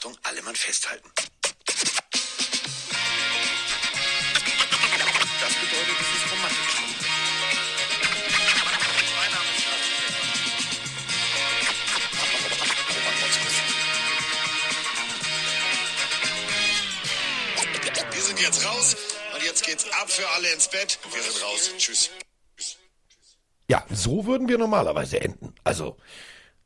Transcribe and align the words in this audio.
Achtung, 0.00 0.16
alle 0.22 0.40
Mann 0.40 0.56
festhalten. 0.56 1.10
Das 1.16 1.26
bedeutet, 5.60 5.96
es 6.00 6.08
ist 6.16 6.32
romantisch. 6.32 6.76
Mein 9.14 9.30
Name 9.30 9.44
ist 9.54 9.64
Carsten 9.66 10.00
Wir 18.14 18.22
sind 18.22 18.40
jetzt 18.40 18.64
raus 18.64 18.96
und 19.34 19.42
jetzt 19.44 19.66
geht's 19.66 19.84
ab 20.00 20.10
für 20.10 20.26
alle 20.30 20.50
ins 20.50 20.68
Bett. 20.68 20.98
Wir 21.12 21.22
sind 21.22 21.42
raus. 21.44 21.72
Tschüss. 21.76 22.08
Ja, 23.68 23.84
so 23.90 24.24
würden 24.24 24.48
wir 24.48 24.56
normalerweise 24.56 25.20
enden. 25.20 25.54
Also 25.62 25.98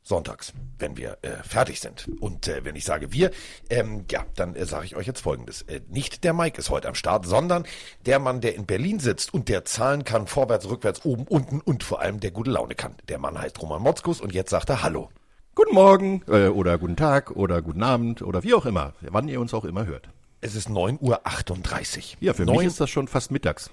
sonntags, 0.07 0.53
wenn 0.77 0.97
wir 0.97 1.17
äh, 1.23 1.31
fertig 1.43 1.79
sind. 1.81 2.07
Und 2.19 2.47
äh, 2.47 2.63
wenn 2.63 2.75
ich 2.75 2.85
sage 2.85 3.11
wir, 3.11 3.31
ähm, 3.71 4.05
ja, 4.11 4.23
dann 4.35 4.55
äh, 4.55 4.65
sage 4.65 4.85
ich 4.85 4.95
euch 4.95 5.07
jetzt 5.07 5.21
Folgendes. 5.21 5.63
Äh, 5.63 5.81
nicht 5.89 6.23
der 6.23 6.33
Mike 6.33 6.59
ist 6.59 6.69
heute 6.69 6.87
am 6.87 6.93
Start, 6.95 7.25
sondern 7.25 7.65
der 8.05 8.19
Mann, 8.19 8.39
der 8.39 8.53
in 8.55 8.65
Berlin 8.67 8.99
sitzt 8.99 9.33
und 9.33 9.49
der 9.49 9.65
zahlen 9.65 10.03
kann, 10.03 10.27
vorwärts, 10.27 10.69
rückwärts, 10.69 11.03
oben, 11.05 11.23
unten 11.27 11.59
und 11.59 11.83
vor 11.83 12.01
allem 12.01 12.19
der 12.19 12.29
gute 12.31 12.51
Laune 12.51 12.75
kann. 12.75 12.95
Der 13.09 13.17
Mann 13.17 13.39
heißt 13.41 13.59
Roman 13.61 13.81
Motzkus 13.81 14.21
und 14.21 14.31
jetzt 14.33 14.51
sagt 14.51 14.69
er 14.69 14.83
Hallo. 14.83 15.09
Guten 15.55 15.73
Morgen 15.73 16.21
äh, 16.27 16.47
oder 16.49 16.77
guten 16.77 16.97
Tag 16.97 17.31
oder 17.31 17.61
guten 17.63 17.81
Abend 17.81 18.21
oder 18.21 18.43
wie 18.43 18.53
auch 18.53 18.65
immer, 18.67 18.93
wann 19.01 19.27
ihr 19.27 19.41
uns 19.41 19.53
auch 19.55 19.65
immer 19.65 19.85
hört. 19.87 20.07
Es 20.41 20.53
ist 20.53 20.69
9.38 20.69 21.97
Uhr. 21.97 22.17
Ja, 22.19 22.33
für 22.33 22.45
Neun- 22.45 22.57
mich 22.57 22.67
ist 22.67 22.79
das 22.79 22.89
schon 22.91 23.07
fast 23.07 23.31
mittags. 23.31 23.71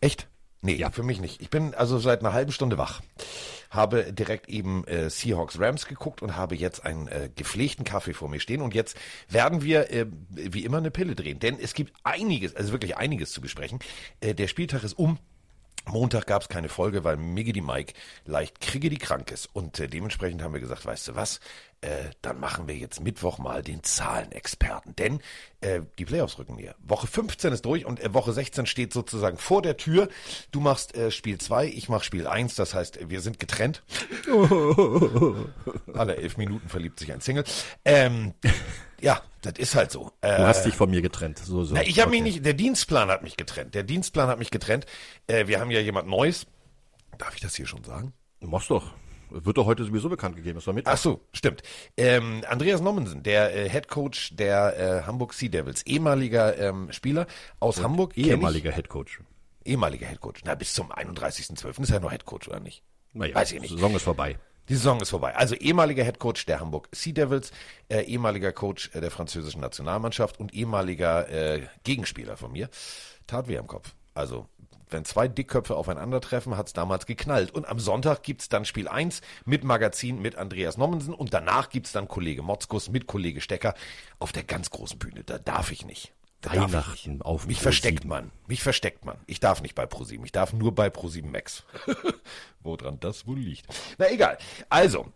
Echt? 0.00 0.28
Nee, 0.62 0.76
ja. 0.76 0.90
für 0.90 1.02
mich 1.02 1.20
nicht. 1.20 1.42
Ich 1.42 1.50
bin 1.50 1.74
also 1.74 1.98
seit 1.98 2.20
einer 2.20 2.32
halben 2.32 2.52
Stunde 2.52 2.78
wach. 2.78 3.02
Habe 3.68 4.12
direkt 4.12 4.48
eben 4.48 4.86
äh, 4.86 5.10
Seahawks 5.10 5.58
Rams 5.58 5.86
geguckt 5.86 6.22
und 6.22 6.36
habe 6.36 6.54
jetzt 6.54 6.86
einen 6.86 7.08
äh, 7.08 7.30
gepflegten 7.34 7.84
Kaffee 7.84 8.14
vor 8.14 8.28
mir 8.28 8.38
stehen. 8.38 8.62
Und 8.62 8.72
jetzt 8.72 8.96
werden 9.28 9.62
wir 9.62 9.90
äh, 9.90 10.06
wie 10.30 10.64
immer 10.64 10.78
eine 10.78 10.92
Pille 10.92 11.16
drehen. 11.16 11.40
Denn 11.40 11.58
es 11.58 11.74
gibt 11.74 11.92
einiges, 12.04 12.54
also 12.54 12.70
wirklich 12.70 12.96
einiges 12.96 13.32
zu 13.32 13.40
besprechen. 13.40 13.80
Äh, 14.20 14.34
der 14.34 14.46
Spieltag 14.46 14.84
ist 14.84 14.96
um. 14.98 15.18
Montag 15.86 16.26
gab 16.26 16.42
es 16.42 16.48
keine 16.48 16.68
Folge, 16.68 17.04
weil 17.04 17.16
Miggy 17.16 17.52
die 17.52 17.60
Mike 17.60 17.94
leicht 18.24 18.60
kriege 18.60 18.90
die 18.90 18.98
krank 18.98 19.30
ist. 19.30 19.48
Und 19.52 19.78
äh, 19.80 19.88
dementsprechend 19.88 20.42
haben 20.42 20.54
wir 20.54 20.60
gesagt, 20.60 20.86
weißt 20.86 21.08
du 21.08 21.14
was, 21.16 21.40
äh, 21.80 22.10
dann 22.22 22.38
machen 22.38 22.68
wir 22.68 22.76
jetzt 22.76 23.00
Mittwoch 23.00 23.38
mal 23.38 23.62
den 23.62 23.82
Zahlenexperten. 23.82 24.94
Denn 24.96 25.20
äh, 25.60 25.80
die 25.98 26.04
Playoffs 26.04 26.38
rücken 26.38 26.54
näher. 26.56 26.76
Woche 26.78 27.06
15 27.06 27.52
ist 27.52 27.64
durch 27.64 27.84
und 27.84 28.00
äh, 28.00 28.14
Woche 28.14 28.32
16 28.32 28.66
steht 28.66 28.92
sozusagen 28.92 29.36
vor 29.36 29.62
der 29.62 29.76
Tür. 29.76 30.08
Du 30.52 30.60
machst 30.60 30.94
äh, 30.94 31.10
Spiel 31.10 31.38
2, 31.38 31.66
ich 31.66 31.88
mach 31.88 32.04
Spiel 32.04 32.26
1. 32.26 32.54
Das 32.54 32.74
heißt, 32.74 33.10
wir 33.10 33.20
sind 33.20 33.40
getrennt. 33.40 33.82
Alle 35.94 36.16
elf 36.16 36.36
Minuten 36.36 36.68
verliebt 36.68 37.00
sich 37.00 37.12
ein 37.12 37.20
Single. 37.20 37.44
Ähm, 37.84 38.34
ja, 39.02 39.20
das 39.42 39.54
ist 39.58 39.74
halt 39.74 39.90
so. 39.90 40.12
Äh, 40.20 40.36
Du 40.36 40.46
hast 40.46 40.64
dich 40.64 40.74
von 40.74 40.90
mir 40.90 41.02
getrennt. 41.02 41.38
So, 41.38 41.64
so. 41.64 41.74
na, 41.74 41.82
ich 41.82 41.98
habe 42.00 42.08
Okay. 42.10 42.20
mich 42.22 42.34
nicht, 42.34 42.46
der 42.46 42.54
Dienstplan 42.54 43.08
hat 43.08 43.22
mich 43.22 43.36
getrennt. 43.36 43.74
Der 43.74 43.82
Dienstplan 43.82 44.28
hat 44.28 44.38
mich 44.38 44.50
getrennt. 44.50 44.86
Äh, 45.26 45.46
wir 45.48 45.60
haben 45.60 45.70
ja 45.70 45.80
jemand 45.80 46.08
Neues. 46.08 46.46
Darf 47.18 47.34
ich 47.34 47.40
das 47.40 47.54
hier 47.54 47.66
schon 47.66 47.84
sagen? 47.84 48.12
Mach's 48.40 48.68
doch. 48.68 48.92
Wird 49.30 49.56
doch 49.56 49.64
heute 49.66 49.84
sowieso 49.84 50.08
bekannt 50.10 50.36
gegeben. 50.36 50.58
Ist 50.58 50.66
doch 50.66 50.74
mit. 50.74 50.86
Ach 50.86 50.96
so, 50.98 51.20
stimmt. 51.32 51.62
Ähm, 51.96 52.42
Andreas 52.48 52.80
Nommensen, 52.82 53.22
der 53.22 53.54
äh, 53.56 53.68
Head 53.68 53.88
Coach 53.88 54.36
der 54.36 54.78
äh, 54.78 55.06
Hamburg 55.06 55.32
Sea 55.32 55.48
Devils, 55.48 55.84
ehemaliger 55.86 56.58
ähm, 56.58 56.92
Spieler 56.92 57.26
aus 57.58 57.82
Hamburg. 57.82 58.12
kenn 58.14 58.24
ehemaliger 58.24 58.70
Headcoach. 58.72 59.20
Ich, 59.64 59.72
ehemaliger 59.72 60.06
Head 60.06 60.20
Coach. 60.20 60.42
Na, 60.44 60.54
bis 60.54 60.74
zum 60.74 60.92
31.12. 60.92 61.80
ist 61.82 61.90
er 61.90 62.00
noch 62.00 62.10
Head 62.10 62.26
Coach, 62.26 62.48
oder 62.48 62.60
nicht? 62.60 62.82
Naja, 63.14 63.34
Weiß 63.34 63.52
ich 63.52 63.60
nicht. 63.60 63.70
Saison 63.70 63.94
ist 63.94 64.02
vorbei. 64.02 64.38
Die 64.68 64.74
Saison 64.74 65.00
ist 65.00 65.10
vorbei. 65.10 65.34
Also 65.34 65.54
ehemaliger 65.54 66.04
Head 66.04 66.18
Coach 66.18 66.46
der 66.46 66.60
Hamburg 66.60 66.88
Sea 66.92 67.12
Devils, 67.12 67.50
äh, 67.88 68.02
ehemaliger 68.02 68.52
Coach 68.52 68.90
äh, 68.94 69.00
der 69.00 69.10
französischen 69.10 69.60
Nationalmannschaft 69.60 70.38
und 70.38 70.54
ehemaliger 70.54 71.28
äh, 71.28 71.66
Gegenspieler 71.84 72.36
von 72.36 72.52
mir. 72.52 72.68
Tat 73.26 73.48
weh 73.48 73.58
am 73.58 73.66
Kopf. 73.66 73.94
Also, 74.14 74.46
wenn 74.88 75.04
zwei 75.04 75.26
Dickköpfe 75.26 75.74
aufeinandertreffen, 75.74 76.56
hat's 76.56 76.72
damals 76.72 77.06
geknallt. 77.06 77.50
Und 77.50 77.66
am 77.66 77.78
Sonntag 77.78 78.22
gibt's 78.22 78.48
dann 78.48 78.64
Spiel 78.64 78.88
1 78.88 79.22
mit 79.44 79.64
Magazin 79.64 80.20
mit 80.20 80.36
Andreas 80.36 80.76
Nommensen 80.76 81.14
und 81.14 81.34
danach 81.34 81.70
gibt's 81.70 81.92
dann 81.92 82.08
Kollege 82.08 82.42
Motzkus 82.42 82.90
mit 82.90 83.06
Kollege 83.06 83.40
Stecker 83.40 83.74
auf 84.18 84.32
der 84.32 84.44
ganz 84.44 84.70
großen 84.70 84.98
Bühne. 84.98 85.24
Da 85.24 85.38
darf 85.38 85.72
ich 85.72 85.84
nicht. 85.86 86.12
Weihnachten 86.42 87.22
auf 87.22 87.46
Mich 87.46 87.58
Pro 87.58 87.64
versteckt 87.64 88.00
7. 88.02 88.08
man. 88.08 88.32
Mich 88.46 88.62
versteckt 88.62 89.04
man. 89.04 89.16
Ich 89.26 89.40
darf 89.40 89.62
nicht 89.62 89.74
bei 89.74 89.86
ProSieben. 89.86 90.24
Ich 90.24 90.32
darf 90.32 90.52
nur 90.52 90.74
bei 90.74 90.90
ProSieben 90.90 91.30
Max. 91.30 91.64
Woran 92.60 92.98
das 93.00 93.26
wohl 93.26 93.38
liegt. 93.38 93.66
Na 93.98 94.10
egal. 94.10 94.38
Also, 94.68 95.12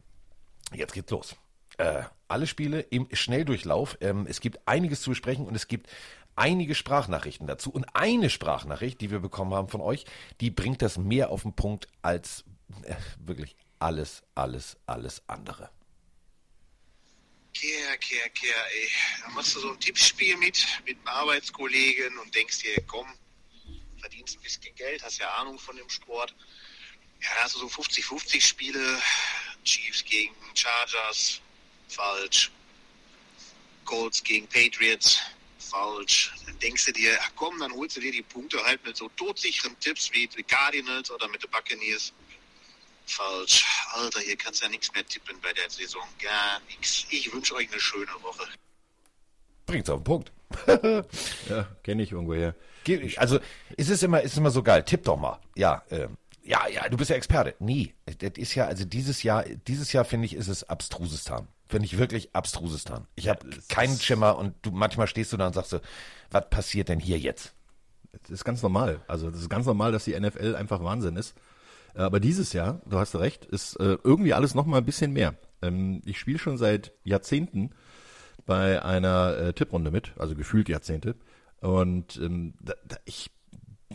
jetzt 0.73 0.93
geht's 0.93 1.11
los. 1.11 1.37
Äh, 1.79 2.03
alle 2.29 2.47
Spiele 2.47 2.81
im 2.81 3.09
Schnelldurchlauf. 3.13 3.99
Ähm, 4.01 4.27
es 4.29 4.41
gibt 4.41 4.61
einiges 4.67 5.03
zu 5.03 5.11
besprechen 5.11 5.47
und 5.47 5.55
es 5.55 5.69
gibt 5.69 5.89
einige 6.37 6.75
Sprachnachrichten 6.75 7.47
dazu. 7.47 7.71
Und 7.71 7.87
eine 7.95 8.31
Sprachnachricht, 8.31 9.01
die 9.01 9.11
wir 9.11 9.21
bekommen 9.21 9.55
haben 9.55 9.69
von 9.69 9.81
euch, 9.81 10.05
die 10.41 10.51
bringt 10.51 10.83
das 10.83 10.99
mehr 10.99 11.31
auf 11.31 11.43
den 11.43 11.55
Punkt 11.55 11.89
als 12.03 12.45
äh, 12.83 12.95
wirklich 13.19 13.57
alles, 13.79 14.23
alles, 14.35 14.77
alles 14.87 15.23
andere. 15.27 15.71
Kehr, 17.59 17.97
kehr, 17.97 18.29
kehr, 18.31 18.67
ey. 18.75 18.91
Da 19.23 19.29
machst 19.31 19.55
du 19.55 19.61
so 19.61 19.71
ein 19.71 19.81
Tippspiel 19.81 20.37
mit, 20.37 20.67
mit 20.85 20.99
einem 20.99 21.09
Arbeitskollegen 21.09 22.19
und 22.19 22.35
denkst 22.35 22.59
dir, 22.59 22.83
komm, 22.87 23.07
verdienst 23.99 24.37
ein 24.37 24.43
bisschen 24.43 24.75
Geld, 24.75 25.03
hast 25.03 25.19
ja 25.19 25.31
Ahnung 25.37 25.59
von 25.59 25.75
dem 25.75 25.89
Sport. 25.89 26.35
Ja, 27.23 27.29
da 27.35 27.45
hast 27.45 27.55
du 27.55 27.61
so 27.61 27.67
50-50 27.67 28.43
Spiele. 28.43 29.03
Chiefs 29.65 30.05
gegen 30.05 30.35
Chargers, 30.55 31.41
falsch. 31.89 32.51
Colts 33.87 34.23
gegen 34.23 34.47
Patriots, 34.49 35.19
falsch. 35.59 36.35
Dann 36.45 36.59
denkst 36.59 36.85
du 36.85 36.93
dir, 36.93 37.19
ach 37.23 37.31
komm, 37.37 37.59
dann 37.59 37.73
holst 37.73 37.97
du 37.97 38.01
dir 38.01 38.13
die 38.13 38.23
Punkte 38.23 38.63
halt 38.65 38.85
mit 38.85 38.99
so 38.99 39.09
todsicheren 39.17 39.79
Tipps 39.81 40.13
wie 40.13 40.27
die 40.27 40.43
Cardinals 40.43 41.11
oder 41.11 41.27
mit 41.29 41.43
den 41.43 41.51
Buccaneers. 41.51 42.13
Falsch. 43.07 43.65
Alter, 43.93 44.21
hier 44.21 44.37
kannst 44.37 44.61
du 44.61 44.67
ja 44.67 44.71
nichts 44.71 44.93
mehr 44.93 45.07
tippen 45.07 45.37
bei 45.41 45.53
der 45.53 45.71
Saison. 45.71 46.03
Gar 46.21 46.61
nichts. 46.69 47.07
Ich 47.11 47.33
wünsche 47.33 47.55
euch 47.55 47.71
eine 47.71 47.81
schöne 47.81 48.13
Woche. 48.23 48.47
Bringt's 49.67 49.91
auf 49.91 50.01
den 50.01 50.05
Punkt. 50.05 50.33
Ja, 51.49 51.67
kenne 51.83 52.03
ich 52.03 52.13
irgendwoher. 52.13 52.55
Also, 53.17 53.41
es 53.77 53.89
ist 53.89 54.03
immer, 54.03 54.23
es 54.23 54.33
ist 54.33 54.39
immer 54.39 54.51
so 54.51 54.63
geil. 54.63 54.85
Tipp 54.85 55.05
doch 55.05 55.17
mal. 55.17 55.41
Ja, 55.57 55.83
ähm, 55.91 56.17
ja, 56.43 56.69
ja, 56.69 56.89
du 56.89 56.97
bist 56.97 57.11
ja 57.11 57.17
Experte. 57.17 57.55
Nie. 57.59 57.95
Das 58.19 58.33
ist 58.37 58.55
ja, 58.55 58.67
also 58.67 58.85
dieses 58.85 59.25
Jahr, 59.25 59.45
dieses 59.45 59.93
Jahr 59.93 60.05
finde 60.05 60.27
ich, 60.27 60.35
ist 60.35 60.49
es 60.49 60.69
Abstrusistan. 60.69 61.49
Finde 61.69 61.87
ich 61.87 61.99
wirklich 61.99 62.35
Abstrusistan. 62.35 63.09
Ich 63.17 63.29
habe 63.29 63.49
keinen 63.69 63.99
Schimmer 63.99 64.39
und 64.39 64.55
du, 64.63 64.71
manchmal 64.71 65.09
stehst 65.09 65.33
du 65.33 65.37
da 65.37 65.49
und 65.49 65.55
sagst 65.55 65.71
so, 65.71 65.81
was 66.31 66.49
passiert 66.49 66.89
denn 66.89 67.01
hier 67.01 67.19
jetzt? 67.19 67.53
Das 68.23 68.31
ist 68.31 68.45
ganz 68.45 68.63
normal. 68.63 69.01
Also 69.09 69.31
das 69.31 69.41
ist 69.41 69.51
ganz 69.51 69.67
normal, 69.67 69.91
dass 69.91 70.05
die 70.05 70.19
NFL 70.19 70.55
einfach 70.55 70.83
Wahnsinn 70.83 71.17
ist. 71.17 71.35
Aber 71.97 72.21
dieses 72.21 72.53
Jahr, 72.53 72.81
du 72.87 72.99
hast 72.99 73.17
recht, 73.17 73.45
ist 73.45 73.77
äh, 73.77 73.97
irgendwie 74.05 74.35
alles 74.35 74.55
noch 74.55 74.67
mal 74.67 74.79
ein 74.79 74.85
bisschen 74.85 75.13
mehr. 75.13 75.35
Ähm, 75.63 76.03
ich 76.05 76.19
spiele 76.19 76.39
schon 76.39 76.59
seit 76.59 76.93
Jahrzehnten 77.05 77.71
bei 78.45 78.83
einer 78.83 79.37
äh, 79.37 79.53
Tipprunde 79.53 79.91
mit, 79.91 80.13
also 80.19 80.35
gefühlt 80.35 80.69
Jahrzehnte. 80.69 81.17
Und 81.61 82.17
ähm, 82.23 82.55
da, 82.61 82.75
da, 82.87 82.97
ich, 83.05 83.31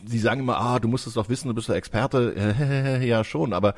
sie 0.06 0.20
sagen 0.20 0.42
immer, 0.42 0.58
ah, 0.58 0.80
du 0.80 0.88
musst 0.88 1.08
es 1.08 1.14
doch 1.14 1.30
wissen, 1.30 1.48
du 1.48 1.54
bist 1.54 1.70
der 1.70 1.76
Experte. 1.76 3.00
ja, 3.04 3.24
schon, 3.24 3.54
aber 3.54 3.76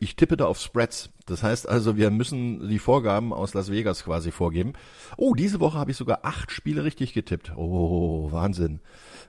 ich 0.00 0.16
tippe 0.16 0.36
da 0.36 0.46
auf 0.46 0.58
Spreads. 0.58 1.10
Das 1.26 1.42
heißt 1.42 1.68
also, 1.68 1.96
wir 1.96 2.10
müssen 2.10 2.68
die 2.68 2.78
Vorgaben 2.78 3.32
aus 3.32 3.54
Las 3.54 3.70
Vegas 3.70 4.04
quasi 4.04 4.30
vorgeben. 4.30 4.74
Oh, 5.16 5.34
diese 5.34 5.60
Woche 5.60 5.78
habe 5.78 5.90
ich 5.90 5.96
sogar 5.96 6.20
acht 6.22 6.50
Spiele 6.50 6.84
richtig 6.84 7.14
getippt. 7.14 7.52
Oh, 7.56 8.30
Wahnsinn. 8.30 8.80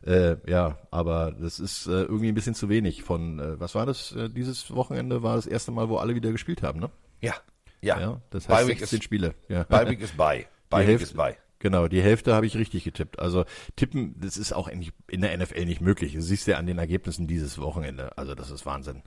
Äh, 0.05 0.37
ja, 0.49 0.77
aber 0.91 1.31
das 1.31 1.59
ist 1.59 1.87
äh, 1.87 1.91
irgendwie 1.91 2.27
ein 2.27 2.35
bisschen 2.35 2.55
zu 2.55 2.67
wenig 2.69 3.03
von, 3.03 3.39
äh, 3.39 3.59
was 3.59 3.73
war 3.73 3.85
das, 3.85 4.11
äh, 4.13 4.29
dieses 4.29 4.73
Wochenende 4.75 5.23
war 5.23 5.35
das 5.37 5.47
erste 5.47 5.71
Mal, 5.71 5.87
wo 5.87 5.97
alle 5.97 6.15
wieder 6.15 6.31
gespielt 6.31 6.61
haben, 6.61 6.79
ne? 6.79 6.89
Ja, 7.21 7.35
ja. 7.81 7.99
Ja, 7.99 8.21
das 8.29 8.49
heißt 8.49 8.59
Bye 8.59 8.67
Week 8.67 8.79
16 8.79 8.99
ist, 8.99 9.03
Spiele. 9.03 9.35
Ja. 9.47 9.63
Bye 9.63 9.89
Week 9.89 10.01
ist 10.01 10.17
bei. 10.17 10.37
Die 10.47 10.69
Bye 10.69 10.81
Week 10.81 10.87
Hälfte, 10.89 11.03
ist 11.05 11.15
bei. 11.15 11.37
Genau, 11.59 11.87
die 11.87 12.01
Hälfte 12.01 12.33
habe 12.33 12.45
ich 12.45 12.57
richtig 12.57 12.83
getippt. 12.83 13.19
Also 13.19 13.45
tippen, 13.77 14.19
das 14.19 14.35
ist 14.35 14.51
auch 14.51 14.67
in, 14.67 14.91
in 15.07 15.21
der 15.21 15.37
NFL 15.37 15.63
nicht 15.63 15.79
möglich. 15.79 16.13
Das 16.13 16.25
siehst 16.25 16.45
du 16.45 16.51
ja 16.51 16.57
an 16.57 16.65
den 16.65 16.77
Ergebnissen 16.77 17.25
dieses 17.25 17.57
Wochenende. 17.57 18.17
Also 18.17 18.35
das 18.35 18.51
ist 18.51 18.65
Wahnsinn. 18.65 19.03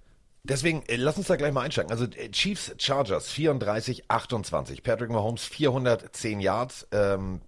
Deswegen, 0.49 0.83
äh, 0.87 0.97
lass 0.97 1.19
uns 1.19 1.27
da 1.27 1.37
gleich 1.37 1.53
mal 1.53 1.63
einsteigen. 1.63 1.91
Also 1.91 2.05
äh, 2.05 2.31
Chiefs 2.31 2.75
Chargers 2.79 3.29
34, 3.31 4.05
28. 4.09 4.83
Patrick 4.83 5.11
Mahomes 5.11 5.45
410 5.45 6.41
Yards. 6.41 6.87
Ähm, 6.93 7.41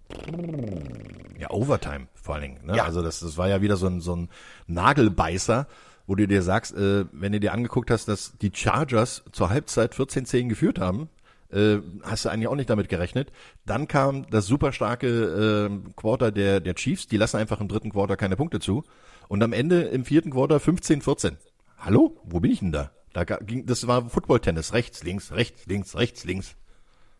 Ja, 1.37 1.49
Overtime 1.51 2.07
vor 2.13 2.35
allen 2.35 2.43
Dingen. 2.43 2.65
Ne? 2.65 2.77
Ja. 2.77 2.83
Also 2.83 3.01
das, 3.01 3.19
das 3.21 3.37
war 3.37 3.47
ja 3.47 3.61
wieder 3.61 3.77
so 3.77 3.87
ein, 3.87 4.01
so 4.01 4.15
ein 4.15 4.29
Nagelbeißer, 4.67 5.67
wo 6.07 6.15
du 6.15 6.27
dir 6.27 6.41
sagst, 6.41 6.75
äh, 6.75 7.05
wenn 7.11 7.31
du 7.31 7.39
dir 7.39 7.53
angeguckt 7.53 7.89
hast, 7.91 8.07
dass 8.07 8.37
die 8.41 8.51
Chargers 8.53 9.23
zur 9.31 9.49
Halbzeit 9.49 9.93
14-10 9.93 10.49
geführt 10.49 10.79
haben, 10.79 11.09
äh, 11.51 11.77
hast 12.03 12.25
du 12.25 12.29
eigentlich 12.29 12.47
auch 12.47 12.55
nicht 12.55 12.69
damit 12.69 12.89
gerechnet. 12.89 13.31
Dann 13.65 13.87
kam 13.87 14.29
das 14.29 14.45
super 14.45 14.71
starke 14.71 15.69
äh, 15.69 15.91
Quarter 15.95 16.31
der, 16.31 16.59
der 16.59 16.75
Chiefs, 16.75 17.07
die 17.07 17.17
lassen 17.17 17.37
einfach 17.37 17.61
im 17.61 17.67
dritten 17.67 17.91
Quarter 17.91 18.17
keine 18.17 18.35
Punkte 18.35 18.59
zu. 18.59 18.83
Und 19.27 19.43
am 19.43 19.53
Ende 19.53 19.81
im 19.81 20.05
vierten 20.05 20.31
Quarter 20.31 20.57
15-14. 20.57 21.33
Hallo? 21.79 22.19
Wo 22.23 22.39
bin 22.39 22.51
ich 22.51 22.59
denn 22.59 22.71
da? 22.71 22.91
Da 23.13 23.23
ging, 23.23 23.65
das 23.65 23.87
war 23.87 24.09
Football-Tennis. 24.09 24.73
Rechts, 24.73 25.03
links, 25.03 25.31
rechts, 25.31 25.65
links, 25.65 25.95
rechts, 25.95 26.23
links. 26.25 26.55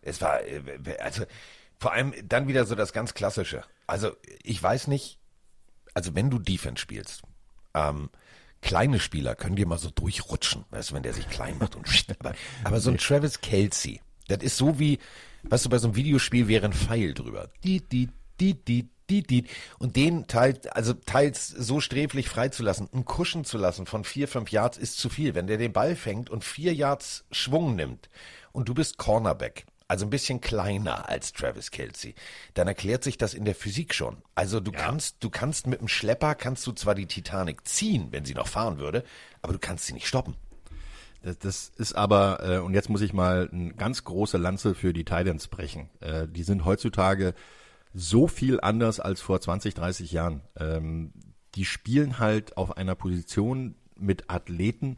es 0.01 0.21
war, 0.21 0.41
äh, 0.44 0.61
also 1.00 1.23
Vor 1.79 1.94
allem 1.94 2.13
dann 2.27 2.47
wieder 2.47 2.65
so 2.65 2.75
das 2.75 2.94
ganz 2.94 3.13
Klassische. 3.13 3.63
Also 3.88 4.11
ich 4.44 4.61
weiß 4.61 4.88
nicht, 4.88 5.19
also 5.94 6.13
wenn 6.13 6.29
du 6.29 6.39
Defense 6.39 6.81
spielst, 6.81 7.23
ähm, 7.73 8.09
kleine 8.61 9.00
Spieler 9.00 9.35
können 9.35 9.56
dir 9.56 9.65
mal 9.65 9.79
so 9.79 9.89
durchrutschen, 9.89 10.65
weißt 10.71 10.91
du, 10.91 10.95
wenn 10.95 11.03
der 11.03 11.13
sich 11.13 11.29
klein 11.29 11.57
macht 11.57 11.75
und 11.75 11.88
aber, 12.19 12.35
aber 12.63 12.79
so 12.81 12.91
ein 12.91 12.97
Travis 12.97 13.39
Kelsey, 13.39 14.01
das 14.27 14.44
ist 14.44 14.57
so 14.57 14.77
wie, 14.77 15.00
weißt 15.44 15.65
du, 15.65 15.69
bei 15.69 15.77
so 15.77 15.88
einem 15.88 15.95
Videospiel 15.95 16.47
wäre 16.47 16.65
ein 16.65 16.73
Pfeil 16.73 17.13
drüber. 17.13 17.50
Die, 17.63 17.81
die, 17.88 18.09
die, 18.39 18.53
die, 18.53 18.89
die, 19.09 19.23
die. 19.23 19.45
Und 19.77 19.95
den 19.95 20.27
teils, 20.27 20.67
also 20.67 20.94
teils 20.94 21.47
so 21.47 21.79
sträflich 21.79 22.29
freizulassen, 22.29 22.89
einen 22.94 23.06
Kuschen 23.06 23.45
zu 23.45 23.57
lassen 23.57 23.85
von 23.85 24.03
vier, 24.03 24.27
fünf 24.27 24.51
Yards 24.51 24.77
ist 24.77 24.97
zu 24.97 25.09
viel. 25.09 25.35
Wenn 25.35 25.47
der 25.47 25.57
den 25.57 25.73
Ball 25.73 25.95
fängt 25.95 26.29
und 26.29 26.44
vier 26.44 26.73
Yards 26.73 27.25
Schwung 27.31 27.75
nimmt 27.75 28.09
und 28.51 28.69
du 28.69 28.73
bist 28.73 28.97
Cornerback, 28.97 29.65
also 29.88 30.06
ein 30.06 30.11
bisschen 30.11 30.39
kleiner 30.39 31.09
als 31.09 31.33
Travis 31.33 31.71
Kelsey, 31.71 32.13
dann 32.53 32.67
erklärt 32.67 33.03
sich 33.03 33.17
das 33.17 33.33
in 33.33 33.44
der 33.44 33.56
Physik 33.56 33.95
schon. 33.95 34.17
Also 34.35 34.59
du 34.59 34.71
ja. 34.71 34.77
kannst, 34.77 35.23
du 35.23 35.31
kannst 35.31 35.65
mit 35.65 35.81
dem 35.81 35.88
Schlepper 35.88 36.35
kannst 36.35 36.65
du 36.67 36.71
zwar 36.71 36.94
die 36.94 37.07
Titanic 37.07 37.67
ziehen, 37.67 38.09
wenn 38.11 38.23
sie 38.23 38.35
noch 38.35 38.47
fahren 38.47 38.77
würde, 38.77 39.03
aber 39.41 39.53
du 39.53 39.59
kannst 39.59 39.88
sie 39.88 39.94
nicht 39.94 40.07
stoppen. 40.07 40.35
Das, 41.23 41.39
das 41.39 41.71
ist 41.75 41.94
aber, 41.94 42.39
äh, 42.44 42.59
und 42.59 42.75
jetzt 42.75 42.89
muss 42.89 43.01
ich 43.01 43.13
mal 43.13 43.50
eine 43.51 43.73
ganz 43.73 44.03
große 44.03 44.38
Lanze 44.38 44.75
für 44.75 44.94
die 44.94 45.03
Titans 45.03 45.47
brechen. 45.47 45.89
Äh, 46.01 46.27
die 46.27 46.44
sind 46.44 46.65
heutzutage 46.65 47.33
so 47.94 48.27
viel 48.27 48.59
anders 48.62 49.00
als 49.00 49.21
vor 49.21 49.41
20, 49.41 49.74
30 49.74 50.12
Jahren. 50.12 50.41
Ähm, 50.57 51.13
die 51.56 51.65
spielen 51.65 52.19
halt 52.19 52.57
auf 52.57 52.77
einer 52.77 52.95
Position 52.95 53.75
mit 53.95 54.30
Athleten, 54.30 54.97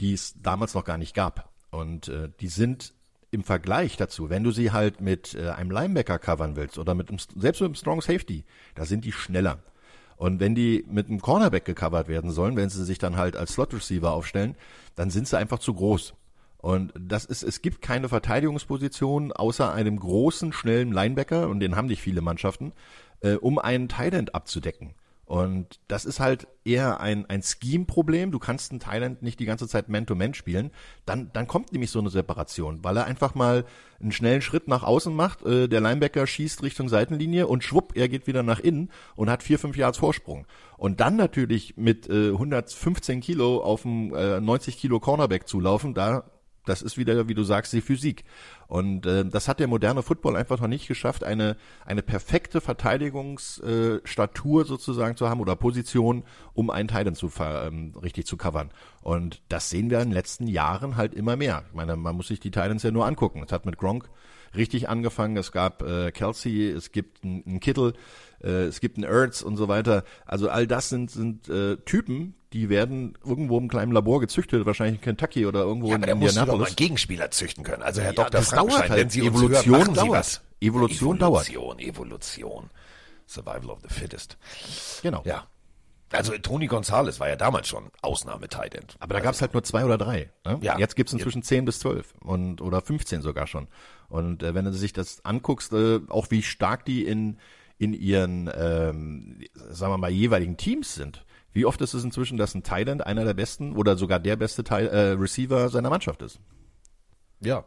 die 0.00 0.12
es 0.12 0.34
damals 0.40 0.74
noch 0.74 0.84
gar 0.84 0.98
nicht 0.98 1.14
gab. 1.14 1.50
Und 1.70 2.08
äh, 2.08 2.30
die 2.40 2.48
sind 2.48 2.94
im 3.30 3.44
Vergleich 3.44 3.96
dazu, 3.96 4.30
wenn 4.30 4.44
du 4.44 4.50
sie 4.50 4.72
halt 4.72 5.00
mit 5.00 5.34
äh, 5.34 5.50
einem 5.50 5.70
Linebacker 5.70 6.18
covern 6.18 6.54
willst 6.54 6.78
oder 6.78 6.94
mit 6.94 7.08
einem, 7.08 7.18
selbst 7.18 7.60
mit 7.60 7.68
einem 7.68 7.74
Strong 7.74 8.02
Safety, 8.02 8.44
da 8.74 8.84
sind 8.84 9.04
die 9.04 9.12
schneller. 9.12 9.58
Und 10.16 10.38
wenn 10.38 10.54
die 10.54 10.84
mit 10.88 11.08
einem 11.08 11.20
Cornerback 11.20 11.64
gecovert 11.64 12.08
werden 12.08 12.30
sollen, 12.30 12.56
wenn 12.56 12.68
sie 12.68 12.84
sich 12.84 12.98
dann 12.98 13.16
halt 13.16 13.36
als 13.36 13.54
Slot 13.54 13.74
Receiver 13.74 14.12
aufstellen, 14.12 14.54
dann 14.94 15.10
sind 15.10 15.26
sie 15.26 15.36
einfach 15.36 15.58
zu 15.58 15.74
groß. 15.74 16.14
Und 16.62 16.92
das 16.96 17.24
ist, 17.24 17.42
es 17.42 17.60
gibt 17.60 17.82
keine 17.82 18.08
Verteidigungsposition 18.08 19.32
außer 19.32 19.74
einem 19.74 19.98
großen, 19.98 20.52
schnellen 20.52 20.92
Linebacker, 20.92 21.48
und 21.48 21.60
den 21.60 21.74
haben 21.74 21.88
nicht 21.88 22.00
viele 22.00 22.20
Mannschaften, 22.20 22.72
äh, 23.20 23.34
um 23.34 23.58
einen 23.58 23.88
Thailand 23.88 24.34
abzudecken. 24.36 24.94
Und 25.24 25.80
das 25.88 26.04
ist 26.04 26.20
halt 26.20 26.46
eher 26.64 27.00
ein, 27.00 27.26
ein 27.26 27.42
Scheme-Problem. 27.42 28.30
Du 28.32 28.38
kannst 28.38 28.70
einen 28.70 28.80
Thailand 28.80 29.22
nicht 29.22 29.40
die 29.40 29.44
ganze 29.44 29.66
Zeit 29.66 29.88
Man-to-Man 29.88 30.32
-Man 30.32 30.34
spielen. 30.34 30.70
Dann, 31.06 31.30
dann 31.32 31.48
kommt 31.48 31.72
nämlich 31.72 31.90
so 31.90 32.00
eine 32.00 32.10
Separation, 32.10 32.84
weil 32.84 32.96
er 32.96 33.06
einfach 33.06 33.34
mal 33.34 33.64
einen 34.00 34.12
schnellen 34.12 34.42
Schritt 34.42 34.68
nach 34.68 34.82
außen 34.82 35.14
macht. 35.14 35.42
Äh, 35.44 35.68
der 35.68 35.80
Linebacker 35.80 36.26
schießt 36.26 36.62
Richtung 36.62 36.88
Seitenlinie 36.88 37.46
und 37.46 37.64
schwupp, 37.64 37.96
er 37.96 38.08
geht 38.08 38.26
wieder 38.26 38.42
nach 38.42 38.60
innen 38.60 38.90
und 39.16 39.30
hat 39.30 39.42
vier, 39.42 39.58
fünf 39.58 39.76
Yards 39.76 39.98
Vorsprung. 39.98 40.46
Und 40.76 41.00
dann 41.00 41.16
natürlich 41.16 41.76
mit 41.76 42.08
äh, 42.08 42.28
115 42.28 43.20
Kilo 43.20 43.62
auf 43.62 43.82
dem 43.82 44.14
äh, 44.14 44.38
90 44.38 44.76
Kilo 44.76 45.00
Cornerback 45.00 45.48
zulaufen, 45.48 45.94
da 45.94 46.24
das 46.64 46.82
ist 46.82 46.96
wieder, 46.96 47.28
wie 47.28 47.34
du 47.34 47.42
sagst, 47.42 47.72
die 47.72 47.80
Physik. 47.80 48.24
Und 48.68 49.06
äh, 49.06 49.24
das 49.24 49.48
hat 49.48 49.60
der 49.60 49.68
moderne 49.68 50.02
Football 50.02 50.36
einfach 50.36 50.60
noch 50.60 50.68
nicht 50.68 50.88
geschafft, 50.88 51.24
eine, 51.24 51.56
eine 51.84 52.02
perfekte 52.02 52.60
Verteidigungsstatur 52.60 54.62
äh, 54.62 54.66
sozusagen 54.66 55.16
zu 55.16 55.28
haben 55.28 55.40
oder 55.40 55.56
Position, 55.56 56.24
um 56.54 56.70
einen 56.70 56.88
Titan 56.88 57.14
zu 57.14 57.30
ähm, 57.40 57.92
richtig 58.00 58.26
zu 58.26 58.36
covern. 58.36 58.70
Und 59.00 59.42
das 59.48 59.70
sehen 59.70 59.90
wir 59.90 60.00
in 60.00 60.08
den 60.08 60.14
letzten 60.14 60.46
Jahren 60.46 60.96
halt 60.96 61.14
immer 61.14 61.36
mehr. 61.36 61.64
Ich 61.68 61.74
meine, 61.74 61.96
man 61.96 62.16
muss 62.16 62.28
sich 62.28 62.40
die 62.40 62.50
Titans 62.50 62.82
ja 62.82 62.90
nur 62.90 63.06
angucken. 63.06 63.42
Es 63.44 63.52
hat 63.52 63.66
mit 63.66 63.78
Gronk 63.78 64.08
richtig 64.54 64.88
angefangen. 64.88 65.36
Es 65.36 65.52
gab 65.52 65.82
äh, 65.82 66.12
Kelsey, 66.12 66.70
es 66.70 66.92
gibt 66.92 67.24
einen 67.24 67.60
Kittel, 67.60 67.94
äh, 68.42 68.64
es 68.64 68.80
gibt 68.80 68.96
einen 68.96 69.04
Ertz 69.04 69.42
und 69.42 69.56
so 69.56 69.68
weiter. 69.68 70.04
Also 70.26 70.48
all 70.48 70.66
das 70.66 70.88
sind, 70.88 71.10
sind 71.10 71.48
äh, 71.48 71.76
Typen, 71.78 72.34
die 72.52 72.68
werden 72.68 73.16
irgendwo 73.24 73.58
im 73.58 73.68
kleinen 73.68 73.92
Labor 73.92 74.20
gezüchtet, 74.20 74.66
wahrscheinlich 74.66 74.96
in 74.96 75.00
Kentucky 75.02 75.46
oder 75.46 75.60
irgendwo 75.60 75.88
ja, 75.88 75.96
in 75.96 76.02
aber 76.02 76.12
Indianapolis. 76.12 76.68
Ja, 76.68 76.70
mal 76.70 76.74
Gegenspieler 76.74 77.30
züchten 77.30 77.64
können. 77.64 77.82
Also 77.82 78.00
Herr 78.00 78.10
ja, 78.10 78.14
Dr. 78.14 78.30
Das 78.30 78.50
dauert 78.50 78.88
halt. 78.88 78.92
wenn 78.92 79.10
Sie 79.10 79.26
Evolution 79.26 79.78
hören, 79.78 79.94
dauert. 79.94 80.10
Was. 80.10 80.40
Evolution, 80.60 81.16
Evolution 81.16 81.18
dauert. 81.18 81.50
Evolution, 81.50 81.78
Evolution. 81.80 82.70
Survival 83.26 83.70
of 83.70 83.80
the 83.82 83.88
fittest. 83.88 84.36
Genau. 85.02 85.22
Ja. 85.24 85.46
Also 86.10 86.36
Tony 86.36 86.66
Gonzalez 86.66 87.20
war 87.20 87.28
ja 87.28 87.36
damals 87.36 87.68
schon 87.68 87.90
Ausnahme-Tight 88.02 88.96
Aber 89.00 89.14
da 89.14 89.20
gab 89.20 89.34
es 89.34 89.40
halt 89.40 89.54
nur 89.54 89.62
zwei 89.64 89.84
oder 89.84 89.96
drei. 89.96 90.30
Ne? 90.44 90.58
Ja. 90.60 90.78
Jetzt 90.78 90.94
gibt 90.94 91.08
es 91.08 91.14
inzwischen 91.14 91.42
zehn 91.42 91.64
bis 91.64 91.78
zwölf 91.78 92.12
und 92.20 92.60
oder 92.60 92.82
15 92.82 93.22
sogar 93.22 93.46
schon. 93.46 93.66
Und 94.10 94.42
äh, 94.42 94.54
wenn 94.54 94.66
du 94.66 94.72
sich 94.74 94.92
das 94.92 95.24
anguckst, 95.24 95.72
äh, 95.72 96.00
auch 96.10 96.30
wie 96.30 96.42
stark 96.42 96.84
die 96.84 97.06
in 97.06 97.38
in 97.78 97.94
ihren, 97.94 98.48
ähm, 98.54 99.40
sagen 99.70 99.92
wir 99.92 99.98
mal, 99.98 100.10
jeweiligen 100.10 100.56
Teams 100.56 100.94
sind. 100.94 101.24
Wie 101.52 101.66
oft 101.66 101.80
ist 101.80 101.94
es 101.94 102.04
inzwischen, 102.04 102.38
dass 102.38 102.54
ein 102.54 102.62
Thailand 102.62 103.06
einer 103.06 103.24
der 103.24 103.34
besten 103.34 103.76
oder 103.76 103.96
sogar 103.96 104.18
der 104.18 104.36
beste 104.36 104.64
Teil, 104.64 104.88
äh, 104.88 105.10
Receiver 105.12 105.68
seiner 105.68 105.90
Mannschaft 105.90 106.22
ist? 106.22 106.40
Ja. 107.40 107.64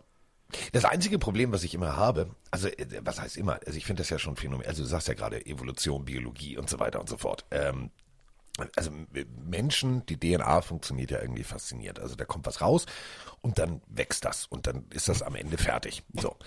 Das 0.71 0.85
einzige 0.85 1.17
Problem, 1.17 1.51
was 1.51 1.63
ich 1.63 1.73
immer 1.73 1.95
habe, 1.95 2.29
also 2.51 2.67
äh, 2.67 3.01
was 3.01 3.19
heißt 3.19 3.37
immer, 3.37 3.59
also 3.65 3.77
ich 3.77 3.85
finde 3.85 4.01
das 4.01 4.09
ja 4.09 4.19
schon 4.19 4.35
phänomenal, 4.35 4.69
also 4.69 4.83
du 4.83 4.87
sagst 4.87 5.07
ja 5.07 5.13
gerade 5.13 5.45
Evolution, 5.45 6.05
Biologie 6.05 6.57
und 6.57 6.69
so 6.69 6.79
weiter 6.79 6.99
und 6.99 7.09
so 7.09 7.17
fort. 7.17 7.45
Ähm, 7.51 7.89
also 8.75 8.91
Menschen, 9.43 10.05
die 10.05 10.17
DNA 10.17 10.61
funktioniert 10.61 11.11
ja 11.11 11.21
irgendwie 11.21 11.43
faszinierend. 11.43 11.99
Also 11.99 12.15
da 12.15 12.25
kommt 12.25 12.45
was 12.45 12.61
raus 12.61 12.85
und 13.41 13.59
dann 13.59 13.81
wächst 13.87 14.23
das 14.23 14.45
und 14.45 14.67
dann 14.67 14.85
ist 14.91 15.09
das 15.09 15.21
am 15.21 15.35
Ende 15.35 15.57
fertig. 15.57 16.03
So. 16.13 16.37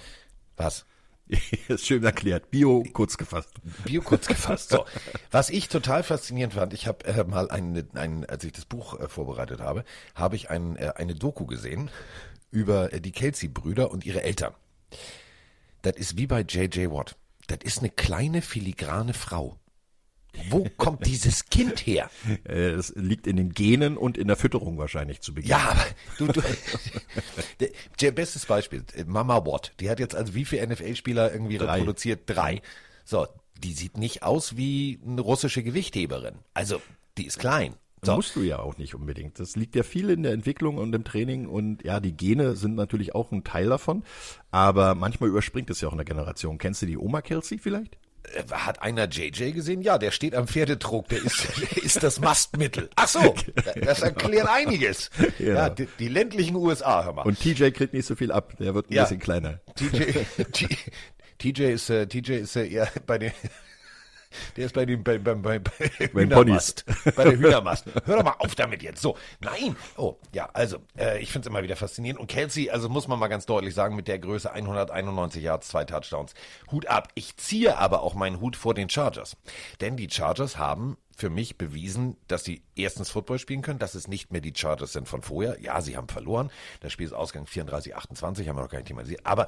Was? 0.56 0.86
ist 1.68 1.86
schön 1.86 2.04
erklärt. 2.04 2.50
Bio 2.50 2.84
kurz 2.92 3.16
gefasst. 3.16 3.50
Bio 3.84 4.02
kurz 4.02 4.26
gefasst. 4.26 4.70
So. 4.70 4.84
Was 5.30 5.50
ich 5.50 5.68
total 5.68 6.02
faszinierend 6.02 6.54
fand, 6.54 6.72
ich 6.72 6.86
habe 6.86 7.04
äh, 7.06 7.24
mal 7.24 7.50
einen, 7.50 7.88
einen, 7.96 8.24
als 8.24 8.44
ich 8.44 8.52
das 8.52 8.64
Buch 8.64 8.98
äh, 8.98 9.08
vorbereitet 9.08 9.60
habe, 9.60 9.84
habe 10.14 10.36
ich 10.36 10.50
ein, 10.50 10.76
äh, 10.76 10.92
eine 10.96 11.14
Doku 11.14 11.46
gesehen 11.46 11.90
über 12.50 12.92
äh, 12.92 13.00
die 13.00 13.12
Kelsey-Brüder 13.12 13.90
und 13.90 14.06
ihre 14.06 14.22
Eltern. 14.22 14.54
Das 15.82 15.96
ist 15.96 16.16
wie 16.16 16.26
bei 16.26 16.40
J.J. 16.40 16.90
Watt. 16.90 17.16
Das 17.46 17.58
ist 17.62 17.78
eine 17.78 17.90
kleine 17.90 18.42
filigrane 18.42 19.14
Frau. 19.14 19.58
Wo 20.50 20.66
kommt 20.76 21.06
dieses 21.06 21.46
Kind 21.46 21.86
her? 21.86 22.10
Es 22.44 22.92
liegt 22.96 23.26
in 23.26 23.36
den 23.36 23.52
Genen 23.52 23.96
und 23.96 24.16
in 24.16 24.28
der 24.28 24.36
Fütterung 24.36 24.78
wahrscheinlich 24.78 25.20
zu 25.20 25.34
Beginn. 25.34 25.50
Ja, 25.50 25.76
du, 26.18 26.26
du 26.26 26.42
der, 28.00 28.12
bestes 28.12 28.46
Beispiel, 28.46 28.84
Mama 29.06 29.44
Watt, 29.44 29.72
die 29.80 29.90
hat 29.90 30.00
jetzt 30.00 30.14
also 30.14 30.34
wie 30.34 30.44
viele 30.44 30.66
NFL-Spieler 30.66 31.32
irgendwie 31.32 31.58
Drei. 31.58 31.74
reproduziert? 31.74 32.22
Drei. 32.26 32.62
So, 33.04 33.26
die 33.62 33.72
sieht 33.72 33.96
nicht 33.96 34.22
aus 34.22 34.56
wie 34.56 35.00
eine 35.06 35.20
russische 35.20 35.62
Gewichtheberin. 35.62 36.36
Also, 36.54 36.80
die 37.16 37.26
ist 37.26 37.38
klein. 37.38 37.74
So. 38.02 38.14
Musst 38.14 38.36
du 38.36 38.42
ja 38.42 38.60
auch 38.60 38.78
nicht 38.78 38.94
unbedingt. 38.94 39.40
Das 39.40 39.56
liegt 39.56 39.74
ja 39.74 39.82
viel 39.82 40.10
in 40.10 40.22
der 40.22 40.32
Entwicklung 40.32 40.78
und 40.78 40.94
im 40.94 41.04
Training 41.04 41.46
und 41.48 41.82
ja, 41.84 41.98
die 41.98 42.16
Gene 42.16 42.54
sind 42.54 42.76
natürlich 42.76 43.14
auch 43.14 43.32
ein 43.32 43.42
Teil 43.42 43.68
davon, 43.68 44.04
aber 44.50 44.94
manchmal 44.94 45.30
überspringt 45.30 45.68
es 45.70 45.80
ja 45.80 45.88
auch 45.88 45.92
in 45.92 45.98
der 45.98 46.04
Generation. 46.04 46.58
Kennst 46.58 46.82
du 46.82 46.86
die 46.86 46.96
Oma 46.96 47.22
Kelsey 47.22 47.58
vielleicht? 47.58 47.98
Äh, 48.34 48.44
hat 48.52 48.82
einer 48.82 49.08
JJ 49.08 49.52
gesehen? 49.52 49.82
Ja, 49.82 49.98
der 49.98 50.10
steht 50.10 50.34
am 50.34 50.48
Pferdedruck, 50.48 51.08
der 51.08 51.22
ist, 51.22 51.46
der 51.60 51.82
ist 51.82 52.02
das 52.02 52.20
Mastmittel. 52.20 52.90
Ach 52.96 53.08
so, 53.08 53.34
das 53.80 54.02
erklärt 54.02 54.48
einiges. 54.48 55.10
Ja, 55.38 55.46
ja 55.46 55.70
die, 55.70 55.88
die, 55.98 56.08
ländlichen 56.08 56.56
USA, 56.56 57.04
hör 57.04 57.12
mal. 57.12 57.22
Und 57.22 57.38
TJ 57.38 57.70
kriegt 57.70 57.92
nicht 57.92 58.06
so 58.06 58.16
viel 58.16 58.32
ab, 58.32 58.54
der 58.58 58.74
wird 58.74 58.90
ein 58.90 58.94
ja. 58.94 59.02
bisschen 59.02 59.20
kleiner. 59.20 59.60
TJ, 59.74 60.66
TJ 61.38 61.62
ist, 61.72 61.90
äh, 61.90 62.06
TJ 62.06 62.32
ist 62.32 62.56
äh, 62.56 62.66
eher 62.66 62.88
bei 63.06 63.18
den, 63.18 63.32
der 64.56 64.66
ist 64.66 64.74
bei 64.74 64.86
dem 64.86 65.02
bei, 65.04 65.18
bei, 65.18 65.34
bei, 65.34 65.58
bei 65.58 65.88
Hühnermast. 66.12 66.84
Bei 67.16 67.24
der 67.24 67.38
Hühnermast. 67.38 67.86
Hör 68.04 68.16
doch 68.16 68.24
mal 68.24 68.36
auf 68.38 68.54
damit 68.54 68.82
jetzt. 68.82 69.00
So, 69.00 69.16
nein. 69.40 69.76
Oh, 69.96 70.16
ja, 70.32 70.48
also, 70.52 70.78
äh, 70.98 71.20
ich 71.20 71.32
finde 71.32 71.46
es 71.46 71.50
immer 71.50 71.62
wieder 71.62 71.76
faszinierend. 71.76 72.20
Und 72.20 72.28
Kelsey, 72.28 72.70
also 72.70 72.88
muss 72.88 73.08
man 73.08 73.18
mal 73.18 73.28
ganz 73.28 73.46
deutlich 73.46 73.74
sagen, 73.74 73.96
mit 73.96 74.08
der 74.08 74.18
Größe 74.18 74.50
191 74.50 75.42
Yards, 75.42 75.68
zwei 75.68 75.84
Touchdowns. 75.84 76.34
Hut 76.70 76.86
ab. 76.86 77.08
Ich 77.14 77.36
ziehe 77.36 77.78
aber 77.78 78.02
auch 78.02 78.14
meinen 78.14 78.40
Hut 78.40 78.56
vor 78.56 78.74
den 78.74 78.88
Chargers. 78.88 79.36
Denn 79.80 79.96
die 79.96 80.10
Chargers 80.10 80.58
haben 80.58 80.96
für 81.16 81.30
mich 81.30 81.58
bewiesen, 81.58 82.16
dass 82.28 82.44
sie 82.44 82.62
erstens 82.76 83.10
Football 83.10 83.40
spielen 83.40 83.62
können, 83.62 83.80
dass 83.80 83.96
es 83.96 84.06
nicht 84.06 84.30
mehr 84.30 84.40
die 84.40 84.54
Chargers 84.54 84.92
sind 84.92 85.08
von 85.08 85.22
vorher. 85.22 85.60
Ja, 85.60 85.80
sie 85.80 85.96
haben 85.96 86.08
verloren. 86.08 86.50
Das 86.80 86.92
Spiel 86.92 87.06
ist 87.06 87.12
Ausgang 87.12 87.46
34, 87.46 87.96
28, 87.96 88.48
haben 88.48 88.56
wir 88.56 88.62
noch 88.62 88.70
gar 88.70 88.78
nicht 88.78 88.86
thematisiert. 88.86 89.26
Aber 89.26 89.46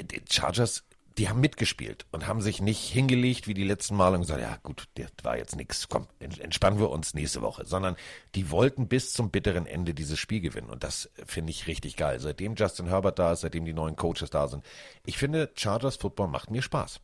die 0.00 0.22
Chargers 0.28 0.82
die 1.18 1.28
haben 1.28 1.40
mitgespielt 1.40 2.06
und 2.12 2.26
haben 2.26 2.42
sich 2.42 2.60
nicht 2.60 2.90
hingelegt 2.90 3.48
wie 3.48 3.54
die 3.54 3.64
letzten 3.64 3.96
Male 3.96 4.16
und 4.16 4.22
gesagt, 4.22 4.40
ja 4.40 4.58
gut, 4.62 4.84
das 4.94 5.10
war 5.22 5.38
jetzt 5.38 5.56
nix, 5.56 5.88
komm, 5.88 6.06
entspannen 6.18 6.78
wir 6.78 6.90
uns 6.90 7.14
nächste 7.14 7.40
Woche, 7.40 7.64
sondern 7.64 7.96
die 8.34 8.50
wollten 8.50 8.88
bis 8.88 9.12
zum 9.12 9.30
bitteren 9.30 9.66
Ende 9.66 9.94
dieses 9.94 10.18
Spiel 10.18 10.40
gewinnen 10.40 10.68
und 10.68 10.84
das 10.84 11.10
finde 11.24 11.50
ich 11.50 11.66
richtig 11.66 11.96
geil. 11.96 12.20
Seitdem 12.20 12.54
Justin 12.54 12.86
Herbert 12.86 13.18
da 13.18 13.32
ist, 13.32 13.40
seitdem 13.40 13.64
die 13.64 13.72
neuen 13.72 13.96
Coaches 13.96 14.30
da 14.30 14.48
sind. 14.48 14.64
Ich 15.06 15.16
finde, 15.16 15.50
Chargers 15.54 15.96
Football 15.96 16.28
macht 16.28 16.50
mir 16.50 16.62
Spaß. 16.62 17.00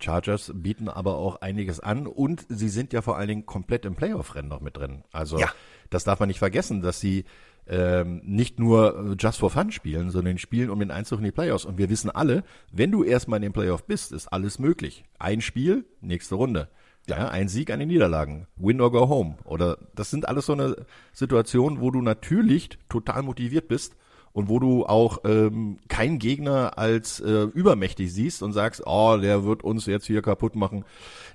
Chargers 0.00 0.52
bieten 0.54 0.88
aber 0.88 1.16
auch 1.16 1.40
einiges 1.40 1.80
an 1.80 2.06
und 2.06 2.44
sie 2.48 2.68
sind 2.68 2.92
ja 2.92 3.02
vor 3.02 3.16
allen 3.16 3.28
Dingen 3.28 3.46
komplett 3.46 3.84
im 3.84 3.94
Playoff-Rennen 3.94 4.48
noch 4.48 4.60
mit 4.60 4.76
drin. 4.76 5.04
Also 5.12 5.38
Ja. 5.38 5.52
das 5.90 6.04
darf 6.04 6.18
man 6.20 6.28
nicht 6.28 6.38
vergessen, 6.38 6.82
dass 6.82 7.00
sie 7.00 7.24
ähm, 7.68 8.20
nicht 8.24 8.60
nur 8.60 9.12
äh, 9.12 9.16
just 9.18 9.40
for 9.40 9.50
fun 9.50 9.72
spielen, 9.72 10.10
sondern 10.10 10.38
spielen 10.38 10.70
um 10.70 10.78
den 10.78 10.92
Einzug 10.92 11.18
in 11.18 11.24
die 11.24 11.32
Playoffs. 11.32 11.64
Und 11.64 11.78
wir 11.78 11.90
wissen 11.90 12.10
alle, 12.10 12.44
wenn 12.70 12.92
du 12.92 13.02
erstmal 13.02 13.38
in 13.38 13.42
den 13.42 13.52
Playoff 13.52 13.84
bist, 13.86 14.12
ist 14.12 14.28
alles 14.28 14.58
möglich. 14.60 15.04
Ein 15.18 15.40
Spiel, 15.40 15.84
nächste 16.00 16.36
Runde. 16.36 16.68
Ja, 17.08 17.28
ein 17.28 17.48
Sieg, 17.48 17.70
eine 17.72 17.86
Niederlagen. 17.86 18.46
Win 18.56 18.80
or 18.80 18.92
go 18.92 19.08
home. 19.08 19.36
Oder 19.44 19.78
das 19.96 20.10
sind 20.10 20.28
alles 20.28 20.46
so 20.46 20.52
eine 20.52 20.76
Situation, 21.12 21.80
wo 21.80 21.90
du 21.90 22.02
natürlich 22.02 22.70
total 22.88 23.22
motiviert 23.22 23.66
bist 23.68 23.96
und 24.36 24.50
wo 24.50 24.58
du 24.58 24.84
auch 24.84 25.24
ähm, 25.24 25.78
keinen 25.88 26.18
Gegner 26.18 26.76
als 26.76 27.20
äh, 27.20 27.44
übermächtig 27.54 28.12
siehst 28.12 28.42
und 28.42 28.52
sagst, 28.52 28.82
oh, 28.84 29.16
der 29.16 29.44
wird 29.44 29.64
uns 29.64 29.86
jetzt 29.86 30.06
hier 30.06 30.20
kaputt 30.20 30.56
machen. 30.56 30.84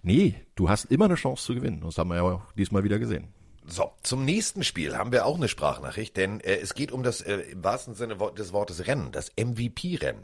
Nee, 0.04 0.36
du 0.54 0.70
hast 0.70 0.86
immer 0.86 1.06
eine 1.06 1.16
Chance 1.16 1.44
zu 1.44 1.56
gewinnen. 1.56 1.82
Das 1.84 1.98
haben 1.98 2.10
wir 2.10 2.18
ja 2.18 2.22
auch 2.22 2.54
diesmal 2.56 2.84
wieder 2.84 3.00
gesehen. 3.00 3.34
So, 3.66 3.92
zum 4.04 4.24
nächsten 4.24 4.64
Spiel 4.64 4.96
haben 4.96 5.12
wir 5.12 5.26
auch 5.26 5.38
eine 5.38 5.48
Sprachnachricht, 5.48 6.16
denn 6.16 6.42
äh, 6.42 6.58
es 6.58 6.76
geht 6.76 6.92
um 6.92 7.02
das 7.02 7.22
äh, 7.22 7.38
im 7.38 7.64
wahrsten 7.64 7.96
Sinne 7.96 8.18
des 8.38 8.54
Wortes 8.54 8.86
Rennen, 8.86 9.12
das 9.12 9.32
MVP-Rennen. 9.36 10.24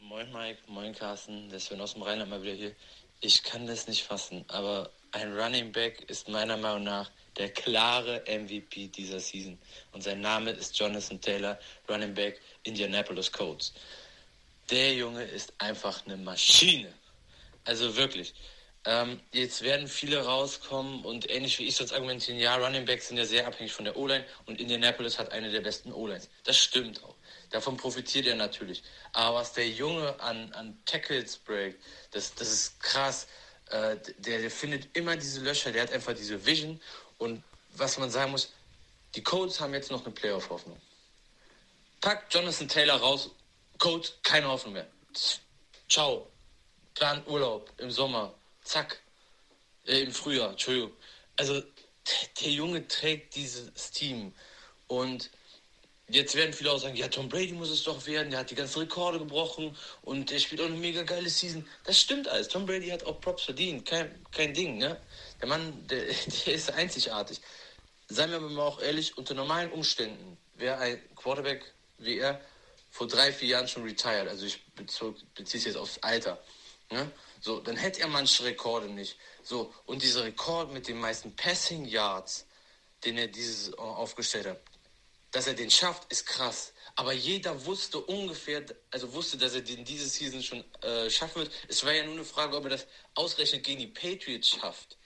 Moin 0.00 0.32
Mike, 0.32 0.58
moin 0.66 0.92
Carsten, 0.92 1.48
der 1.48 1.60
Sven 1.60 1.80
aus 1.80 1.94
dem 1.94 2.02
Rheinland 2.02 2.28
mal 2.28 2.42
wieder 2.42 2.54
hier. 2.54 2.72
Ich 3.20 3.44
kann 3.44 3.68
das 3.68 3.86
nicht 3.86 4.02
fassen, 4.02 4.44
aber 4.48 4.90
ein 5.12 5.38
Running 5.38 5.72
Back 5.72 6.08
ist 6.10 6.28
meiner 6.28 6.56
Meinung 6.56 6.84
nach 6.84 7.10
der 7.36 7.50
klare 7.50 8.22
MVP 8.26 8.88
dieser 8.88 9.20
Season. 9.20 9.58
Und 9.92 10.02
sein 10.02 10.20
Name 10.20 10.50
ist 10.50 10.78
Jonathan 10.78 11.20
Taylor, 11.20 11.58
Running 11.88 12.14
Back 12.14 12.40
Indianapolis 12.64 13.30
Colts. 13.30 13.72
Der 14.70 14.94
Junge 14.94 15.24
ist 15.24 15.52
einfach 15.58 16.04
eine 16.06 16.16
Maschine. 16.16 16.92
Also 17.64 17.96
wirklich. 17.96 18.34
Ähm, 18.84 19.20
jetzt 19.32 19.62
werden 19.62 19.86
viele 19.86 20.24
rauskommen 20.24 21.04
und 21.04 21.30
ähnlich 21.30 21.58
wie 21.60 21.68
ich 21.68 21.76
sonst 21.76 21.92
argumentieren, 21.92 22.40
ja, 22.40 22.56
Running 22.56 22.84
Backs 22.84 23.08
sind 23.08 23.16
ja 23.16 23.24
sehr 23.24 23.46
abhängig 23.46 23.72
von 23.72 23.84
der 23.84 23.96
O-Line 23.96 24.24
und 24.46 24.60
Indianapolis 24.60 25.20
hat 25.20 25.30
eine 25.30 25.52
der 25.52 25.60
besten 25.60 25.92
O-Lines. 25.92 26.28
Das 26.42 26.58
stimmt 26.58 27.02
auch. 27.04 27.14
Davon 27.50 27.76
profitiert 27.76 28.26
er 28.26 28.34
natürlich. 28.34 28.82
Aber 29.12 29.36
was 29.36 29.52
der 29.52 29.68
Junge 29.68 30.18
an, 30.20 30.52
an 30.54 30.76
Tackles 30.84 31.36
breakt, 31.36 31.80
das, 32.10 32.34
das 32.34 32.50
ist 32.50 32.80
krass. 32.80 33.28
Äh, 33.72 33.96
der, 34.18 34.40
der 34.40 34.50
findet 34.50 34.94
immer 34.96 35.16
diese 35.16 35.40
Löcher, 35.40 35.72
der 35.72 35.82
hat 35.82 35.92
einfach 35.92 36.14
diese 36.14 36.44
Vision. 36.44 36.80
Und 37.18 37.42
was 37.74 37.98
man 37.98 38.10
sagen 38.10 38.30
muss, 38.30 38.52
die 39.14 39.22
Colts 39.22 39.60
haben 39.60 39.72
jetzt 39.72 39.90
noch 39.90 40.04
eine 40.04 40.14
Playoff-Hoffnung. 40.14 40.80
Pack 42.00 42.26
Jonathan 42.30 42.68
Taylor 42.68 42.96
raus, 42.96 43.30
Colts, 43.78 44.18
keine 44.22 44.48
Hoffnung 44.48 44.74
mehr. 44.74 44.86
Ciao. 45.88 46.28
Plan 46.94 47.22
Urlaub 47.26 47.72
im 47.78 47.90
Sommer. 47.90 48.34
Zack. 48.62 49.00
Äh, 49.86 50.02
Im 50.02 50.12
Frühjahr, 50.12 50.50
Entschuldigung. 50.50 50.92
Also, 51.36 51.62
der 52.40 52.50
Junge 52.50 52.86
trägt 52.86 53.34
dieses 53.34 53.90
Team. 53.90 54.34
Und 54.86 55.30
jetzt 56.12 56.34
werden 56.34 56.52
viele 56.52 56.72
auch 56.72 56.78
sagen, 56.78 56.96
ja, 56.96 57.08
Tom 57.08 57.28
Brady 57.28 57.52
muss 57.52 57.70
es 57.70 57.82
doch 57.82 58.06
werden, 58.06 58.30
der 58.30 58.40
hat 58.40 58.50
die 58.50 58.54
ganzen 58.54 58.80
Rekorde 58.80 59.18
gebrochen 59.18 59.76
und 60.02 60.30
der 60.30 60.38
spielt 60.38 60.60
auch 60.60 60.66
eine 60.66 60.76
mega 60.76 61.02
geile 61.02 61.28
Season. 61.28 61.66
Das 61.84 61.98
stimmt 61.98 62.28
alles. 62.28 62.48
Tom 62.48 62.66
Brady 62.66 62.88
hat 62.88 63.04
auch 63.04 63.20
Props 63.20 63.44
verdient. 63.44 63.86
Kein, 63.86 64.24
kein 64.30 64.54
Ding, 64.54 64.78
ne? 64.78 65.00
Der 65.40 65.48
Mann, 65.48 65.86
der, 65.88 66.04
der 66.46 66.54
ist 66.54 66.70
einzigartig. 66.72 67.40
Seien 68.08 68.30
wir 68.30 68.36
aber 68.36 68.50
mal 68.50 68.62
auch 68.62 68.80
ehrlich, 68.80 69.16
unter 69.16 69.34
normalen 69.34 69.70
Umständen 69.72 70.36
wäre 70.56 70.78
ein 70.78 71.00
Quarterback 71.16 71.72
wie 71.98 72.18
er 72.18 72.40
vor 72.90 73.06
drei, 73.06 73.32
vier 73.32 73.48
Jahren 73.48 73.68
schon 73.68 73.84
retired. 73.84 74.28
Also 74.28 74.46
ich 74.46 74.64
beziehe 74.74 75.14
es 75.36 75.64
jetzt 75.64 75.76
aufs 75.76 75.98
Alter. 75.98 76.42
Ne? 76.90 77.10
So, 77.40 77.60
dann 77.60 77.76
hätte 77.76 78.00
er 78.00 78.08
manche 78.08 78.44
Rekorde 78.44 78.88
nicht. 78.88 79.16
So, 79.42 79.72
und 79.86 80.02
dieser 80.02 80.24
Rekord 80.24 80.72
mit 80.72 80.88
den 80.88 81.00
meisten 81.00 81.34
Passing 81.34 81.84
Yards, 81.84 82.46
den 83.04 83.18
er 83.18 83.28
dieses 83.28 83.66
Saison 83.66 83.96
aufgestellt 83.96 84.46
hat, 84.46 84.60
dass 85.32 85.46
er 85.46 85.54
den 85.54 85.70
schafft, 85.70 86.10
ist 86.12 86.26
krass. 86.26 86.72
Aber 86.94 87.12
jeder 87.12 87.64
wusste 87.64 87.98
ungefähr, 87.98 88.64
also 88.90 89.12
wusste, 89.12 89.38
dass 89.38 89.54
er 89.54 89.62
den 89.62 89.84
diese 89.84 90.08
Season 90.08 90.42
schon 90.42 90.64
äh, 90.82 91.08
schaffen 91.10 91.42
wird. 91.42 91.52
Es 91.68 91.84
war 91.84 91.92
ja 91.92 92.04
nur 92.04 92.14
eine 92.14 92.24
Frage, 92.24 92.56
ob 92.56 92.64
er 92.64 92.70
das 92.70 92.86
ausgerechnet 93.14 93.64
gegen 93.64 93.80
die 93.80 93.86
Patriots 93.86 94.50
schafft. 94.50 94.98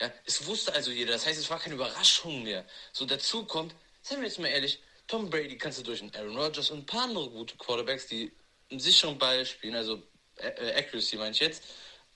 Ja, 0.00 0.12
es 0.24 0.44
wusste 0.46 0.72
also 0.72 0.90
jeder. 0.90 1.12
Das 1.12 1.26
heißt, 1.26 1.38
es 1.38 1.48
war 1.48 1.60
keine 1.60 1.76
Überraschung 1.76 2.42
mehr. 2.42 2.66
So 2.92 3.06
dazu 3.06 3.44
kommt, 3.44 3.74
seien 4.02 4.20
wir 4.20 4.26
jetzt 4.26 4.38
mal 4.38 4.48
ehrlich, 4.48 4.80
Tom 5.06 5.30
Brady 5.30 5.56
kannst 5.56 5.78
du 5.78 5.82
durch 5.82 6.00
einen 6.02 6.14
Aaron 6.14 6.36
Rodgers 6.36 6.70
und 6.70 6.80
ein 6.80 6.86
paar 6.86 7.04
andere 7.04 7.30
gute 7.30 7.56
Quarterbacks, 7.56 8.06
die 8.06 8.32
einen 8.70 8.80
sicheren 8.80 9.18
Ball 9.18 9.44
spielen, 9.44 9.74
also 9.74 10.02
Accuracy 10.38 11.16
meine 11.16 11.32
ich 11.32 11.40
jetzt, 11.40 11.62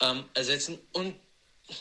ähm, 0.01 0.29
ersetzen 0.35 0.81
und 0.93 1.15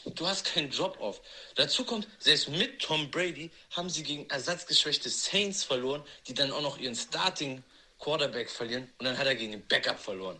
du 0.06 0.28
hast 0.28 0.46
keinen 0.46 0.70
Drop-Off. 0.70 1.22
Dazu 1.56 1.84
kommt, 1.84 2.08
selbst 2.20 2.50
mit 2.50 2.80
Tom 2.80 3.10
Brady 3.12 3.52
haben 3.72 3.90
sie 3.90 4.04
gegen 4.04 4.30
ersatzgeschwächte 4.30 5.10
Saints 5.10 5.64
verloren, 5.64 6.04
die 6.28 6.34
dann 6.34 6.52
auch 6.52 6.62
noch 6.62 6.78
ihren 6.78 6.96
Starting 6.96 7.64
Quarterback 8.00 8.50
verlieren 8.50 8.90
und 8.98 9.06
dann 9.06 9.18
hat 9.18 9.28
er 9.28 9.36
gegen 9.36 9.54
den 9.54 9.66
Backup 9.68 10.00
verloren. 10.00 10.40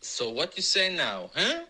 So, 0.00 0.34
what 0.34 0.54
you 0.56 0.62
say 0.62 0.90
now, 0.90 1.30
huh? 1.34 1.64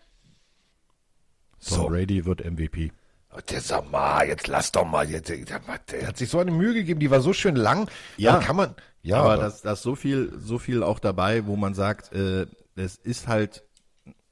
Tom 1.67 1.77
So. 1.77 1.87
Brady 1.87 2.23
wird 2.25 2.45
MVP. 2.45 2.91
Oh, 3.35 3.39
Der 3.49 3.61
sag 3.61 3.89
mal, 3.89 4.27
jetzt 4.27 4.47
lass 4.47 4.71
doch 4.71 4.85
mal. 4.85 5.09
Jetzt, 5.09 5.29
der, 5.29 5.45
der 5.45 6.07
hat 6.07 6.17
sich 6.17 6.29
so 6.29 6.39
eine 6.39 6.51
Mühe 6.51 6.73
gegeben, 6.73 6.99
die 6.99 7.11
war 7.11 7.21
so 7.21 7.33
schön 7.33 7.55
lang. 7.55 7.89
Ja. 8.17 8.33
Da 8.33 8.39
kann 8.45 8.55
man. 8.55 8.75
Ja, 9.01 9.21
aber 9.21 9.37
das, 9.37 9.61
das 9.61 9.79
ist 9.79 9.83
so 9.83 9.95
viel, 9.95 10.31
so 10.37 10.57
viel 10.59 10.83
auch 10.83 10.99
dabei, 10.99 11.45
wo 11.45 11.55
man 11.55 11.73
sagt, 11.73 12.11
äh, 12.13 12.47
es 12.75 12.97
ist 12.97 13.27
halt, 13.27 13.63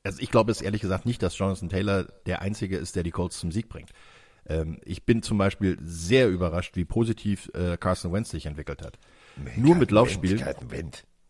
also 0.07 0.21
ich 0.21 0.31
glaube 0.31 0.51
es 0.51 0.61
ehrlich 0.61 0.81
gesagt 0.81 1.05
nicht, 1.05 1.21
dass 1.21 1.37
Jonathan 1.37 1.69
Taylor 1.69 2.05
der 2.25 2.41
Einzige 2.41 2.77
ist, 2.77 2.95
der 2.95 3.03
die 3.03 3.11
Colts 3.11 3.37
zum 3.39 3.51
Sieg 3.51 3.69
bringt. 3.69 3.91
Ähm, 4.47 4.79
ich 4.83 5.05
bin 5.05 5.21
zum 5.21 5.37
Beispiel 5.37 5.77
sehr 5.81 6.29
überrascht, 6.29 6.75
wie 6.75 6.85
positiv 6.85 7.51
äh, 7.53 7.77
Carson 7.77 8.11
Wentz 8.13 8.29
sich 8.31 8.45
entwickelt 8.45 8.81
hat. 8.81 8.97
Nur 9.55 9.75
mit 9.75 9.91
Laufspiel. 9.91 10.43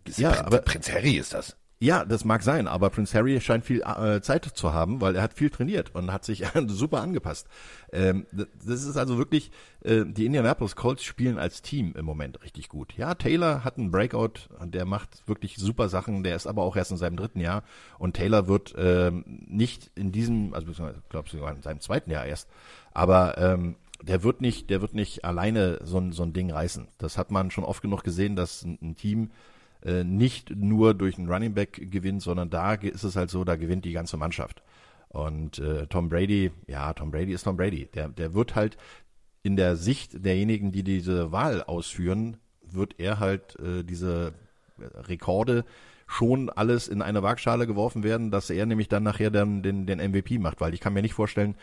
Das 0.05 0.17
Ja, 0.17 0.46
aber- 0.46 0.60
Prinz 0.60 0.89
Harry 0.91 1.17
ist 1.17 1.34
das. 1.34 1.57
Ja, 1.79 2.05
das 2.05 2.25
mag 2.25 2.41
sein, 2.41 2.67
aber 2.67 2.89
Prince 2.89 3.15
Harry 3.15 3.39
scheint 3.39 3.63
viel 3.63 3.81
äh, 3.81 4.19
Zeit 4.22 4.46
zu 4.46 4.74
haben, 4.74 5.00
weil 5.00 5.15
er 5.15 5.22
hat 5.22 5.36
viel 5.36 5.51
trainiert 5.51 5.93
und 5.93 6.12
hat 6.12 6.25
sich 6.25 6.43
super 6.67 7.01
angepasst. 7.01 7.48
Ähm, 7.91 8.25
das 8.31 8.84
ist 8.84 8.98
also 8.98 9.19
wirklich, 9.19 9.51
äh, 9.84 10.03
die 10.03 10.25
Indianapolis 10.25 10.75
Colts 10.75 11.03
spielen 11.03 11.38
als 11.38 11.62
Team 11.62 11.93
im 11.96 12.03
Moment 12.03 12.41
richtig 12.41 12.69
gut. 12.69 12.93
Ja, 12.98 13.13
Taylor 13.13 13.63
hat 13.63 13.77
einen 13.77 13.91
Breakout, 13.91 14.50
der 14.63 14.86
macht 14.86 15.27
wirklich 15.27 15.57
super 15.57 15.88
Sachen, 15.88 16.24
der 16.24 16.36
ist 16.36 16.48
aber 16.48 16.63
auch 16.63 16.75
erst 16.75 16.89
in 16.91 16.98
seinem 16.98 17.15
dritten 17.15 17.41
Jahr 17.41 17.63
und 18.00 18.15
Taylor 18.15 18.48
wird 18.48 18.74
ähm, 18.75 19.24
nicht 19.48 19.91
in 19.93 20.12
diesem, 20.12 20.55
also 20.55 20.72
ich 20.72 20.77
glaube 21.10 21.29
sogar 21.29 21.55
in 21.55 21.62
seinem 21.62 21.79
zweiten 21.79 22.10
Jahr 22.10 22.25
erst, 22.25 22.50
aber 22.91 23.38
ähm, 23.38 23.75
der 24.01 24.24
wird 24.24 24.41
nicht, 24.41 24.72
der 24.72 24.81
wird 24.81 24.96
nicht 24.96 25.25
alleine 25.25 25.79
so 25.84 26.00
ein, 26.00 26.12
so 26.12 26.24
ein 26.24 26.34
Ding 26.34 26.51
reißen. 26.51 26.88
Das 26.98 27.19
hat 27.19 27.29
man 27.29 27.51
schon 27.51 27.63
oft 27.63 27.84
genug 27.84 28.03
gesehen, 28.03 28.36
dass 28.36 28.63
ein, 28.63 28.79
ein 28.81 28.96
Team 28.96 29.29
äh, 29.88 30.03
nicht 30.03 30.56
nur 30.56 30.94
durch 30.94 31.17
einen 31.17 31.32
Running 31.32 31.53
Back 31.53 31.89
gewinnt, 31.89 32.22
sondern 32.22 32.50
da 32.50 32.74
ist 32.74 33.03
es 33.03 33.15
halt 33.15 33.29
so, 33.29 33.44
da 33.44 33.56
gewinnt 33.56 33.86
die 33.86 33.94
ganze 33.94 34.17
Mannschaft. 34.17 34.62
Und 35.10 35.60
äh, 35.60 35.88
Tom 35.88 36.10
Brady, 36.10 36.51
ja, 36.67 36.94
Tom 36.94 37.10
Brady 37.10 37.32
ist 37.32 37.44
Tom 37.44 37.56
Brady. 37.56 37.88
Der, 37.94 38.10
der 38.10 38.34
wird 38.34 38.56
halt 38.56 38.77
in 39.44 39.56
der 39.56 39.77
Sicht 39.77 40.25
derjenigen, 40.25 40.74
die 40.74 40.84
diese 40.84 41.32
Wahl 41.32 41.63
ausführen, 41.63 42.38
wird 42.62 42.96
er 43.00 43.20
halt 43.20 43.58
äh, 43.60 43.84
diese 43.84 44.34
Rekorde 44.77 45.63
schon 46.06 46.50
alles 46.50 46.88
in 46.88 47.01
eine 47.01 47.24
Waagschale 47.24 47.65
geworfen 47.65 48.03
werden, 48.03 48.29
dass 48.29 48.50
er 48.50 48.65
nämlich 48.65 48.89
dann 48.89 49.03
nachher 49.03 49.32
dann 49.32 49.63
den, 49.63 49.86
den 49.86 50.00
MVP 50.00 50.38
macht, 50.38 50.62
weil 50.62 50.74
ich 50.74 50.79
kann 50.79 50.94
mir 50.94 51.01
nicht 51.01 51.13
vorstellen, 51.13 51.56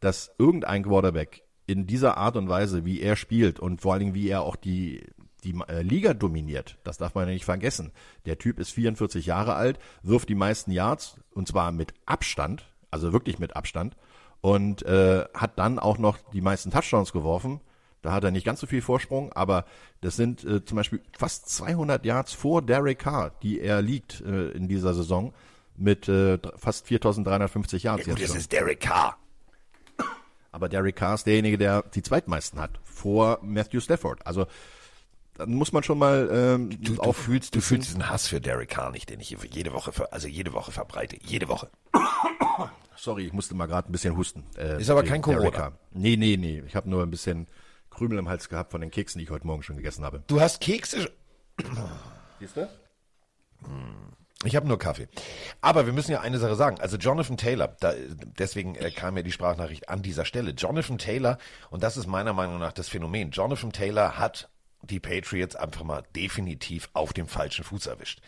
dass 0.00 0.34
irgendein 0.38 0.84
Quarterback 0.84 1.44
in 1.66 1.86
dieser 1.86 2.16
Art 2.16 2.36
und 2.36 2.48
Weise, 2.48 2.84
wie 2.84 3.00
er 3.00 3.16
spielt 3.16 3.60
und 3.60 3.80
vor 3.80 3.92
allen 3.92 4.00
Dingen, 4.00 4.14
wie 4.14 4.28
er 4.28 4.42
auch 4.42 4.56
die, 4.56 5.04
die 5.44 5.54
äh, 5.68 5.82
Liga 5.82 6.14
dominiert, 6.14 6.78
das 6.84 6.98
darf 6.98 7.14
man 7.14 7.26
ja 7.26 7.32
nicht 7.32 7.44
vergessen. 7.44 7.92
Der 8.26 8.38
Typ 8.38 8.58
ist 8.58 8.70
44 8.70 9.26
Jahre 9.26 9.54
alt, 9.54 9.78
wirft 10.02 10.28
die 10.28 10.34
meisten 10.34 10.70
Yards 10.70 11.16
und 11.30 11.48
zwar 11.48 11.72
mit 11.72 11.94
Abstand, 12.06 12.72
also 12.90 13.12
wirklich 13.12 13.38
mit 13.38 13.56
Abstand 13.56 13.96
und 14.40 14.82
äh, 14.82 15.24
hat 15.34 15.58
dann 15.58 15.78
auch 15.78 15.98
noch 15.98 16.18
die 16.32 16.40
meisten 16.40 16.70
Touchdowns 16.70 17.12
geworfen. 17.12 17.60
Da 18.02 18.12
hat 18.12 18.22
er 18.22 18.30
nicht 18.30 18.46
ganz 18.46 18.60
so 18.60 18.66
viel 18.66 18.80
Vorsprung, 18.80 19.32
aber 19.32 19.64
das 20.00 20.14
sind 20.14 20.44
äh, 20.44 20.64
zum 20.64 20.76
Beispiel 20.76 21.00
fast 21.16 21.48
200 21.48 22.04
Yards 22.04 22.32
vor 22.32 22.62
Derek 22.62 23.00
Carr, 23.00 23.32
die 23.42 23.60
er 23.60 23.82
liegt 23.82 24.20
äh, 24.20 24.50
in 24.50 24.68
dieser 24.68 24.94
Saison 24.94 25.34
mit 25.76 26.08
äh, 26.08 26.38
fast 26.56 26.86
4.350 26.86 27.82
Yards 27.82 28.06
Ja, 28.06 28.14
gut, 28.14 28.22
das 28.22 28.36
ist 28.36 28.52
Derek 28.52 28.80
Carr. 28.80 29.16
Aber 30.52 30.68
Derek 30.68 30.96
Carr 30.96 31.14
ist 31.14 31.26
derjenige, 31.26 31.58
der 31.58 31.82
die 31.82 32.02
zweitmeisten 32.02 32.60
hat 32.60 32.80
vor 32.84 33.38
Matthew 33.42 33.80
Stafford. 33.80 34.26
Also 34.26 34.46
dann 35.38 35.54
muss 35.54 35.72
man 35.72 35.82
schon 35.82 35.98
mal 35.98 36.28
ähm, 36.30 36.70
Du, 36.82 36.94
du 36.94 37.02
auch 37.02 37.14
fühlst, 37.14 37.54
du 37.54 37.60
fühlst 37.60 37.88
diesen 37.88 38.10
Hass 38.10 38.26
für 38.28 38.40
Derek 38.40 38.68
Carr 38.70 38.90
nicht, 38.90 39.08
den 39.08 39.20
ich 39.20 39.28
hier 39.28 39.38
jede 39.50 39.72
Woche, 39.72 39.92
ver, 39.92 40.12
also 40.12 40.28
jede 40.28 40.52
Woche 40.52 40.72
verbreite. 40.72 41.16
Jede 41.22 41.48
Woche. 41.48 41.70
Sorry, 42.96 43.26
ich 43.26 43.32
musste 43.32 43.54
mal 43.54 43.66
gerade 43.66 43.88
ein 43.88 43.92
bisschen 43.92 44.16
husten. 44.16 44.44
Äh, 44.56 44.80
Ist 44.80 44.90
aber 44.90 45.04
kein 45.04 45.22
Corona. 45.22 45.50
Derek. 45.50 45.72
Nee, 45.92 46.16
nee, 46.16 46.36
nee. 46.36 46.62
Ich 46.66 46.74
habe 46.74 46.90
nur 46.90 47.02
ein 47.02 47.10
bisschen 47.10 47.46
Krümel 47.90 48.18
im 48.18 48.28
Hals 48.28 48.48
gehabt 48.48 48.72
von 48.72 48.80
den 48.80 48.90
Keksen, 48.90 49.20
die 49.20 49.24
ich 49.24 49.30
heute 49.30 49.46
Morgen 49.46 49.62
schon 49.62 49.76
gegessen 49.76 50.04
habe. 50.04 50.22
Du 50.26 50.40
hast 50.40 50.60
Kekse. 50.60 51.10
Siehst 52.40 52.56
du? 52.56 52.68
Ich 54.44 54.54
habe 54.54 54.68
nur 54.68 54.78
Kaffee. 54.78 55.08
Aber 55.60 55.86
wir 55.86 55.92
müssen 55.92 56.12
ja 56.12 56.20
eine 56.20 56.38
Sache 56.38 56.54
sagen. 56.54 56.80
Also 56.80 56.96
Jonathan 56.96 57.36
Taylor, 57.36 57.76
da, 57.80 57.92
deswegen 58.38 58.76
äh, 58.76 58.90
kam 58.90 59.14
mir 59.14 59.24
die 59.24 59.32
Sprachnachricht 59.32 59.88
an 59.88 60.02
dieser 60.02 60.24
Stelle. 60.24 60.52
Jonathan 60.52 60.98
Taylor, 60.98 61.38
und 61.70 61.82
das 61.82 61.96
ist 61.96 62.06
meiner 62.06 62.32
Meinung 62.32 62.58
nach 62.58 62.72
das 62.72 62.88
Phänomen, 62.88 63.30
Jonathan 63.32 63.72
Taylor 63.72 64.18
hat 64.18 64.48
die 64.82 65.00
Patriots 65.00 65.56
einfach 65.56 65.82
mal 65.82 66.02
definitiv 66.14 66.88
auf 66.92 67.12
dem 67.12 67.26
falschen 67.26 67.64
Fuß 67.64 67.86
erwischt. 67.86 68.20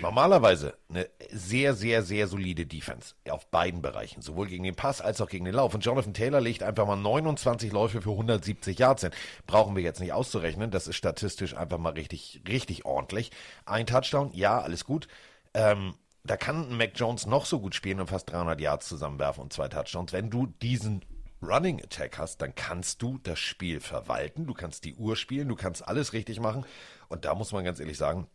Normalerweise 0.00 0.76
eine 0.88 1.08
sehr, 1.30 1.74
sehr, 1.74 2.02
sehr 2.02 2.26
solide 2.26 2.66
Defense 2.66 3.14
auf 3.28 3.46
beiden 3.46 3.82
Bereichen, 3.82 4.22
sowohl 4.22 4.48
gegen 4.48 4.64
den 4.64 4.74
Pass 4.74 5.00
als 5.00 5.20
auch 5.20 5.28
gegen 5.28 5.44
den 5.44 5.54
Lauf. 5.54 5.74
Und 5.74 5.84
Jonathan 5.84 6.14
Taylor 6.14 6.40
legt 6.40 6.62
einfach 6.62 6.86
mal 6.86 6.96
29 6.96 7.72
Läufe 7.72 8.02
für 8.02 8.10
170 8.10 8.78
Yards 8.78 9.02
hin. 9.02 9.12
Brauchen 9.46 9.76
wir 9.76 9.82
jetzt 9.82 10.00
nicht 10.00 10.12
auszurechnen, 10.12 10.70
das 10.70 10.88
ist 10.88 10.96
statistisch 10.96 11.56
einfach 11.56 11.78
mal 11.78 11.92
richtig, 11.92 12.42
richtig 12.48 12.84
ordentlich. 12.84 13.30
Ein 13.64 13.86
Touchdown, 13.86 14.30
ja, 14.32 14.60
alles 14.60 14.84
gut. 14.84 15.06
Ähm, 15.54 15.94
da 16.24 16.36
kann 16.36 16.76
Mac 16.76 16.92
Jones 16.94 17.26
noch 17.26 17.46
so 17.46 17.60
gut 17.60 17.74
spielen 17.74 18.00
und 18.00 18.08
fast 18.08 18.30
300 18.30 18.60
Yards 18.60 18.88
zusammenwerfen 18.88 19.42
und 19.42 19.52
zwei 19.52 19.68
Touchdowns. 19.68 20.12
Wenn 20.12 20.30
du 20.30 20.46
diesen 20.46 21.02
Running 21.42 21.82
Attack 21.82 22.18
hast, 22.18 22.42
dann 22.42 22.54
kannst 22.54 23.02
du 23.02 23.18
das 23.18 23.38
Spiel 23.38 23.80
verwalten, 23.80 24.46
du 24.46 24.54
kannst 24.54 24.84
die 24.84 24.94
Uhr 24.94 25.16
spielen, 25.16 25.48
du 25.48 25.56
kannst 25.56 25.86
alles 25.86 26.12
richtig 26.12 26.40
machen. 26.40 26.64
Und 27.08 27.24
da 27.24 27.34
muss 27.34 27.52
man 27.52 27.64
ganz 27.64 27.80
ehrlich 27.80 27.98
sagen, 27.98 28.26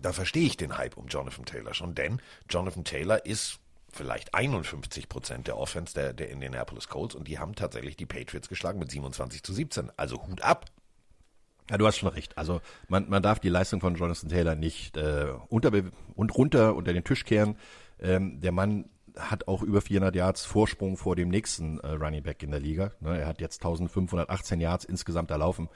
da 0.00 0.12
verstehe 0.12 0.46
ich 0.46 0.56
den 0.56 0.76
Hype 0.76 0.96
um 0.96 1.06
Jonathan 1.06 1.44
Taylor 1.44 1.74
schon, 1.74 1.94
denn 1.94 2.20
Jonathan 2.48 2.84
Taylor 2.84 3.24
ist 3.24 3.60
vielleicht 3.92 4.34
51 4.34 5.08
Prozent 5.08 5.46
der 5.46 5.56
Offense 5.56 5.94
der, 5.94 6.12
der 6.12 6.30
Indianapolis 6.30 6.88
Colts 6.88 7.14
und 7.14 7.28
die 7.28 7.38
haben 7.38 7.54
tatsächlich 7.54 7.96
die 7.96 8.06
Patriots 8.06 8.48
geschlagen 8.48 8.78
mit 8.78 8.90
27 8.90 9.42
zu 9.42 9.52
17. 9.52 9.90
Also 9.96 10.26
Hut 10.26 10.42
ab. 10.42 10.66
Ja, 11.70 11.78
du 11.78 11.86
hast 11.86 11.96
schon 11.96 12.10
recht. 12.10 12.36
Also 12.36 12.60
man, 12.88 13.08
man 13.08 13.22
darf 13.22 13.38
die 13.38 13.48
Leistung 13.48 13.80
von 13.80 13.94
Jonathan 13.94 14.28
Taylor 14.28 14.54
nicht 14.54 14.96
äh, 14.96 15.32
unter 15.48 15.72
und 16.14 16.34
runter 16.36 16.74
unter 16.74 16.92
den 16.92 17.04
Tisch 17.04 17.24
kehren. 17.24 17.56
Ähm, 18.00 18.40
der 18.40 18.52
Mann 18.52 18.90
hat 19.16 19.48
auch 19.48 19.62
über 19.62 19.80
400 19.80 20.14
Yards 20.14 20.44
Vorsprung 20.44 20.96
vor 20.96 21.16
dem 21.16 21.28
nächsten 21.28 21.78
äh, 21.80 21.88
Running 21.88 22.22
Back 22.22 22.42
in 22.42 22.50
der 22.50 22.60
Liga. 22.60 22.92
Ne, 23.00 23.18
er 23.18 23.26
hat 23.26 23.40
jetzt 23.40 23.58
1518 23.62 24.60
Yards 24.60 24.84
insgesamt 24.84 25.30
erlaufen. 25.30 25.68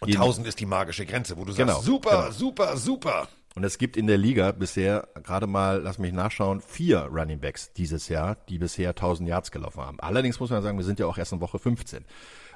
Und 0.00 0.08
Jeden, 0.08 0.20
1000 0.20 0.46
ist 0.46 0.60
die 0.60 0.66
magische 0.66 1.06
Grenze, 1.06 1.36
wo 1.36 1.44
du 1.44 1.54
genau, 1.54 1.74
sagst, 1.74 1.86
super, 1.86 2.10
genau. 2.10 2.30
super, 2.30 2.76
super. 2.76 3.28
Und 3.54 3.62
es 3.62 3.78
gibt 3.78 3.96
in 3.96 4.08
der 4.08 4.18
Liga 4.18 4.50
bisher 4.50 5.08
gerade 5.22 5.46
mal, 5.46 5.80
lass 5.80 5.98
mich 5.98 6.12
nachschauen, 6.12 6.60
vier 6.60 7.02
Running 7.02 7.38
Backs 7.38 7.72
dieses 7.72 8.08
Jahr, 8.08 8.36
die 8.48 8.58
bisher 8.58 8.90
1000 8.90 9.28
Yards 9.28 9.52
gelaufen 9.52 9.80
haben. 9.80 10.00
Allerdings 10.00 10.40
muss 10.40 10.50
man 10.50 10.62
sagen, 10.62 10.76
wir 10.76 10.84
sind 10.84 10.98
ja 10.98 11.06
auch 11.06 11.18
erst 11.18 11.32
in 11.32 11.40
Woche 11.40 11.60
15. 11.60 12.04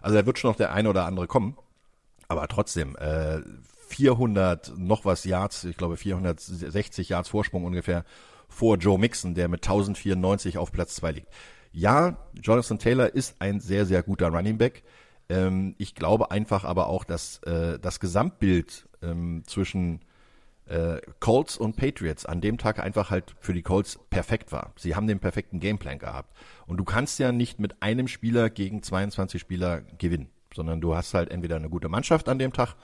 Also 0.02 0.16
da 0.16 0.26
wird 0.26 0.38
schon 0.38 0.50
noch 0.50 0.56
der 0.56 0.72
eine 0.72 0.90
oder 0.90 1.04
andere 1.04 1.28
kommen. 1.28 1.56
Aber 2.26 2.46
trotzdem, 2.48 2.96
äh, 2.96 3.40
400 3.88 4.74
noch 4.76 5.04
was 5.04 5.24
Yards, 5.24 5.64
ich 5.64 5.76
glaube 5.76 5.96
460 5.96 7.08
Yards 7.08 7.28
Vorsprung 7.28 7.64
ungefähr 7.64 8.04
vor 8.58 8.76
Joe 8.76 8.98
Mixon, 8.98 9.34
der 9.34 9.46
mit 9.46 9.64
1094 9.64 10.58
auf 10.58 10.72
Platz 10.72 10.96
2 10.96 11.12
liegt. 11.12 11.28
Ja, 11.70 12.16
Jonathan 12.34 12.80
Taylor 12.80 13.14
ist 13.14 13.36
ein 13.38 13.60
sehr, 13.60 13.86
sehr 13.86 14.02
guter 14.02 14.30
Running 14.30 14.58
Back. 14.58 14.82
Ähm, 15.28 15.76
ich 15.78 15.94
glaube 15.94 16.32
einfach 16.32 16.64
aber 16.64 16.88
auch, 16.88 17.04
dass 17.04 17.38
äh, 17.44 17.78
das 17.78 18.00
Gesamtbild 18.00 18.88
ähm, 19.00 19.44
zwischen 19.46 20.00
äh, 20.66 21.00
Colts 21.20 21.56
und 21.56 21.76
Patriots 21.76 22.26
an 22.26 22.40
dem 22.40 22.58
Tag 22.58 22.80
einfach 22.80 23.12
halt 23.12 23.36
für 23.38 23.52
die 23.54 23.62
Colts 23.62 24.00
perfekt 24.10 24.50
war. 24.50 24.72
Sie 24.76 24.96
haben 24.96 25.06
den 25.06 25.20
perfekten 25.20 25.60
Gameplan 25.60 26.00
gehabt. 26.00 26.36
Und 26.66 26.78
du 26.78 26.84
kannst 26.84 27.20
ja 27.20 27.30
nicht 27.30 27.60
mit 27.60 27.80
einem 27.80 28.08
Spieler 28.08 28.50
gegen 28.50 28.82
22 28.82 29.40
Spieler 29.40 29.82
gewinnen, 29.98 30.30
sondern 30.52 30.80
du 30.80 30.96
hast 30.96 31.14
halt 31.14 31.30
entweder 31.30 31.54
eine 31.54 31.70
gute 31.70 31.88
Mannschaft 31.88 32.28
an 32.28 32.40
dem 32.40 32.52
Tag 32.52 32.74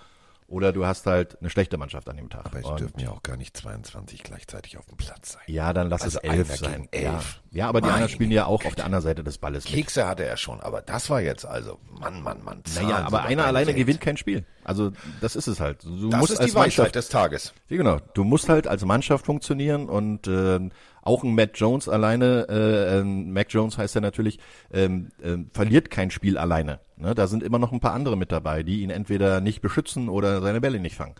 oder 0.55 0.73
du 0.73 0.87
hast 0.87 1.05
halt 1.07 1.37
eine 1.41 1.51
schlechte 1.51 1.77
Mannschaft 1.79 2.09
an 2.09 2.17
dem 2.17 2.31
Tag. 2.31 2.47
Aber 2.47 2.61
es 2.61 2.65
und 2.65 2.79
dürfen 2.79 3.01
ja 3.01 3.11
auch 3.11 3.25
gar 3.25 3.37
nicht 3.37 3.57
22 3.57 4.23
gleichzeitig 4.23 4.79
auf 4.79 4.87
dem 4.87 4.97
Platz 4.97 5.33
sein. 5.33 5.43
Ja, 5.49 5.73
dann 5.73 5.89
lass 5.89 6.03
also 6.03 6.21
es 6.23 6.31
elf 6.31 6.55
sein. 6.55 6.87
Elf. 6.93 7.03
Ja. 7.51 7.65
ja, 7.65 7.69
aber 7.69 7.81
die 7.81 7.89
anderen 7.89 8.09
spielen 8.09 8.31
ja 8.31 8.47
auch 8.47 8.65
auf 8.65 8.77
der 8.77 8.85
anderen 8.85 9.03
Seite 9.03 9.25
des 9.25 9.39
Balles. 9.39 9.65
Kekse 9.65 10.01
mit. 10.01 10.09
hatte 10.09 10.25
er 10.25 10.37
schon, 10.37 10.61
aber 10.61 10.81
das 10.81 11.11
war 11.11 11.21
jetzt 11.21 11.45
also, 11.45 11.81
Mann, 11.99 12.23
Mann, 12.23 12.45
Mann. 12.45 12.63
Naja, 12.77 13.05
aber 13.05 13.25
einer 13.25 13.47
alleine 13.47 13.67
Welt. 13.67 13.79
gewinnt 13.79 14.01
kein 14.01 14.17
Spiel. 14.17 14.45
Also 14.63 14.93
das 15.21 15.35
ist 15.35 15.49
es 15.49 15.59
halt. 15.59 15.83
Du 15.83 16.09
das 16.09 16.21
musst 16.21 16.33
ist 16.35 16.41
als 16.41 16.51
die 16.53 16.57
Weisheit 16.57 16.95
des 16.95 17.09
Tages. 17.09 17.53
Ja, 17.69 17.77
genau. 17.77 17.99
Du 18.15 18.23
musst 18.23 18.49
halt 18.49 18.69
als 18.69 18.85
Mannschaft 18.85 19.27
funktionieren 19.27 19.89
und 19.89 20.29
äh, 20.29 20.61
auch 21.05 21.23
ein 21.23 21.35
Matt 21.35 21.53
Jones 21.55 21.89
alleine, 21.89 22.47
äh, 22.49 22.99
äh, 22.99 23.05
Mac 23.05 23.49
Jones 23.51 23.79
heißt 23.79 23.95
er 23.95 24.01
natürlich, 24.01 24.39
ähm, 24.73 25.11
äh, 25.23 25.37
verliert 25.53 25.91
kein 25.91 26.11
Spiel 26.11 26.39
alleine. 26.39 26.81
Ne? 26.97 27.15
Da 27.15 27.27
sind 27.27 27.43
immer 27.43 27.59
noch 27.59 27.73
ein 27.73 27.81
paar 27.81 27.93
andere 27.93 28.17
mit 28.17 28.33
dabei, 28.33 28.63
die 28.63 28.81
ihn 28.81 28.91
entweder 28.91 29.41
nicht 29.41 29.61
beschützen 29.61 30.09
oder 30.09 30.41
seine 30.41 30.61
Bälle 30.61 30.81
nicht 30.81 30.97
fangen. 30.97 31.15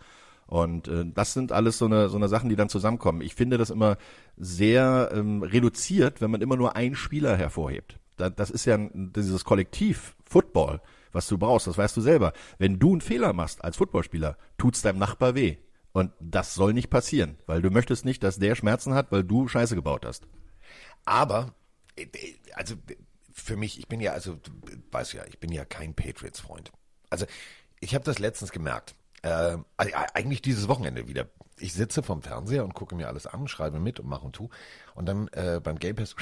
Und 0.47 0.87
äh, 0.87 1.05
das 1.13 1.33
sind 1.33 1.51
alles 1.51 1.77
so 1.77 1.85
eine, 1.85 2.09
so 2.09 2.17
eine 2.17 2.27
Sachen, 2.27 2.49
die 2.49 2.55
dann 2.55 2.69
zusammenkommen. 2.69 3.21
Ich 3.21 3.35
finde 3.35 3.57
das 3.57 3.69
immer 3.69 3.97
sehr 4.37 5.11
ähm, 5.13 5.43
reduziert, 5.43 6.21
wenn 6.21 6.31
man 6.31 6.41
immer 6.41 6.55
nur 6.55 6.75
einen 6.75 6.95
Spieler 6.95 7.35
hervorhebt. 7.35 7.99
Da, 8.17 8.29
das 8.29 8.49
ist 8.49 8.65
ja 8.65 8.77
dieses 8.91 9.43
Kollektiv 9.43 10.15
Football, 10.23 10.81
was 11.11 11.27
du 11.27 11.37
brauchst, 11.37 11.67
das 11.67 11.77
weißt 11.77 11.95
du 11.95 12.01
selber. 12.01 12.33
Wenn 12.57 12.79
du 12.79 12.91
einen 12.91 13.01
Fehler 13.01 13.33
machst 13.33 13.63
als 13.63 13.77
Footballspieler, 13.77 14.37
tut's 14.57 14.81
deinem 14.81 14.99
Nachbar 14.99 15.35
weh. 15.35 15.57
Und 15.95 16.11
das 16.19 16.53
soll 16.53 16.73
nicht 16.73 16.89
passieren, 16.89 17.37
weil 17.45 17.61
du 17.61 17.69
möchtest 17.69 18.03
nicht, 18.03 18.21
dass 18.21 18.37
der 18.37 18.55
Schmerzen 18.55 18.93
hat, 18.93 19.13
weil 19.13 19.23
du 19.23 19.47
Scheiße 19.47 19.75
gebaut 19.75 20.05
hast. 20.05 20.27
Aber, 21.05 21.55
äh, 21.95 22.05
also 22.53 22.75
für 23.31 23.55
mich, 23.55 23.79
ich 23.79 23.87
bin 23.87 24.01
ja, 24.01 24.11
also 24.11 24.35
du 24.35 24.51
weißt 24.91 25.13
ja, 25.13 25.23
ich 25.25 25.39
bin 25.39 25.53
ja 25.53 25.63
kein 25.63 25.93
Patriots-Freund. 25.93 26.73
Also 27.09 27.25
ich 27.79 27.95
habe 27.95 28.03
das 28.03 28.19
letztens 28.19 28.51
gemerkt. 28.51 28.93
Äh, 29.21 29.57
also, 29.77 29.93
eigentlich 30.13 30.41
dieses 30.41 30.67
Wochenende 30.67 31.07
wieder. 31.07 31.29
Ich 31.59 31.71
sitze 31.71 32.03
vom 32.03 32.21
Fernseher 32.21 32.65
und 32.65 32.73
gucke 32.73 32.93
mir 32.93 33.07
alles 33.07 33.25
an, 33.25 33.47
schreibe 33.47 33.79
mit 33.79 34.01
und 34.01 34.09
mache 34.09 34.25
und 34.25 34.35
tu. 34.35 34.49
Und 34.95 35.05
dann 35.05 35.29
äh, 35.29 35.61
beim 35.63 35.79
Game 35.79 35.95
Pass 35.95 36.13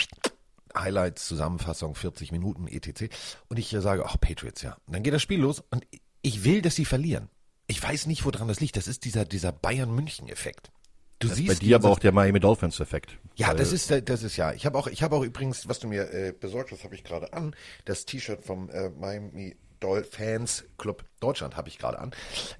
Highlights, 0.77 1.27
Zusammenfassung, 1.27 1.95
40 1.95 2.31
Minuten, 2.31 2.67
etc. 2.67 3.11
Und 3.49 3.57
ich 3.57 3.73
äh, 3.73 3.81
sage, 3.81 4.05
ach, 4.05 4.19
Patriots, 4.19 4.61
ja. 4.61 4.77
Und 4.85 4.93
dann 4.93 5.01
geht 5.01 5.15
das 5.15 5.23
Spiel 5.23 5.41
los 5.41 5.63
und 5.71 5.83
ich 6.21 6.43
will, 6.43 6.61
dass 6.61 6.75
sie 6.75 6.85
verlieren. 6.85 7.29
Ich 7.67 7.81
weiß 7.81 8.07
nicht, 8.07 8.25
woran 8.25 8.47
das 8.47 8.59
liegt. 8.59 8.77
Das 8.77 8.87
ist 8.87 9.05
dieser, 9.05 9.25
dieser 9.25 9.51
Bayern-München-Effekt. 9.51 10.71
Du 11.19 11.29
das 11.29 11.37
siehst 11.37 11.47
bei 11.47 11.65
dir 11.65 11.77
aber 11.77 11.89
auch 11.89 11.99
der 11.99 12.11
Miami 12.11 12.39
Dolphins 12.39 12.79
Effekt. 12.81 13.17
Ja, 13.35 13.53
das 13.53 13.71
ist 13.71 13.89
das 13.89 14.23
ist 14.23 14.35
ja. 14.35 14.51
Ich 14.51 14.65
habe 14.65 14.77
auch 14.77 14.87
ich 14.87 15.03
habe 15.03 15.15
auch 15.15 15.23
übrigens, 15.23 15.69
was 15.69 15.79
du 15.79 15.87
mir 15.87 16.13
äh, 16.13 16.33
besorgt 16.33 16.71
hast, 16.71 16.83
habe 16.83 16.95
ich 16.95 17.03
gerade 17.03 17.31
an, 17.31 17.55
das 17.85 18.05
T-Shirt 18.05 18.43
vom 18.43 18.69
äh, 18.69 18.89
Miami 18.89 19.55
Dolphins 19.79 20.65
Club 20.77 21.05
Deutschland 21.21 21.55
habe 21.55 21.69
ich 21.69 21.77
gerade 21.77 21.99
an. 21.99 22.11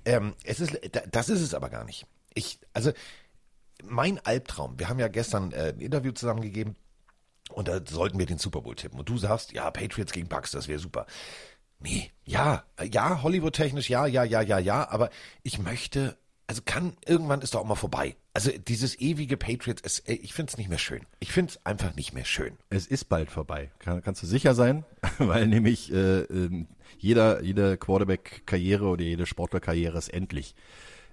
Ähm, 0.06 0.34
es 0.46 0.62
ist 0.62 0.80
das 1.12 1.30
ist 1.30 1.42
es 1.42 1.54
aber 1.54 1.70
gar 1.70 1.84
nicht. 1.84 2.06
Ich 2.34 2.60
also 2.72 2.94
mein 3.84 4.20
Albtraum. 4.20 4.80
Wir 4.80 4.88
haben 4.88 5.00
ja 5.00 5.10
gestern 5.10 5.52
äh, 5.52 5.74
ein 5.76 5.82
Interview 5.82 6.14
zusammengegeben 6.14 6.78
und 7.52 7.68
da 7.68 7.82
sollten 7.86 8.18
wir 8.18 8.26
den 8.26 8.38
Super 8.38 8.62
Bowl 8.62 8.76
tippen 8.76 8.98
und 8.98 9.10
du 9.10 9.18
sagst, 9.18 9.52
ja, 9.52 9.70
Patriots 9.70 10.14
gegen 10.14 10.28
Bucks, 10.28 10.52
das 10.52 10.68
wäre 10.68 10.80
super. 10.80 11.06
Nee, 11.84 12.12
ja, 12.24 12.64
ja, 12.82 13.22
Hollywood-technisch, 13.22 13.90
ja, 13.90 14.06
ja, 14.06 14.24
ja, 14.24 14.42
ja, 14.42 14.58
ja, 14.58 14.90
aber 14.90 15.10
ich 15.44 15.60
möchte, 15.60 16.18
also 16.48 16.62
kann, 16.64 16.96
irgendwann 17.06 17.42
ist 17.42 17.54
doch 17.54 17.60
auch 17.60 17.66
mal 17.66 17.76
vorbei. 17.76 18.16
Also 18.34 18.52
dieses 18.52 18.98
ewige 19.00 19.36
Patriots, 19.36 19.82
es, 19.84 20.00
äh, 20.00 20.14
ich 20.14 20.34
finde 20.34 20.52
es 20.52 20.58
nicht 20.58 20.70
mehr 20.70 20.78
schön. 20.78 21.02
Ich 21.20 21.34
finde 21.34 21.52
es 21.52 21.66
einfach 21.66 21.94
nicht 21.96 22.14
mehr 22.14 22.24
schön. 22.24 22.58
Es 22.70 22.88
ist 22.88 23.10
bald 23.10 23.30
vorbei, 23.30 23.70
kann, 23.80 24.02
kannst 24.02 24.24
du 24.24 24.28
sicher 24.28 24.56
sein, 24.56 24.86
weil 25.18 25.46
nämlich 25.46 25.92
äh, 25.92 26.22
äh, 26.22 26.66
jeder, 26.98 27.44
jede 27.44 27.78
Quarterback-Karriere 27.78 28.86
oder 28.86 29.04
jede 29.04 29.26
Sportler-Karriere 29.26 29.98
ist 29.98 30.08
endlich. 30.08 30.56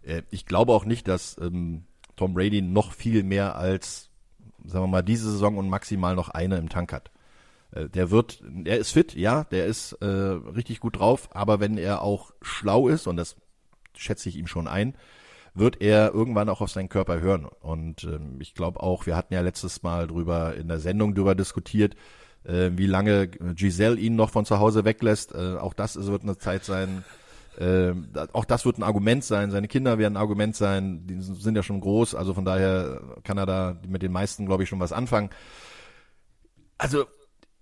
Äh, 0.04 0.22
ich 0.30 0.46
glaube 0.46 0.72
auch 0.72 0.84
nicht, 0.84 1.08
dass 1.08 1.36
ähm, 1.38 1.84
Tom 2.14 2.34
Brady 2.34 2.62
noch 2.62 2.92
viel 2.92 3.24
mehr 3.24 3.56
als, 3.56 4.08
sagen 4.64 4.84
wir 4.84 4.88
mal, 4.88 5.02
diese 5.02 5.32
Saison 5.32 5.58
und 5.58 5.68
maximal 5.68 6.14
noch 6.14 6.28
eine 6.28 6.58
im 6.58 6.68
Tank 6.68 6.92
hat. 6.92 7.10
Äh, 7.72 7.88
der 7.88 8.10
wird, 8.10 8.42
er 8.64 8.78
ist 8.78 8.92
fit, 8.92 9.14
ja, 9.14 9.44
der 9.44 9.66
ist 9.66 9.92
äh, 9.94 10.06
richtig 10.06 10.80
gut 10.80 10.98
drauf, 10.98 11.28
aber 11.32 11.60
wenn 11.60 11.78
er 11.78 12.02
auch 12.02 12.32
schlau 12.42 12.88
ist, 12.88 13.06
und 13.06 13.16
das 13.16 13.36
schätze 13.96 14.28
ich 14.28 14.36
ihm 14.36 14.46
schon 14.46 14.68
ein, 14.68 14.94
wird 15.54 15.80
er 15.80 16.14
irgendwann 16.14 16.48
auch 16.48 16.60
auf 16.60 16.70
seinen 16.70 16.88
Körper 16.88 17.20
hören. 17.20 17.44
Und 17.44 18.04
ähm, 18.04 18.36
ich 18.40 18.54
glaube 18.54 18.80
auch, 18.80 19.06
wir 19.06 19.16
hatten 19.16 19.34
ja 19.34 19.40
letztes 19.40 19.82
Mal 19.82 20.06
drüber 20.06 20.54
in 20.54 20.68
der 20.68 20.78
Sendung 20.78 21.14
drüber 21.14 21.34
diskutiert, 21.34 21.96
äh, 22.44 22.70
wie 22.74 22.86
lange 22.86 23.28
Giselle 23.28 23.96
ihn 23.96 24.16
noch 24.16 24.30
von 24.30 24.44
zu 24.44 24.58
Hause 24.58 24.84
weglässt. 24.84 25.34
Äh, 25.34 25.56
auch 25.56 25.74
das 25.74 25.96
ist, 25.96 26.06
wird 26.06 26.22
eine 26.22 26.38
Zeit 26.38 26.64
sein. 26.64 27.04
Äh, 27.58 27.92
auch 28.32 28.44
das 28.44 28.64
wird 28.64 28.78
ein 28.78 28.84
Argument 28.84 29.24
sein. 29.24 29.50
Seine 29.50 29.68
Kinder 29.68 29.98
werden 29.98 30.14
ein 30.14 30.20
Argument 30.22 30.54
sein. 30.54 31.06
Die 31.06 31.20
sind 31.20 31.56
ja 31.56 31.62
schon 31.62 31.80
groß, 31.80 32.14
also 32.14 32.32
von 32.32 32.44
daher 32.44 33.02
kann 33.24 33.36
er 33.36 33.46
da 33.46 33.80
mit 33.86 34.02
den 34.02 34.12
meisten, 34.12 34.46
glaube 34.46 34.62
ich, 34.62 34.68
schon 34.68 34.80
was 34.80 34.92
anfangen. 34.92 35.30
Also 36.78 37.06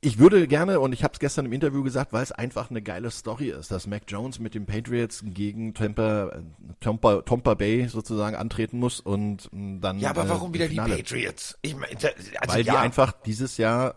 ich 0.00 0.18
würde 0.18 0.46
gerne, 0.46 0.78
und 0.78 0.92
ich 0.92 1.02
habe 1.02 1.14
es 1.14 1.18
gestern 1.18 1.46
im 1.46 1.52
Interview 1.52 1.82
gesagt, 1.82 2.12
weil 2.12 2.22
es 2.22 2.30
einfach 2.30 2.70
eine 2.70 2.82
geile 2.82 3.10
Story 3.10 3.48
ist, 3.48 3.72
dass 3.72 3.88
Mac 3.88 4.02
Jones 4.06 4.38
mit 4.38 4.54
den 4.54 4.64
Patriots 4.64 5.24
gegen 5.24 5.74
Tampa, 5.74 6.40
Tampa, 6.80 7.22
Tampa 7.22 7.54
Bay 7.54 7.88
sozusagen 7.88 8.36
antreten 8.36 8.78
muss 8.78 9.00
und 9.00 9.48
dann. 9.52 9.98
Ja, 9.98 10.10
aber 10.10 10.26
äh, 10.26 10.28
warum 10.28 10.54
wieder 10.54 10.68
die 10.68 10.76
Patriots? 10.76 11.58
Ich 11.62 11.74
mein, 11.74 11.96
also 11.96 12.08
weil 12.46 12.64
ja. 12.64 12.74
die 12.74 12.78
einfach 12.78 13.12
dieses 13.12 13.56
Jahr, 13.56 13.96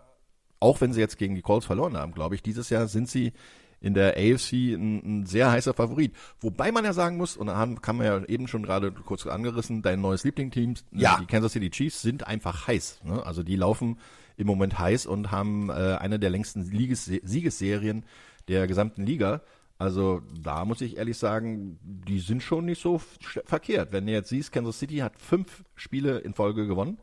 auch 0.59 0.81
wenn 0.81 0.91
sie 0.91 0.99
jetzt 0.99 1.17
gegen 1.19 1.35
die 1.35 1.43
Colts 1.43 1.67
verloren 1.67 1.95
haben, 1.95 2.13
glaube 2.13 2.33
ich, 2.33 2.41
dieses 2.41 2.71
Jahr 2.71 2.87
sind 2.87 3.07
sie 3.07 3.33
in 3.81 3.95
der 3.95 4.15
AFC 4.15 4.53
ein, 4.53 5.21
ein, 5.21 5.25
sehr 5.25 5.51
heißer 5.51 5.73
Favorit. 5.73 6.13
Wobei 6.39 6.71
man 6.71 6.85
ja 6.85 6.93
sagen 6.93 7.17
muss, 7.17 7.35
und 7.35 7.47
da 7.47 7.67
kann 7.81 7.97
man 7.97 8.05
ja 8.05 8.23
eben 8.25 8.47
schon 8.47 8.63
gerade 8.63 8.91
kurz 8.91 9.25
angerissen, 9.25 9.81
dein 9.81 9.99
neues 9.99 10.23
Lieblingsteam, 10.23 10.75
ja. 10.91 11.17
die 11.19 11.25
Kansas 11.25 11.53
City 11.53 11.69
Chiefs, 11.71 12.01
sind 12.01 12.27
einfach 12.27 12.67
heiß. 12.67 13.01
Ne? 13.03 13.25
Also 13.25 13.43
die 13.43 13.55
laufen 13.55 13.97
im 14.37 14.47
Moment 14.47 14.79
heiß 14.79 15.07
und 15.07 15.31
haben 15.31 15.69
äh, 15.69 15.97
eine 15.99 16.19
der 16.19 16.29
längsten 16.29 16.63
Lieges 16.71 17.05
Siegesserien 17.05 18.05
der 18.47 18.67
gesamten 18.67 19.05
Liga. 19.05 19.41
Also 19.77 20.21
da 20.39 20.63
muss 20.63 20.81
ich 20.81 20.97
ehrlich 20.97 21.17
sagen, 21.17 21.79
die 21.81 22.19
sind 22.19 22.43
schon 22.43 22.65
nicht 22.65 22.81
so 22.81 23.01
verkehrt. 23.45 23.91
Wenn 23.91 24.05
du 24.05 24.11
jetzt 24.11 24.29
siehst, 24.29 24.51
Kansas 24.51 24.77
City 24.77 24.97
hat 24.97 25.17
fünf 25.17 25.63
Spiele 25.75 26.19
in 26.19 26.35
Folge 26.35 26.67
gewonnen. 26.67 26.99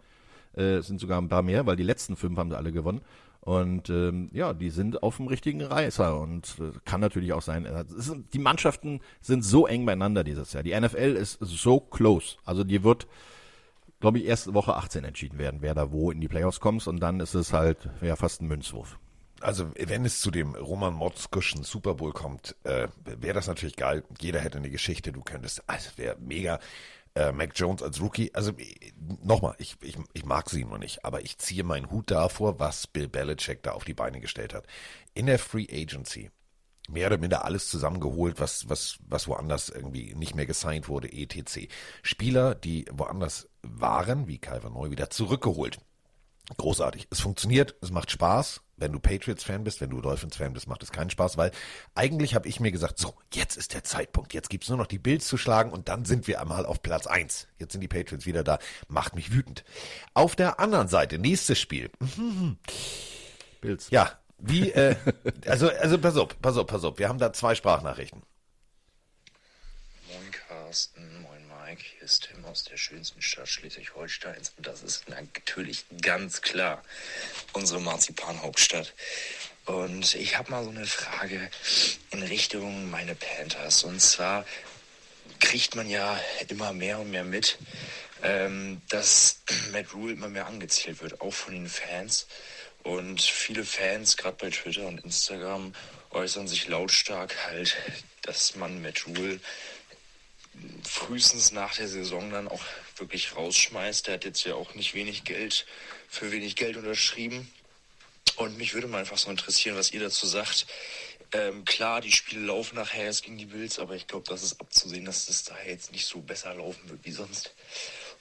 Äh, 0.52 0.80
sind 0.82 1.00
sogar 1.00 1.20
ein 1.20 1.28
paar 1.28 1.42
mehr, 1.42 1.66
weil 1.66 1.76
die 1.76 1.82
letzten 1.82 2.16
fünf 2.16 2.38
haben 2.38 2.50
sie 2.50 2.56
alle 2.56 2.70
gewonnen. 2.70 3.00
Und 3.40 3.88
ähm, 3.88 4.31
ja, 4.33 4.53
die 4.53 4.70
sind 4.70 5.03
auf 5.03 5.16
dem 5.16 5.27
richtigen 5.27 5.62
Reißer 5.62 6.20
und 6.20 6.57
äh, 6.61 6.79
kann 6.85 7.01
natürlich 7.01 7.33
auch 7.33 7.42
sein. 7.42 7.64
Äh, 7.64 7.85
sind, 7.88 8.35
die 8.35 8.38
Mannschaften 8.38 9.01
sind 9.20 9.42
so 9.42 9.66
eng 9.66 9.87
beieinander 9.87 10.24
dieses 10.24 10.53
Jahr. 10.53 10.62
Die 10.62 10.79
NFL 10.79 11.16
ist 11.16 11.38
so 11.40 11.81
close. 11.81 12.37
Also 12.44 12.64
die 12.64 12.85
wird, 12.85 13.07
glaube 14.01 14.18
ich, 14.18 14.27
erste 14.27 14.55
Woche 14.55 14.74
18 14.77 15.05
entschieden 15.05 15.38
werden, 15.38 15.62
wer 15.62 15.74
da 15.74 15.92
wo 15.92 16.11
in 16.11 16.20
die 16.20 16.29
Playoffs 16.29 16.61
kommt. 16.61 16.87
Und 16.87 17.01
dann 17.01 17.20
ist 17.20 17.35
es 17.35 17.53
halt 17.53 17.88
ja 18.03 18.16
fast 18.16 18.42
ein 18.42 18.48
Münzwurf. 18.48 18.98
Also 19.40 19.70
wenn 19.77 20.05
es 20.05 20.20
zu 20.20 20.31
dem 20.31 20.55
Roman 20.55 20.94
Motzkuschen 20.94 21.62
Super 21.62 21.94
Bowl 21.94 22.12
kommt, 22.12 22.57
äh, 22.64 22.88
wäre 23.05 23.35
das 23.35 23.46
natürlich 23.46 23.77
geil. 23.77 24.03
Jeder 24.20 24.40
hätte 24.40 24.59
eine 24.59 24.70
Geschichte, 24.70 25.12
du 25.12 25.22
könntest, 25.22 25.62
also 25.68 25.90
wäre 25.96 26.16
mega 26.18 26.59
äh, 27.18 27.33
Mac 27.33 27.52
Jones 27.54 27.83
als 27.83 28.00
Rookie. 28.00 28.33
Also 28.35 28.52
nochmal, 29.22 29.57
ich, 29.59 29.76
ich, 29.83 29.98
ich 30.12 30.24
mag 30.24 30.48
sie 30.48 30.64
nur 30.64 30.78
nicht, 30.78 31.04
aber 31.04 31.22
ich 31.22 31.38
ziehe 31.38 31.64
meinen 31.64 31.90
Hut 31.90 32.11
davor, 32.11 32.61
was 32.61 32.87
Bill 32.87 33.09
Belichick 33.09 33.62
da 33.62 33.72
auf 33.72 33.85
die 33.85 33.94
Beine 33.94 34.20
gestellt 34.20 34.54
hat. 34.54 34.66
In 35.14 35.26
der 35.26 35.38
Free 35.38 35.66
Agency 35.70 36.31
mehr 36.88 37.09
oder 37.09 37.18
minder 37.18 37.44
alles 37.44 37.68
zusammengeholt, 37.68 38.40
was, 38.40 38.68
was, 38.68 38.98
was 39.07 39.28
woanders 39.28 39.68
irgendwie 39.68 40.14
nicht 40.14 40.35
mehr 40.35 40.46
gesigned 40.46 40.88
wurde, 40.88 41.12
etc. 41.12 41.68
Spieler, 42.02 42.54
die 42.54 42.87
woanders 42.90 43.48
waren, 43.62 44.26
wie 44.26 44.38
Calvin 44.38 44.72
Neu, 44.72 44.90
wieder 44.90 45.11
zurückgeholt. 45.11 45.78
Großartig. 46.56 47.08
Es 47.11 47.20
funktioniert, 47.20 47.76
es 47.82 47.90
macht 47.90 48.11
Spaß, 48.11 48.62
wenn 48.78 48.92
du 48.92 49.00
Patriots-Fan 49.00 49.64
bist, 49.64 49.80
wenn 49.80 49.90
du 49.90 50.00
Dolphins-Fan 50.00 50.54
bist, 50.54 50.66
macht 50.66 50.82
es 50.82 50.92
keinen 50.92 51.11
Spaß, 51.11 51.37
weil 51.37 51.50
eigentlich 51.94 52.34
habe 52.34 52.48
ich 52.48 52.58
mir 52.61 52.72
gesagt, 52.72 52.98
so, 52.98 53.14
jetzt 53.34 53.56
ist 53.56 53.74
der 53.74 53.84
Zeitpunkt, 53.84 54.32
jetzt 54.32 54.48
gibt's 54.48 54.68
nur 54.68 54.78
noch 54.78 54.87
die 54.87 54.98
Bills 54.98 55.26
zu 55.26 55.37
schlagen 55.37 55.72
und 55.72 55.88
dann 55.88 56.04
sind 56.04 56.26
wir 56.26 56.40
einmal 56.40 56.64
auf 56.64 56.82
Platz 56.82 57.06
eins. 57.06 57.48
Jetzt 57.58 57.72
sind 57.72 57.82
die 57.82 57.88
Patriots 57.88 58.24
wieder 58.24 58.44
da, 58.44 58.58
macht 58.88 59.14
mich 59.14 59.32
wütend. 59.32 59.64
Auf 60.14 60.37
der 60.37 60.58
anderen 60.58 60.88
Seite, 60.88 61.18
nächstes 61.18 61.58
Spiel. 61.58 61.90
Bills. 63.61 63.90
Ja, 63.90 64.18
wie, 64.38 64.70
äh, 64.70 64.96
also, 65.46 65.68
also 65.68 65.98
pass 65.98 66.16
auf, 66.16 66.40
pass 66.40 66.56
auf, 66.56 66.66
pass 66.66 66.84
auf, 66.84 66.98
wir 66.98 67.08
haben 67.08 67.18
da 67.18 67.32
zwei 67.32 67.54
Sprachnachrichten. 67.54 68.22
Moin 70.08 70.30
Carsten, 70.30 71.22
moin 71.22 71.46
Mike, 71.48 71.82
hier 71.82 72.02
ist 72.02 72.28
Tim 72.30 72.38
aus 72.59 72.64
der 72.64 72.77
schönsten 72.77 73.23
Stadt 73.23 73.49
Schleswig-Holsteins 73.49 74.53
und 74.57 74.66
das 74.66 74.83
ist 74.83 75.09
natürlich 75.09 75.85
ganz 76.03 76.42
klar 76.42 76.83
unsere 77.53 77.81
Marzipanhauptstadt. 77.81 78.94
Und 79.64 80.16
ich 80.16 80.37
habe 80.37 80.51
mal 80.51 80.64
so 80.64 80.71
eine 80.71 80.85
Frage 80.85 81.53
in 82.11 82.21
Richtung 82.25 82.90
meine 82.90 83.14
Panthers. 83.14 83.85
Und 83.85 84.01
zwar 84.01 84.44
kriegt 85.38 85.77
man 85.77 85.88
ja 85.88 86.18
immer 86.49 86.73
mehr 86.73 86.99
und 86.99 87.12
mehr 87.12 87.23
mit, 87.23 87.59
ähm, 88.25 88.83
dass 88.88 89.42
Matt 89.71 89.94
Rule 89.94 90.14
immer 90.14 90.29
mehr 90.29 90.47
angezählt 90.47 91.01
wird, 91.01 91.21
auch 91.21 91.35
von 91.35 91.55
den 91.55 91.68
Fans. 91.68 92.27
Und 92.83 93.23
viele 93.23 93.64
Fans, 93.64 94.16
gerade 94.16 94.37
bei 94.37 94.51
Twitter 94.51 94.88
und 94.88 95.05
Instagram, 95.05 95.77
äußern 96.11 96.49
sich 96.49 96.66
lautstark 96.66 97.37
halt, 97.47 97.77
dass 98.23 98.57
man 98.57 98.83
Matt 98.83 99.07
Rule 99.07 99.38
frühestens 100.83 101.53
nach 101.53 101.75
der 101.75 101.88
Saison 101.88 102.31
dann 102.31 102.49
auch 102.49 102.62
wirklich 102.97 103.37
rausschmeißt. 103.37 104.07
Der 104.07 104.14
hat 104.14 104.25
jetzt 104.25 104.44
ja 104.44 104.55
auch 104.55 104.75
nicht 104.75 104.94
wenig 104.94 105.25
Geld, 105.25 105.66
für 106.09 106.33
wenig 106.33 106.57
Geld 106.57 106.77
unterschrieben. 106.77 107.51
Und 108.37 108.57
mich 108.57 108.75
würde 108.75 108.87
mal 108.87 108.99
einfach 108.99 109.18
so 109.18 109.31
interessieren, 109.31 109.77
was 109.77 109.92
ihr 109.92 110.01
dazu 110.01 110.27
sagt. 110.27 110.66
Ähm, 111.33 111.64
klar, 111.64 112.01
die 112.01 112.12
Spiele 112.12 112.47
laufen 112.47 112.77
nachher 112.77 113.05
erst 113.05 113.25
gegen 113.25 113.37
die 113.37 113.47
Bills, 113.47 113.79
aber 113.79 113.94
ich 113.94 114.07
glaube, 114.07 114.25
das 114.29 114.42
ist 114.42 114.61
abzusehen, 114.61 115.05
dass 115.05 115.27
das 115.27 115.44
da 115.44 115.55
jetzt 115.66 115.92
nicht 115.92 116.07
so 116.07 116.21
besser 116.21 116.55
laufen 116.55 116.88
wird 116.88 117.05
wie 117.05 117.12
sonst. 117.12 117.55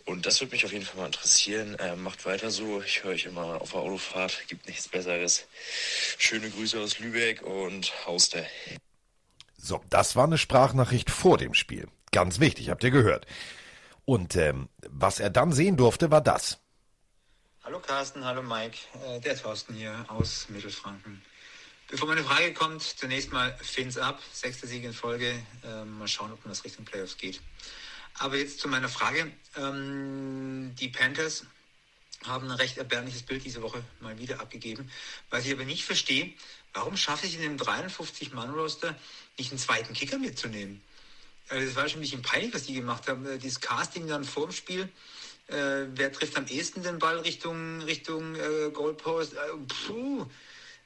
Und 0.06 0.26
das 0.26 0.40
würde 0.40 0.54
mich 0.54 0.66
auf 0.66 0.72
jeden 0.72 0.86
Fall 0.86 0.98
mal 0.98 1.06
interessieren. 1.08 1.76
Ähm, 1.80 2.02
macht 2.02 2.26
weiter 2.26 2.50
so. 2.50 2.82
Ich 2.82 3.04
höre 3.04 3.12
euch 3.12 3.26
immer 3.26 3.62
auf 3.62 3.72
der 3.72 3.82
Autofahrt. 3.82 4.48
Gibt 4.48 4.68
nichts 4.68 4.88
Besseres. 4.88 5.46
Schöne 6.18 6.50
Grüße 6.50 6.80
aus 6.80 7.00
Lübeck 7.00 7.42
und 7.42 7.92
Hauste. 8.06 8.46
So, 9.58 9.82
das 9.90 10.16
war 10.16 10.24
eine 10.24 10.38
Sprachnachricht 10.38 11.10
vor 11.10 11.38
dem 11.38 11.54
Spiel. 11.54 11.90
Ganz 12.18 12.40
wichtig, 12.40 12.72
habt 12.72 12.84
ihr 12.84 12.90
gehört. 12.90 13.28
Und 14.04 14.36
ähm, 14.36 14.70
was 14.90 15.20
er 15.20 15.30
dann 15.30 15.52
sehen 15.52 15.78
durfte, 15.78 16.10
war 16.10 16.20
das. 16.20 16.58
Hallo 17.64 17.80
Carsten, 17.80 18.26
hallo 18.26 18.42
Mike, 18.42 18.76
äh, 19.06 19.20
der 19.20 19.38
Thorsten 19.40 19.76
hier 19.76 20.04
aus 20.08 20.50
Mittelfranken. 20.50 21.22
Bevor 21.88 22.08
meine 22.08 22.24
Frage 22.24 22.56
kommt, 22.56 22.82
zunächst 22.82 23.32
mal 23.32 23.56
Fins 23.62 24.00
ab, 24.00 24.20
sechster 24.34 24.66
Sieg 24.66 24.84
in 24.84 24.94
Folge. 24.94 25.32
Äh, 25.64 25.86
mal 25.86 26.08
schauen, 26.08 26.32
ob 26.32 26.44
das 26.44 26.64
Richtung 26.64 26.86
Playoffs 26.86 27.18
geht. 27.18 27.40
Aber 28.16 28.36
jetzt 28.36 28.62
zu 28.62 28.68
meiner 28.68 28.90
Frage. 28.90 29.32
Ähm, 29.56 30.74
die 30.80 30.90
Panthers 30.90 31.46
haben 32.26 32.50
ein 32.50 32.58
recht 32.58 32.80
erbärmliches 32.80 33.22
Bild 33.22 33.46
diese 33.46 33.62
Woche 33.62 33.84
mal 34.00 34.18
wieder 34.18 34.42
abgegeben. 34.42 34.90
Was 35.30 35.46
ich 35.46 35.54
aber 35.54 35.66
nicht 35.66 35.86
verstehe, 35.86 36.34
warum 36.74 36.98
schaffe 36.98 37.28
ich 37.28 37.36
in 37.36 37.44
dem 37.44 37.58
53-Mann-Roster 37.58 38.96
nicht 39.38 39.52
einen 39.52 39.60
zweiten 39.60 39.94
Kicker 39.94 40.18
mitzunehmen? 40.18 40.82
Also 41.50 41.66
das 41.66 41.76
war 41.76 41.88
schon 41.88 42.00
ein 42.00 42.02
bisschen 42.02 42.22
peinlich, 42.22 42.54
was 42.54 42.64
die 42.64 42.74
gemacht 42.74 43.08
haben. 43.08 43.26
Äh, 43.26 43.38
dieses 43.38 43.62
Casting 43.62 44.08
dann 44.08 44.24
vorm 44.24 44.52
Spiel. 44.52 44.90
Äh, 45.48 45.86
wer 45.96 46.12
trifft 46.12 46.38
am 46.38 46.46
ehesten 46.48 46.84
den 46.84 47.00
Ball 47.00 47.20
Richtung, 47.20 47.82
Richtung 47.82 48.36
äh, 48.36 48.70
Goalpost? 48.72 49.34
Äh, 49.34 49.38
puh. 49.88 50.26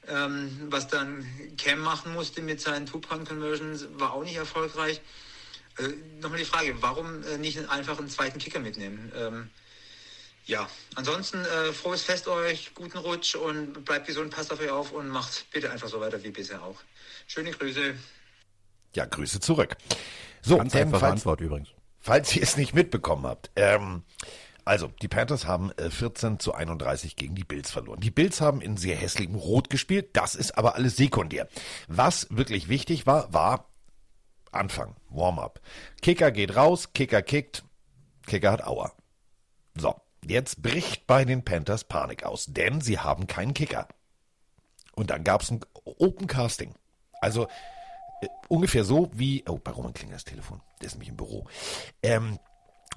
Ähm, 0.08 0.66
was 0.68 0.88
dann 0.88 1.24
Cam 1.56 1.78
machen 1.78 2.12
musste 2.12 2.42
mit 2.42 2.60
seinen 2.60 2.86
Two-Point-Conversions, 2.86 3.86
war 3.94 4.12
auch 4.12 4.24
nicht 4.24 4.34
erfolgreich. 4.34 5.00
Also, 5.76 5.94
Nochmal 6.20 6.38
die 6.38 6.44
Frage, 6.44 6.74
warum 6.82 7.22
äh, 7.22 7.38
nicht 7.38 7.68
einfach 7.68 7.98
einen 7.98 8.08
zweiten 8.08 8.38
Kicker 8.38 8.58
mitnehmen? 8.58 9.12
Ähm, 9.14 9.50
ja, 10.44 10.68
ansonsten 10.96 11.44
äh, 11.44 11.72
frohes 11.72 12.02
Fest 12.02 12.26
euch, 12.26 12.74
guten 12.74 12.98
Rutsch 12.98 13.36
und 13.36 13.84
bleibt 13.84 14.08
gesund, 14.08 14.34
passt 14.34 14.52
auf 14.52 14.60
euch 14.60 14.70
auf 14.70 14.90
und 14.90 15.08
macht 15.08 15.46
bitte 15.52 15.70
einfach 15.70 15.88
so 15.88 16.00
weiter 16.00 16.22
wie 16.24 16.30
bisher 16.30 16.62
auch. 16.64 16.80
Schöne 17.28 17.52
Grüße. 17.52 17.94
Ja, 18.94 19.06
Grüße 19.06 19.40
zurück. 19.40 19.76
So, 20.42 20.58
Ganz 20.58 20.74
einfache 20.74 21.00
falls, 21.00 21.12
Antwort 21.12 21.40
übrigens. 21.40 21.68
Falls 22.00 22.34
ihr 22.34 22.42
es 22.42 22.56
nicht 22.56 22.74
mitbekommen 22.74 23.26
habt. 23.26 23.50
Ähm, 23.56 24.02
also, 24.64 24.88
die 25.02 25.08
Panthers 25.08 25.46
haben 25.46 25.72
äh, 25.72 25.90
14 25.90 26.38
zu 26.38 26.54
31 26.54 27.16
gegen 27.16 27.34
die 27.34 27.44
Bills 27.44 27.70
verloren. 27.70 28.00
Die 28.00 28.10
Bills 28.10 28.40
haben 28.40 28.60
in 28.60 28.76
sehr 28.76 28.96
hässlichem 28.96 29.34
Rot 29.34 29.70
gespielt. 29.70 30.10
Das 30.12 30.34
ist 30.34 30.56
aber 30.56 30.76
alles 30.76 30.96
sekundär. 30.96 31.48
Was 31.88 32.28
wirklich 32.30 32.68
wichtig 32.68 33.06
war, 33.06 33.32
war 33.32 33.68
Anfang, 34.52 34.94
Warm-up. 35.08 35.60
Kicker 36.02 36.30
geht 36.30 36.54
raus, 36.54 36.92
Kicker 36.92 37.22
kickt, 37.22 37.64
Kicker 38.26 38.52
hat 38.52 38.64
Aua. 38.64 38.92
So, 39.74 39.94
jetzt 40.24 40.62
bricht 40.62 41.06
bei 41.06 41.24
den 41.24 41.44
Panthers 41.44 41.84
Panik 41.84 42.24
aus, 42.24 42.46
denn 42.48 42.80
sie 42.82 42.98
haben 42.98 43.26
keinen 43.26 43.54
Kicker. 43.54 43.88
Und 44.94 45.10
dann 45.10 45.24
gab 45.24 45.42
es 45.42 45.50
ein 45.50 45.60
Open 45.84 46.26
Casting. 46.26 46.74
Also 47.20 47.48
äh, 48.22 48.28
ungefähr 48.48 48.84
so 48.84 49.10
wie, 49.14 49.44
oh, 49.48 49.58
bei 49.62 49.72
Roman 49.72 49.92
klingelt 49.92 50.16
das 50.16 50.24
Telefon, 50.24 50.60
der 50.80 50.86
ist 50.86 50.94
nämlich 50.94 51.10
im 51.10 51.16
Büro. 51.16 51.46
Ähm, 52.02 52.38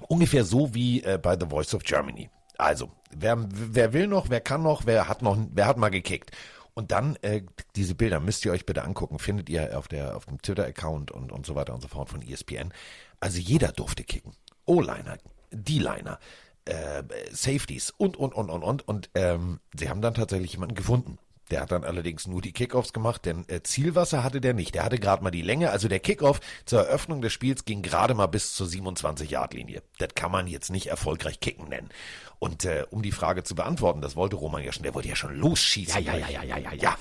ungefähr 0.08 0.44
so 0.44 0.74
wie 0.74 1.02
äh, 1.02 1.18
bei 1.18 1.36
The 1.38 1.46
Voice 1.46 1.74
of 1.74 1.82
Germany. 1.82 2.30
Also, 2.58 2.90
wer, 3.10 3.36
wer 3.50 3.92
will 3.92 4.06
noch, 4.06 4.30
wer 4.30 4.40
kann 4.40 4.62
noch, 4.62 4.86
wer 4.86 5.08
hat 5.08 5.22
noch, 5.22 5.36
wer 5.52 5.66
hat 5.66 5.76
mal 5.76 5.90
gekickt. 5.90 6.30
Und 6.74 6.90
dann 6.90 7.16
äh, 7.22 7.42
diese 7.74 7.94
Bilder 7.94 8.20
müsst 8.20 8.44
ihr 8.44 8.52
euch 8.52 8.66
bitte 8.66 8.84
angucken, 8.84 9.18
findet 9.18 9.48
ihr 9.48 9.78
auf 9.78 9.88
der 9.88 10.14
auf 10.14 10.26
dem 10.26 10.42
Twitter-Account 10.42 11.10
und 11.10 11.32
und 11.32 11.46
so 11.46 11.54
weiter 11.54 11.74
und 11.74 11.80
so 11.80 11.88
fort 11.88 12.10
von 12.10 12.20
ESPN. 12.20 12.72
Also 13.18 13.38
jeder 13.38 13.72
durfte 13.72 14.04
kicken. 14.04 14.32
O-Liner, 14.66 15.16
D-Liner, 15.52 16.18
äh, 16.66 17.02
Safeties 17.30 17.94
und 17.96 18.18
und 18.18 18.34
und 18.34 18.50
und 18.50 18.62
und 18.62 18.86
und 18.86 19.10
ähm, 19.14 19.60
sie 19.74 19.88
haben 19.88 20.02
dann 20.02 20.14
tatsächlich 20.14 20.52
jemanden 20.52 20.74
gefunden. 20.74 21.18
Der 21.50 21.60
hat 21.60 21.70
dann 21.70 21.84
allerdings 21.84 22.26
nur 22.26 22.42
die 22.42 22.52
Kickoffs 22.52 22.92
gemacht, 22.92 23.24
denn 23.24 23.44
äh, 23.48 23.62
Zielwasser 23.62 24.24
hatte 24.24 24.40
der 24.40 24.52
nicht. 24.52 24.74
Der 24.74 24.84
hatte 24.84 24.98
gerade 24.98 25.22
mal 25.22 25.30
die 25.30 25.42
Länge. 25.42 25.70
Also 25.70 25.86
der 25.86 26.00
Kickoff 26.00 26.40
zur 26.64 26.80
Eröffnung 26.80 27.20
des 27.20 27.32
Spiels 27.32 27.64
ging 27.64 27.82
gerade 27.82 28.14
mal 28.14 28.26
bis 28.26 28.54
zur 28.54 28.66
27-Yard-Linie. 28.66 29.82
Das 29.98 30.08
kann 30.14 30.32
man 30.32 30.48
jetzt 30.48 30.70
nicht 30.70 30.88
erfolgreich 30.88 31.38
kicken 31.38 31.68
nennen. 31.68 31.90
Und 32.38 32.64
äh, 32.64 32.84
um 32.90 33.02
die 33.02 33.12
Frage 33.12 33.44
zu 33.44 33.54
beantworten, 33.54 34.00
das 34.00 34.16
wollte 34.16 34.36
Roman 34.36 34.62
ja 34.62 34.72
schon, 34.72 34.82
der 34.82 34.94
wollte 34.94 35.08
ja 35.08 35.16
schon 35.16 35.36
losschießen. 35.36 36.02
Ja, 36.04 36.14
ja, 36.14 36.28
ja, 36.28 36.42
ja, 36.42 36.56
ja, 36.58 36.72
ja. 36.72 36.72
ja. 36.74 36.96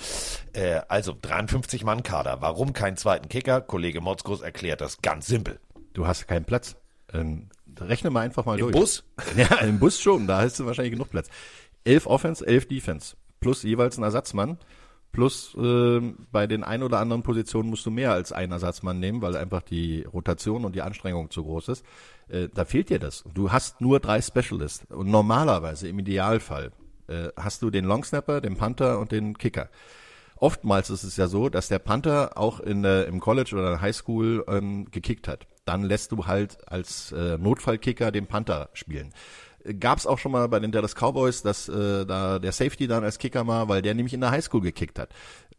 Äh, 0.53 0.81
also 0.87 1.15
53 1.19 1.83
Mann 1.83 2.03
Kader. 2.03 2.41
Warum 2.41 2.73
keinen 2.73 2.97
zweiten 2.97 3.27
Kicker? 3.27 3.61
Kollege 3.61 3.99
Motzkos 3.99 4.41
erklärt 4.41 4.81
das 4.81 5.01
ganz 5.01 5.25
simpel. 5.25 5.59
Du 5.93 6.05
hast 6.07 6.27
keinen 6.27 6.45
Platz. 6.45 6.75
Ähm, 7.13 7.49
rechne 7.79 8.11
mal 8.11 8.21
einfach 8.21 8.45
mal 8.45 8.59
Im 8.59 8.71
durch. 8.71 8.73
Bus? 8.73 9.03
Ja, 9.35 9.57
im 9.57 9.79
Bus 9.79 9.99
schon. 9.99 10.27
Da 10.27 10.41
hast 10.41 10.59
du 10.59 10.65
wahrscheinlich 10.65 10.93
genug 10.93 11.09
Platz. 11.09 11.29
Elf 11.83 12.07
Offense, 12.07 12.45
elf 12.45 12.67
Defense. 12.67 13.15
Plus 13.45 13.61
jeweils 13.61 13.99
ein 13.99 14.03
Ersatzmann. 14.03 14.57
Plus 15.11 15.53
äh, 15.53 16.01
bei 16.31 16.47
den 16.47 16.63
ein 16.63 16.81
oder 16.81 16.99
anderen 16.99 17.21
Positionen 17.21 17.69
musst 17.69 17.85
du 17.85 17.91
mehr 17.91 18.11
als 18.11 18.31
einen 18.31 18.53
Ersatzmann 18.53 18.99
nehmen, 18.99 19.21
weil 19.21 19.37
einfach 19.37 19.61
die 19.61 20.01
Rotation 20.01 20.65
und 20.65 20.73
die 20.73 20.81
Anstrengung 20.81 21.29
zu 21.29 21.43
groß 21.43 21.67
ist. 21.67 21.85
Äh, 22.27 22.49
da 22.51 22.65
fehlt 22.65 22.89
dir 22.89 22.97
das. 22.97 23.23
Du 23.35 23.51
hast 23.51 23.81
nur 23.81 23.99
drei 23.99 24.19
Specialists. 24.19 24.87
Und 24.89 25.11
normalerweise, 25.11 25.87
im 25.87 25.99
Idealfall, 25.99 26.71
äh, 27.07 27.27
hast 27.37 27.61
du 27.61 27.69
den 27.69 27.85
Longsnapper, 27.85 28.41
den 28.41 28.57
Panther 28.57 28.97
und 28.97 29.11
den 29.11 29.37
Kicker. 29.37 29.69
Oftmals 30.37 30.89
ist 30.89 31.03
es 31.03 31.15
ja 31.15 31.27
so, 31.27 31.49
dass 31.49 31.67
der 31.67 31.77
Panther 31.77 32.39
auch 32.39 32.59
in 32.59 32.81
der, 32.81 33.05
im 33.05 33.19
College 33.19 33.51
oder 33.53 33.65
in 33.65 33.71
der 33.73 33.81
Highschool 33.81 34.43
ähm, 34.47 34.89
gekickt 34.89 35.27
hat. 35.27 35.45
Dann 35.65 35.83
lässt 35.83 36.11
du 36.11 36.25
halt 36.25 36.67
als 36.67 37.11
äh, 37.11 37.37
Notfallkicker 37.37 38.11
den 38.11 38.25
Panther 38.25 38.69
spielen. 38.73 39.13
Gab 39.79 39.97
es 39.97 40.05
auch 40.05 40.19
schon 40.19 40.31
mal 40.31 40.47
bei 40.47 40.59
den 40.59 40.71
Dallas 40.71 40.95
Cowboys, 40.95 41.41
dass 41.41 41.67
äh, 41.67 42.05
da 42.05 42.39
der 42.39 42.51
Safety 42.51 42.87
dann 42.87 43.03
als 43.03 43.17
Kicker 43.17 43.47
war, 43.47 43.67
weil 43.67 43.81
der 43.81 43.93
nämlich 43.93 44.13
in 44.13 44.21
der 44.21 44.31
Highschool 44.31 44.61
gekickt 44.61 44.99
hat. 44.99 45.09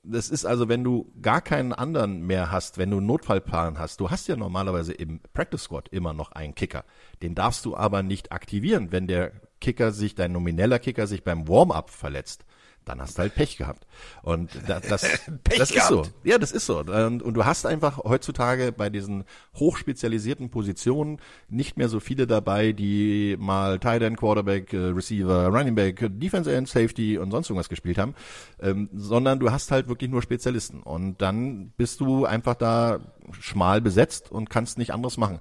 Das 0.02 0.30
ist 0.30 0.44
also, 0.44 0.68
wenn 0.68 0.84
du 0.84 1.12
gar 1.20 1.40
keinen 1.40 1.72
anderen 1.72 2.22
mehr 2.26 2.52
hast, 2.52 2.78
wenn 2.78 2.90
du 2.90 2.98
einen 2.98 3.06
Notfallplan 3.06 3.78
hast, 3.78 3.98
du 4.00 4.10
hast 4.10 4.28
ja 4.28 4.36
normalerweise 4.36 4.92
im 4.92 5.20
Practice 5.32 5.64
Squad 5.64 5.88
immer 5.88 6.12
noch 6.12 6.32
einen 6.32 6.54
Kicker. 6.54 6.84
Den 7.22 7.34
darfst 7.34 7.64
du 7.64 7.76
aber 7.76 8.02
nicht 8.04 8.30
aktivieren, 8.30 8.92
wenn 8.92 9.08
der 9.08 9.32
Kicker 9.60 9.90
sich, 9.90 10.14
dein 10.14 10.32
nomineller 10.32 10.78
Kicker 10.78 11.06
sich 11.06 11.24
beim 11.24 11.48
Warm-up 11.48 11.90
verletzt 11.90 12.44
dann 12.86 13.00
hast 13.00 13.18
du 13.18 13.22
halt 13.22 13.34
Pech 13.34 13.58
gehabt. 13.58 13.86
Und 14.22 14.50
das, 14.66 14.82
das, 14.88 15.20
das 15.58 15.70
ist 15.70 15.88
so. 15.88 16.06
Ja, 16.24 16.38
das 16.38 16.52
ist 16.52 16.66
so. 16.66 16.78
Und, 16.78 17.22
und, 17.22 17.34
du 17.34 17.44
hast 17.44 17.66
einfach 17.66 17.98
heutzutage 17.98 18.72
bei 18.72 18.88
diesen 18.88 19.24
hochspezialisierten 19.56 20.50
Positionen 20.50 21.18
nicht 21.48 21.76
mehr 21.76 21.88
so 21.88 22.00
viele 22.00 22.26
dabei, 22.26 22.72
die 22.72 23.36
mal 23.38 23.78
Tight 23.80 24.02
End, 24.02 24.16
Quarterback, 24.16 24.72
äh, 24.72 24.76
Receiver, 24.76 25.48
Running 25.48 25.74
Back, 25.74 26.06
Defense 26.20 26.54
End, 26.54 26.68
Safety 26.68 27.18
und 27.18 27.32
sonst 27.32 27.50
irgendwas 27.50 27.68
gespielt 27.68 27.98
haben, 27.98 28.14
ähm, 28.60 28.88
sondern 28.94 29.40
du 29.40 29.50
hast 29.50 29.72
halt 29.72 29.88
wirklich 29.88 30.10
nur 30.10 30.22
Spezialisten. 30.22 30.82
Und 30.82 31.20
dann 31.20 31.70
bist 31.76 32.00
du 32.00 32.24
einfach 32.24 32.54
da 32.54 33.00
schmal 33.40 33.80
besetzt 33.80 34.30
und 34.30 34.48
kannst 34.48 34.78
nicht 34.78 34.92
anderes 34.92 35.16
machen. 35.16 35.40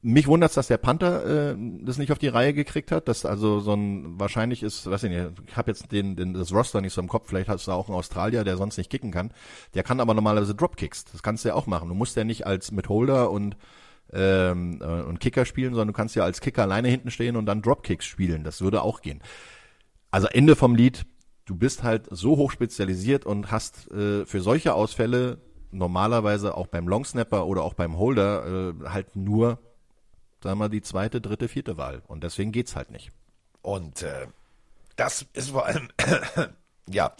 Mich 0.00 0.28
wundert 0.28 0.56
dass 0.56 0.68
der 0.68 0.76
Panther 0.76 1.52
äh, 1.52 1.56
das 1.82 1.98
nicht 1.98 2.12
auf 2.12 2.18
die 2.18 2.28
Reihe 2.28 2.54
gekriegt 2.54 2.92
hat. 2.92 3.08
dass 3.08 3.24
also 3.26 3.58
so 3.58 3.74
ein 3.74 4.18
wahrscheinlich 4.20 4.62
ist, 4.62 4.88
weiß 4.88 5.02
ich 5.04 5.10
nicht, 5.10 5.26
ich 5.46 5.56
habe 5.56 5.70
jetzt 5.70 5.90
den, 5.90 6.14
den 6.14 6.34
das 6.34 6.52
Roster 6.52 6.80
nicht 6.80 6.92
so 6.92 7.00
im 7.00 7.08
Kopf. 7.08 7.28
Vielleicht 7.28 7.48
hast 7.48 7.66
du 7.66 7.72
auch 7.72 7.88
einen 7.88 7.98
Australier, 7.98 8.44
der 8.44 8.56
sonst 8.56 8.76
nicht 8.78 8.90
kicken 8.90 9.10
kann. 9.10 9.32
Der 9.74 9.82
kann 9.82 9.98
aber 10.00 10.14
normalerweise 10.14 10.54
Dropkicks. 10.54 11.04
Das 11.06 11.22
kannst 11.22 11.44
du 11.44 11.48
ja 11.48 11.54
auch 11.54 11.66
machen. 11.66 11.88
Du 11.88 11.94
musst 11.94 12.16
ja 12.16 12.22
nicht 12.22 12.46
als 12.46 12.70
mit 12.70 12.88
Holder 12.88 13.30
und 13.30 13.56
ähm, 14.12 14.80
äh, 14.80 15.02
und 15.02 15.20
Kicker 15.20 15.44
spielen, 15.44 15.74
sondern 15.74 15.88
du 15.88 15.94
kannst 15.94 16.14
ja 16.16 16.24
als 16.24 16.40
Kicker 16.40 16.62
alleine 16.62 16.88
hinten 16.88 17.10
stehen 17.10 17.36
und 17.36 17.46
dann 17.46 17.62
Dropkicks 17.62 18.06
spielen. 18.06 18.44
Das 18.44 18.60
würde 18.60 18.82
auch 18.82 19.02
gehen. 19.02 19.20
Also 20.10 20.28
Ende 20.28 20.56
vom 20.56 20.74
Lied. 20.74 21.06
Du 21.44 21.56
bist 21.56 21.82
halt 21.82 22.06
so 22.10 22.36
hoch 22.36 22.50
spezialisiert 22.50 23.24
und 23.24 23.50
hast 23.50 23.90
äh, 23.90 24.26
für 24.26 24.40
solche 24.40 24.74
Ausfälle 24.74 25.38
normalerweise 25.70 26.56
auch 26.56 26.66
beim 26.66 26.88
Longsnapper 26.88 27.46
oder 27.46 27.62
auch 27.62 27.74
beim 27.74 27.98
Holder 27.98 28.74
äh, 28.84 28.88
halt 28.88 29.16
nur 29.16 29.58
sagen 30.42 30.58
wir, 30.58 30.68
die 30.68 30.82
zweite, 30.82 31.20
dritte, 31.20 31.48
vierte 31.48 31.76
Wahl. 31.76 32.02
Und 32.06 32.24
deswegen 32.24 32.52
geht's 32.52 32.76
halt 32.76 32.90
nicht. 32.90 33.10
Und 33.62 34.02
äh, 34.02 34.28
das 34.96 35.26
ist 35.32 35.50
vor 35.50 35.66
allem, 35.66 35.88
ja, 36.88 37.14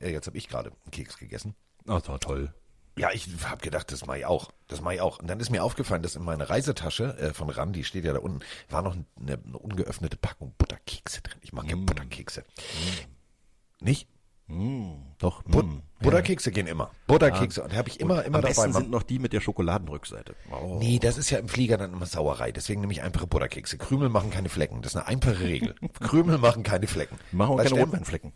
äh, 0.00 0.10
jetzt 0.10 0.26
habe 0.26 0.38
ich 0.38 0.48
gerade 0.48 0.70
einen 0.70 0.90
Keks 0.90 1.18
gegessen. 1.18 1.54
Oh, 1.86 1.94
das 1.94 2.08
war 2.08 2.20
toll. 2.20 2.52
Ja, 2.98 3.10
ich 3.12 3.28
habe 3.44 3.62
gedacht, 3.62 3.90
das 3.92 4.04
mache 4.04 4.18
ich 4.18 4.26
auch. 4.26 4.52
Das 4.68 4.80
mache 4.80 4.96
ich 4.96 5.00
auch. 5.00 5.20
Und 5.20 5.28
dann 5.28 5.40
ist 5.40 5.50
mir 5.50 5.64
aufgefallen, 5.64 6.02
dass 6.02 6.16
in 6.16 6.24
meiner 6.24 6.50
Reisetasche 6.50 7.16
äh, 7.18 7.32
von 7.32 7.48
Randi 7.48 7.84
steht 7.84 8.04
ja 8.04 8.12
da 8.12 8.18
unten, 8.18 8.40
war 8.68 8.82
noch 8.82 8.94
eine, 8.94 9.06
eine 9.16 9.58
ungeöffnete 9.58 10.16
Packung 10.16 10.54
Butterkekse 10.58 11.22
drin. 11.22 11.38
Ich 11.40 11.52
mag 11.52 11.64
mm. 11.64 11.68
ja 11.68 11.76
Butterkekse. 11.76 12.42
Mm. 12.42 13.84
Nicht? 13.84 14.08
Mm, 14.50 15.14
doch. 15.18 15.42
But 15.44 15.66
mm, 15.66 15.82
Butterkekse 16.00 16.50
ja. 16.50 16.54
gehen 16.54 16.66
immer. 16.66 16.90
Butterkekse. 17.06 17.60
Ja. 17.60 17.66
Und 17.66 17.76
habe 17.76 17.88
ich 17.88 18.00
immer, 18.00 18.24
immer 18.24 18.38
Am 18.38 18.42
dabei. 18.42 18.48
Besten 18.48 18.72
sind 18.72 18.90
noch 18.90 19.02
die 19.04 19.18
mit 19.18 19.32
der 19.32 19.40
Schokoladenrückseite. 19.40 20.34
Oh. 20.50 20.78
Nee, 20.80 20.98
das 20.98 21.18
ist 21.18 21.30
ja 21.30 21.38
im 21.38 21.48
Flieger 21.48 21.76
dann 21.76 21.92
immer 21.92 22.06
Sauerei. 22.06 22.50
Deswegen 22.50 22.80
nehme 22.80 22.92
ich 22.92 23.02
einfache 23.02 23.26
Butterkekse. 23.26 23.78
Krümel 23.78 24.08
machen 24.08 24.30
keine 24.30 24.48
Flecken. 24.48 24.82
Das 24.82 24.92
ist 24.92 24.96
eine 24.96 25.06
einfache 25.06 25.40
Regel. 25.40 25.76
Krümel 26.00 26.38
machen 26.38 26.62
keine 26.64 26.86
Flecken. 26.88 27.16
Machen 27.32 27.52
auch 27.52 27.62
keine 27.62 27.80
Rotweinflecken. 27.80 28.32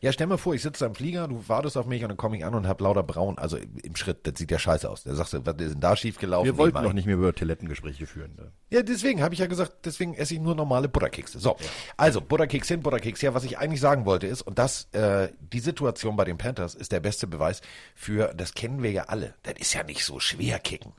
Ja, 0.00 0.12
stell 0.12 0.26
mal 0.26 0.38
vor, 0.38 0.54
ich 0.54 0.62
sitze 0.62 0.84
im 0.84 0.94
Flieger, 0.94 1.28
du 1.28 1.48
wartest 1.48 1.76
auf 1.76 1.86
mich 1.86 2.02
und 2.02 2.08
dann 2.08 2.16
komme 2.16 2.36
ich 2.36 2.44
an 2.44 2.54
und 2.54 2.66
hab 2.66 2.80
lauter 2.80 3.02
braun, 3.02 3.38
also 3.38 3.56
im 3.56 3.96
Schritt, 3.96 4.26
das 4.26 4.38
sieht 4.38 4.50
ja 4.50 4.58
scheiße 4.58 4.88
aus. 4.88 5.04
Da 5.04 5.14
sagst 5.14 5.32
du, 5.32 5.44
was 5.44 5.56
ist 5.56 5.72
denn 5.74 5.80
da 5.80 5.96
schief 5.96 6.18
gelaufen? 6.18 6.46
Wir 6.46 6.58
wollten 6.58 6.82
noch 6.82 6.92
nicht 6.92 7.06
mehr 7.06 7.16
über 7.16 7.34
Toilettengespräche 7.34 8.06
führen. 8.06 8.34
Ne? 8.36 8.52
Ja, 8.70 8.82
deswegen 8.82 9.22
habe 9.22 9.34
ich 9.34 9.40
ja 9.40 9.46
gesagt, 9.46 9.84
deswegen 9.84 10.14
esse 10.14 10.34
ich 10.34 10.40
nur 10.40 10.54
normale 10.54 10.88
Butterkekse. 10.88 11.38
So, 11.38 11.56
ja. 11.58 11.66
also 11.96 12.20
Butterkeks 12.20 12.68
hin, 12.68 12.82
Butterkeks 12.82 13.22
her. 13.22 13.34
Was 13.34 13.44
ich 13.44 13.58
eigentlich 13.58 13.80
sagen 13.80 14.04
wollte 14.04 14.26
ist, 14.26 14.42
und 14.42 14.58
das, 14.58 14.88
äh, 14.92 15.28
die 15.40 15.60
Situation 15.60 16.16
bei 16.16 16.24
den 16.24 16.38
Panthers 16.38 16.74
ist 16.74 16.92
der 16.92 17.00
beste 17.00 17.26
Beweis 17.26 17.60
für, 17.94 18.34
das 18.34 18.54
kennen 18.54 18.82
wir 18.82 18.90
ja 18.90 19.04
alle. 19.04 19.34
Das 19.42 19.54
ist 19.58 19.74
ja 19.74 19.82
nicht 19.82 20.04
so 20.04 20.20
schwer 20.20 20.58
kicken. 20.58 20.92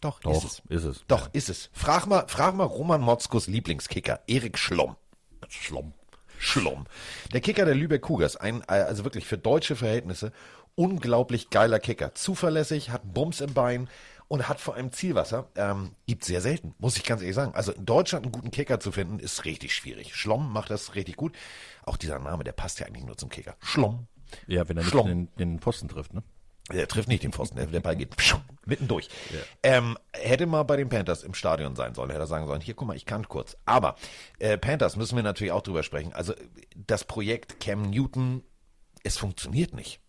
Doch, 0.00 0.20
Doch, 0.20 0.32
ist 0.32 0.44
es. 0.44 0.62
Ist 0.68 0.84
es. 0.84 1.04
Doch, 1.08 1.22
ja. 1.22 1.30
ist 1.32 1.48
es. 1.48 1.70
Frag 1.72 2.06
mal, 2.06 2.26
frag 2.28 2.54
mal 2.54 2.64
Roman 2.64 3.00
Motzkos 3.00 3.46
Lieblingskicker, 3.46 4.20
Erik 4.26 4.58
Schlomm. 4.58 4.96
Schlomm. 5.48 5.94
Schlomm. 6.38 6.86
Der 7.32 7.40
Kicker 7.40 7.64
der 7.64 7.74
Lübeck 7.74 8.02
Cougars, 8.02 8.36
ein, 8.36 8.62
also 8.68 9.04
wirklich 9.04 9.26
für 9.26 9.38
deutsche 9.38 9.76
Verhältnisse, 9.76 10.32
unglaublich 10.74 11.50
geiler 11.50 11.78
Kicker. 11.78 12.14
Zuverlässig, 12.14 12.90
hat 12.90 13.02
Bums 13.14 13.40
im 13.40 13.54
Bein 13.54 13.88
und 14.28 14.48
hat 14.48 14.60
vor 14.60 14.74
allem 14.74 14.92
Zielwasser. 14.92 15.48
Ähm, 15.56 15.92
gibt 16.06 16.24
sehr 16.24 16.40
selten, 16.40 16.74
muss 16.78 16.96
ich 16.96 17.04
ganz 17.04 17.22
ehrlich 17.22 17.36
sagen. 17.36 17.54
Also 17.54 17.72
in 17.72 17.86
Deutschland 17.86 18.24
einen 18.24 18.32
guten 18.32 18.50
Kicker 18.50 18.80
zu 18.80 18.92
finden, 18.92 19.18
ist 19.18 19.44
richtig 19.44 19.74
schwierig. 19.74 20.14
Schlomm 20.14 20.52
macht 20.52 20.70
das 20.70 20.94
richtig 20.94 21.16
gut. 21.16 21.34
Auch 21.84 21.96
dieser 21.96 22.18
Name, 22.18 22.44
der 22.44 22.52
passt 22.52 22.80
ja 22.80 22.86
eigentlich 22.86 23.04
nur 23.04 23.16
zum 23.16 23.28
Kicker. 23.28 23.56
Schlomm. 23.62 24.06
Ja, 24.46 24.68
wenn 24.68 24.76
er 24.76 24.82
nicht 24.82 24.94
den, 24.94 25.28
den 25.36 25.60
Pfosten 25.60 25.88
trifft, 25.88 26.12
ne? 26.12 26.22
Der 26.72 26.88
trifft 26.88 27.08
nicht 27.08 27.22
den 27.22 27.32
Pfosten, 27.32 27.56
der, 27.70 27.80
Ball 27.80 27.94
geht 27.94 28.16
mitten 28.64 28.88
durch. 28.88 29.08
Ja. 29.32 29.38
Ähm, 29.62 29.96
hätte 30.12 30.46
mal 30.46 30.64
bei 30.64 30.76
den 30.76 30.88
Panthers 30.88 31.22
im 31.22 31.32
Stadion 31.32 31.76
sein 31.76 31.94
sollen, 31.94 32.10
hätte 32.10 32.22
er 32.22 32.26
sagen 32.26 32.46
sollen, 32.48 32.60
hier 32.60 32.74
guck 32.74 32.88
mal, 32.88 32.96
ich 32.96 33.06
kann 33.06 33.28
kurz. 33.28 33.56
Aber 33.66 33.94
äh, 34.40 34.58
Panthers 34.58 34.96
müssen 34.96 35.14
wir 35.14 35.22
natürlich 35.22 35.52
auch 35.52 35.62
drüber 35.62 35.84
sprechen. 35.84 36.12
Also 36.12 36.34
das 36.74 37.04
Projekt 37.04 37.60
Cam 37.60 37.82
Newton, 37.90 38.42
es 39.04 39.16
funktioniert 39.16 39.74
nicht. 39.74 40.00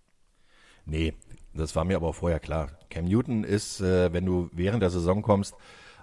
Nee, 0.85 1.13
das 1.53 1.75
war 1.75 1.85
mir 1.85 1.97
aber 1.97 2.07
auch 2.07 2.15
vorher 2.15 2.39
klar. 2.39 2.71
Cam 2.89 3.05
Newton 3.05 3.43
ist, 3.43 3.79
äh, 3.81 4.11
wenn 4.11 4.25
du 4.25 4.49
während 4.51 4.81
der 4.81 4.89
Saison 4.89 5.21
kommst, 5.21 5.53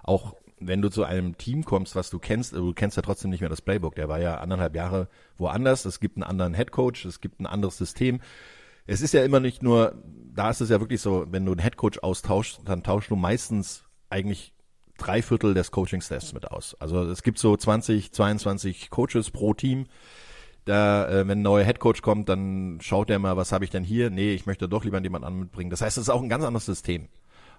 auch 0.03 0.35
wenn 0.59 0.81
du 0.81 0.89
zu 0.89 1.03
einem 1.03 1.37
Team 1.37 1.65
kommst, 1.65 1.95
was 1.95 2.09
du 2.09 2.19
kennst, 2.19 2.53
du 2.53 2.73
kennst 2.73 2.95
ja 2.95 3.03
trotzdem 3.03 3.29
nicht 3.29 3.41
mehr 3.41 3.49
das 3.49 3.61
Playbook. 3.61 3.95
Der 3.95 4.07
war 4.07 4.19
ja 4.19 4.37
anderthalb 4.37 4.75
Jahre 4.75 5.09
woanders. 5.37 5.83
Es 5.83 5.99
gibt 5.99 6.15
einen 6.15 6.23
anderen 6.23 6.53
Headcoach, 6.53 7.03
es 7.05 7.19
gibt 7.19 7.41
ein 7.41 7.45
anderes 7.45 7.77
System. 7.77 8.21
Es 8.85 9.01
ist 9.01 9.13
ja 9.13 9.23
immer 9.23 9.39
nicht 9.39 9.63
nur 9.63 9.95
da 10.35 10.49
ist 10.49 10.61
es 10.61 10.69
ja 10.69 10.79
wirklich 10.79 11.01
so, 11.01 11.25
wenn 11.31 11.45
du 11.45 11.53
einen 11.53 11.61
Headcoach 11.61 12.03
austauschst, 12.03 12.61
dann 12.65 12.83
tauschst 12.83 13.09
du 13.09 13.15
meistens 13.15 13.85
eigentlich 14.09 14.53
drei 14.97 15.21
Viertel 15.21 15.53
des 15.53 15.71
Coaching-Staffs 15.71 16.33
mit 16.33 16.51
aus. 16.51 16.75
Also 16.79 17.03
es 17.03 17.23
gibt 17.23 17.39
so 17.39 17.55
20, 17.55 18.11
22 18.11 18.89
Coaches 18.89 19.31
pro 19.31 19.53
Team. 19.53 19.85
Da, 20.65 21.07
äh, 21.07 21.27
wenn 21.27 21.39
ein 21.39 21.43
neuer 21.43 21.63
Headcoach 21.63 22.01
kommt, 22.01 22.27
dann 22.27 22.79
schaut 22.81 23.09
er 23.09 23.19
mal, 23.19 23.37
was 23.37 23.51
habe 23.51 23.63
ich 23.63 23.71
denn 23.71 23.83
hier? 23.83 24.09
Nee, 24.09 24.33
ich 24.33 24.45
möchte 24.45 24.67
doch 24.67 24.83
lieber 24.83 25.01
jemand 25.01 25.23
anderen 25.23 25.43
mitbringen. 25.43 25.69
Das 25.69 25.81
heißt, 25.81 25.97
es 25.97 26.03
ist 26.03 26.09
auch 26.09 26.21
ein 26.21 26.29
ganz 26.29 26.43
anderes 26.43 26.65
System. 26.65 27.07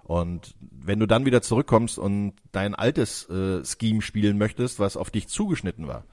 Und 0.03 0.55
wenn 0.59 0.99
du 0.99 1.05
dann 1.05 1.25
wieder 1.25 1.41
zurückkommst 1.41 1.97
und 1.99 2.33
dein 2.51 2.75
altes 2.75 3.29
äh, 3.29 3.63
Scheme 3.65 4.01
spielen 4.01 4.37
möchtest, 4.37 4.79
was 4.79 4.97
auf 4.97 5.09
dich 5.09 5.27
zugeschnitten 5.27 5.87
war, 5.87 6.05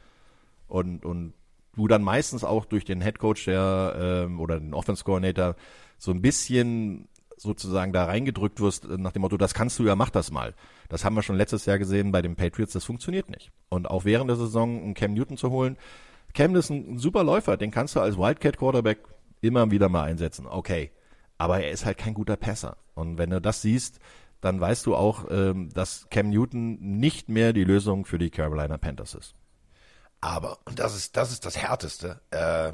und, 0.66 1.04
und 1.04 1.34
du 1.76 1.88
dann 1.88 2.02
meistens 2.02 2.44
auch 2.44 2.64
durch 2.64 2.84
den 2.84 3.00
Headcoach 3.00 3.44
der 3.46 4.26
ähm, 4.26 4.40
oder 4.40 4.58
den 4.60 4.74
Offense 4.74 5.04
Coordinator 5.04 5.56
so 5.98 6.10
ein 6.10 6.22
bisschen 6.22 7.08
sozusagen 7.36 7.92
da 7.92 8.04
reingedrückt 8.04 8.60
wirst 8.60 8.88
nach 8.88 9.12
dem 9.12 9.22
Motto, 9.22 9.36
das 9.36 9.54
kannst 9.54 9.78
du 9.78 9.84
ja, 9.84 9.96
mach 9.96 10.10
das 10.10 10.30
mal. 10.30 10.54
Das 10.88 11.04
haben 11.04 11.14
wir 11.14 11.22
schon 11.22 11.36
letztes 11.36 11.66
Jahr 11.66 11.78
gesehen 11.78 12.12
bei 12.12 12.22
den 12.22 12.36
Patriots, 12.36 12.72
das 12.72 12.84
funktioniert 12.84 13.28
nicht. 13.28 13.50
Und 13.68 13.90
auch 13.90 14.04
während 14.04 14.30
der 14.30 14.36
Saison 14.36 14.82
einen 14.82 14.94
Cam 14.94 15.14
Newton 15.14 15.36
zu 15.36 15.50
holen, 15.50 15.76
Cam 16.32 16.54
ist 16.56 16.70
ein, 16.70 16.98
super 16.98 17.24
Läufer, 17.24 17.56
den 17.56 17.70
kannst 17.70 17.96
du 17.96 18.00
als 18.00 18.16
Wildcat 18.16 18.58
Quarterback 18.58 18.98
immer 19.40 19.70
wieder 19.70 19.88
mal 19.88 20.04
einsetzen. 20.04 20.46
Okay. 20.46 20.90
Aber 21.36 21.60
er 21.60 21.70
ist 21.70 21.84
halt 21.84 21.98
kein 21.98 22.14
guter 22.14 22.36
Passer. 22.36 22.76
Und 22.94 23.18
wenn 23.18 23.30
du 23.30 23.40
das 23.40 23.60
siehst, 23.60 23.98
dann 24.40 24.60
weißt 24.60 24.86
du 24.86 24.94
auch, 24.94 25.26
ähm, 25.30 25.70
dass 25.72 26.08
Cam 26.10 26.30
Newton 26.30 26.78
nicht 26.80 27.28
mehr 27.28 27.52
die 27.52 27.64
Lösung 27.64 28.04
für 28.04 28.18
die 28.18 28.30
Carolina 28.30 28.78
Panthers 28.78 29.14
ist. 29.14 29.34
Aber, 30.24 30.58
und 30.64 30.78
das 30.78 30.96
ist, 30.96 31.18
das 31.18 31.32
ist 31.32 31.44
das 31.44 31.58
Härteste, 31.58 32.18
äh, 32.30 32.72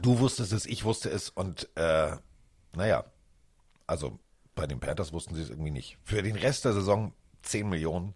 du 0.00 0.18
wusstest 0.18 0.50
es, 0.50 0.64
ich 0.64 0.84
wusste 0.84 1.10
es 1.10 1.28
und 1.28 1.68
äh, 1.76 2.12
naja, 2.74 3.04
also 3.86 4.18
bei 4.54 4.66
den 4.66 4.80
Panthers 4.80 5.12
wussten 5.12 5.34
sie 5.34 5.42
es 5.42 5.50
irgendwie 5.50 5.70
nicht. 5.70 5.98
Für 6.04 6.22
den 6.22 6.36
Rest 6.36 6.64
der 6.64 6.72
Saison 6.72 7.12
10 7.42 7.68
Millionen. 7.68 8.14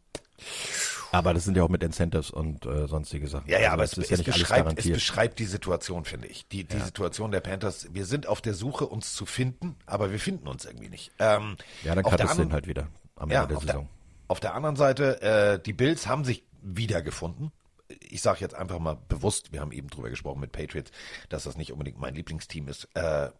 Aber 1.12 1.34
das 1.34 1.44
sind 1.44 1.58
ja 1.58 1.62
auch 1.62 1.68
mit 1.68 1.82
Incentives 1.82 2.30
und 2.30 2.64
äh, 2.64 2.86
sonstige 2.86 3.28
Sachen. 3.28 3.50
Ja, 3.50 3.60
ja, 3.60 3.72
also 3.72 3.74
aber 3.74 3.84
es, 3.84 3.98
es, 3.98 4.08
ja 4.08 4.32
beschreibt, 4.32 4.78
es 4.78 4.90
beschreibt 4.90 5.38
die 5.40 5.44
Situation, 5.44 6.06
finde 6.06 6.28
ich. 6.28 6.48
Die, 6.48 6.64
die 6.64 6.78
ja. 6.78 6.84
Situation 6.86 7.30
der 7.30 7.40
Panthers. 7.40 7.88
Wir 7.92 8.06
sind 8.06 8.28
auf 8.28 8.40
der 8.40 8.54
Suche, 8.54 8.86
uns 8.86 9.12
zu 9.12 9.26
finden, 9.26 9.76
aber 9.84 10.10
wir 10.10 10.20
finden 10.20 10.48
uns 10.48 10.64
irgendwie 10.64 10.88
nicht. 10.88 11.12
Ähm, 11.18 11.58
ja, 11.84 11.94
dann 11.94 12.02
kann 12.02 12.18
es 12.18 12.36
den 12.36 12.54
halt 12.54 12.66
wieder 12.66 12.88
am 13.16 13.30
ja, 13.30 13.42
Ende 13.42 13.56
der 13.56 13.60
Saison. 13.60 13.82
Der, 13.82 14.28
auf 14.28 14.40
der 14.40 14.54
anderen 14.54 14.76
Seite, 14.76 15.20
äh, 15.20 15.62
die 15.62 15.74
Bills 15.74 16.06
haben 16.06 16.24
sich 16.24 16.44
wiedergefunden 16.62 17.52
ich 17.88 18.22
sage 18.22 18.40
jetzt 18.40 18.54
einfach 18.54 18.78
mal 18.78 18.98
bewusst, 19.08 19.52
wir 19.52 19.60
haben 19.60 19.72
eben 19.72 19.88
drüber 19.88 20.10
gesprochen 20.10 20.40
mit 20.40 20.52
Patriots, 20.52 20.90
dass 21.28 21.44
das 21.44 21.56
nicht 21.56 21.72
unbedingt 21.72 21.98
mein 21.98 22.14
Lieblingsteam 22.14 22.68
ist. 22.68 22.88
Äh, 22.94 23.30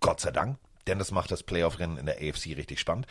Gott 0.00 0.20
sei 0.20 0.30
Dank, 0.30 0.58
denn 0.86 0.98
das 0.98 1.10
macht 1.10 1.30
das 1.30 1.42
Playoff-Rennen 1.42 1.96
in 1.96 2.06
der 2.06 2.16
AFC 2.16 2.56
richtig 2.56 2.80
spannend. 2.80 3.06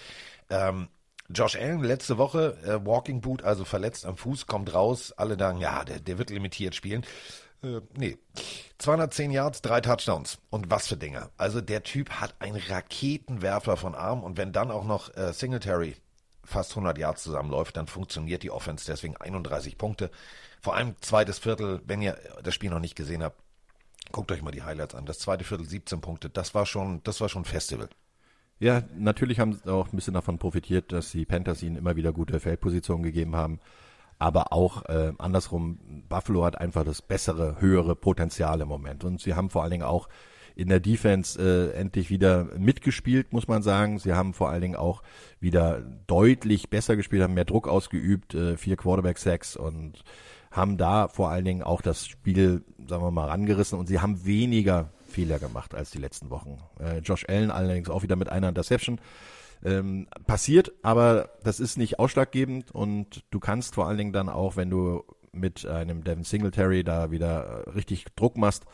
Ähm, 0.49 0.89
Josh 1.29 1.55
Allen 1.55 1.83
letzte 1.83 2.17
Woche, 2.17 2.57
äh, 2.63 2.85
Walking 2.85 3.21
Boot, 3.21 3.43
also 3.43 3.63
verletzt 3.63 4.05
am 4.05 4.17
Fuß, 4.17 4.47
kommt 4.47 4.73
raus. 4.73 5.13
Alle 5.13 5.37
sagen, 5.37 5.59
ja, 5.59 5.83
der, 5.85 5.99
der 5.99 6.17
wird 6.17 6.29
limitiert 6.29 6.75
spielen. 6.75 7.05
Äh, 7.63 7.81
nee. 7.95 8.17
210 8.79 9.31
Yards, 9.31 9.61
drei 9.61 9.81
Touchdowns. 9.81 10.39
Und 10.49 10.69
was 10.69 10.87
für 10.87 10.97
Dinger. 10.97 11.31
Also 11.37 11.61
der 11.61 11.83
Typ 11.83 12.09
hat 12.09 12.35
einen 12.39 12.57
Raketenwerfer 12.57 13.77
von 13.77 13.95
Arm 13.95 14.23
und 14.23 14.37
wenn 14.37 14.51
dann 14.51 14.71
auch 14.71 14.85
noch 14.85 15.15
äh, 15.15 15.31
Singletary 15.31 15.95
fast 16.43 16.71
100 16.71 16.97
Yards 16.97 17.23
zusammenläuft, 17.23 17.77
dann 17.77 17.87
funktioniert 17.87 18.43
die 18.43 18.51
Offense 18.51 18.85
deswegen 18.85 19.17
31 19.17 19.77
Punkte. 19.77 20.11
Vor 20.61 20.75
allem 20.75 20.95
zweites 21.01 21.39
Viertel, 21.39 21.81
wenn 21.85 22.01
ihr 22.01 22.17
das 22.43 22.53
Spiel 22.53 22.69
noch 22.69 22.79
nicht 22.79 22.95
gesehen 22.95 23.23
habt, 23.23 23.41
guckt 24.11 24.31
euch 24.31 24.41
mal 24.41 24.51
die 24.51 24.63
Highlights 24.63 24.95
an. 24.95 25.05
Das 25.05 25.19
zweite 25.19 25.43
Viertel 25.43 25.65
17 25.65 26.01
Punkte, 26.01 26.29
das 26.29 26.53
war 26.53 26.65
schon, 26.65 27.01
das 27.03 27.21
war 27.21 27.29
schon 27.29 27.45
Festival. 27.45 27.89
Ja, 28.59 28.83
natürlich 28.95 29.39
haben 29.39 29.53
sie 29.53 29.71
auch 29.71 29.91
ein 29.91 29.95
bisschen 29.95 30.13
davon 30.13 30.37
profitiert, 30.37 30.91
dass 30.91 31.11
die 31.11 31.25
Panthers 31.25 31.63
ihnen 31.63 31.77
immer 31.77 31.95
wieder 31.95 32.11
gute 32.11 32.39
Feldpositionen 32.39 33.01
gegeben 33.01 33.35
haben. 33.35 33.59
Aber 34.19 34.53
auch 34.53 34.85
äh, 34.85 35.13
andersrum, 35.17 36.03
Buffalo 36.07 36.45
hat 36.45 36.59
einfach 36.59 36.83
das 36.83 37.01
bessere, 37.01 37.59
höhere 37.59 37.95
Potenzial 37.95 38.61
im 38.61 38.67
Moment. 38.67 39.03
Und 39.03 39.19
sie 39.19 39.33
haben 39.33 39.49
vor 39.49 39.63
allen 39.63 39.71
Dingen 39.71 39.83
auch 39.83 40.09
in 40.61 40.69
der 40.69 40.79
Defense 40.79 41.41
äh, 41.41 41.75
endlich 41.77 42.09
wieder 42.09 42.45
mitgespielt, 42.57 43.33
muss 43.33 43.47
man 43.47 43.63
sagen. 43.63 43.97
Sie 43.97 44.13
haben 44.13 44.33
vor 44.33 44.49
allen 44.49 44.61
Dingen 44.61 44.75
auch 44.75 45.01
wieder 45.39 45.81
deutlich 46.05 46.69
besser 46.69 46.95
gespielt, 46.95 47.23
haben 47.23 47.33
mehr 47.33 47.45
Druck 47.45 47.67
ausgeübt, 47.67 48.35
äh, 48.35 48.57
vier 48.57 48.77
Quarterback-Sacks 48.77 49.55
und 49.55 50.03
haben 50.51 50.77
da 50.77 51.07
vor 51.07 51.29
allen 51.29 51.45
Dingen 51.45 51.63
auch 51.63 51.81
das 51.81 52.05
Spiel, 52.05 52.63
sagen 52.87 53.03
wir 53.03 53.11
mal, 53.11 53.27
rangerissen 53.27 53.79
und 53.79 53.87
sie 53.87 53.99
haben 53.99 54.23
weniger 54.25 54.91
Fehler 55.07 55.39
gemacht 55.39 55.73
als 55.73 55.89
die 55.89 55.97
letzten 55.97 56.29
Wochen. 56.29 56.57
Äh, 56.79 56.99
Josh 56.99 57.25
Allen 57.27 57.49
allerdings 57.49 57.89
auch 57.89 58.03
wieder 58.03 58.15
mit 58.15 58.29
einer 58.29 58.49
Interception. 58.49 58.99
Ähm, 59.63 60.07
passiert, 60.25 60.71
aber 60.83 61.29
das 61.43 61.59
ist 61.59 61.77
nicht 61.77 61.99
ausschlaggebend 61.99 62.71
und 62.71 63.23
du 63.31 63.39
kannst 63.39 63.75
vor 63.75 63.87
allen 63.87 63.97
Dingen 63.97 64.13
dann 64.13 64.29
auch, 64.29 64.55
wenn 64.55 64.69
du 64.69 65.03
mit 65.31 65.65
einem 65.65 66.03
Devin 66.03 66.23
Singletary 66.23 66.83
da 66.83 67.11
wieder 67.11 67.65
richtig 67.75 68.05
Druck 68.15 68.37
machst, 68.37 68.65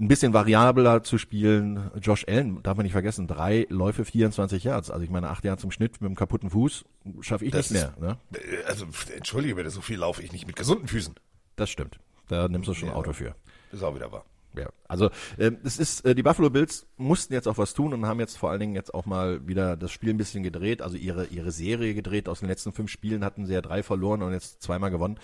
ein 0.00 0.08
bisschen 0.08 0.32
variabler 0.32 1.02
zu 1.02 1.18
spielen. 1.18 1.90
Josh 2.00 2.24
Allen, 2.28 2.62
darf 2.62 2.76
man 2.76 2.84
nicht 2.84 2.92
vergessen, 2.92 3.26
drei 3.26 3.66
Läufe, 3.68 4.04
24 4.04 4.64
Yards. 4.64 4.90
Also 4.90 5.02
ich 5.04 5.10
meine, 5.10 5.28
acht 5.28 5.44
Jahre 5.44 5.58
zum 5.58 5.70
Schnitt 5.70 6.00
mit 6.00 6.06
einem 6.06 6.14
kaputten 6.14 6.50
Fuß 6.50 6.84
schaffe 7.20 7.44
ich 7.44 7.50
das 7.50 7.70
nicht 7.70 7.80
mehr. 7.80 7.94
Ne? 8.00 8.18
Äh, 8.34 8.64
also 8.64 8.86
entschuldige 9.14 9.56
bitte, 9.56 9.70
so 9.70 9.80
viel 9.80 9.98
laufe 9.98 10.22
ich 10.22 10.32
nicht 10.32 10.46
mit 10.46 10.56
gesunden 10.56 10.86
Füßen. 10.86 11.14
Das 11.56 11.70
stimmt. 11.70 11.98
Da 12.28 12.48
nimmst 12.48 12.68
du 12.68 12.74
schon 12.74 12.90
ja, 12.90 12.94
Auto 12.94 13.12
für. 13.12 13.34
Ist 13.72 13.82
auch 13.82 13.94
wieder 13.94 14.12
wahr. 14.12 14.24
Ja, 14.56 14.68
also 14.86 15.10
äh, 15.36 15.52
es 15.64 15.78
ist 15.78 16.04
äh, 16.04 16.14
die 16.14 16.22
Buffalo 16.22 16.50
Bills 16.50 16.86
mussten 16.96 17.32
jetzt 17.34 17.46
auch 17.46 17.58
was 17.58 17.74
tun 17.74 17.92
und 17.92 18.06
haben 18.06 18.18
jetzt 18.18 18.38
vor 18.38 18.50
allen 18.50 18.60
Dingen 18.60 18.74
jetzt 18.74 18.94
auch 18.94 19.04
mal 19.04 19.46
wieder 19.46 19.76
das 19.76 19.92
Spiel 19.92 20.10
ein 20.10 20.16
bisschen 20.16 20.42
gedreht, 20.42 20.80
also 20.80 20.96
ihre 20.96 21.26
ihre 21.26 21.52
Serie 21.52 21.94
gedreht. 21.94 22.28
Aus 22.28 22.40
den 22.40 22.48
letzten 22.48 22.72
fünf 22.72 22.90
Spielen 22.90 23.24
hatten 23.24 23.46
sie 23.46 23.52
ja 23.52 23.60
drei 23.60 23.82
verloren 23.82 24.22
und 24.22 24.32
jetzt 24.32 24.62
zweimal 24.62 24.90
gewonnen. 24.90 25.18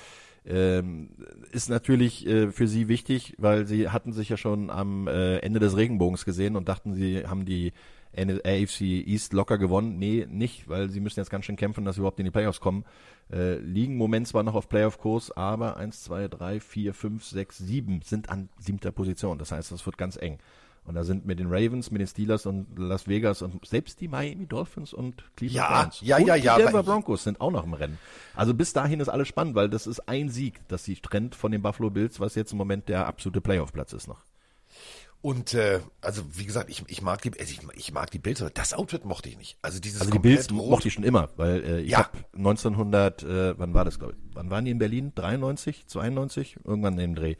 Ähm, 0.46 1.10
ist 1.52 1.70
natürlich 1.70 2.26
äh, 2.26 2.50
für 2.50 2.68
sie 2.68 2.88
wichtig, 2.88 3.34
weil 3.38 3.66
sie 3.66 3.88
hatten 3.88 4.12
sich 4.12 4.28
ja 4.28 4.36
schon 4.36 4.68
am 4.68 5.08
äh, 5.08 5.38
Ende 5.38 5.58
des 5.58 5.76
Regenbogens 5.76 6.24
gesehen 6.24 6.56
und 6.56 6.68
dachten, 6.68 6.92
sie 6.92 7.26
haben 7.26 7.46
die 7.46 7.72
AFC 8.16 8.82
East 8.82 9.32
locker 9.32 9.58
gewonnen. 9.58 9.98
Nee, 9.98 10.26
nicht, 10.28 10.68
weil 10.68 10.90
sie 10.90 11.00
müssen 11.00 11.20
jetzt 11.20 11.30
ganz 11.30 11.46
schön 11.46 11.56
kämpfen, 11.56 11.84
dass 11.84 11.96
sie 11.96 12.00
überhaupt 12.00 12.18
in 12.20 12.26
die 12.26 12.30
Playoffs 12.30 12.60
kommen. 12.60 12.84
Äh, 13.32 13.56
liegen 13.56 13.94
im 13.94 13.98
Moment 13.98 14.28
zwar 14.28 14.42
noch 14.42 14.54
auf 14.54 14.68
Playoff-Kurs, 14.68 15.32
aber 15.32 15.76
1, 15.76 16.04
2, 16.04 16.28
3, 16.28 16.60
4, 16.60 16.94
5, 16.94 17.24
6, 17.24 17.58
7 17.58 18.00
sind 18.02 18.28
an 18.28 18.48
siebter 18.58 18.92
Position. 18.92 19.38
Das 19.38 19.50
heißt, 19.50 19.72
das 19.72 19.84
wird 19.84 19.98
ganz 19.98 20.16
eng. 20.16 20.38
Und 20.86 20.96
da 20.96 21.04
sind 21.04 21.24
mit 21.24 21.38
den 21.38 21.46
Ravens, 21.48 21.90
mit 21.90 22.00
den 22.00 22.06
Steelers 22.06 22.44
und 22.44 22.66
Las 22.78 23.08
Vegas 23.08 23.40
und 23.40 23.64
selbst 23.66 24.00
die 24.00 24.08
Miami 24.08 24.46
Dolphins 24.46 24.92
und 24.92 25.24
Cleveland 25.36 25.70
ja, 25.70 25.82
Browns. 25.82 26.00
Ja, 26.02 26.16
und 26.18 26.26
ja, 26.26 26.34
ja. 26.34 26.56
Die 26.56 26.62
Denver 26.64 26.82
Broncos 26.82 27.24
sind 27.24 27.40
auch 27.40 27.50
noch 27.50 27.64
im 27.64 27.72
Rennen. 27.72 27.98
Also 28.34 28.52
bis 28.52 28.74
dahin 28.74 29.00
ist 29.00 29.08
alles 29.08 29.28
spannend, 29.28 29.54
weil 29.54 29.70
das 29.70 29.86
ist 29.86 30.00
ein 30.08 30.28
Sieg, 30.28 30.60
das 30.68 30.84
sie 30.84 30.96
trennt 30.96 31.34
von 31.34 31.52
den 31.52 31.62
Buffalo 31.62 31.88
Bills, 31.88 32.20
was 32.20 32.34
jetzt 32.34 32.52
im 32.52 32.58
Moment 32.58 32.88
der 32.90 33.06
absolute 33.06 33.40
Playoff-Platz 33.40 33.94
ist 33.94 34.08
noch. 34.08 34.24
Und 35.24 35.54
äh, 35.54 35.80
also 36.02 36.22
wie 36.36 36.44
gesagt, 36.44 36.68
ich, 36.68 36.84
ich 36.86 37.00
mag 37.00 37.22
die 37.22 37.32
also 37.40 37.50
ich, 37.50 37.60
ich 37.76 37.94
mag 37.94 38.10
die 38.10 38.18
Bilder. 38.18 38.50
Das 38.50 38.74
Outfit 38.74 39.06
mochte 39.06 39.30
ich 39.30 39.38
nicht. 39.38 39.56
Also 39.62 39.80
dieses 39.80 40.02
also 40.02 40.12
die 40.12 40.18
Bills 40.18 40.50
mochte 40.50 40.88
ich 40.88 40.92
schon 40.92 41.02
immer, 41.02 41.30
weil 41.36 41.64
äh, 41.64 41.80
ich 41.80 41.92
ja. 41.92 42.00
habe 42.00 42.10
1900, 42.36 43.22
äh, 43.22 43.58
wann 43.58 43.72
war 43.72 43.86
das 43.86 43.98
glaube 43.98 44.12
ich? 44.12 44.18
Wann 44.34 44.50
waren 44.50 44.66
die 44.66 44.70
in 44.70 44.78
Berlin? 44.78 45.12
93, 45.14 45.86
92, 45.86 46.58
irgendwann 46.62 46.92
in 46.98 46.98
dem 46.98 47.14
Dreh. 47.14 47.36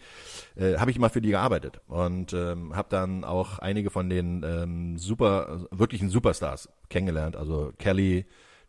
Äh, 0.57 0.79
habe 0.79 0.93
ich 0.93 0.97
immer 0.97 1.11
für 1.11 1.21
die 1.21 1.29
gearbeitet 1.29 1.83
und 1.87 2.33
ähm, 2.33 2.75
habe 2.75 2.89
dann 2.89 3.23
auch 3.23 3.59
einige 3.59 3.91
von 3.91 4.09
den 4.09 4.43
ähm, 4.43 4.97
super 4.97 5.67
wirklichen 5.71 6.09
Superstars 6.09 6.71
kennengelernt. 6.89 7.37
Also 7.37 7.75
Kelly, 7.77 8.25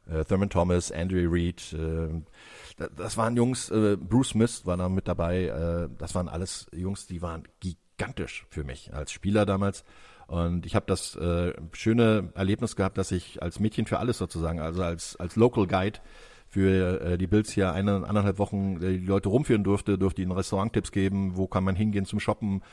äh, 0.09 0.25
Thurman 0.25 0.49
Thomas, 0.49 0.91
Andrew 0.91 1.29
Reed. 1.31 1.71
Äh, 1.71 2.89
das 2.97 3.15
waren 3.15 3.37
Jungs. 3.37 3.69
Äh, 3.69 3.95
Bruce 3.95 4.31
Smith 4.31 4.65
war 4.65 4.75
da 4.75 4.89
mit 4.89 5.07
dabei. 5.07 5.45
Äh, 5.45 5.89
das 5.97 6.15
waren 6.15 6.27
alles 6.27 6.67
Jungs, 6.73 7.07
die 7.07 7.21
waren 7.21 7.43
gigantisch 7.61 7.84
gigantisch 7.97 8.45
für 8.49 8.63
mich 8.63 8.93
als 8.93 9.11
Spieler 9.11 9.45
damals. 9.45 9.83
Und 10.27 10.65
ich 10.65 10.75
habe 10.75 10.85
das 10.87 11.15
äh, 11.15 11.53
schöne 11.71 12.29
Erlebnis 12.33 12.75
gehabt, 12.75 12.97
dass 12.97 13.11
ich 13.11 13.41
als 13.43 13.59
Mädchen 13.59 13.85
für 13.85 13.99
alles 13.99 14.17
sozusagen, 14.17 14.59
also 14.59 14.81
als, 14.83 15.15
als 15.17 15.35
Local 15.35 15.67
Guide 15.67 15.99
für 16.47 17.01
äh, 17.01 17.17
die 17.17 17.27
Bills 17.27 17.51
hier 17.51 17.73
eine, 17.73 18.07
anderthalb 18.07 18.39
Wochen 18.39 18.81
äh, 18.81 18.97
die 18.97 19.05
Leute 19.05 19.29
rumführen 19.29 19.63
durfte, 19.63 19.97
durfte 19.97 20.21
ihnen 20.21 20.31
Restauranttipps 20.31 20.91
geben, 20.91 21.37
wo 21.37 21.47
kann 21.47 21.63
man 21.63 21.75
hingehen 21.75 22.05
zum 22.05 22.19
Shoppen, 22.19 22.63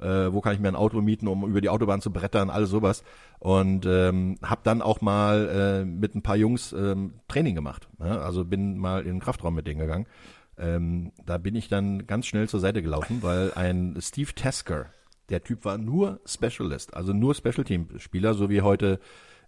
äh, 0.00 0.32
wo 0.32 0.40
kann 0.40 0.54
ich 0.54 0.60
mir 0.60 0.68
ein 0.68 0.76
Auto 0.76 1.02
mieten, 1.02 1.28
um 1.28 1.44
über 1.44 1.60
die 1.60 1.68
Autobahn 1.68 2.00
zu 2.00 2.10
brettern, 2.10 2.48
alles 2.48 2.70
sowas. 2.70 3.04
Und 3.40 3.84
ähm, 3.84 4.38
habe 4.42 4.62
dann 4.64 4.80
auch 4.80 5.02
mal 5.02 5.82
äh, 5.82 5.84
mit 5.84 6.14
ein 6.14 6.22
paar 6.22 6.36
Jungs 6.36 6.72
ähm, 6.72 7.14
Training 7.28 7.54
gemacht. 7.54 7.88
Ja? 7.98 8.20
Also 8.20 8.44
bin 8.44 8.78
mal 8.78 9.02
in 9.02 9.14
den 9.14 9.20
Kraftraum 9.20 9.54
mit 9.54 9.66
denen 9.66 9.80
gegangen 9.80 10.06
ähm, 10.58 11.12
da 11.24 11.38
bin 11.38 11.54
ich 11.54 11.68
dann 11.68 12.06
ganz 12.06 12.26
schnell 12.26 12.48
zur 12.48 12.60
Seite 12.60 12.82
gelaufen, 12.82 13.22
weil 13.22 13.52
ein 13.54 13.96
Steve 14.00 14.34
Tasker, 14.34 14.86
der 15.28 15.42
Typ 15.42 15.64
war 15.64 15.78
nur 15.78 16.20
Specialist, 16.26 16.94
also 16.94 17.12
nur 17.12 17.34
Special 17.34 17.64
Team 17.64 17.88
Spieler, 17.98 18.34
so 18.34 18.50
wie 18.50 18.62
heute 18.62 19.00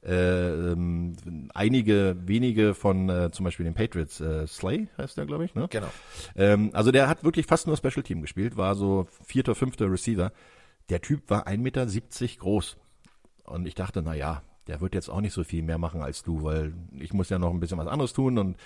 äh, 0.05 0.73
ähm, 0.73 1.15
einige 1.55 2.17
wenige 2.27 2.75
von 2.75 3.09
äh, 3.09 3.31
zum 3.31 3.45
Beispiel 3.45 3.65
den 3.65 3.75
Patriots, 3.75 4.21
äh, 4.21 4.47
Slay 4.47 4.89
heißt 4.99 5.17
der, 5.17 5.25
glaube 5.25 5.47
ich, 5.47 5.55
ne? 5.55 5.67
Genau. 5.71 5.89
Ähm, 6.37 6.71
also 6.75 6.93
der 6.93 7.09
hat 7.09 7.25
wirklich 7.25 7.47
fast 7.47 7.67
nur 7.67 7.77
Special 7.77 8.03
Team 8.03 8.21
gespielt, 8.21 8.57
war 8.57 8.75
so 8.75 9.07
vierter, 9.25 9.55
fünfter 9.55 9.91
Receiver. 9.91 10.33
Der 10.91 11.01
Typ 11.01 11.31
war 11.31 11.47
1,70 11.47 11.59
Meter 11.59 11.87
groß. 12.39 12.77
Und 13.45 13.67
ich 13.67 13.75
dachte, 13.75 14.03
na 14.03 14.15
ja, 14.15 14.43
der 14.67 14.81
wird 14.81 14.95
jetzt 14.95 15.09
auch 15.09 15.21
nicht 15.21 15.33
so 15.33 15.45
viel 15.45 15.63
mehr 15.63 15.79
machen 15.79 16.03
als 16.03 16.23
du, 16.23 16.43
weil 16.43 16.73
ich 16.99 17.13
muss 17.13 17.31
ja 17.31 17.39
noch 17.39 17.51
ein 17.51 17.61
bisschen 17.61 17.79
was 17.79 17.87
anderes 17.87 18.13
tun 18.13 18.39
und 18.39 18.57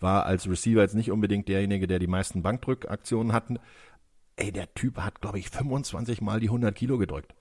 war 0.00 0.26
als 0.26 0.48
Receiver 0.48 0.80
jetzt 0.80 0.94
nicht 0.94 1.10
unbedingt 1.10 1.48
derjenige, 1.48 1.86
der 1.86 1.98
die 1.98 2.06
meisten 2.06 2.42
Bankdrückaktionen 2.42 3.32
hatten. 3.32 3.58
Ey, 4.36 4.50
der 4.50 4.72
Typ 4.74 4.98
hat, 4.98 5.20
glaube 5.20 5.38
ich, 5.38 5.50
25 5.50 6.20
Mal 6.20 6.40
die 6.40 6.48
100 6.48 6.74
Kilo 6.74 6.98
gedrückt. 6.98 7.34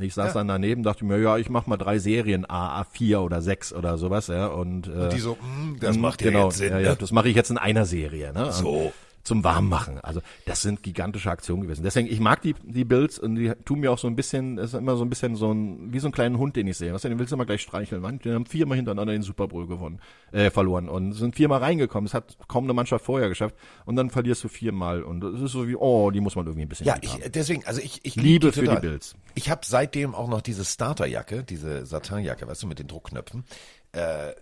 Ich 0.00 0.14
saß 0.14 0.28
ja. 0.28 0.34
dann 0.34 0.48
daneben, 0.48 0.84
dachte 0.84 1.04
mir, 1.04 1.18
ja, 1.20 1.38
ich 1.38 1.50
mach 1.50 1.66
mal 1.66 1.76
drei 1.76 1.98
Serien, 1.98 2.48
A, 2.48 2.82
A4 2.82 3.18
oder 3.18 3.42
6 3.42 3.72
oder 3.72 3.98
sowas, 3.98 4.28
ja, 4.28 4.46
und, 4.46 4.86
äh, 4.86 4.90
und 4.90 5.12
die 5.12 5.18
so, 5.18 5.36
mh, 5.40 5.78
das 5.80 5.96
macht 5.96 6.20
genau, 6.20 6.38
ja 6.38 6.44
jetzt 6.44 6.56
Sinn, 6.58 6.72
ja, 6.72 6.78
ja, 6.78 6.94
das 6.94 7.10
mache 7.10 7.28
ich 7.28 7.34
jetzt 7.34 7.50
in 7.50 7.58
einer 7.58 7.84
Serie, 7.84 8.32
ne? 8.32 8.52
So 8.52 8.92
zum 9.28 9.44
Warmmachen. 9.44 10.00
Also 10.00 10.20
das 10.46 10.62
sind 10.62 10.82
gigantische 10.82 11.30
Aktionen 11.30 11.62
gewesen. 11.62 11.82
Deswegen, 11.84 12.08
ich 12.08 12.18
mag 12.18 12.42
die, 12.42 12.54
die 12.64 12.84
Bills 12.84 13.18
und 13.18 13.36
die 13.36 13.52
tun 13.64 13.80
mir 13.80 13.92
auch 13.92 13.98
so 13.98 14.08
ein 14.08 14.16
bisschen, 14.16 14.58
ist 14.58 14.74
immer 14.74 14.96
so 14.96 15.04
ein 15.04 15.10
bisschen 15.10 15.36
so 15.36 15.52
ein, 15.52 15.92
wie 15.92 15.98
so 16.00 16.08
ein 16.08 16.12
kleinen 16.12 16.38
Hund, 16.38 16.56
den 16.56 16.66
ich 16.66 16.78
sehe. 16.78 16.92
Was 16.92 17.02
denn, 17.02 17.12
den 17.12 17.18
willst 17.18 17.30
du 17.30 17.36
immer 17.36 17.44
gleich 17.44 17.62
streicheln. 17.62 18.02
Man, 18.02 18.18
die 18.18 18.32
haben 18.32 18.46
viermal 18.46 18.76
hintereinander 18.76 19.12
den 19.12 19.22
Super 19.22 19.46
Bowl 19.46 19.66
gewonnen, 19.66 20.00
äh, 20.32 20.50
verloren 20.50 20.88
und 20.88 21.12
sind 21.12 21.36
viermal 21.36 21.60
reingekommen. 21.60 22.06
Es 22.06 22.14
hat 22.14 22.36
kaum 22.48 22.64
eine 22.64 22.72
Mannschaft 22.72 23.04
vorher 23.04 23.28
geschafft 23.28 23.54
und 23.84 23.96
dann 23.96 24.10
verlierst 24.10 24.42
du 24.42 24.48
viermal 24.48 25.02
und 25.02 25.22
es 25.22 25.42
ist 25.42 25.52
so 25.52 25.68
wie, 25.68 25.76
oh, 25.76 26.10
die 26.10 26.20
muss 26.20 26.34
man 26.34 26.46
irgendwie 26.46 26.64
ein 26.64 26.68
bisschen 26.68 26.86
Ja, 26.86 26.96
ich, 27.00 27.14
deswegen, 27.30 27.64
also 27.66 27.80
ich, 27.80 28.00
ich 28.02 28.16
liebe 28.16 28.50
für 28.52 28.66
die 28.66 28.80
Bills. 28.80 29.14
Ich 29.34 29.50
habe 29.50 29.60
seitdem 29.64 30.14
auch 30.14 30.28
noch 30.28 30.40
diese 30.40 30.64
Starterjacke, 30.64 31.44
diese 31.44 31.84
Satinjacke, 31.84 32.48
weißt 32.48 32.62
du, 32.62 32.66
mit 32.66 32.78
den 32.78 32.86
Druckknöpfen. 32.86 33.44
Äh, 33.92 34.32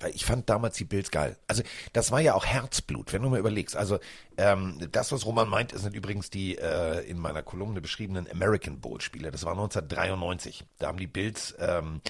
weil 0.00 0.14
ich 0.14 0.24
fand 0.24 0.48
damals 0.48 0.76
die 0.76 0.84
Bills 0.84 1.10
geil. 1.10 1.36
Also 1.46 1.62
das 1.92 2.10
war 2.10 2.20
ja 2.20 2.34
auch 2.34 2.44
Herzblut, 2.44 3.12
wenn 3.12 3.22
du 3.22 3.30
mal 3.30 3.38
überlegst. 3.38 3.76
Also 3.76 3.98
ähm, 4.36 4.78
das, 4.92 5.12
was 5.12 5.26
Roman 5.26 5.48
meint, 5.48 5.76
sind 5.78 5.94
übrigens 5.94 6.30
die 6.30 6.56
äh, 6.58 7.00
in 7.08 7.18
meiner 7.18 7.42
Kolumne 7.42 7.80
beschriebenen 7.80 8.30
American 8.30 8.80
Bowl 8.80 9.00
Spiele. 9.00 9.30
Das 9.30 9.44
war 9.44 9.52
1993. 9.52 10.64
Da 10.78 10.88
haben 10.88 10.98
die 10.98 11.06
Bills 11.06 11.54
ähm, 11.58 12.00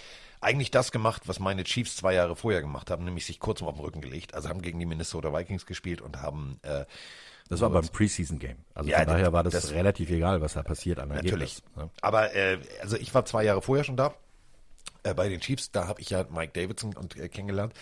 eigentlich 0.41 0.71
das 0.71 0.93
gemacht, 0.93 1.23
was 1.27 1.41
meine 1.41 1.65
Chiefs 1.65 1.97
zwei 1.97 2.15
Jahre 2.15 2.37
vorher 2.37 2.61
gemacht 2.61 2.91
haben, 2.91 3.05
nämlich 3.05 3.27
sich 3.27 3.41
kurz 3.41 3.63
auf 3.63 3.75
den 3.75 3.85
Rücken 3.85 4.01
gelegt. 4.01 4.35
Also 4.35 4.49
haben 4.49 4.63
gegen 4.63 4.79
die 4.79 4.87
Minnesota 4.87 5.33
Vikings 5.33 5.67
gespielt 5.67 6.01
und 6.01 6.23
haben 6.23 6.59
äh, 6.63 6.85
das 7.49 7.61
war 7.61 7.71
beim 7.71 7.87
Preseason 7.87 8.41
Game. 8.41 8.57
Also 8.75 8.91
ja, 8.91 8.99
von 8.99 9.07
daher 9.07 9.33
war 9.33 9.45
das, 9.45 9.53
das, 9.53 9.71
relativ 9.71 10.11
egal, 10.11 10.41
was 10.41 10.55
da 10.55 10.65
passiert 10.65 10.99
an 10.99 11.11
Natürlich. 11.11 11.63
Ne? 11.77 11.91
Aber 12.03 12.35
äh, 12.35 12.59
also 12.83 12.97
ich 12.97 13.15
war 13.15 13.25
zwei 13.25 13.45
Jahre 13.45 13.63
vorher 13.63 13.85
schon 13.85 13.97
da 13.97 14.15
bei 15.15 15.29
den 15.29 15.41
Chiefs, 15.41 15.71
da 15.71 15.87
habe 15.89 16.01
ich 16.01 16.11
ja 16.11 16.25
Mike 16.31 16.53
Davidson 16.53 16.95
und, 16.97 17.17
äh, 17.17 17.29
kennengelernt. 17.29 17.75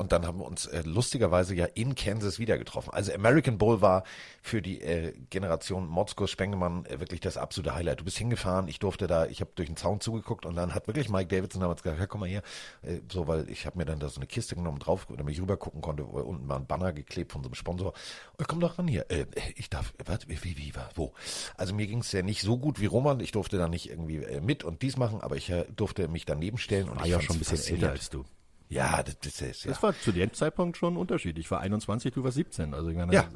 Und 0.00 0.12
dann 0.12 0.26
haben 0.26 0.38
wir 0.38 0.46
uns 0.46 0.64
äh, 0.64 0.80
lustigerweise 0.82 1.54
ja 1.54 1.66
in 1.66 1.94
Kansas 1.94 2.38
wieder 2.38 2.56
getroffen. 2.56 2.88
Also 2.90 3.12
American 3.12 3.58
Bowl 3.58 3.82
war 3.82 4.04
für 4.40 4.62
die 4.62 4.80
äh, 4.80 5.12
Generation 5.28 5.86
Motzko 5.86 6.26
Spengemann 6.26 6.86
äh, 6.86 7.00
wirklich 7.00 7.20
das 7.20 7.36
absolute 7.36 7.74
Highlight. 7.74 8.00
Du 8.00 8.04
bist 8.04 8.16
hingefahren, 8.16 8.66
ich 8.66 8.78
durfte 8.78 9.06
da, 9.06 9.26
ich 9.26 9.42
habe 9.42 9.50
durch 9.54 9.68
den 9.68 9.76
Zaun 9.76 10.00
zugeguckt 10.00 10.46
und 10.46 10.56
dann 10.56 10.74
hat 10.74 10.86
wirklich 10.86 11.10
Mike 11.10 11.28
Davidson 11.28 11.60
damals 11.60 11.82
gesagt, 11.82 12.00
ja, 12.00 12.06
komm 12.06 12.20
mal 12.20 12.30
her, 12.30 12.42
äh, 12.80 13.00
so, 13.12 13.28
weil 13.28 13.50
ich 13.50 13.66
habe 13.66 13.76
mir 13.76 13.84
dann 13.84 14.00
da 14.00 14.08
so 14.08 14.16
eine 14.16 14.26
Kiste 14.26 14.54
genommen 14.54 14.78
drauf, 14.78 15.06
damit 15.14 15.34
ich 15.34 15.40
rüber 15.42 15.58
gucken 15.58 15.82
konnte, 15.82 16.06
wo 16.10 16.18
unten 16.20 16.48
war 16.48 16.56
ein 16.56 16.66
Banner 16.66 16.94
geklebt 16.94 17.32
von 17.32 17.42
so 17.42 17.48
einem 17.48 17.54
Sponsor. 17.54 17.92
Und 18.38 18.48
komm 18.48 18.60
doch 18.60 18.78
ran 18.78 18.88
hier. 18.88 19.04
Äh, 19.10 19.26
ich 19.54 19.68
darf, 19.68 19.92
was, 20.06 20.26
wie, 20.28 20.42
wie, 20.42 20.56
wie, 20.56 20.72
wo? 20.94 21.12
Also 21.58 21.74
mir 21.74 21.86
ging 21.86 21.98
es 21.98 22.10
ja 22.12 22.22
nicht 22.22 22.40
so 22.40 22.56
gut 22.56 22.80
wie 22.80 22.86
Roman. 22.86 23.20
Ich 23.20 23.32
durfte 23.32 23.58
da 23.58 23.68
nicht 23.68 23.90
irgendwie 23.90 24.24
mit 24.40 24.64
und 24.64 24.80
dies 24.80 24.96
machen, 24.96 25.20
aber 25.20 25.36
ich 25.36 25.52
durfte 25.76 26.08
mich 26.08 26.24
daneben 26.24 26.56
stellen 26.56 26.88
und 26.88 26.96
war 26.96 27.04
ich 27.04 27.12
ja 27.12 27.20
schon 27.20 27.36
ein 27.36 27.40
bisschen 27.40 27.76
älter 27.76 27.90
als 27.90 28.08
du. 28.08 28.24
Ja, 28.70 29.02
das, 29.02 29.18
das 29.18 29.40
ist 29.42 29.64
ja. 29.64 29.70
Das 29.72 29.82
war 29.82 29.92
zu 29.98 30.12
dem 30.12 30.32
Zeitpunkt 30.32 30.76
schon 30.78 30.94
ein 30.94 30.96
Unterschied. 30.96 31.38
Ich 31.38 31.50
war 31.50 31.60
21, 31.60 32.14
du 32.14 32.24
warst 32.24 32.36
17. 32.36 32.72
Also 32.72 32.88
ich 32.88 32.96
meine, 32.96 33.12
Ja. 33.12 33.28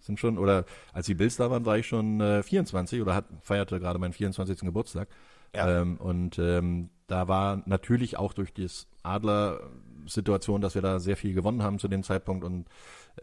sind 0.00 0.20
schon, 0.20 0.38
oder 0.38 0.64
als 0.92 1.06
die 1.06 1.14
Bills 1.14 1.36
da 1.36 1.50
waren, 1.50 1.64
war 1.66 1.78
ich 1.78 1.86
schon 1.86 2.20
äh, 2.20 2.42
24 2.42 3.00
oder 3.02 3.14
hat, 3.14 3.24
feierte 3.42 3.80
gerade 3.80 3.98
meinen 3.98 4.12
24. 4.12 4.60
Geburtstag. 4.60 5.08
Ja. 5.56 5.80
Ähm, 5.80 5.96
und 5.96 6.38
ähm, 6.38 6.90
da 7.06 7.26
war 7.26 7.62
natürlich 7.64 8.18
auch 8.18 8.34
durch 8.34 8.52
die 8.52 8.68
Adler-Situation, 9.02 10.60
dass 10.60 10.74
wir 10.74 10.82
da 10.82 10.98
sehr 11.00 11.16
viel 11.16 11.32
gewonnen 11.32 11.62
haben 11.62 11.78
zu 11.78 11.88
dem 11.88 12.02
Zeitpunkt 12.02 12.44
und 12.44 12.66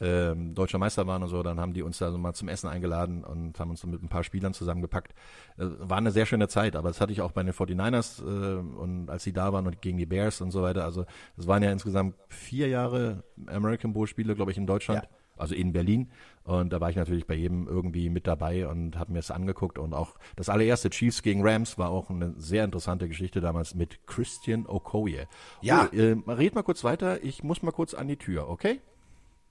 ähm, 0.02 0.54
deutscher 0.54 0.78
Meister 0.78 1.08
waren 1.08 1.24
und 1.24 1.30
so, 1.30 1.44
dann 1.44 1.60
haben 1.60 1.74
die 1.74 1.82
uns 1.82 1.98
da 1.98 2.12
so 2.12 2.18
mal 2.18 2.34
zum 2.34 2.48
Essen 2.48 2.68
eingeladen 2.68 3.24
und 3.24 3.60
haben 3.60 3.70
uns 3.70 3.82
so 3.82 3.88
mit 3.88 4.02
ein 4.02 4.10
paar 4.10 4.24
Spielern 4.24 4.54
zusammengepackt. 4.54 5.14
Äh, 5.58 5.66
war 5.80 5.98
eine 5.98 6.12
sehr 6.12 6.26
schöne 6.26 6.48
Zeit, 6.48 6.76
aber 6.76 6.90
das 6.90 7.02
hatte 7.02 7.12
ich 7.12 7.22
auch 7.22 7.32
bei 7.32 7.44
den 7.44 7.54
49ers 7.54 8.22
äh, 8.22 8.60
und 8.60 9.10
als 9.10 9.24
sie 9.24 9.34
da 9.34 9.54
waren 9.54 9.68
und 9.68 9.82
gegen 9.82 9.98
die 9.98 10.06
Bears 10.06 10.42
und 10.42 10.52
so 10.52 10.62
weiter. 10.62 10.84
Also 10.84 11.06
es 11.38 11.48
waren 11.48 11.64
ja 11.64 11.72
insgesamt 11.72 12.16
vier 12.30 12.68
Jahre 12.68 13.24
American 13.48 13.94
Bowl 13.94 14.08
Spiele, 14.08 14.36
glaube 14.36 14.52
ich, 14.52 14.58
in 14.58 14.68
Deutschland. 14.68 15.04
Ja. 15.04 15.10
Also 15.38 15.54
in 15.54 15.74
Berlin. 15.74 16.12
Und 16.46 16.72
da 16.72 16.80
war 16.80 16.90
ich 16.90 16.96
natürlich 16.96 17.28
bei 17.28 17.34
jedem 17.34 17.68
irgendwie 17.68 18.10
mit 18.10 18.26
dabei 18.26 18.68
und 18.68 18.98
habe 18.98 19.12
mir 19.12 19.20
es 19.20 19.32
angeguckt. 19.32 19.78
Und 19.78 19.94
auch 19.94 20.16
das 20.36 20.48
allererste 20.48 20.90
Chiefs 20.90 21.24
gegen 21.24 21.46
Rams 21.46 21.78
war 21.78 21.90
auch 21.90 22.10
eine 22.10 22.34
sehr 22.38 22.64
interessante 22.64 23.08
Geschichte 23.08 23.42
damals 23.42 23.76
mit 23.76 24.08
Christian 24.08 24.66
Okoye. 24.66 25.26
Ja. 25.62 25.90
Oh, 25.92 25.96
äh, 25.96 26.16
red 26.28 26.56
mal 26.56 26.64
kurz 26.64 26.84
weiter. 26.84 27.22
Ich 27.24 27.44
muss 27.44 27.64
mal 27.64 27.72
kurz 27.72 27.94
an 27.94 28.08
die 28.08 28.18
Tür, 28.18 28.48
okay? 28.48 28.80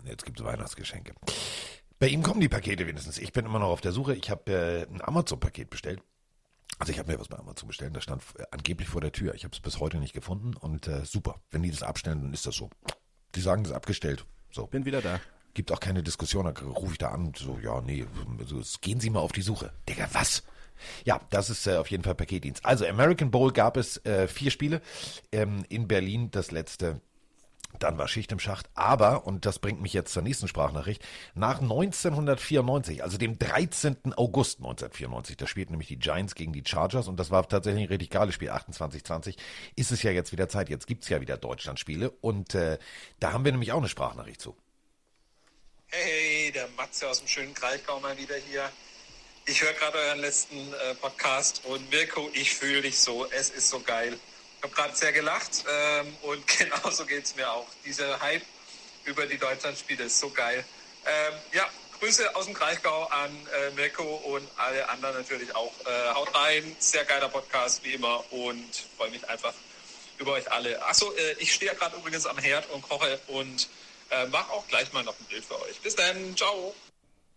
Jetzt 0.06 0.24
gibt's 0.24 0.42
Weihnachtsgeschenke. 0.42 1.14
Bei 1.98 2.08
ihm 2.08 2.22
kommen 2.22 2.40
die 2.40 2.48
Pakete 2.48 2.86
wenigstens. 2.86 3.18
Ich 3.18 3.32
bin 3.32 3.46
immer 3.46 3.58
noch 3.58 3.68
auf 3.68 3.80
der 3.80 3.92
Suche. 3.92 4.14
Ich 4.14 4.30
habe 4.30 4.52
äh, 4.52 4.92
ein 4.92 5.00
Amazon-Paket 5.00 5.70
bestellt. 5.70 6.02
Also 6.78 6.92
ich 6.92 6.98
habe 6.98 7.12
mir 7.12 7.20
was 7.20 7.28
bei 7.28 7.38
Amazon 7.38 7.68
bestellt. 7.68 7.94
Das 7.94 8.02
stand 8.02 8.22
äh, 8.38 8.44
angeblich 8.50 8.88
vor 8.88 9.00
der 9.00 9.12
Tür. 9.12 9.34
Ich 9.34 9.44
habe 9.44 9.54
es 9.54 9.60
bis 9.60 9.80
heute 9.80 9.98
nicht 9.98 10.12
gefunden. 10.12 10.54
Und 10.54 10.88
äh, 10.88 11.04
super. 11.04 11.40
Wenn 11.50 11.62
die 11.62 11.70
das 11.70 11.82
abstellen, 11.82 12.22
dann 12.22 12.34
ist 12.34 12.46
das 12.46 12.56
so. 12.56 12.68
Die 13.34 13.40
sagen, 13.40 13.62
das 13.62 13.70
ist 13.70 13.76
abgestellt. 13.76 14.26
So. 14.50 14.66
Bin 14.66 14.84
wieder 14.84 15.00
da. 15.00 15.20
Gibt 15.54 15.70
auch 15.70 15.80
keine 15.80 16.02
Diskussion. 16.02 16.44
Da 16.44 16.60
rufe 16.62 16.92
ich 16.92 16.98
da 16.98 17.10
an. 17.10 17.32
So, 17.36 17.58
ja, 17.62 17.80
nee, 17.80 18.04
so, 18.44 18.60
gehen 18.80 19.00
Sie 19.00 19.10
mal 19.10 19.20
auf 19.20 19.32
die 19.32 19.42
Suche. 19.42 19.72
Digga, 19.88 20.08
was? 20.12 20.42
Ja, 21.04 21.20
das 21.30 21.50
ist 21.50 21.66
äh, 21.66 21.76
auf 21.76 21.90
jeden 21.90 22.02
Fall 22.02 22.16
Paketdienst. 22.16 22.64
Also 22.64 22.86
American 22.86 23.30
Bowl 23.30 23.52
gab 23.52 23.76
es 23.76 24.04
äh, 24.04 24.26
vier 24.26 24.50
Spiele. 24.50 24.80
Ähm, 25.30 25.64
in 25.68 25.86
Berlin 25.86 26.30
das 26.32 26.50
letzte 26.50 27.00
dann 27.78 27.98
war 27.98 28.08
Schicht 28.08 28.32
im 28.32 28.38
Schacht. 28.38 28.68
Aber, 28.74 29.26
und 29.26 29.46
das 29.46 29.58
bringt 29.58 29.80
mich 29.80 29.92
jetzt 29.92 30.12
zur 30.12 30.22
nächsten 30.22 30.48
Sprachnachricht, 30.48 31.02
nach 31.34 31.60
1994, 31.60 33.02
also 33.02 33.18
dem 33.18 33.38
13. 33.38 34.14
August 34.16 34.58
1994, 34.58 35.36
da 35.36 35.46
spielten 35.46 35.72
nämlich 35.72 35.88
die 35.88 35.98
Giants 35.98 36.34
gegen 36.34 36.52
die 36.52 36.62
Chargers 36.64 37.08
und 37.08 37.18
das 37.18 37.30
war 37.30 37.48
tatsächlich 37.48 37.84
ein 37.84 37.88
richtig 37.88 38.10
geiles 38.10 38.34
Spiel, 38.34 38.50
28-20, 38.50 39.36
ist 39.76 39.92
es 39.92 40.02
ja 40.02 40.10
jetzt 40.10 40.32
wieder 40.32 40.48
Zeit. 40.48 40.68
Jetzt 40.68 40.86
gibt's 40.86 41.08
ja 41.08 41.20
wieder 41.20 41.36
Deutschlandspiele 41.36 42.10
und 42.10 42.54
äh, 42.54 42.78
da 43.20 43.32
haben 43.32 43.44
wir 43.44 43.52
nämlich 43.52 43.72
auch 43.72 43.78
eine 43.78 43.88
Sprachnachricht 43.88 44.40
zu. 44.40 44.56
Hey, 45.88 46.50
der 46.52 46.68
Matze 46.76 47.08
aus 47.08 47.20
dem 47.20 47.28
schönen 47.28 47.54
Kraichgau 47.54 48.00
mal 48.00 48.16
wieder 48.18 48.36
hier. 48.36 48.70
Ich 49.46 49.62
höre 49.62 49.74
gerade 49.74 49.98
euren 49.98 50.20
letzten 50.20 50.56
äh, 50.56 50.94
Podcast 50.94 51.64
und 51.66 51.90
Mirko, 51.90 52.30
ich 52.32 52.54
fühle 52.54 52.82
dich 52.82 52.98
so. 52.98 53.26
Es 53.30 53.50
ist 53.50 53.68
so 53.68 53.78
geil. 53.80 54.18
Ich 54.64 54.70
habe 54.70 54.80
gerade 54.80 54.96
sehr 54.96 55.12
gelacht 55.12 55.62
ähm, 55.68 56.06
und 56.22 56.46
genauso 56.58 57.04
geht 57.04 57.22
es 57.22 57.36
mir 57.36 57.52
auch. 57.52 57.66
Dieser 57.84 58.18
Hype 58.18 58.40
über 59.04 59.26
die 59.26 59.36
Deutschlandspiele 59.36 60.04
ist 60.04 60.18
so 60.18 60.30
geil. 60.30 60.64
Ähm, 61.04 61.34
ja, 61.52 61.64
Grüße 62.00 62.34
aus 62.34 62.46
dem 62.46 62.54
Kraichgau 62.54 63.04
an 63.08 63.28
äh, 63.30 63.74
Mirko 63.76 64.02
und 64.02 64.48
alle 64.56 64.88
anderen 64.88 65.16
natürlich 65.16 65.54
auch. 65.54 65.70
Äh, 65.84 66.14
haut 66.14 66.34
rein, 66.34 66.76
sehr 66.78 67.04
geiler 67.04 67.28
Podcast 67.28 67.84
wie 67.84 67.92
immer 67.92 68.24
und 68.32 68.64
freue 68.96 69.10
mich 69.10 69.28
einfach 69.28 69.52
über 70.16 70.32
euch 70.32 70.50
alle. 70.50 70.82
Achso, 70.86 71.12
äh, 71.12 71.32
ich 71.40 71.52
stehe 71.52 71.70
ja 71.70 71.76
gerade 71.76 71.96
übrigens 71.98 72.24
am 72.24 72.38
Herd 72.38 72.70
und 72.70 72.80
koche 72.80 73.20
und 73.26 73.68
äh, 74.08 74.24
mach 74.32 74.48
auch 74.48 74.66
gleich 74.68 74.90
mal 74.94 75.04
noch 75.04 75.20
ein 75.20 75.26
Bild 75.26 75.44
für 75.44 75.60
euch. 75.60 75.78
Bis 75.82 75.94
dann, 75.94 76.34
ciao. 76.38 76.74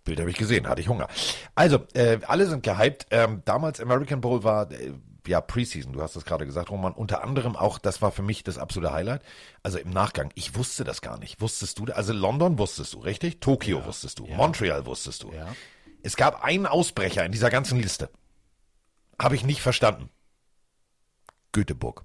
Bild 0.05 0.21
habe 0.21 0.29
ich 0.29 0.37
gesehen, 0.37 0.65
hatte 0.69 0.79
ich 0.79 0.87
Hunger. 0.87 1.09
Also, 1.55 1.85
äh, 1.93 2.19
alle 2.25 2.47
sind 2.47 2.63
gehypt. 2.63 3.07
Ähm, 3.11 3.41
damals 3.43 3.81
American 3.81 4.21
Bowl 4.21 4.45
war 4.45 4.71
äh, 4.71 4.93
ja 5.27 5.41
Preseason, 5.41 5.93
du 5.93 6.01
hast 6.01 6.15
es 6.15 6.25
gerade 6.25 6.45
gesagt, 6.45 6.69
Roman. 6.71 6.93
Unter 6.93 7.23
anderem 7.23 7.55
auch, 7.55 7.79
das 7.79 8.01
war 8.01 8.11
für 8.11 8.21
mich 8.21 8.43
das 8.43 8.57
absolute 8.57 8.93
Highlight. 8.93 9.21
Also 9.63 9.77
im 9.77 9.89
Nachgang, 9.89 10.31
ich 10.35 10.55
wusste 10.55 10.83
das 10.83 11.01
gar 11.01 11.17
nicht. 11.19 11.41
Wusstest 11.41 11.79
du? 11.79 11.85
Also 11.85 12.13
London 12.13 12.57
wusstest 12.57 12.93
du, 12.93 12.99
richtig? 12.99 13.39
Tokio 13.39 13.85
wusstest 13.85 14.19
du, 14.19 14.27
Montreal 14.27 14.85
wusstest 14.85 15.23
du. 15.23 15.31
Ja. 15.33 15.47
Es 16.03 16.15
gab 16.15 16.43
einen 16.43 16.65
Ausbrecher 16.65 17.25
in 17.25 17.31
dieser 17.31 17.49
ganzen 17.49 17.79
Liste. 17.79 18.09
Habe 19.19 19.35
ich 19.35 19.43
nicht 19.43 19.61
verstanden. 19.61 20.09
Göteborg. 21.51 22.03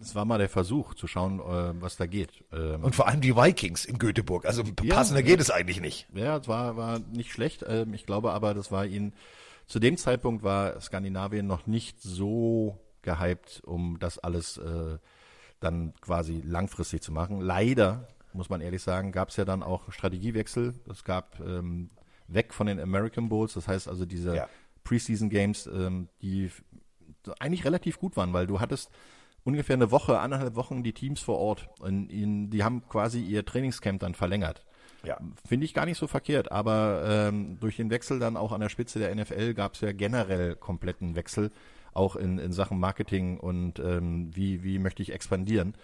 Es 0.00 0.14
war 0.14 0.24
mal 0.24 0.38
der 0.38 0.48
Versuch 0.48 0.94
zu 0.94 1.06
schauen, 1.08 1.40
äh, 1.40 1.82
was 1.82 1.96
da 1.96 2.06
geht. 2.06 2.44
Ähm, 2.52 2.84
Und 2.84 2.94
vor 2.94 3.08
allem 3.08 3.20
die 3.20 3.34
Vikings 3.34 3.84
in 3.84 3.98
Göteborg. 3.98 4.46
Also 4.46 4.62
Ja, 4.82 4.94
passender 4.94 5.20
ja. 5.22 5.26
geht 5.26 5.40
es 5.40 5.50
eigentlich 5.50 5.80
nicht. 5.80 6.06
Ja, 6.14 6.36
es 6.36 6.46
war, 6.46 6.76
war 6.76 7.00
nicht 7.00 7.32
schlecht. 7.32 7.64
Ähm, 7.66 7.94
ich 7.94 8.06
glaube 8.06 8.32
aber, 8.32 8.54
das 8.54 8.70
war 8.70 8.86
ihn, 8.86 9.12
zu 9.68 9.78
dem 9.78 9.96
Zeitpunkt 9.96 10.42
war 10.42 10.80
Skandinavien 10.80 11.46
noch 11.46 11.66
nicht 11.66 12.00
so 12.00 12.80
gehypt, 13.02 13.62
um 13.64 13.98
das 13.98 14.18
alles 14.18 14.56
äh, 14.56 14.98
dann 15.60 15.94
quasi 16.00 16.40
langfristig 16.44 17.02
zu 17.02 17.12
machen. 17.12 17.40
Leider, 17.40 18.08
muss 18.32 18.48
man 18.48 18.60
ehrlich 18.60 18.82
sagen, 18.82 19.12
gab 19.12 19.28
es 19.28 19.36
ja 19.36 19.44
dann 19.44 19.62
auch 19.62 19.92
Strategiewechsel. 19.92 20.74
Es 20.90 21.04
gab 21.04 21.38
ähm, 21.40 21.90
weg 22.28 22.54
von 22.54 22.66
den 22.66 22.80
American 22.80 23.28
Bowls, 23.28 23.54
das 23.54 23.68
heißt 23.68 23.88
also 23.88 24.06
diese 24.06 24.34
Ja. 24.36 24.48
Preseason 24.84 25.28
Games, 25.28 25.66
ähm, 25.66 26.08
die 26.22 26.50
eigentlich 27.38 27.64
relativ 27.64 27.98
gut 27.98 28.16
waren, 28.16 28.32
weil 28.32 28.46
du 28.46 28.60
hattest 28.60 28.90
ungefähr 29.44 29.74
eine 29.74 29.90
Woche, 29.90 30.18
anderthalb 30.18 30.54
Wochen 30.54 30.82
die 30.82 30.92
Teams 30.94 31.20
vor 31.20 31.38
Ort. 31.38 31.68
Und 31.80 32.10
in, 32.10 32.50
die 32.50 32.64
haben 32.64 32.86
quasi 32.88 33.20
ihr 33.20 33.44
Trainingscamp 33.44 34.00
dann 34.00 34.14
verlängert. 34.14 34.64
Ja. 35.04 35.18
Finde 35.46 35.64
ich 35.64 35.74
gar 35.74 35.86
nicht 35.86 35.98
so 35.98 36.06
verkehrt, 36.06 36.50
aber 36.50 37.02
ähm, 37.06 37.58
durch 37.60 37.76
den 37.76 37.90
Wechsel 37.90 38.18
dann 38.18 38.36
auch 38.36 38.52
an 38.52 38.60
der 38.60 38.68
Spitze 38.68 38.98
der 38.98 39.14
NFL 39.14 39.54
gab 39.54 39.74
es 39.74 39.80
ja 39.80 39.92
generell 39.92 40.56
kompletten 40.56 41.14
Wechsel, 41.14 41.50
auch 41.94 42.16
in, 42.16 42.38
in 42.38 42.52
Sachen 42.52 42.78
Marketing 42.78 43.38
und 43.38 43.78
ähm, 43.78 44.30
wie, 44.34 44.62
wie 44.62 44.78
möchte 44.78 45.02
ich 45.02 45.12
expandieren. 45.12 45.74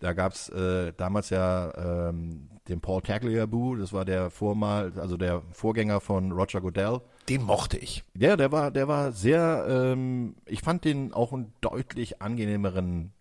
Da 0.00 0.12
gab 0.12 0.32
es 0.32 0.48
äh, 0.50 0.92
damals 0.96 1.30
ja 1.30 2.08
ähm, 2.08 2.48
den 2.68 2.80
Paul 2.80 3.00
Tagliabue, 3.00 3.78
das 3.78 3.92
war 3.92 4.04
der 4.04 4.30
Vormal, 4.30 4.92
also 4.96 5.16
der 5.16 5.42
Vorgänger 5.52 6.00
von 6.00 6.32
Roger 6.32 6.60
Goodell. 6.60 7.00
Den 7.28 7.42
mochte 7.42 7.78
ich. 7.78 8.04
Ja, 8.14 8.36
der 8.36 8.52
war, 8.52 8.70
der 8.70 8.88
war 8.88 9.12
sehr, 9.12 9.66
ähm, 9.68 10.36
ich 10.44 10.60
fand 10.60 10.84
den 10.84 11.14
auch 11.14 11.32
einen 11.32 11.52
deutlich 11.60 12.20
angenehmeren 12.20 13.12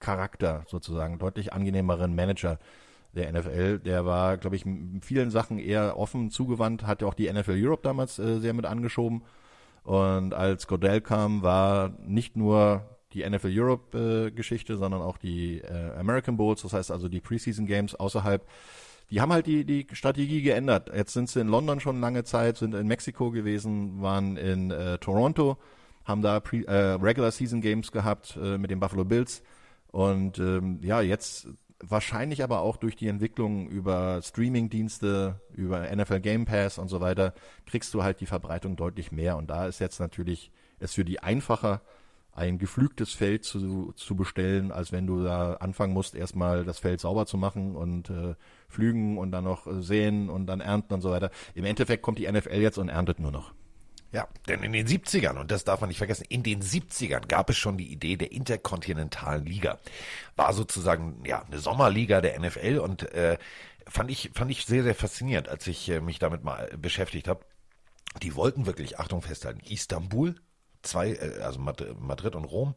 Charakter 0.00 0.64
sozusagen, 0.66 1.18
deutlich 1.18 1.52
angenehmeren 1.52 2.14
Manager 2.14 2.58
der 3.14 3.32
NFL. 3.32 3.78
Der 3.80 4.04
war, 4.04 4.36
glaube 4.36 4.56
ich, 4.56 4.66
in 4.66 5.00
vielen 5.02 5.30
Sachen 5.30 5.58
eher 5.58 5.98
offen 5.98 6.30
zugewandt, 6.30 6.86
hat 6.86 7.02
ja 7.02 7.08
auch 7.08 7.14
die 7.14 7.32
NFL 7.32 7.56
Europe 7.56 7.82
damals 7.82 8.18
äh, 8.18 8.40
sehr 8.40 8.54
mit 8.54 8.66
angeschoben. 8.66 9.22
Und 9.84 10.32
als 10.34 10.66
Godell 10.66 11.00
kam, 11.00 11.42
war 11.42 11.90
nicht 12.06 12.36
nur 12.36 12.82
die 13.12 13.28
NFL 13.28 13.52
Europe 13.52 13.96
äh, 13.96 14.30
Geschichte, 14.30 14.76
sondern 14.76 15.02
auch 15.02 15.18
die 15.18 15.60
äh, 15.60 15.92
American 15.98 16.36
Bowls, 16.36 16.62
das 16.62 16.72
heißt 16.72 16.90
also 16.90 17.08
die 17.08 17.20
Preseason 17.20 17.66
Games 17.66 17.94
außerhalb. 17.94 18.46
Die 19.10 19.20
haben 19.20 19.32
halt 19.32 19.46
die, 19.46 19.64
die 19.64 19.86
Strategie 19.92 20.42
geändert. 20.42 20.90
Jetzt 20.94 21.12
sind 21.12 21.28
sie 21.28 21.40
in 21.40 21.48
London 21.48 21.78
schon 21.78 22.00
lange 22.00 22.24
Zeit, 22.24 22.56
sind 22.56 22.74
in 22.74 22.86
Mexiko 22.86 23.30
gewesen, 23.30 24.00
waren 24.02 24.36
in 24.36 24.70
äh, 24.70 24.98
Toronto, 24.98 25.58
haben 26.04 26.22
da 26.22 26.40
Pre, 26.40 26.66
äh, 26.66 26.94
Regular 26.94 27.30
Season 27.30 27.60
Games 27.60 27.92
gehabt 27.92 28.36
äh, 28.42 28.58
mit 28.58 28.70
den 28.70 28.80
Buffalo 28.80 29.04
Bills. 29.04 29.42
Und 29.92 30.38
ähm, 30.38 30.80
ja, 30.82 31.02
jetzt 31.02 31.46
wahrscheinlich 31.88 32.42
aber 32.42 32.60
auch 32.60 32.76
durch 32.76 32.96
die 32.96 33.08
Entwicklung 33.08 33.68
über 33.68 34.20
Streaming-Dienste, 34.22 35.40
über 35.54 35.94
NFL 35.94 36.20
Game 36.20 36.44
Pass 36.44 36.78
und 36.78 36.88
so 36.88 37.00
weiter, 37.00 37.34
kriegst 37.66 37.92
du 37.94 38.02
halt 38.02 38.20
die 38.20 38.26
Verbreitung 38.26 38.76
deutlich 38.76 39.12
mehr. 39.12 39.36
Und 39.36 39.48
da 39.48 39.66
ist 39.66 39.80
jetzt 39.80 40.00
natürlich 40.00 40.50
es 40.78 40.94
für 40.94 41.04
die 41.04 41.20
einfacher, 41.20 41.80
ein 42.32 42.58
geflügtes 42.58 43.12
Feld 43.12 43.44
zu, 43.44 43.92
zu 43.92 44.16
bestellen, 44.16 44.72
als 44.72 44.90
wenn 44.90 45.06
du 45.06 45.22
da 45.22 45.54
anfangen 45.54 45.92
musst, 45.92 46.16
erstmal 46.16 46.64
das 46.64 46.80
Feld 46.80 47.00
sauber 47.00 47.26
zu 47.26 47.36
machen 47.36 47.76
und 47.76 48.10
äh, 48.10 48.34
pflügen 48.68 49.18
und 49.18 49.30
dann 49.30 49.44
noch 49.44 49.66
äh, 49.66 49.82
säen 49.82 50.28
und 50.28 50.46
dann 50.46 50.60
ernten 50.60 50.94
und 50.94 51.00
so 51.00 51.10
weiter. 51.10 51.30
Im 51.54 51.64
Endeffekt 51.64 52.02
kommt 52.02 52.18
die 52.18 52.30
NFL 52.30 52.60
jetzt 52.60 52.78
und 52.78 52.88
erntet 52.88 53.20
nur 53.20 53.30
noch. 53.30 53.54
Ja, 54.14 54.28
denn 54.46 54.62
in 54.62 54.72
den 54.72 54.86
70ern, 54.86 55.40
und 55.40 55.50
das 55.50 55.64
darf 55.64 55.80
man 55.80 55.88
nicht 55.88 55.98
vergessen, 55.98 56.24
in 56.28 56.44
den 56.44 56.62
70ern 56.62 57.26
gab 57.26 57.50
es 57.50 57.56
schon 57.56 57.76
die 57.76 57.90
Idee 57.90 58.16
der 58.16 58.30
interkontinentalen 58.30 59.44
Liga. 59.44 59.80
War 60.36 60.52
sozusagen 60.52 61.24
ja 61.26 61.42
eine 61.42 61.58
Sommerliga 61.58 62.20
der 62.20 62.38
NFL 62.38 62.78
und 62.78 63.12
äh, 63.12 63.38
fand 63.88 64.12
ich 64.12 64.30
fand 64.32 64.52
ich 64.52 64.66
sehr 64.66 64.84
sehr 64.84 64.94
faszinierend, 64.94 65.48
als 65.48 65.66
ich 65.66 65.88
äh, 65.88 66.00
mich 66.00 66.20
damit 66.20 66.44
mal 66.44 66.70
beschäftigt 66.78 67.26
habe. 67.26 67.44
Die 68.22 68.36
wollten 68.36 68.66
wirklich, 68.66 69.00
Achtung 69.00 69.20
festhalten, 69.20 69.58
Istanbul, 69.68 70.36
zwei, 70.84 71.12
äh, 71.12 71.40
also 71.42 71.58
Madrid 71.60 72.34
und 72.36 72.44
Rom 72.44 72.74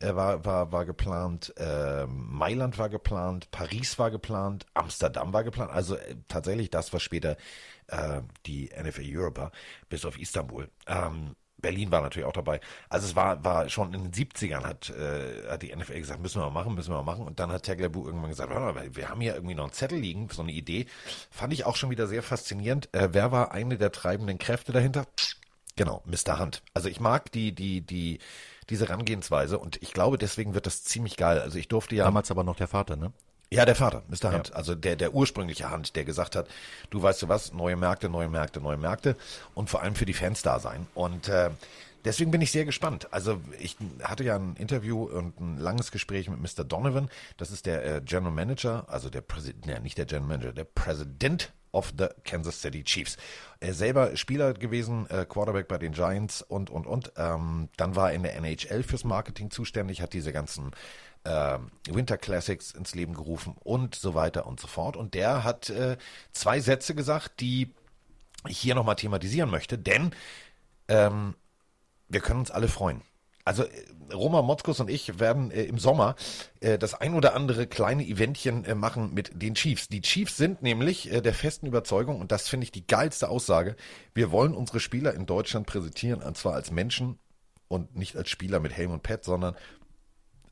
äh, 0.00 0.14
war, 0.14 0.44
war, 0.44 0.72
war 0.72 0.84
geplant, 0.84 1.54
äh, 1.56 2.06
Mailand 2.06 2.78
war 2.78 2.88
geplant, 2.88 3.50
Paris 3.50 3.98
war 3.98 4.10
geplant, 4.10 4.66
Amsterdam 4.74 5.32
war 5.32 5.44
geplant, 5.44 5.70
also 5.70 5.96
äh, 5.96 6.16
tatsächlich 6.28 6.70
das, 6.70 6.92
was 6.92 7.02
später 7.02 7.36
äh, 7.88 8.20
die 8.46 8.70
NFL 8.80 9.04
Europe 9.04 9.40
war, 9.40 9.52
bis 9.88 10.04
auf 10.04 10.18
Istanbul. 10.18 10.68
Ähm, 10.86 11.36
Berlin 11.64 11.90
war 11.90 12.02
natürlich 12.02 12.28
auch 12.28 12.32
dabei. 12.34 12.60
Also 12.90 13.06
es 13.06 13.16
war, 13.16 13.42
war 13.42 13.70
schon 13.70 13.94
in 13.94 14.10
den 14.10 14.12
70ern 14.12 14.64
hat, 14.64 14.90
äh, 14.90 15.48
hat 15.48 15.62
die 15.62 15.74
NFL 15.74 15.98
gesagt, 15.98 16.20
müssen 16.20 16.38
wir 16.38 16.50
mal 16.50 16.62
machen, 16.62 16.74
müssen 16.74 16.90
wir 16.92 17.02
mal 17.02 17.10
machen. 17.10 17.26
Und 17.26 17.40
dann 17.40 17.50
hat 17.50 17.64
Tagliabue 17.64 18.04
irgendwann 18.06 18.28
gesagt, 18.28 18.50
mal, 18.50 18.94
wir 18.94 19.08
haben 19.08 19.22
hier 19.22 19.34
irgendwie 19.34 19.54
noch 19.54 19.64
einen 19.64 19.72
Zettel 19.72 19.98
liegen, 19.98 20.28
so 20.28 20.42
eine 20.42 20.52
Idee. 20.52 20.84
Fand 21.30 21.54
ich 21.54 21.64
auch 21.64 21.76
schon 21.76 21.88
wieder 21.88 22.06
sehr 22.06 22.22
faszinierend. 22.22 22.94
Äh, 22.94 23.08
wer 23.12 23.32
war 23.32 23.52
eine 23.52 23.78
der 23.78 23.92
treibenden 23.92 24.36
Kräfte 24.36 24.72
dahinter? 24.72 25.06
Genau, 25.76 26.02
Mr. 26.06 26.38
Hunt. 26.38 26.62
Also 26.72 26.88
ich 26.88 27.00
mag 27.00 27.32
die, 27.32 27.52
die, 27.52 27.80
die, 27.80 28.18
diese 28.70 28.88
Herangehensweise 28.88 29.58
und 29.58 29.82
ich 29.82 29.92
glaube, 29.92 30.18
deswegen 30.18 30.54
wird 30.54 30.66
das 30.66 30.84
ziemlich 30.84 31.16
geil. 31.16 31.40
Also 31.40 31.58
ich 31.58 31.68
durfte 31.68 31.96
ja. 31.96 32.04
Damals 32.04 32.30
aber 32.30 32.44
noch 32.44 32.56
der 32.56 32.68
Vater, 32.68 32.96
ne? 32.96 33.12
Ja, 33.50 33.64
der 33.64 33.76
Vater, 33.76 34.02
Mr. 34.08 34.32
Hunt, 34.32 34.48
ja. 34.48 34.54
also 34.54 34.74
der, 34.74 34.96
der 34.96 35.14
ursprüngliche 35.14 35.70
Hunt, 35.70 35.94
der 35.94 36.04
gesagt 36.04 36.34
hat, 36.34 36.48
du 36.90 37.02
weißt 37.02 37.22
du 37.22 37.28
was, 37.28 37.52
neue 37.52 37.76
Märkte, 37.76 38.08
neue 38.08 38.28
Märkte, 38.28 38.60
neue 38.60 38.76
Märkte 38.76 39.16
und 39.54 39.70
vor 39.70 39.82
allem 39.82 39.94
für 39.94 40.06
die 40.06 40.12
Fans 40.12 40.42
da 40.42 40.58
sein. 40.58 40.86
Und 40.94 41.28
äh, 41.28 41.50
deswegen 42.04 42.30
bin 42.30 42.40
ich 42.40 42.50
sehr 42.50 42.64
gespannt. 42.64 43.12
Also 43.12 43.40
ich 43.60 43.76
hatte 44.02 44.24
ja 44.24 44.36
ein 44.36 44.56
Interview 44.56 45.04
und 45.04 45.38
ein 45.40 45.58
langes 45.58 45.92
Gespräch 45.92 46.28
mit 46.28 46.40
Mr. 46.40 46.64
Donovan, 46.64 47.08
das 47.36 47.50
ist 47.50 47.66
der 47.66 47.84
äh, 47.84 48.00
General 48.00 48.32
Manager, 48.32 48.86
also 48.88 49.10
der 49.10 49.20
Präsident, 49.20 49.66
ne, 49.66 49.80
nicht 49.80 49.98
der 49.98 50.06
General 50.06 50.28
Manager, 50.28 50.52
der 50.52 50.64
Präsident 50.64 51.52
of 51.74 51.92
the 51.98 52.06
Kansas 52.24 52.60
City 52.60 52.82
Chiefs. 52.84 53.16
Er 53.60 53.74
selber 53.74 54.16
Spieler 54.16 54.54
gewesen, 54.54 55.08
äh, 55.10 55.26
Quarterback 55.28 55.68
bei 55.68 55.78
den 55.78 55.92
Giants 55.92 56.42
und, 56.42 56.70
und, 56.70 56.86
und. 56.86 57.12
Ähm, 57.16 57.68
dann 57.76 57.96
war 57.96 58.10
er 58.10 58.16
in 58.16 58.22
der 58.22 58.36
NHL 58.36 58.82
fürs 58.82 59.04
Marketing 59.04 59.50
zuständig, 59.50 60.00
hat 60.00 60.12
diese 60.12 60.32
ganzen 60.32 60.70
äh, 61.24 61.58
Winter 61.88 62.18
Classics 62.18 62.72
ins 62.72 62.94
Leben 62.94 63.14
gerufen 63.14 63.56
und 63.62 63.94
so 63.94 64.14
weiter 64.14 64.46
und 64.46 64.60
so 64.60 64.66
fort. 64.66 64.96
Und 64.96 65.14
der 65.14 65.44
hat 65.44 65.70
äh, 65.70 65.96
zwei 66.32 66.60
Sätze 66.60 66.94
gesagt, 66.94 67.40
die 67.40 67.72
ich 68.48 68.58
hier 68.58 68.74
nochmal 68.74 68.96
thematisieren 68.96 69.50
möchte, 69.50 69.78
denn 69.78 70.14
ähm, 70.88 71.34
wir 72.08 72.20
können 72.20 72.40
uns 72.40 72.50
alle 72.50 72.68
freuen. 72.68 73.02
Also 73.44 73.64
äh, 73.64 73.68
Roma 74.12 74.42
Motzkus 74.42 74.80
und 74.80 74.88
ich 74.88 75.18
werden 75.18 75.50
äh, 75.50 75.64
im 75.64 75.78
Sommer 75.78 76.16
äh, 76.60 76.78
das 76.78 76.94
ein 76.94 77.14
oder 77.14 77.34
andere 77.34 77.66
kleine 77.66 78.04
Eventchen 78.04 78.64
äh, 78.64 78.74
machen 78.74 79.12
mit 79.12 79.30
den 79.34 79.54
Chiefs. 79.54 79.88
Die 79.88 80.00
Chiefs 80.00 80.36
sind 80.36 80.62
nämlich 80.62 81.12
äh, 81.12 81.20
der 81.20 81.34
festen 81.34 81.66
Überzeugung, 81.66 82.20
und 82.20 82.32
das 82.32 82.48
finde 82.48 82.64
ich 82.64 82.72
die 82.72 82.86
geilste 82.86 83.28
Aussage, 83.28 83.76
wir 84.14 84.30
wollen 84.30 84.54
unsere 84.54 84.80
Spieler 84.80 85.14
in 85.14 85.26
Deutschland 85.26 85.66
präsentieren, 85.66 86.22
und 86.22 86.36
zwar 86.36 86.54
als 86.54 86.70
Menschen 86.70 87.18
und 87.68 87.96
nicht 87.96 88.16
als 88.16 88.30
Spieler 88.30 88.60
mit 88.60 88.72
Helm 88.72 88.92
und 88.92 89.02
Pad, 89.02 89.24
sondern 89.24 89.56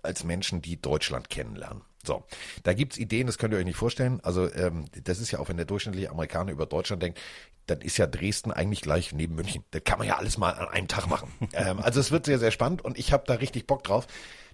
als 0.03 0.24
Menschen, 0.24 0.61
die 0.62 0.80
Deutschland 0.80 1.30
kennenlernen. 1.30 1.82
So, 2.05 2.24
da 2.64 2.72
gibt's 2.72 2.98
Ideen, 2.98 3.26
das 3.26 3.38
könnt 3.38 3.55
ihr 3.55 3.59
euch 3.59 3.64
nicht 3.64 3.76
vorstellen. 3.76 4.20
Also 4.22 4.53
ähm, 4.55 4.86
das 5.05 5.20
ist 5.20 5.30
ja 5.30 5.38
auch, 5.38 5.48
wenn 5.48 5.57
der 5.57 5.66
durchschnittliche 5.66 6.11
Amerikaner 6.11 6.50
über 6.50 6.66
Deutschland 6.66 7.03
denkt, 7.03 7.20
dann 7.66 7.80
ist 7.80 7.96
ja 7.96 8.09
Dresden 8.09 8.50
eigentlich 8.50 8.80
gleich 8.80 9.12
neben 9.12 9.36
München. 9.36 9.64
Das 9.70 9.84
kann 9.84 9.98
man 9.98 10.09
ja 10.09 10.16
alles 10.16 10.36
mal 10.36 10.50
an 10.50 10.68
einem 10.68 10.88
Tag 10.88 11.07
machen. 11.07 11.32
ähm, 11.53 11.78
also 11.78 12.00
es 12.00 12.11
wird 12.11 12.26
sehr, 12.26 12.40
sehr 12.40 12.50
spannend 12.50 12.84
und 12.84 12.98
ich 12.98 13.12
habe 13.12 13.24
da 13.26 13.34
richtig 13.34 13.68
Bock 13.68 13.84
drauf, 13.84 14.09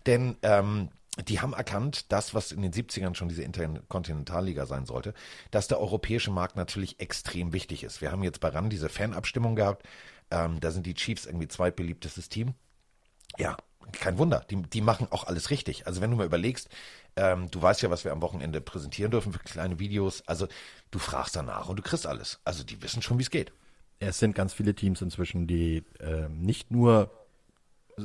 denn 0.07 0.37
ähm, 0.43 0.91
die 1.27 1.41
haben 1.41 1.55
erkannt, 1.55 2.13
das, 2.13 2.35
was 2.35 2.53
in 2.53 2.63
den 2.63 2.73
70ern 2.73 3.15
schon 3.15 3.29
diese 3.29 3.43
Interkontinentalliga 3.43 4.67
sein 4.67 4.85
sollte, 4.85 5.15
dass 5.51 5.69
der 5.69 5.81
europäische 5.81 6.31
Markt 6.31 6.57
natürlich 6.57 7.01
extrem 7.01 7.53
wichtig 7.53 7.83
ist. 7.83 8.01
Wir 8.01 8.13
haben 8.13 8.23
jetzt 8.23 8.41
bei 8.41 8.49
RAN 8.49 8.71
diese 8.71 8.89
Fanabstimmung 8.89 9.57
gehabt. 9.57 9.85
Ähm, 10.31 10.61
da 10.61 10.71
sind 10.71 10.87
die 10.87 10.95
Chiefs 10.95 11.27
irgendwie 11.27 11.49
zweitbeliebtestes 11.49 12.29
Team. 12.29 12.55
Ja, 13.37 13.57
kein 13.93 14.19
Wunder, 14.19 14.45
die, 14.51 14.63
die 14.63 14.81
machen 14.81 15.09
auch 15.11 15.25
alles 15.25 15.51
richtig. 15.51 15.87
Also 15.87 16.01
wenn 16.01 16.11
du 16.11 16.17
mal 16.17 16.27
überlegst, 16.27 16.69
ähm, 17.19 17.51
du 17.51 17.61
weißt 17.61 17.83
ja, 17.83 17.91
was 17.91 18.05
wir 18.05 18.13
am 18.13 18.23
Wochenende 18.23 18.61
präsentieren 18.61 19.11
dürfen 19.11 19.33
für 19.33 19.41
kleine 19.41 19.79
Videos. 19.79 20.23
Also 20.27 20.47
du 20.91 20.99
fragst 20.99 21.35
danach 21.35 21.69
und 21.69 21.77
du 21.77 21.83
kriegst 21.83 22.07
alles. 22.07 22.41
Also 22.45 22.65
die 22.65 22.81
wissen 22.81 23.03
schon, 23.03 23.19
wie 23.19 23.23
es 23.23 23.31
geht. 23.31 23.53
Es 23.99 24.21
sind 24.21 24.35
ganz 24.35 24.53
viele 24.53 24.75
Teams 24.75 25.03
inzwischen, 25.03 25.49
die 25.49 25.85
äh, 25.99 26.29
nicht 26.29 26.71
nur 26.71 27.11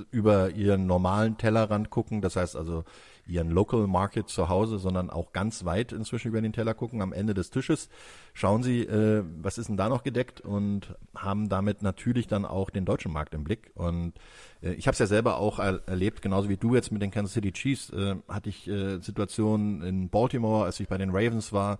über 0.09 0.49
ihren 0.49 0.88
normalen 0.88 1.38
Tellerrand 1.38 1.91
gucken, 1.91 2.22
das 2.22 2.36
heißt 2.36 2.55
also 2.55 2.84
ihren 3.26 3.49
Local 3.49 3.88
Market 3.88 4.28
zu 4.28 4.49
Hause, 4.49 4.80
sondern 4.80 5.09
auch 5.09 5.32
ganz 5.32 5.65
weit 5.65 5.91
inzwischen 5.91 6.28
über 6.28 6.41
den 6.41 6.53
Teller 6.53 6.74
gucken. 6.74 7.01
Am 7.01 7.13
Ende 7.13 7.34
des 7.34 7.49
Tisches 7.49 7.89
schauen 8.34 8.63
sie, 8.63 8.82
äh, 8.82 9.24
was 9.41 9.57
ist 9.57 9.69
denn 9.69 9.78
da 9.78 9.89
noch 9.89 10.03
gedeckt 10.03 10.41
und 10.41 10.95
haben 11.15 11.49
damit 11.49 11.82
natürlich 11.82 12.28
dann 12.28 12.45
auch 12.45 12.69
den 12.69 12.86
deutschen 12.86 13.13
Markt 13.13 13.34
im 13.34 13.43
Blick. 13.43 13.71
Und 13.76 14.13
äh, 14.61 14.74
ich 14.74 14.88
habe 14.88 14.93
es 14.93 14.99
ja 14.99 15.07
selber 15.07 15.38
auch 15.38 15.59
er 15.59 15.82
erlebt, 15.88 16.21
genauso 16.21 16.49
wie 16.49 16.57
du 16.57 16.76
jetzt 16.76 16.91
mit 16.91 17.01
den 17.01 17.11
Kansas 17.11 17.34
City 17.34 17.51
Chiefs, 17.51 17.89
äh, 17.91 18.15
hatte 18.28 18.49
ich 18.49 18.67
äh, 18.67 18.99
Situationen 18.99 19.82
in 19.82 20.09
Baltimore, 20.09 20.65
als 20.65 20.80
ich 20.80 20.88
bei 20.88 20.97
den 20.97 21.11
Ravens 21.11 21.53
war, 21.53 21.80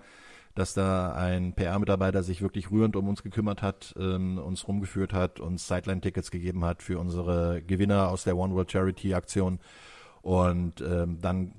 dass 0.56 0.74
da 0.74 1.14
ein 1.14 1.54
PR-Mitarbeiter 1.54 2.22
sich 2.22 2.42
wirklich 2.42 2.70
rührend 2.70 2.96
um 2.96 3.08
uns 3.08 3.24
gekümmert 3.24 3.62
hat, 3.62 3.96
ähm, 3.98 4.38
uns 4.38 4.68
rumgeführt 4.68 5.12
hat, 5.12 5.40
uns 5.40 5.68
Sideline-Tickets 5.68 6.30
gegeben 6.32 6.64
hat 6.64 6.84
für 6.84 7.00
unsere 7.00 7.62
Gewinner 7.64 8.10
aus 8.10 8.24
der 8.24 8.38
One 8.38 8.54
World 8.54 8.72
Charity-Aktion. 8.72 9.60
Und 10.24 10.82
ähm, 10.82 11.20
dann 11.22 11.54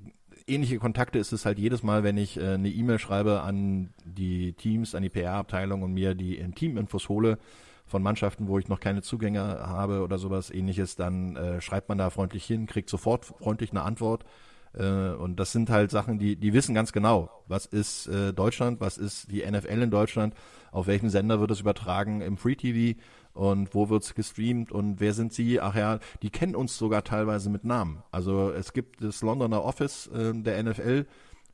ähnliche 0.47 0.79
Kontakte 0.79 1.19
ist 1.19 1.31
es 1.31 1.45
halt 1.45 1.59
jedes 1.59 1.83
Mal, 1.83 2.03
wenn 2.03 2.17
ich 2.17 2.37
äh, 2.37 2.55
eine 2.55 2.69
E-Mail 2.69 2.99
schreibe 2.99 3.41
an 3.41 3.93
die 4.03 4.53
Teams, 4.53 4.95
an 4.95 5.03
die 5.03 5.09
PR-Abteilung 5.09 5.83
und 5.83 5.93
mir 5.93 6.15
die 6.15 6.43
Team-Infos 6.51 7.07
hole 7.07 7.37
von 7.85 8.01
Mannschaften, 8.01 8.47
wo 8.47 8.57
ich 8.57 8.67
noch 8.67 8.79
keine 8.79 9.03
Zugänge 9.03 9.41
habe 9.41 10.01
oder 10.01 10.17
sowas 10.17 10.49
ähnliches, 10.49 10.95
dann 10.95 11.35
äh, 11.35 11.61
schreibt 11.61 11.89
man 11.89 11.99
da 11.99 12.09
freundlich 12.09 12.43
hin, 12.43 12.65
kriegt 12.65 12.89
sofort 12.89 13.25
freundlich 13.25 13.69
eine 13.69 13.83
Antwort. 13.83 14.25
Äh, 14.73 15.11
und 15.11 15.39
das 15.39 15.51
sind 15.51 15.69
halt 15.69 15.91
Sachen, 15.91 16.17
die, 16.17 16.35
die 16.35 16.53
wissen 16.53 16.73
ganz 16.73 16.91
genau, 16.91 17.29
was 17.47 17.67
ist 17.67 18.07
äh, 18.07 18.33
Deutschland, 18.33 18.81
was 18.81 18.97
ist 18.97 19.31
die 19.31 19.45
NFL 19.45 19.83
in 19.83 19.91
Deutschland, 19.91 20.33
auf 20.71 20.87
welchem 20.87 21.09
Sender 21.09 21.39
wird 21.39 21.51
es 21.51 21.59
übertragen 21.59 22.21
im 22.21 22.37
Free 22.37 22.55
TV 22.55 22.99
und 23.35 23.75
wo 23.75 23.89
wird 23.89 24.03
es 24.03 24.15
gestreamt 24.15 24.71
und 24.71 24.99
wer 24.99 25.13
sind 25.13 25.33
sie? 25.33 25.61
Ach 25.61 25.75
ja, 25.75 25.99
die 26.23 26.31
kennen 26.31 26.55
uns 26.55 26.77
sogar 26.77 27.03
teilweise 27.03 27.49
mit 27.49 27.63
Namen. 27.63 28.01
Also 28.11 28.49
es 28.49 28.73
gibt 28.73 29.03
das 29.03 29.21
Londoner 29.21 29.63
Office 29.63 30.07
äh, 30.07 30.33
der 30.33 30.63
NFL, 30.63 31.05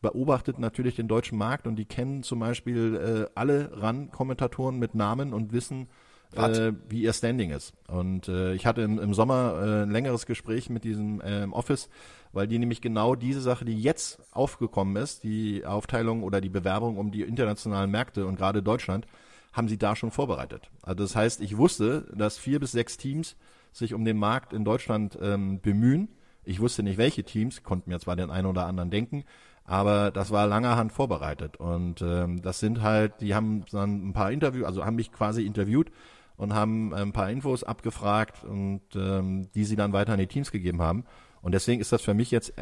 beobachtet 0.02 0.58
natürlich 0.58 0.96
den 0.96 1.08
deutschen 1.08 1.38
Markt 1.38 1.68
und 1.68 1.76
die 1.76 1.86
kennen 1.86 2.24
zum 2.24 2.40
Beispiel 2.40 3.28
äh, 3.28 3.32
alle 3.36 3.72
RAN-Kommentatoren 3.74 4.80
mit 4.80 4.96
Namen 4.96 5.34
und 5.34 5.52
wissen, 5.52 5.90
äh, 6.36 6.72
wie 6.88 7.02
ihr 7.02 7.14
Standing 7.14 7.52
ist. 7.52 7.74
Und 7.88 8.30
äh, 8.30 8.54
ich 8.54 8.66
hatte 8.66 8.82
im, 8.82 8.98
im 8.98 9.14
Sommer 9.14 9.62
äh, 9.62 9.84
ein 9.84 9.92
längeres 9.92 10.26
Gespräch 10.26 10.70
mit 10.70 10.86
diesem 10.86 11.20
äh, 11.22 11.46
Office 11.52 11.90
weil 12.34 12.48
die 12.48 12.60
nämlich 12.60 12.82
genau 12.82 13.16
diese 13.16 13.42
Sache, 13.42 13.66
die 13.66 13.80
jetzt 13.80 14.22
aufgekommen 14.32 14.96
ist, 14.96 15.24
die 15.24 15.66
Aufteilung 15.66 16.24
oder 16.24 16.42
die 16.42 16.50
Bewerbung 16.50 16.98
um 16.98 17.12
die 17.12 17.22
internationalen 17.22 17.92
Märkte 17.92 18.26
und 18.26 18.36
gerade 18.36 18.64
Deutschland, 18.64 19.06
haben 19.54 19.68
sie 19.68 19.78
da 19.78 19.96
schon 19.96 20.12
vorbereitet. 20.12 20.70
Also 20.82 21.04
das 21.04 21.16
heißt, 21.16 21.42
ich 21.42 21.58
wusste, 21.58 22.12
dass 22.16 22.38
vier 22.38 22.60
bis 22.60 22.72
sechs 22.72 22.98
Teams 22.98 23.36
sich 23.72 23.94
um 23.94 24.06
den 24.06 24.18
Markt 24.18 24.54
in 24.54 24.66
Deutschland 24.66 25.18
ähm, 25.22 25.62
bemühen. 25.62 26.10
Ich 26.44 26.60
wusste 26.60 26.84
nicht, 26.84 26.98
welche 26.98 27.24
Teams, 27.24 27.64
konnten 27.64 27.90
mir 27.90 28.00
zwar 28.00 28.16
den 28.16 28.32
einen 28.32 28.48
oder 28.48 28.66
anderen 28.66 28.90
denken, 28.90 29.24
aber 29.64 30.12
das 30.12 30.32
war 30.32 30.48
langer 30.48 30.76
Hand 30.76 30.92
vorbereitet. 30.92 31.58
Und 31.58 32.02
ähm, 32.02 32.42
das 32.42 32.60
sind 32.60 32.82
halt, 32.82 33.22
die 33.22 33.36
haben 33.36 33.66
dann 33.72 34.10
ein 34.10 34.14
paar 34.14 34.32
Interviews, 34.32 34.66
also 34.66 34.86
haben 34.86 34.96
mich 34.96 35.12
quasi 35.12 35.46
interviewt 35.46 35.92
und 36.38 36.54
haben 36.54 36.94
ein 36.94 37.14
paar 37.14 37.30
Infos 37.30 37.64
abgefragt 37.64 38.44
und 38.44 38.82
ähm, 38.96 39.50
die 39.54 39.66
sie 39.66 39.76
dann 39.76 39.94
weiter 39.94 40.14
an 40.14 40.20
die 40.20 40.28
Teams 40.28 40.52
gegeben 40.52 40.82
haben. 40.82 41.06
Und 41.42 41.54
deswegen 41.54 41.82
ist 41.82 41.92
das 41.92 42.02
für 42.02 42.14
mich 42.14 42.32
jetzt 42.32 42.54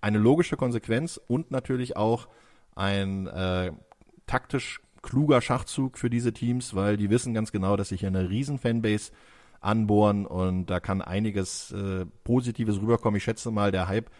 eine 0.00 0.18
logische 0.18 0.56
Konsequenz 0.56 1.18
und 1.26 1.50
natürlich 1.50 1.96
auch 1.96 2.28
ein 2.74 3.26
äh, 3.26 3.72
taktisch 4.26 4.80
kluger 5.04 5.40
Schachzug 5.40 5.98
für 5.98 6.10
diese 6.10 6.32
Teams, 6.32 6.74
weil 6.74 6.96
die 6.96 7.10
wissen 7.10 7.34
ganz 7.34 7.52
genau, 7.52 7.76
dass 7.76 7.90
sich 7.90 8.00
hier 8.00 8.08
eine 8.08 8.28
riesen 8.30 8.58
Fanbase 8.58 9.12
anbohren 9.60 10.26
und 10.26 10.66
da 10.66 10.80
kann 10.80 11.02
einiges 11.02 11.70
äh, 11.72 12.06
Positives 12.24 12.80
rüberkommen. 12.80 13.18
Ich 13.18 13.24
schätze 13.24 13.50
mal, 13.50 13.70
der 13.70 13.86
Hype 13.86 14.10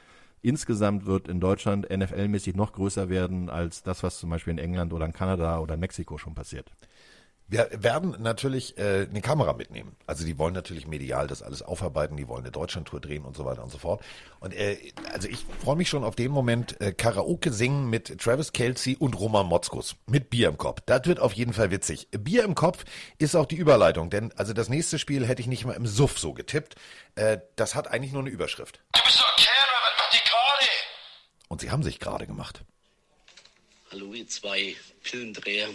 insgesamt 0.43 1.07
wird 1.07 1.27
in 1.27 1.41
Deutschland 1.41 1.91
NFL-mäßig 1.91 2.55
noch 2.55 2.73
größer 2.73 3.09
werden 3.09 3.49
als 3.49 3.83
das, 3.83 4.03
was 4.03 4.19
zum 4.19 4.31
Beispiel 4.31 4.53
in 4.53 4.59
England 4.59 4.93
oder 4.93 5.07
in 5.07 5.13
Kanada 5.13 5.59
oder 5.59 5.75
in 5.75 5.81
Mexiko 5.81 6.19
schon 6.19 6.35
passiert. 6.35 6.71
Wir 7.47 7.69
werden 7.73 8.17
natürlich 8.21 8.79
äh, 8.79 9.07
eine 9.09 9.21
Kamera 9.21 9.53
mitnehmen. 9.53 9.97
Also 10.07 10.25
die 10.25 10.39
wollen 10.39 10.55
natürlich 10.55 10.87
medial 10.87 11.27
das 11.27 11.43
alles 11.43 11.61
aufarbeiten, 11.61 12.17
die 12.17 12.27
wollen 12.27 12.43
eine 12.43 12.51
Deutschlandtour 12.51 13.01
drehen 13.01 13.25
und 13.25 13.37
so 13.37 13.45
weiter 13.45 13.63
und 13.63 13.71
so 13.71 13.77
fort. 13.77 14.03
Und 14.41 14.55
äh, 14.55 14.79
also 15.13 15.29
ich 15.29 15.45
freue 15.61 15.77
mich 15.77 15.91
schon 15.91 16.05
auf 16.05 16.17
den 16.17 16.33
Moment, 16.33 16.81
äh, 16.81 16.93
Karaoke 16.93 17.53
singen 17.53 17.91
mit 17.91 18.19
Travis 18.19 18.53
Kelsey 18.53 18.97
und 18.97 19.21
Roman 19.21 19.47
Motzkus 19.47 19.97
mit 20.07 20.31
Bier 20.31 20.49
im 20.49 20.57
Kopf. 20.57 20.81
Das 20.87 21.05
wird 21.05 21.21
auf 21.21 21.35
jeden 21.35 21.53
Fall 21.53 21.71
witzig. 21.71 22.09
Bier 22.13 22.45
im 22.45 22.55
Kopf 22.55 22.87
ist 23.19 23.37
auch 23.37 23.47
die 23.47 23.57
Überleitung, 23.57 24.09
denn 24.09 24.33
also 24.37 24.55
das 24.55 24.71
nächste 24.71 24.99
Spiel 24.99 25.27
hätte 25.27 25.43
ich 25.43 25.47
nicht 25.47 25.67
mal 25.67 25.75
im 25.75 25.87
Suff 25.87 26.19
so 26.19 26.33
getippt. 26.33 26.77
Äh, 27.15 27.39
das 27.57 27.75
hat 27.75 27.89
eigentlich 27.89 28.13
nur 28.13 28.23
eine 28.23 28.31
Überschrift. 28.31 28.81
Du 28.93 29.01
bist 29.05 29.21
doch 29.21 29.37
Kerl, 29.37 29.55
was 29.83 29.99
macht 29.99 30.13
die 30.15 30.29
gerade? 30.29 30.71
Und 31.49 31.61
sie 31.61 31.71
haben 31.71 31.83
sich 31.83 32.01
gerade 32.01 32.27
gemacht. 32.27 32.65
Hallo 33.93 34.15
ihr 34.15 34.27
zwei 34.27 34.75
Pillendreher. 35.03 35.69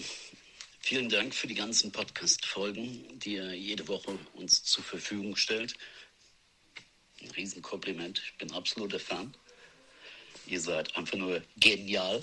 Vielen 0.89 1.07
Dank 1.07 1.35
für 1.35 1.45
die 1.45 1.53
ganzen 1.53 1.91
Podcast-Folgen, 1.91 3.19
die 3.19 3.35
ihr 3.35 3.53
jede 3.53 3.87
Woche 3.87 4.17
uns 4.33 4.63
zur 4.63 4.83
Verfügung 4.83 5.35
stellt. 5.35 5.75
Ein 7.21 7.29
Riesenkompliment. 7.29 8.19
Ich 8.25 8.35
bin 8.39 8.51
absoluter 8.53 8.99
Fan. 8.99 9.31
Ihr 10.47 10.59
seid 10.59 10.95
einfach 10.97 11.15
nur 11.15 11.43
genial. 11.57 12.21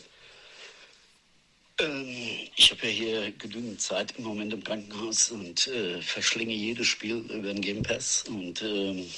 Ähm, 1.78 2.48
ich 2.56 2.72
habe 2.72 2.88
ja 2.88 2.92
hier 2.92 3.30
genügend 3.38 3.80
Zeit 3.80 4.18
im 4.18 4.24
Moment 4.24 4.52
im 4.52 4.64
Krankenhaus 4.64 5.30
und 5.30 5.68
äh, 5.68 6.02
verschlinge 6.02 6.54
jedes 6.54 6.88
Spiel 6.88 7.18
über 7.18 7.54
den 7.54 7.60
Game 7.60 7.84
Pass 7.84 8.24
und 8.24 8.62
ähm, 8.62 9.08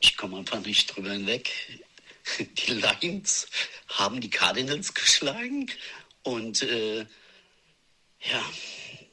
ich 0.00 0.16
komme 0.16 0.38
einfach 0.38 0.64
nicht 0.64 0.86
drüber 0.86 1.12
hinweg. 1.12 1.50
Die 2.38 2.72
Lions 2.72 3.48
haben 3.88 4.18
die 4.22 4.30
Cardinals 4.30 4.94
geschlagen 4.94 5.70
und 6.22 6.62
äh, 6.62 7.04
ja, 8.20 8.44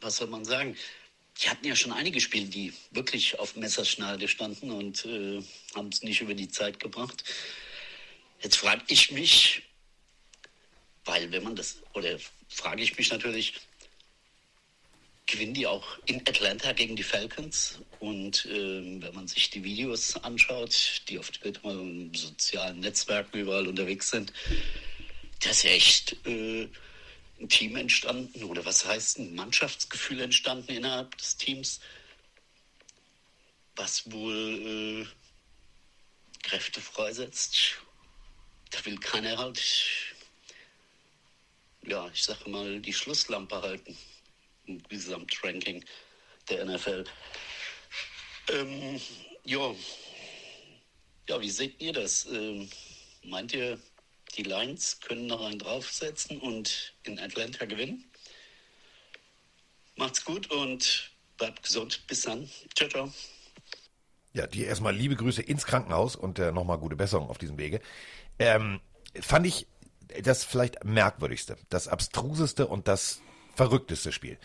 was 0.01 0.17
soll 0.17 0.27
man 0.27 0.45
sagen? 0.45 0.75
Die 1.41 1.49
hatten 1.49 1.67
ja 1.67 1.75
schon 1.75 1.91
einige 1.91 2.19
Spiele, 2.19 2.47
die 2.47 2.73
wirklich 2.91 3.37
auf 3.39 3.55
Messerschneide 3.55 4.27
standen 4.27 4.71
und 4.71 5.05
äh, 5.05 5.41
haben 5.75 5.89
es 5.89 6.01
nicht 6.01 6.21
über 6.21 6.33
die 6.33 6.49
Zeit 6.49 6.79
gebracht. 6.79 7.23
Jetzt 8.41 8.57
frage 8.57 8.83
ich 8.87 9.11
mich, 9.11 9.63
weil 11.05 11.31
wenn 11.31 11.43
man 11.43 11.55
das, 11.55 11.77
oder 11.93 12.17
frage 12.49 12.83
ich 12.83 12.97
mich 12.97 13.11
natürlich, 13.11 13.53
gewinnen 15.27 15.53
die 15.53 15.67
auch 15.67 15.99
in 16.05 16.21
Atlanta 16.21 16.73
gegen 16.73 16.95
die 16.95 17.03
Falcons? 17.03 17.79
Und 17.99 18.45
äh, 18.45 19.01
wenn 19.01 19.13
man 19.13 19.27
sich 19.27 19.49
die 19.49 19.63
Videos 19.63 20.15
anschaut, 20.17 21.03
die 21.07 21.19
auf 21.19 21.29
Twitter 21.31 21.65
und 21.65 22.17
sozialen 22.17 22.79
Netzwerken 22.79 23.39
überall 23.39 23.67
unterwegs 23.67 24.09
sind, 24.09 24.33
das 25.41 25.57
ist 25.57 25.65
echt 25.65 26.27
äh, 26.27 26.67
ein 27.39 27.49
Team 27.49 27.75
entstanden 27.75 28.43
oder 28.43 28.65
was 28.65 28.85
heißt 28.85 29.19
ein 29.19 29.35
Mannschaftsgefühl 29.35 30.21
entstanden 30.21 30.71
innerhalb 30.71 31.15
des 31.17 31.37
Teams, 31.37 31.79
was 33.75 34.11
wohl 34.11 35.05
äh, 35.05 35.07
Kräfte 36.43 36.81
freisetzt. 36.81 37.75
Da 38.71 38.83
will 38.85 38.97
keiner 38.97 39.37
halt, 39.37 39.61
ja, 41.83 42.09
ich 42.13 42.23
sage 42.23 42.49
mal, 42.49 42.79
die 42.79 42.93
Schlusslampe 42.93 43.61
halten 43.61 43.97
im 44.65 44.81
Gesamtranking 44.83 45.85
der 46.49 46.65
NFL. 46.65 47.05
Ähm, 48.49 49.01
ja. 49.43 49.75
ja, 51.29 51.41
wie 51.41 51.49
seht 51.49 51.81
ihr 51.81 51.93
das? 51.93 52.25
Ähm, 52.25 52.69
meint 53.23 53.53
ihr, 53.53 53.79
die 54.35 54.43
Lions 54.43 54.99
können 54.99 55.27
noch 55.27 55.45
einen 55.45 55.59
draufsetzen 55.59 56.39
und 56.39 56.93
in 57.03 57.19
Atlanta 57.19 57.65
gewinnen. 57.65 58.03
Macht's 59.95 60.23
gut 60.23 60.51
und 60.51 61.11
bleibt 61.37 61.63
gesund. 61.63 62.05
Bis 62.07 62.21
dann. 62.21 62.49
Ciao, 62.75 62.89
ciao. 62.89 63.13
Ja, 64.33 64.45
dir 64.45 64.67
erstmal 64.67 64.95
liebe 64.95 65.15
Grüße 65.15 65.41
ins 65.41 65.65
Krankenhaus 65.65 66.15
und 66.15 66.37
äh, 66.37 66.51
nochmal 66.51 66.77
gute 66.77 66.95
Besserung 66.95 67.29
auf 67.29 67.39
diesem 67.39 67.57
Wege. 67.57 67.81
Ähm, 68.37 68.79
fand 69.19 69.47
ich 69.47 69.67
das 70.21 70.43
vielleicht 70.43 70.83
merkwürdigste, 70.83 71.57
das 71.69 71.87
abstruseste 71.87 72.67
und 72.67 72.87
das 72.87 73.21
verrückteste 73.55 74.11
Spiel. 74.11 74.37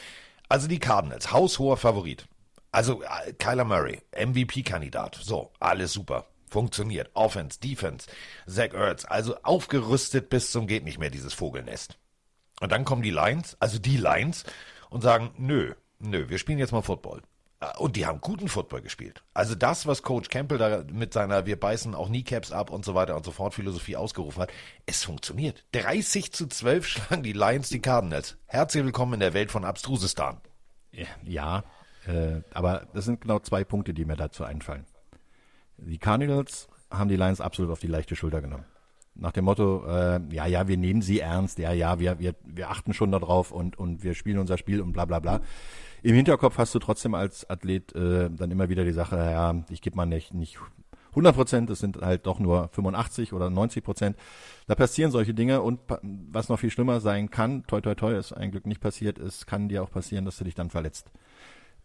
Also 0.48 0.68
die 0.68 0.78
Cardinals, 0.78 1.32
haushoher 1.32 1.76
Favorit. 1.76 2.26
Also 2.70 3.02
äh, 3.02 3.34
Kyler 3.34 3.64
Murray, 3.64 4.00
MVP-Kandidat. 4.16 5.18
So, 5.22 5.52
alles 5.60 5.92
super 5.92 6.31
funktioniert. 6.52 7.10
Offense, 7.14 7.58
Defense, 7.58 8.08
Zach 8.46 8.74
Ertz, 8.74 9.04
also 9.04 9.36
aufgerüstet 9.42 10.28
bis 10.28 10.50
zum 10.50 10.66
geht 10.66 10.84
nicht 10.84 10.98
mehr 10.98 11.10
dieses 11.10 11.34
Vogelnest. 11.34 11.98
Und 12.60 12.70
dann 12.70 12.84
kommen 12.84 13.02
die 13.02 13.10
Lions, 13.10 13.56
also 13.58 13.78
die 13.78 13.96
Lions, 13.96 14.44
und 14.90 15.00
sagen, 15.00 15.32
nö, 15.38 15.74
nö, 15.98 16.28
wir 16.28 16.38
spielen 16.38 16.58
jetzt 16.58 16.72
mal 16.72 16.82
Football. 16.82 17.22
Äh, 17.60 17.76
und 17.78 17.96
die 17.96 18.06
haben 18.06 18.20
guten 18.20 18.48
Football 18.48 18.82
gespielt. 18.82 19.22
Also 19.34 19.54
das, 19.54 19.86
was 19.86 20.02
Coach 20.02 20.28
Campbell 20.28 20.58
da 20.58 20.84
mit 20.92 21.12
seiner 21.12 21.46
Wir 21.46 21.58
beißen 21.58 21.94
auch 21.94 22.08
Kneecaps 22.08 22.52
ab 22.52 22.70
und 22.70 22.84
so 22.84 22.94
weiter 22.94 23.16
und 23.16 23.24
so 23.24 23.32
fort 23.32 23.54
Philosophie 23.54 23.96
ausgerufen 23.96 24.42
hat, 24.42 24.52
es 24.86 25.02
funktioniert. 25.02 25.64
30 25.72 26.32
zu 26.32 26.46
12 26.46 26.86
schlagen 26.86 27.22
die 27.22 27.32
Lions 27.32 27.70
die 27.70 27.80
Cardinals. 27.80 28.36
Herzlich 28.46 28.84
willkommen 28.84 29.14
in 29.14 29.20
der 29.20 29.34
Welt 29.34 29.50
von 29.50 29.64
Abstrusistan. 29.64 30.40
Ja, 31.24 31.64
äh, 32.06 32.42
aber 32.52 32.86
das 32.92 33.06
sind 33.06 33.22
genau 33.22 33.38
zwei 33.38 33.64
Punkte, 33.64 33.94
die 33.94 34.04
mir 34.04 34.16
dazu 34.16 34.44
einfallen. 34.44 34.84
Die 35.86 35.98
Cardinals 35.98 36.68
haben 36.90 37.08
die 37.08 37.16
Lions 37.16 37.40
absolut 37.40 37.70
auf 37.70 37.80
die 37.80 37.86
leichte 37.86 38.16
Schulter 38.16 38.40
genommen. 38.40 38.64
Nach 39.14 39.32
dem 39.32 39.44
Motto, 39.44 39.84
äh, 39.86 40.20
ja, 40.30 40.46
ja, 40.46 40.68
wir 40.68 40.78
nehmen 40.78 41.02
sie 41.02 41.20
ernst, 41.20 41.58
ja, 41.58 41.72
ja, 41.72 41.98
wir, 41.98 42.18
wir, 42.18 42.34
wir 42.44 42.70
achten 42.70 42.94
schon 42.94 43.12
darauf 43.12 43.52
und, 43.52 43.78
und 43.78 44.02
wir 44.02 44.14
spielen 44.14 44.38
unser 44.38 44.56
Spiel 44.56 44.80
und 44.80 44.92
bla 44.92 45.04
bla 45.04 45.18
bla. 45.18 45.40
Im 46.02 46.14
Hinterkopf 46.14 46.56
hast 46.56 46.74
du 46.74 46.78
trotzdem 46.78 47.14
als 47.14 47.48
Athlet 47.48 47.94
äh, 47.94 48.30
dann 48.30 48.50
immer 48.50 48.70
wieder 48.70 48.84
die 48.84 48.92
Sache, 48.92 49.16
ja, 49.16 49.54
ich 49.68 49.82
gebe 49.82 49.96
mal 49.96 50.06
nicht, 50.06 50.32
nicht 50.32 50.58
100 51.10 51.34
Prozent, 51.34 51.70
es 51.70 51.78
sind 51.78 51.98
halt 52.00 52.26
doch 52.26 52.38
nur 52.38 52.68
85 52.68 53.34
oder 53.34 53.50
90 53.50 53.84
Prozent. 53.84 54.16
Da 54.66 54.74
passieren 54.74 55.10
solche 55.10 55.34
Dinge 55.34 55.60
und 55.60 55.80
was 56.00 56.48
noch 56.48 56.58
viel 56.58 56.70
schlimmer 56.70 57.00
sein 57.00 57.30
kann, 57.30 57.64
toi 57.66 57.82
toi 57.82 57.94
toi, 57.94 58.16
ist 58.16 58.32
ein 58.32 58.50
Glück 58.50 58.66
nicht 58.66 58.80
passiert, 58.80 59.18
es 59.18 59.44
kann 59.44 59.68
dir 59.68 59.82
auch 59.82 59.90
passieren, 59.90 60.24
dass 60.24 60.38
du 60.38 60.44
dich 60.44 60.54
dann 60.54 60.70
verletzt. 60.70 61.10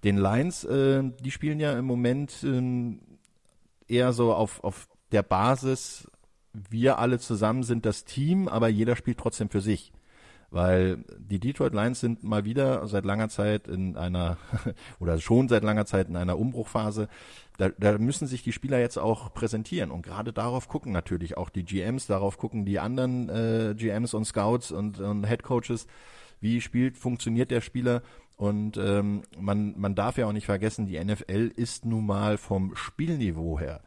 Den 0.03 0.17
Lions, 0.17 0.63
äh, 0.63 1.03
die 1.21 1.31
spielen 1.31 1.59
ja 1.59 1.77
im 1.77 1.85
Moment 1.85 2.43
äh, 2.43 2.97
eher 3.87 4.13
so 4.13 4.33
auf, 4.33 4.63
auf 4.63 4.87
der 5.11 5.23
Basis, 5.23 6.07
wir 6.53 6.99
alle 6.99 7.19
zusammen 7.19 7.63
sind 7.63 7.85
das 7.85 8.05
Team, 8.05 8.47
aber 8.47 8.67
jeder 8.67 8.95
spielt 8.95 9.17
trotzdem 9.17 9.49
für 9.49 9.61
sich. 9.61 9.91
Weil 10.49 11.03
die 11.17 11.39
Detroit 11.39 11.73
Lions 11.73 11.99
sind 11.99 12.23
mal 12.23 12.45
wieder 12.45 12.87
seit 12.87 13.03
langer 13.03 13.27
Zeit 13.27 13.67
in 13.67 13.97
einer, 13.97 14.37
oder 14.99 15.19
schon 15.19 15.49
seit 15.49 15.63
langer 15.63 15.85
Zeit 15.85 16.07
in 16.07 16.15
einer 16.15 16.37
Umbruchphase. 16.37 17.09
Da, 17.57 17.69
da 17.69 17.97
müssen 17.97 18.27
sich 18.27 18.43
die 18.43 18.53
Spieler 18.53 18.79
jetzt 18.79 18.97
auch 18.97 19.33
präsentieren. 19.33 19.91
Und 19.91 20.03
gerade 20.03 20.31
darauf 20.31 20.69
gucken 20.69 20.93
natürlich 20.93 21.35
auch 21.35 21.49
die 21.49 21.65
GMs, 21.65 22.07
darauf 22.07 22.37
gucken 22.37 22.63
die 22.63 22.79
anderen 22.79 23.27
äh, 23.29 23.75
GMs 23.75 24.13
und 24.13 24.23
Scouts 24.23 24.71
und, 24.71 25.01
und 25.01 25.27
Head 25.27 25.43
Coaches, 25.43 25.85
wie 26.39 26.61
spielt, 26.61 26.97
funktioniert 26.97 27.51
der 27.51 27.61
Spieler. 27.61 28.01
Und 28.37 28.77
ähm, 28.77 29.23
man, 29.37 29.73
man 29.77 29.95
darf 29.95 30.17
ja 30.17 30.27
auch 30.27 30.31
nicht 30.31 30.45
vergessen, 30.45 30.85
die 30.85 31.03
NFL 31.03 31.51
ist 31.55 31.85
nun 31.85 32.05
mal 32.05 32.37
vom 32.37 32.75
Spielniveau 32.75 33.59
her 33.59 33.81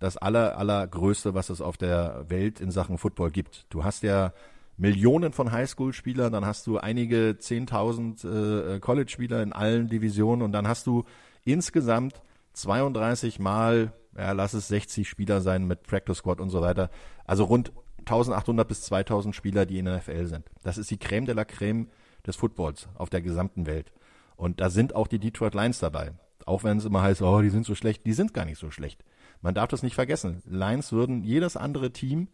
das 0.00 0.16
aller, 0.16 0.58
allergrößte, 0.58 1.34
was 1.34 1.50
es 1.50 1.60
auf 1.60 1.76
der 1.76 2.24
Welt 2.28 2.60
in 2.60 2.70
Sachen 2.70 2.98
Football 2.98 3.30
gibt. 3.30 3.66
Du 3.68 3.84
hast 3.84 4.02
ja 4.02 4.32
Millionen 4.76 5.32
von 5.32 5.52
Highschool-Spielern, 5.52 6.32
dann 6.32 6.46
hast 6.46 6.66
du 6.66 6.78
einige 6.78 7.36
10.000 7.38 8.76
äh, 8.76 8.80
College-Spieler 8.80 9.42
in 9.42 9.52
allen 9.52 9.88
Divisionen 9.88 10.42
und 10.42 10.52
dann 10.52 10.66
hast 10.66 10.86
du 10.86 11.04
insgesamt 11.44 12.22
32 12.54 13.38
mal, 13.38 13.92
ja, 14.16 14.32
lass 14.32 14.54
es 14.54 14.68
60 14.68 15.06
Spieler 15.06 15.42
sein 15.42 15.66
mit 15.66 15.82
Practice 15.82 16.16
Squad 16.16 16.40
und 16.40 16.48
so 16.48 16.62
weiter. 16.62 16.88
Also 17.26 17.44
rund 17.44 17.70
1800 17.98 18.66
bis 18.66 18.80
2000 18.82 19.36
Spieler, 19.36 19.66
die 19.66 19.78
in 19.78 19.84
der 19.84 19.98
NFL 19.98 20.26
sind. 20.26 20.46
Das 20.62 20.78
ist 20.78 20.90
die 20.90 20.98
Creme 20.98 21.26
de 21.26 21.34
la 21.34 21.44
Creme 21.44 21.88
des 22.26 22.36
Footballs 22.36 22.88
auf 22.94 23.10
der 23.10 23.22
gesamten 23.22 23.66
Welt. 23.66 23.92
Und 24.36 24.60
da 24.60 24.70
sind 24.70 24.94
auch 24.94 25.06
die 25.06 25.18
Detroit 25.18 25.54
Lions 25.54 25.80
dabei. 25.80 26.12
Auch 26.46 26.64
wenn 26.64 26.78
es 26.78 26.84
immer 26.84 27.02
heißt, 27.02 27.22
oh, 27.22 27.42
die 27.42 27.50
sind 27.50 27.66
so 27.66 27.74
schlecht, 27.74 28.06
die 28.06 28.12
sind 28.12 28.32
gar 28.32 28.44
nicht 28.44 28.58
so 28.58 28.70
schlecht. 28.70 29.04
Man 29.42 29.54
darf 29.54 29.68
das 29.68 29.82
nicht 29.82 29.94
vergessen. 29.94 30.42
Lions 30.46 30.92
würden 30.92 31.24
jedes 31.24 31.56
andere 31.56 31.92
Team 31.92 32.28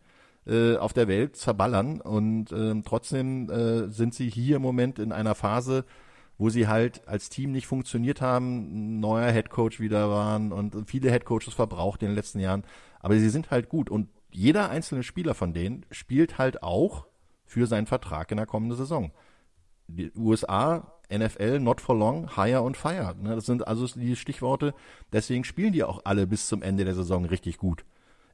äh, 0.47 0.77
auf 0.77 0.93
der 0.93 1.09
Welt 1.09 1.37
zerballern 1.37 2.01
und 2.01 2.53
äh, 2.53 2.81
trotzdem 2.85 3.51
äh, 3.51 3.91
sind 3.91 4.15
sie 4.15 4.31
hier 4.31 4.57
im 4.57 4.63
Moment 4.63 4.99
in 4.99 5.13
einer 5.13 5.35
Phase, 5.35 5.85
wo 6.39 6.51
sie 6.51 6.69
halt 6.69 7.07
als 7.09 7.29
Team 7.29 7.53
nicht 7.53 7.67
funktioniert 7.67 8.21
haben, 8.21 9.01
neuer 9.01 9.31
Headcoach 9.31 9.81
wieder 9.81 10.11
waren 10.11 10.53
und 10.53 10.89
viele 10.89 11.11
Headcoaches 11.11 11.55
verbraucht 11.55 12.03
in 12.03 12.09
den 12.09 12.15
letzten 12.15 12.41
Jahren. 12.41 12.65
Aber 13.01 13.17
sie 13.17 13.31
sind 13.31 13.51
halt 13.51 13.69
gut 13.69 13.91
und 13.91 14.09
jeder 14.31 14.69
einzelne 14.69 15.03
Spieler 15.03 15.35
von 15.35 15.55
denen 15.55 15.87
spielt 15.91 16.39
halt 16.39 16.63
auch 16.63 17.07
für 17.45 17.67
seinen 17.67 17.87
Vertrag 17.87 18.31
in 18.31 18.37
der 18.37 18.47
kommenden 18.47 18.77
Saison 18.77 19.13
die 19.89 20.11
USA, 20.17 20.93
NFL, 21.13 21.61
not 21.61 21.81
for 21.81 21.97
long, 21.97 22.35
hire 22.35 22.63
und 22.63 22.77
fire. 22.77 23.15
Ne? 23.21 23.35
Das 23.37 23.47
sind 23.47 23.67
also 23.67 23.87
die 23.87 24.17
Stichworte. 24.17 24.75
Deswegen 25.13 25.45
spielen 25.45 25.73
die 25.73 25.85
auch 25.85 26.01
alle 26.05 26.27
bis 26.27 26.49
zum 26.49 26.63
Ende 26.63 26.85
der 26.85 26.95
Saison 26.95 27.25
richtig 27.25 27.59
gut. 27.59 27.85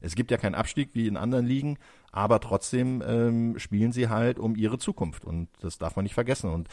Es 0.01 0.15
gibt 0.15 0.31
ja 0.31 0.37
keinen 0.37 0.55
Abstieg 0.55 0.89
wie 0.93 1.07
in 1.07 1.15
anderen 1.15 1.45
Ligen, 1.45 1.77
aber 2.11 2.39
trotzdem 2.41 3.01
ähm, 3.07 3.57
spielen 3.59 3.91
sie 3.93 4.09
halt 4.09 4.37
um 4.39 4.55
ihre 4.55 4.77
Zukunft 4.77 5.23
und 5.23 5.47
das 5.61 5.77
darf 5.77 5.95
man 5.95 6.03
nicht 6.03 6.13
vergessen. 6.15 6.49
Und 6.49 6.67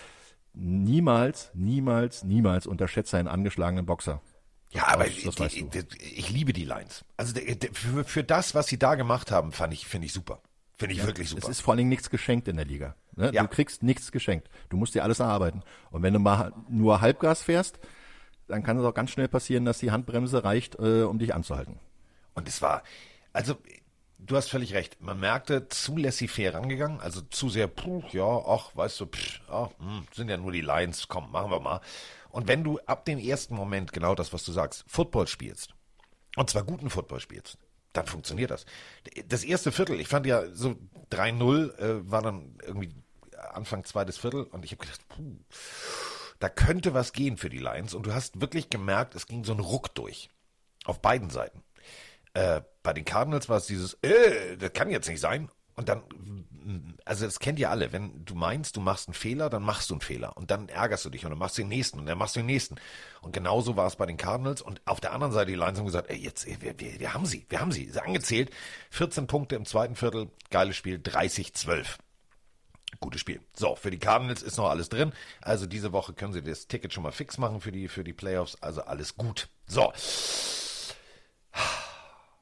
niemals, 0.54 1.50
niemals, 1.54 2.24
niemals 2.24 2.66
unterschätze 2.66 3.18
einen 3.18 3.28
angeschlagenen 3.28 3.86
Boxer. 3.86 4.20
Ja, 4.72 4.86
aber 4.88 5.04
das 5.04 5.34
die, 5.34 5.64
die, 5.68 5.84
ich 6.00 6.30
liebe 6.30 6.52
die 6.52 6.64
Lines. 6.64 7.04
Also 7.16 7.34
der- 7.34 7.56
der- 7.56 7.72
für, 7.72 8.04
für 8.04 8.22
das, 8.24 8.54
was 8.54 8.68
sie 8.68 8.78
da 8.78 8.94
gemacht 8.94 9.30
haben, 9.32 9.50
fand 9.52 9.72
ich, 9.74 9.86
finde 9.86 10.06
ich 10.06 10.12
super. 10.12 10.40
Finde 10.78 10.94
ich 10.94 11.04
wirklich 11.04 11.28
super. 11.28 11.42
Es 11.42 11.48
ist 11.48 11.60
vor 11.60 11.72
allen 11.72 11.78
Dingen 11.78 11.90
nichts 11.90 12.08
geschenkt 12.10 12.46
in 12.48 12.56
der 12.56 12.64
Liga. 12.66 12.94
Ne? 13.16 13.30
Ja. 13.32 13.42
Du 13.42 13.48
kriegst 13.48 13.82
nichts 13.82 14.12
geschenkt. 14.12 14.48
Du 14.68 14.76
musst 14.76 14.94
dir 14.94 15.04
alles 15.04 15.20
erarbeiten. 15.20 15.62
Und 15.90 16.02
wenn 16.02 16.12
du 16.12 16.18
mal 16.18 16.52
nur 16.68 17.00
Halbgas 17.00 17.42
fährst, 17.42 17.78
dann 18.48 18.62
kann 18.62 18.78
es 18.78 18.84
auch 18.84 18.94
ganz 18.94 19.10
schnell 19.10 19.28
passieren, 19.28 19.64
dass 19.64 19.78
die 19.78 19.90
Handbremse 19.90 20.44
reicht, 20.44 20.76
äh, 20.78 21.02
um 21.02 21.18
dich 21.18 21.34
anzuhalten. 21.34 21.78
Und 22.34 22.48
es 22.48 22.62
war, 22.62 22.82
also 23.32 23.56
du 24.18 24.36
hast 24.36 24.50
völlig 24.50 24.74
recht. 24.74 25.00
Man 25.00 25.20
merkte, 25.20 25.68
zu 25.68 25.96
laissez-faire 25.96 26.54
rangegangen, 26.54 27.00
also 27.00 27.20
zu 27.22 27.48
sehr, 27.48 27.66
puh, 27.66 28.02
ja, 28.12 28.24
ach, 28.24 28.70
weißt 28.74 29.00
du, 29.00 29.06
pff, 29.06 29.40
ah, 29.48 29.70
hm, 29.78 30.04
sind 30.12 30.28
ja 30.28 30.36
nur 30.36 30.52
die 30.52 30.60
Lines, 30.60 31.08
komm, 31.08 31.30
machen 31.30 31.50
wir 31.50 31.60
mal. 31.60 31.80
Und 32.30 32.46
wenn 32.48 32.62
du 32.62 32.78
ab 32.86 33.04
dem 33.04 33.18
ersten 33.18 33.54
Moment 33.54 33.92
genau 33.92 34.14
das, 34.14 34.32
was 34.32 34.44
du 34.44 34.52
sagst, 34.52 34.84
Football 34.86 35.26
spielst, 35.26 35.74
und 36.36 36.48
zwar 36.48 36.62
guten 36.62 36.90
Football 36.90 37.20
spielst, 37.20 37.58
dann 37.92 38.06
funktioniert 38.06 38.50
das. 38.50 38.66
Das 39.26 39.44
erste 39.44 39.72
Viertel, 39.72 40.00
ich 40.00 40.08
fand 40.08 40.26
ja 40.26 40.46
so 40.52 40.76
3-0 41.10 41.78
äh, 41.78 42.10
war 42.10 42.22
dann 42.22 42.58
irgendwie 42.62 42.94
Anfang 43.52 43.84
zweites 43.84 44.18
Viertel 44.18 44.44
und 44.44 44.64
ich 44.64 44.72
habe 44.72 44.82
gedacht, 44.82 45.00
puh, 45.08 45.36
da 46.38 46.48
könnte 46.48 46.94
was 46.94 47.12
gehen 47.12 47.36
für 47.36 47.50
die 47.50 47.58
Lions 47.58 47.94
und 47.94 48.06
du 48.06 48.14
hast 48.14 48.40
wirklich 48.40 48.70
gemerkt, 48.70 49.14
es 49.14 49.26
ging 49.26 49.44
so 49.44 49.52
ein 49.52 49.60
Ruck 49.60 49.94
durch. 49.94 50.30
Auf 50.84 51.02
beiden 51.02 51.28
Seiten. 51.28 51.62
Äh, 52.32 52.62
bei 52.82 52.92
den 52.92 53.04
Cardinals 53.04 53.48
war 53.48 53.58
es 53.58 53.66
dieses, 53.66 53.94
äh, 54.02 54.56
das 54.56 54.72
kann 54.72 54.90
jetzt 54.90 55.08
nicht 55.08 55.20
sein. 55.20 55.50
Und 55.74 55.88
dann, 55.88 56.02
also 57.04 57.24
das 57.24 57.38
kennt 57.38 57.58
ihr 57.58 57.70
alle, 57.70 57.92
wenn 57.92 58.24
du 58.24 58.34
meinst, 58.34 58.76
du 58.76 58.80
machst 58.80 59.08
einen 59.08 59.14
Fehler, 59.14 59.50
dann 59.50 59.62
machst 59.62 59.90
du 59.90 59.94
einen 59.94 60.00
Fehler. 60.00 60.36
Und 60.36 60.50
dann 60.50 60.68
ärgerst 60.68 61.04
du 61.04 61.10
dich 61.10 61.24
und 61.24 61.30
dann 61.30 61.38
machst 61.38 61.58
du 61.58 61.62
den 61.62 61.68
nächsten 61.68 61.98
und 61.98 62.06
dann 62.06 62.18
machst 62.18 62.36
du 62.36 62.40
den 62.40 62.46
nächsten. 62.46 62.76
Und 63.22 63.32
genauso 63.32 63.76
war 63.76 63.86
es 63.86 63.96
bei 63.96 64.06
den 64.06 64.16
Cardinals. 64.16 64.62
Und 64.62 64.80
auf 64.84 65.00
der 65.00 65.12
anderen 65.12 65.32
Seite, 65.32 65.50
die 65.50 65.56
Lions 65.56 65.78
haben 65.78 65.86
gesagt, 65.86 66.10
ey, 66.10 66.18
jetzt, 66.18 66.46
wir, 66.46 66.78
wir, 66.78 67.00
wir 67.00 67.14
haben 67.14 67.26
sie, 67.26 67.46
wir 67.48 67.60
haben 67.60 67.72
sie. 67.72 67.88
Sie 67.88 68.02
angezählt. 68.02 68.50
14 68.90 69.26
Punkte 69.26 69.56
im 69.56 69.64
zweiten 69.64 69.96
Viertel, 69.96 70.30
geiles 70.50 70.76
Spiel, 70.76 70.98
30-12. 70.98 71.86
Gutes 72.98 73.20
Spiel. 73.20 73.40
So, 73.54 73.76
für 73.76 73.90
die 73.90 73.98
Cardinals 73.98 74.42
ist 74.42 74.56
noch 74.56 74.68
alles 74.68 74.88
drin. 74.88 75.12
Also 75.40 75.66
diese 75.66 75.92
Woche 75.92 76.12
können 76.12 76.32
sie 76.32 76.42
das 76.42 76.66
Ticket 76.66 76.92
schon 76.92 77.04
mal 77.04 77.12
fix 77.12 77.38
machen 77.38 77.60
für 77.60 77.72
die, 77.72 77.88
für 77.88 78.04
die 78.04 78.12
Playoffs. 78.12 78.56
Also 78.60 78.82
alles 78.82 79.16
gut. 79.16 79.48
So. 79.66 79.92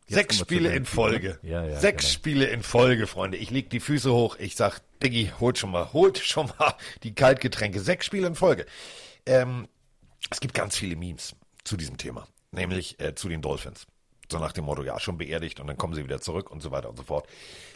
Sechs 0.08 0.38
Spiele 0.38 0.74
in 0.74 0.84
Folge. 0.84 1.38
ne? 1.42 1.50
Ja, 1.50 1.64
ja, 1.64 1.78
Sechs 1.78 2.04
genau. 2.04 2.12
Spiele 2.14 2.46
in 2.46 2.62
Folge, 2.62 3.06
Freunde. 3.06 3.36
Ich 3.36 3.50
leg 3.50 3.70
die 3.70 3.80
Füße 3.80 4.12
hoch. 4.12 4.36
Ich 4.38 4.56
sag, 4.56 4.80
Diggi, 5.02 5.32
holt 5.38 5.58
schon 5.58 5.70
mal, 5.70 5.92
holt 5.92 6.18
schon 6.24 6.50
mal 6.58 6.74
die 7.02 7.14
Kaltgetränke. 7.14 7.80
Sechs 7.80 8.06
Spiele 8.06 8.26
in 8.26 8.34
Folge. 8.34 8.66
Ähm, 9.26 9.68
es 10.30 10.40
gibt 10.40 10.54
ganz 10.54 10.76
viele 10.76 10.96
Memes 10.96 11.36
zu 11.64 11.76
diesem 11.76 11.96
Thema. 11.96 12.26
Nämlich 12.50 12.98
äh, 13.00 13.14
zu 13.14 13.28
den 13.28 13.42
Dolphins. 13.42 13.86
So 14.30 14.38
nach 14.38 14.52
dem 14.52 14.64
Motto, 14.64 14.82
ja, 14.82 14.98
schon 15.00 15.16
beerdigt 15.18 15.60
und 15.60 15.66
dann 15.68 15.78
kommen 15.78 15.94
sie 15.94 16.04
wieder 16.04 16.20
zurück 16.20 16.50
und 16.50 16.62
so 16.62 16.70
weiter 16.70 16.90
und 16.90 16.96
so 16.96 17.02
fort. 17.04 17.26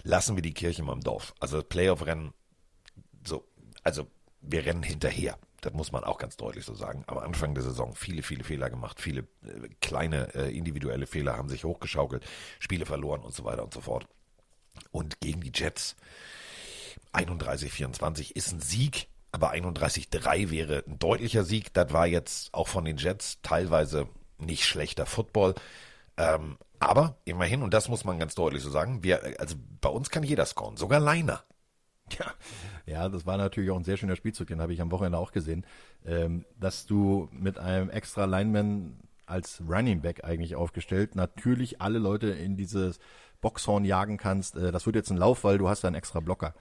Lassen 0.02 0.36
wir 0.36 0.42
die 0.42 0.52
Kirche 0.52 0.82
mal 0.82 0.92
im 0.92 1.00
Dorf. 1.00 1.34
Also 1.40 1.62
Playoff-Rennen 1.62 2.32
so, 3.26 3.44
also 3.82 4.06
wir 4.40 4.64
rennen 4.66 4.82
hinterher. 4.82 5.38
Das 5.62 5.72
muss 5.72 5.92
man 5.92 6.02
auch 6.02 6.18
ganz 6.18 6.36
deutlich 6.36 6.64
so 6.64 6.74
sagen. 6.74 7.04
Am 7.06 7.18
Anfang 7.18 7.54
der 7.54 7.62
Saison 7.62 7.94
viele, 7.94 8.22
viele 8.22 8.42
Fehler 8.42 8.68
gemacht, 8.68 9.00
viele 9.00 9.20
äh, 9.44 9.68
kleine 9.80 10.34
äh, 10.34 10.56
individuelle 10.56 11.06
Fehler 11.06 11.36
haben 11.36 11.48
sich 11.48 11.64
hochgeschaukelt, 11.64 12.24
Spiele 12.58 12.84
verloren 12.84 13.20
und 13.20 13.32
so 13.32 13.44
weiter 13.44 13.62
und 13.62 13.72
so 13.72 13.80
fort. 13.80 14.06
Und 14.90 15.20
gegen 15.20 15.40
die 15.40 15.52
Jets 15.54 15.94
31-24 17.12 18.32
ist 18.32 18.52
ein 18.52 18.60
Sieg, 18.60 19.06
aber 19.30 19.52
31-3 19.52 20.50
wäre 20.50 20.82
ein 20.86 20.98
deutlicher 20.98 21.44
Sieg. 21.44 21.72
Das 21.74 21.92
war 21.92 22.08
jetzt 22.08 22.52
auch 22.52 22.66
von 22.66 22.84
den 22.84 22.96
Jets 22.96 23.38
teilweise 23.42 24.08
nicht 24.38 24.64
schlechter 24.64 25.06
Football. 25.06 25.54
Ähm, 26.16 26.58
aber 26.80 27.16
immerhin, 27.24 27.62
und 27.62 27.72
das 27.72 27.88
muss 27.88 28.04
man 28.04 28.18
ganz 28.18 28.34
deutlich 28.34 28.64
so 28.64 28.70
sagen, 28.70 29.04
wir, 29.04 29.38
also 29.38 29.54
bei 29.80 29.88
uns 29.88 30.10
kann 30.10 30.24
jeder 30.24 30.44
scoren, 30.44 30.76
sogar 30.76 30.98
Leiner. 30.98 31.44
Ja, 32.18 32.34
ja, 32.86 33.08
das 33.08 33.26
war 33.26 33.36
natürlich 33.36 33.70
auch 33.70 33.76
ein 33.76 33.84
sehr 33.84 33.96
schöner 33.96 34.16
Spielzug, 34.16 34.48
den 34.48 34.60
habe 34.60 34.72
ich 34.72 34.80
am 34.80 34.90
Wochenende 34.90 35.18
auch 35.18 35.32
gesehen, 35.32 35.64
ähm, 36.04 36.44
dass 36.58 36.86
du 36.86 37.28
mit 37.32 37.58
einem 37.58 37.90
extra 37.90 38.24
Lineman 38.24 38.98
als 39.26 39.62
Running 39.68 40.00
Back 40.00 40.24
eigentlich 40.24 40.56
aufgestellt 40.56 41.14
natürlich 41.14 41.80
alle 41.80 41.98
Leute 41.98 42.28
in 42.28 42.56
dieses 42.56 42.98
Boxhorn 43.40 43.84
jagen 43.84 44.16
kannst. 44.16 44.56
Äh, 44.56 44.72
das 44.72 44.86
wird 44.86 44.96
jetzt 44.96 45.10
ein 45.10 45.16
Lauf, 45.16 45.44
weil 45.44 45.58
du 45.58 45.68
hast 45.68 45.84
da 45.84 45.88
einen 45.88 45.96
extra 45.96 46.20
Blocker. 46.20 46.54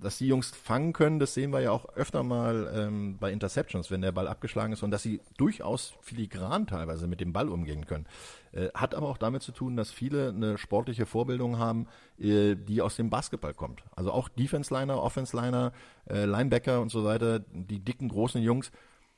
Dass 0.00 0.18
die 0.18 0.28
Jungs 0.28 0.50
fangen 0.50 0.92
können, 0.92 1.18
das 1.18 1.34
sehen 1.34 1.52
wir 1.52 1.60
ja 1.60 1.72
auch 1.72 1.94
öfter 1.94 2.22
mal 2.22 2.72
ähm, 2.74 3.18
bei 3.18 3.32
Interceptions, 3.32 3.90
wenn 3.90 4.00
der 4.00 4.12
Ball 4.12 4.28
abgeschlagen 4.28 4.72
ist 4.72 4.82
und 4.82 4.90
dass 4.90 5.02
sie 5.02 5.20
durchaus 5.36 5.94
filigran 6.00 6.66
teilweise 6.66 7.06
mit 7.06 7.20
dem 7.20 7.32
Ball 7.32 7.48
umgehen 7.48 7.84
können. 7.84 8.06
Äh, 8.52 8.68
hat 8.74 8.94
aber 8.94 9.08
auch 9.08 9.18
damit 9.18 9.42
zu 9.42 9.52
tun, 9.52 9.76
dass 9.76 9.90
viele 9.90 10.28
eine 10.28 10.56
sportliche 10.56 11.04
Vorbildung 11.04 11.58
haben, 11.58 11.86
äh, 12.18 12.54
die 12.54 12.80
aus 12.80 12.96
dem 12.96 13.10
Basketball 13.10 13.54
kommt. 13.54 13.82
Also 13.94 14.12
auch 14.12 14.28
Defense-Liner, 14.28 15.02
Offense-Liner, 15.02 15.72
äh, 16.08 16.24
Linebacker 16.24 16.80
und 16.80 16.90
so 16.90 17.04
weiter, 17.04 17.40
die 17.40 17.80
dicken, 17.80 18.08
großen 18.08 18.40
Jungs. 18.40 18.70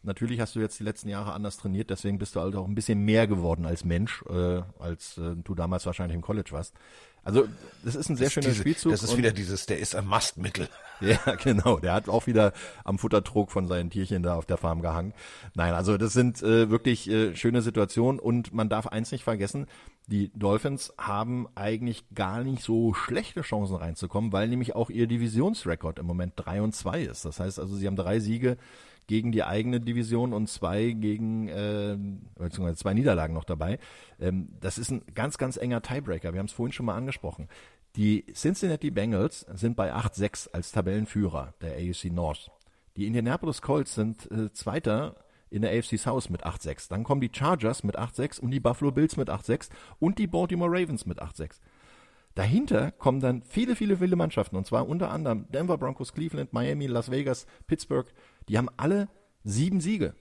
Natürlich 0.03 0.40
hast 0.40 0.57
du 0.57 0.61
jetzt 0.61 0.80
die 0.80 0.84
letzten 0.84 1.11
Jahre 1.11 1.34
anders 1.34 1.59
trainiert, 1.59 1.90
deswegen 1.90 2.18
bist 2.18 2.34
du 2.34 2.40
halt 2.40 2.57
auch 2.57 2.66
ein 2.66 2.74
bisschen 2.74 3.05
mehr 3.05 3.26
geworden 3.26 3.66
als 3.66 3.84
Mensch, 3.84 4.24
äh, 4.30 4.62
als 4.78 5.18
äh, 5.18 5.36
du 5.36 5.55
damals 5.55 5.84
wahrscheinlich 5.84 6.14
im 6.14 6.22
College 6.22 6.53
warst. 6.53 6.74
Also 7.23 7.47
das 7.85 7.95
ist 7.95 8.09
ein 8.09 8.16
sehr 8.16 8.27
Das 8.27 8.33
schöner 8.33 8.49
diese, 8.49 8.61
Spielzug. 8.61 8.93
Das 8.93 9.03
ist 9.03 9.16
wieder 9.16 9.33
dieses, 9.33 9.66
der 9.66 9.79
ist 9.79 9.95
ein 9.95 10.07
Mastmittel. 10.07 10.68
ja, 11.01 11.18
genau. 11.43 11.79
Der 11.79 11.93
hat 11.95 12.09
auch 12.09 12.27
wieder 12.27 12.53
am 12.85 12.99
Futtertrog 12.99 13.51
von 13.51 13.66
seinen 13.66 13.91
Tierchen 13.91 14.23
da 14.23 14.35
auf 14.35 14.47
der 14.47 14.57
Farm 14.57 14.83
gehangen. 14.83 15.14
Nein, 15.55 15.75
also 15.75 15.97
das 15.97 16.12
sind 16.12 16.43
äh, 16.43 16.71
wirklich 16.71 17.09
äh, 17.11 17.35
schöne 17.37 17.62
Situationen 17.62 18.18
und 18.18 18.53
man 18.53 18.68
darf 18.68 18.87
eins 18.87 19.12
nicht 19.12 19.25
vergessen, 19.25 19.66
die 20.07 20.31
Dolphins 20.35 20.93
haben 20.99 21.47
eigentlich 21.55 22.05
gar 22.14 22.43
nicht 22.43 22.62
so 22.62 22.95
schlechte 22.95 23.43
Chancen 23.43 23.77
reinzukommen, 23.77 24.33
weil 24.33 24.49
nämlich 24.49 24.75
auch 24.75 24.91
ihr 24.91 25.07
Divisionsrekord 25.07 25.99
im 25.99 26.07
Moment 26.07 26.35
3 26.37 26.62
und 26.62 26.75
2 26.75 27.03
ist. 27.03 27.25
Das 27.25 27.39
heißt 27.39 27.61
also, 27.61 27.77
sie 27.77 27.87
haben 27.87 27.97
drei 27.97 28.18
Siege 28.18 28.57
gegen 29.11 29.33
die 29.33 29.43
eigene 29.43 29.81
Division 29.81 30.33
und 30.33 30.49
zwei 30.49 30.93
gegen, 30.93 31.49
äh, 31.49 31.99
beziehungsweise 32.39 32.77
zwei 32.77 32.95
Niederlagen 32.95 33.35
noch 33.35 33.43
dabei. 33.43 33.81
Ähm, 34.21 34.51
das 34.61 34.79
ist 34.79 34.93
ein 34.93 35.03
ganz, 35.17 35.37
ganz 35.37 35.57
enger 35.57 35.83
Tiebreaker. 35.83 36.33
Wir 36.33 36.39
haben 36.39 36.47
es 36.47 36.53
vorhin 36.53 36.73
schon 36.73 36.87
mal 36.87 36.95
angesprochen. 36.95 37.49
Die 37.97 38.25
Cincinnati 38.33 38.93
Bengals 38.93 39.41
sind 39.53 39.75
bei 39.75 39.93
8-6 39.93 40.53
als 40.53 40.71
Tabellenführer 40.71 41.55
der 41.61 41.73
AFC 41.73 42.13
North. 42.13 42.53
Die 42.97 43.09
Indianapolis 43.09 43.63
Colts 43.63 43.97
sind 43.97 44.31
äh, 44.31 44.53
Zweiter 44.53 45.17
in 45.51 45.63
der 45.63 45.77
AFC 45.77 45.99
South 45.99 46.31
mit 46.31 46.47
8-6. 46.47 46.89
Dann 46.89 47.03
kommen 47.03 47.21
die 47.21 47.33
Chargers 47.33 47.83
mit 47.83 47.99
8-6 47.99 48.39
und 48.39 48.53
die 48.53 48.61
Buffalo 48.61 48.93
Bills 48.93 49.17
mit 49.17 49.29
8-6 49.29 49.71
und 49.99 50.21
die 50.21 50.29
Baltimore 50.29 50.71
Ravens 50.71 51.05
mit 51.05 51.21
8-6. 51.21 51.59
Dahinter 52.37 52.93
kommen 52.93 53.19
dann 53.19 53.43
viele, 53.43 53.75
viele, 53.75 53.97
viele 53.97 54.15
Mannschaften 54.15 54.55
und 54.55 54.69
zwar 54.69 54.89
unter 54.89 55.11
anderem 55.11 55.47
Denver 55.51 55.79
Broncos, 55.79 56.13
Cleveland, 56.13 56.53
Miami, 56.53 56.87
Las 56.87 57.11
Vegas, 57.11 57.49
Pittsburgh. 57.67 58.07
Die 58.51 58.59
haben 58.59 58.68
alle 58.76 59.09
sieben 59.44 59.80
Siege. 59.80 60.14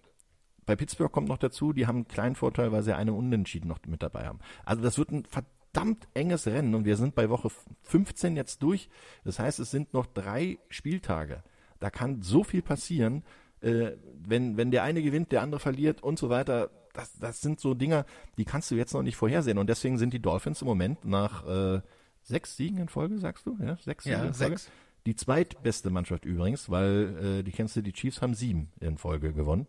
Bei 0.68 0.76
Pittsburgh 0.76 1.12
kommt 1.12 1.30
noch 1.30 1.40
dazu, 1.40 1.74
die 1.74 1.88
haben 1.88 1.96
einen 1.96 2.08
kleinen 2.08 2.36
Vorteil, 2.36 2.72
weil 2.72 2.84
sie 2.84 2.96
einen 2.96 3.10
Unentschieden 3.16 3.68
noch 3.68 3.80
mit 3.88 4.04
dabei 4.04 4.28
haben. 4.28 4.38
Also 4.66 4.84
das 4.84 5.00
wird 5.00 5.10
ein 5.10 5.26
verdammt 5.26 6.08
enges 6.14 6.46
Rennen 6.46 6.76
und 6.76 6.86
wir 6.86 6.96
sind 6.96 7.16
bei 7.16 7.30
Woche 7.30 7.50
15 7.82 8.36
jetzt 8.36 8.62
durch. 8.62 8.88
Das 9.24 9.40
heißt, 9.40 9.60
es 9.60 9.72
sind 9.72 9.96
noch 9.96 10.06
drei 10.06 10.60
Spieltage. 10.70 11.42
Da 11.80 11.90
kann 11.90 12.22
so 12.22 12.44
viel 12.44 12.62
passieren, 12.62 13.24
äh, 13.62 13.94
wenn, 14.24 14.58
wenn 14.58 14.70
der 14.70 14.84
eine 14.84 15.02
gewinnt, 15.02 15.32
der 15.32 15.42
andere 15.42 15.60
verliert 15.60 16.04
und 16.04 16.20
so 16.20 16.30
weiter. 16.30 16.70
Das, 16.94 17.18
das 17.18 17.42
sind 17.42 17.60
so 17.60 17.74
Dinger, 17.74 18.06
die 18.38 18.46
kannst 18.46 18.70
du 18.70 18.76
jetzt 18.76 18.94
noch 18.94 19.02
nicht 19.02 19.16
vorhersehen. 19.16 19.58
Und 19.58 19.72
deswegen 19.72 19.98
sind 19.98 20.14
die 20.14 20.22
Dolphins 20.22 20.62
im 20.62 20.68
Moment 20.68 21.04
nach 21.04 21.48
äh, 21.48 21.82
sechs 22.22 22.58
Siegen 22.58 22.78
in 22.78 22.90
Folge, 22.90 23.18
sagst 23.18 23.48
du? 23.48 23.58
Ja, 23.60 23.76
sechs 23.78 24.06
Ja, 24.06 24.18
in 24.24 24.34
Folge. 24.36 24.58
sechs. 24.58 24.72
Die 25.10 25.16
zweitbeste 25.16 25.90
Mannschaft 25.90 26.24
übrigens, 26.24 26.70
weil 26.70 27.40
äh, 27.40 27.44
die 27.44 27.52
Kansas 27.52 27.74
City 27.74 27.92
Chiefs 27.92 28.22
haben 28.22 28.36
sieben 28.36 28.72
in 28.80 29.00
Folge 29.00 29.34
gewonnen. 29.34 29.66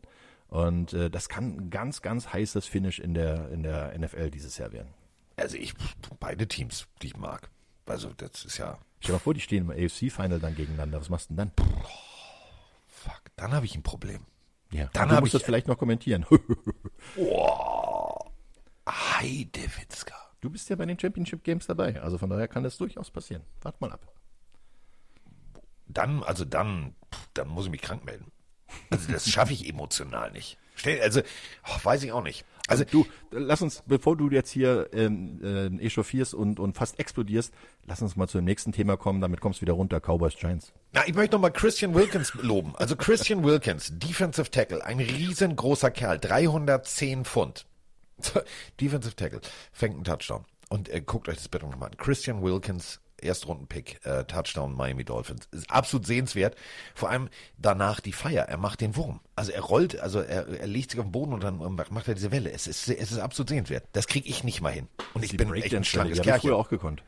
Und 0.48 0.92
äh, 0.92 1.08
das 1.08 1.30
kann 1.30 1.56
ein 1.56 1.70
ganz, 1.70 2.02
ganz 2.02 2.30
heißes 2.30 2.66
Finish 2.66 2.98
in 2.98 3.14
der, 3.14 3.48
in 3.48 3.62
der 3.62 3.98
NFL 3.98 4.30
dieses 4.30 4.58
Jahr 4.58 4.70
werden. 4.72 4.88
Also 5.36 5.56
ich, 5.56 5.72
beide 6.18 6.46
Teams, 6.46 6.88
die 7.00 7.06
ich 7.06 7.16
mag. 7.16 7.48
Also 7.86 8.10
das 8.18 8.44
ist 8.44 8.58
ja, 8.58 8.76
Stell 8.98 9.08
dir 9.08 9.12
mal 9.14 9.18
vor, 9.20 9.32
die 9.32 9.40
stehen 9.40 9.70
im 9.70 9.70
AFC-Final 9.70 10.40
dann 10.40 10.54
gegeneinander. 10.54 11.00
Was 11.00 11.08
machst 11.08 11.30
du 11.30 11.34
denn 11.36 11.50
dann? 11.56 11.66
fuck, 12.86 13.22
dann 13.36 13.52
habe 13.52 13.64
ich 13.64 13.74
ein 13.74 13.82
Problem. 13.82 14.26
Ja, 14.72 14.90
Dann 14.92 15.08
du 15.08 15.14
hab 15.14 15.20
musst 15.22 15.32
ich- 15.32 15.40
das 15.40 15.46
vielleicht 15.46 15.68
noch 15.68 15.78
kommentieren. 15.78 16.26
Heidewitzka. 18.86 20.14
du 20.42 20.50
bist 20.50 20.68
ja 20.68 20.76
bei 20.76 20.84
den 20.84 20.98
Championship 20.98 21.44
Games 21.44 21.66
dabei. 21.66 22.00
Also 22.02 22.18
von 22.18 22.28
daher 22.28 22.48
kann 22.48 22.62
das 22.62 22.76
durchaus 22.76 23.10
passieren. 23.10 23.42
Wart 23.62 23.80
mal 23.80 23.90
ab. 23.92 24.06
Dann, 25.92 26.22
also 26.22 26.44
dann, 26.44 26.94
dann 27.34 27.48
muss 27.48 27.66
ich 27.66 27.70
mich 27.70 27.82
krank 27.82 28.04
melden. 28.04 28.30
Also 28.90 29.10
das 29.12 29.28
schaffe 29.28 29.52
ich 29.52 29.68
emotional 29.68 30.30
nicht. 30.30 30.58
Stell, 30.76 31.00
also, 31.02 31.20
oh, 31.66 31.76
weiß 31.82 32.02
ich 32.04 32.12
auch 32.12 32.22
nicht. 32.22 32.44
Also 32.68 32.84
du, 32.84 33.04
lass 33.32 33.62
uns, 33.62 33.82
bevor 33.86 34.16
du 34.16 34.30
jetzt 34.30 34.50
hier 34.50 34.88
ähm, 34.92 35.40
äh, 35.42 35.84
echauffierst 35.84 36.34
und, 36.34 36.60
und 36.60 36.76
fast 36.76 37.00
explodierst, 37.00 37.52
lass 37.86 38.00
uns 38.00 38.14
mal 38.14 38.28
zum 38.28 38.44
nächsten 38.44 38.70
Thema 38.70 38.96
kommen, 38.96 39.20
damit 39.20 39.40
kommst 39.40 39.60
du 39.60 39.62
wieder 39.62 39.72
runter, 39.72 40.00
Cowboys 40.00 40.36
Giants. 40.36 40.72
Na, 40.92 41.06
ich 41.06 41.14
möchte 41.14 41.34
nochmal 41.34 41.52
Christian 41.52 41.94
Wilkins 41.94 42.32
loben. 42.34 42.76
Also 42.76 42.94
Christian 42.94 43.42
Wilkins, 43.42 43.90
Defensive 43.98 44.50
Tackle, 44.50 44.84
ein 44.84 45.00
riesengroßer 45.00 45.90
Kerl, 45.90 46.20
310 46.20 47.24
Pfund. 47.24 47.66
Defensive 48.80 49.16
Tackle, 49.16 49.40
fängt 49.72 49.96
einen 49.96 50.04
Touchdown. 50.04 50.44
Und 50.68 50.88
äh, 50.88 51.00
guckt 51.00 51.28
euch 51.28 51.36
das 51.36 51.48
bitte 51.48 51.66
nochmal 51.66 51.90
an. 51.90 51.96
Christian 51.96 52.40
Wilkins, 52.40 53.00
Erstrunden-Pick, 53.22 54.04
äh, 54.04 54.24
Touchdown 54.24 54.74
Miami 54.74 55.04
Dolphins. 55.04 55.48
Ist 55.50 55.70
absolut 55.70 56.06
sehenswert. 56.06 56.56
Vor 56.94 57.10
allem 57.10 57.28
danach 57.58 58.00
die 58.00 58.12
Feier. 58.12 58.44
Er 58.44 58.56
macht 58.56 58.80
den 58.80 58.96
Wurm. 58.96 59.20
Also 59.36 59.52
er 59.52 59.62
rollt, 59.62 59.98
also 59.98 60.20
er, 60.20 60.48
er 60.48 60.66
legt 60.66 60.90
sich 60.90 61.00
auf 61.00 61.06
den 61.06 61.12
Boden 61.12 61.32
und 61.32 61.42
dann 61.42 61.58
macht 61.58 62.08
er 62.08 62.14
diese 62.14 62.30
Welle. 62.30 62.50
Es 62.50 62.66
ist, 62.66 62.88
es 62.88 63.12
ist 63.12 63.18
absolut 63.18 63.48
sehenswert. 63.48 63.84
Das 63.92 64.06
kriege 64.06 64.28
ich 64.28 64.44
nicht 64.44 64.60
mal 64.60 64.72
hin. 64.72 64.88
Und 65.14 65.24
ich 65.24 65.36
bin 65.36 65.52
echt 65.54 65.74
ein 65.74 65.84
schlankes 65.84 66.18
ja, 66.18 66.24
Kerlchen. 66.24 66.50
früher 66.50 66.56
auch 66.56 66.68
gekonnt. 66.68 67.02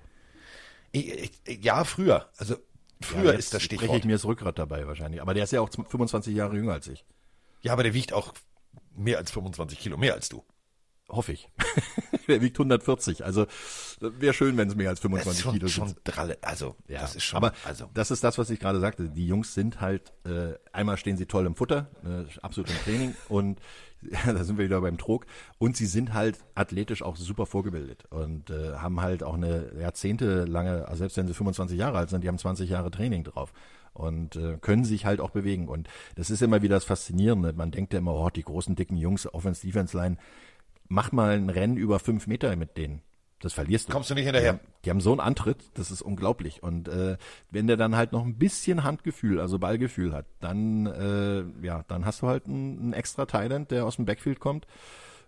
Ich, 0.92 1.32
ich, 1.44 1.64
ja, 1.64 1.84
früher. 1.84 2.28
Also 2.36 2.56
früher 3.00 3.32
ja, 3.32 3.38
ist 3.38 3.54
das 3.54 3.62
Spreche 3.62 3.80
Stichwort. 3.80 3.98
ich 3.98 4.04
mir 4.04 4.12
das 4.12 4.24
Rückgrat 4.24 4.58
dabei 4.58 4.86
wahrscheinlich. 4.86 5.22
Aber 5.22 5.34
der 5.34 5.44
ist 5.44 5.52
ja 5.52 5.60
auch 5.60 5.70
25 5.70 6.34
Jahre 6.34 6.54
jünger 6.54 6.72
als 6.72 6.86
ich. 6.86 7.04
Ja, 7.62 7.72
aber 7.72 7.82
der 7.82 7.94
wiegt 7.94 8.12
auch 8.12 8.34
mehr 8.94 9.18
als 9.18 9.30
25 9.30 9.78
Kilo 9.78 9.96
mehr 9.96 10.14
als 10.14 10.28
du. 10.28 10.44
Hoffe 11.12 11.32
ich. 11.32 11.48
der 12.28 12.40
wiegt 12.40 12.56
140. 12.56 13.24
Also 13.24 13.46
wäre 14.00 14.32
schön, 14.32 14.56
wenn 14.56 14.68
es 14.68 14.74
mehr 14.74 14.88
als 14.88 15.00
25 15.00 15.42
schon, 15.42 15.52
Kilo 15.52 15.68
schon 15.68 15.88
sind. 15.88 16.00
dralle. 16.04 16.38
Also 16.40 16.74
Ja, 16.88 17.02
das 17.02 17.16
ist 17.16 17.24
schon. 17.24 17.36
aber 17.36 17.52
also 17.64 17.88
das 17.92 18.10
ist 18.10 18.24
das, 18.24 18.38
was 18.38 18.50
ich 18.50 18.58
gerade 18.58 18.80
sagte. 18.80 19.10
Die 19.10 19.26
Jungs 19.26 19.54
sind 19.54 19.80
halt, 19.80 20.12
äh, 20.24 20.54
einmal 20.72 20.96
stehen 20.96 21.16
sie 21.16 21.26
toll 21.26 21.44
im 21.46 21.54
Futter, 21.54 21.90
äh, 22.04 22.24
absolut 22.40 22.70
im 22.70 22.76
Training 22.78 23.14
und 23.28 23.60
ja, 24.00 24.32
da 24.32 24.42
sind 24.42 24.58
wir 24.58 24.64
wieder 24.64 24.80
beim 24.80 24.98
Trog. 24.98 25.26
Und 25.58 25.76
sie 25.76 25.86
sind 25.86 26.14
halt 26.14 26.38
athletisch 26.54 27.02
auch 27.02 27.16
super 27.16 27.46
vorgebildet 27.46 28.04
und 28.10 28.50
äh, 28.50 28.74
haben 28.74 29.00
halt 29.00 29.22
auch 29.22 29.34
eine 29.34 29.72
jahrzehntelange, 29.78 30.88
also 30.88 31.00
selbst 31.00 31.16
wenn 31.18 31.28
sie 31.28 31.34
25 31.34 31.78
Jahre 31.78 31.98
alt 31.98 32.10
sind, 32.10 32.24
die 32.24 32.28
haben 32.28 32.38
20 32.38 32.68
Jahre 32.68 32.90
Training 32.90 33.24
drauf 33.24 33.52
und 33.94 34.36
äh, 34.36 34.56
können 34.60 34.84
sich 34.84 35.04
halt 35.04 35.20
auch 35.20 35.30
bewegen. 35.30 35.68
Und 35.68 35.88
das 36.16 36.30
ist 36.30 36.42
immer 36.42 36.62
wieder 36.62 36.76
das 36.76 36.84
Faszinierende. 36.84 37.52
Man 37.52 37.70
denkt 37.70 37.92
ja 37.92 37.98
immer, 37.98 38.14
oh, 38.14 38.30
die 38.30 38.42
großen, 38.42 38.74
dicken 38.74 38.96
Jungs, 38.96 39.32
Offense, 39.32 39.64
Defense 39.66 39.96
Line, 39.96 40.16
mach 40.92 41.10
mal 41.10 41.36
ein 41.36 41.48
Rennen 41.48 41.76
über 41.76 41.98
fünf 41.98 42.26
Meter 42.26 42.54
mit 42.56 42.76
denen. 42.76 43.02
Das 43.40 43.54
verlierst 43.54 43.88
du. 43.88 43.92
Kommst 43.92 44.10
du 44.10 44.14
nicht 44.14 44.26
hinterher. 44.26 44.52
Die 44.52 44.58
haben, 44.58 44.72
die 44.84 44.90
haben 44.90 45.00
so 45.00 45.10
einen 45.10 45.20
Antritt, 45.20 45.64
das 45.74 45.90
ist 45.90 46.00
unglaublich. 46.00 46.62
Und 46.62 46.86
äh, 46.86 47.16
wenn 47.50 47.66
der 47.66 47.76
dann 47.76 47.96
halt 47.96 48.12
noch 48.12 48.24
ein 48.24 48.38
bisschen 48.38 48.84
Handgefühl, 48.84 49.40
also 49.40 49.58
Ballgefühl 49.58 50.12
hat, 50.12 50.26
dann 50.38 50.86
äh, 50.86 51.66
ja, 51.66 51.82
dann 51.88 52.04
hast 52.04 52.22
du 52.22 52.28
halt 52.28 52.46
einen, 52.46 52.78
einen 52.78 52.92
extra 52.92 53.26
Thailand, 53.26 53.72
der 53.72 53.84
aus 53.84 53.96
dem 53.96 54.04
Backfield 54.04 54.38
kommt 54.38 54.66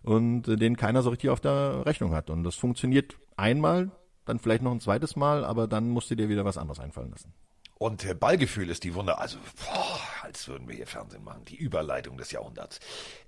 und 0.02 0.46
äh, 0.46 0.56
den 0.56 0.76
keiner 0.76 1.02
so 1.02 1.10
richtig 1.10 1.30
auf 1.30 1.40
der 1.40 1.84
Rechnung 1.86 2.12
hat. 2.14 2.30
Und 2.30 2.44
das 2.44 2.54
funktioniert 2.54 3.16
einmal, 3.36 3.90
dann 4.26 4.38
vielleicht 4.38 4.62
noch 4.62 4.70
ein 4.70 4.80
zweites 4.80 5.16
Mal, 5.16 5.44
aber 5.44 5.66
dann 5.66 5.88
musst 5.88 6.10
du 6.10 6.14
dir 6.14 6.28
wieder 6.28 6.44
was 6.44 6.56
anderes 6.56 6.78
einfallen 6.78 7.10
lassen. 7.10 7.32
Und 7.78 8.04
äh, 8.04 8.14
Ballgefühl 8.14 8.70
ist 8.70 8.84
die 8.84 8.94
Wunder. 8.94 9.20
Also, 9.20 9.38
boah, 9.64 9.98
als 10.22 10.46
würden 10.46 10.68
wir 10.68 10.76
hier 10.76 10.86
Fernsehen 10.86 11.24
machen. 11.24 11.44
Die 11.46 11.56
Überleitung 11.56 12.16
des 12.16 12.30
Jahrhunderts. 12.30 12.78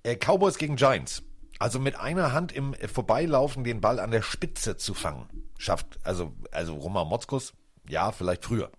Äh, 0.04 0.14
Cowboys 0.14 0.58
gegen 0.58 0.76
Giants. 0.76 1.24
Also 1.58 1.78
mit 1.80 1.96
einer 1.96 2.32
Hand 2.32 2.52
im 2.52 2.74
äh, 2.74 2.88
Vorbeilaufen 2.88 3.64
den 3.64 3.80
Ball 3.80 4.00
an 4.00 4.10
der 4.10 4.22
Spitze 4.22 4.76
zu 4.76 4.94
fangen. 4.94 5.28
Schafft, 5.58 5.98
also, 6.04 6.32
also 6.52 6.74
Roman 6.74 7.08
Motzkus, 7.08 7.54
ja, 7.88 8.12
vielleicht 8.12 8.44
früher. 8.44 8.70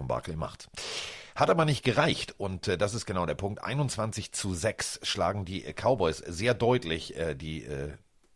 Barkley 0.00 0.36
macht. 0.36 0.68
Hat 1.34 1.48
aber 1.48 1.64
nicht 1.64 1.84
gereicht 1.84 2.34
und 2.38 2.68
äh, 2.68 2.76
das 2.76 2.94
ist 2.94 3.06
genau 3.06 3.24
der 3.24 3.34
Punkt. 3.34 3.62
21 3.62 4.32
zu 4.32 4.52
6 4.54 5.00
schlagen 5.02 5.44
die 5.44 5.64
äh, 5.64 5.72
Cowboys 5.72 6.18
sehr 6.18 6.54
deutlich 6.54 7.16
äh, 7.16 7.34
die 7.34 7.64
äh, 7.64 7.92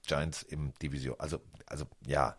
Giants 0.06 0.42
im 0.42 0.72
Division. 0.80 1.16
Also, 1.18 1.40
also 1.66 1.86
ja, 2.06 2.36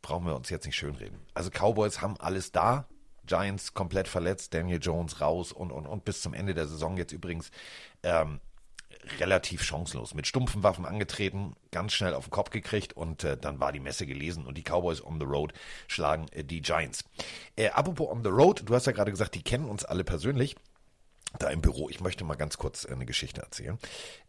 brauchen 0.00 0.26
wir 0.26 0.34
uns 0.34 0.50
jetzt 0.50 0.66
nicht 0.66 0.76
schönreden. 0.76 1.18
Also 1.34 1.50
Cowboys 1.50 2.00
haben 2.00 2.16
alles 2.18 2.52
da. 2.52 2.88
Giants 3.24 3.74
komplett 3.74 4.08
verletzt, 4.08 4.52
Daniel 4.52 4.80
Jones 4.82 5.20
raus 5.20 5.52
und, 5.52 5.70
und, 5.70 5.86
und 5.86 6.04
bis 6.04 6.22
zum 6.22 6.34
Ende 6.34 6.54
der 6.54 6.66
Saison 6.66 6.96
jetzt 6.96 7.12
übrigens 7.12 7.52
ähm, 8.02 8.40
relativ 9.18 9.62
chancenlos. 9.62 10.14
Mit 10.14 10.26
stumpfen 10.26 10.62
Waffen 10.62 10.84
angetreten, 10.84 11.54
ganz 11.70 11.92
schnell 11.92 12.14
auf 12.14 12.26
den 12.26 12.30
Kopf 12.30 12.50
gekriegt 12.50 12.92
und 12.94 13.24
äh, 13.24 13.36
dann 13.36 13.60
war 13.60 13.72
die 13.72 13.80
Messe 13.80 14.06
gelesen 14.06 14.46
und 14.46 14.56
die 14.56 14.62
Cowboys 14.62 15.04
on 15.04 15.18
the 15.18 15.26
road 15.26 15.52
schlagen 15.88 16.26
äh, 16.32 16.44
die 16.44 16.62
Giants. 16.62 17.04
Äh, 17.56 17.70
apropos 17.70 18.08
on 18.08 18.22
the 18.22 18.30
road, 18.30 18.62
du 18.64 18.74
hast 18.74 18.86
ja 18.86 18.92
gerade 18.92 19.10
gesagt, 19.10 19.34
die 19.34 19.42
kennen 19.42 19.68
uns 19.68 19.84
alle 19.84 20.04
persönlich. 20.04 20.56
Da 21.38 21.48
im 21.48 21.62
Büro, 21.62 21.88
ich 21.88 22.00
möchte 22.00 22.24
mal 22.24 22.34
ganz 22.34 22.58
kurz 22.58 22.84
eine 22.84 23.06
Geschichte 23.06 23.40
erzählen. 23.40 23.78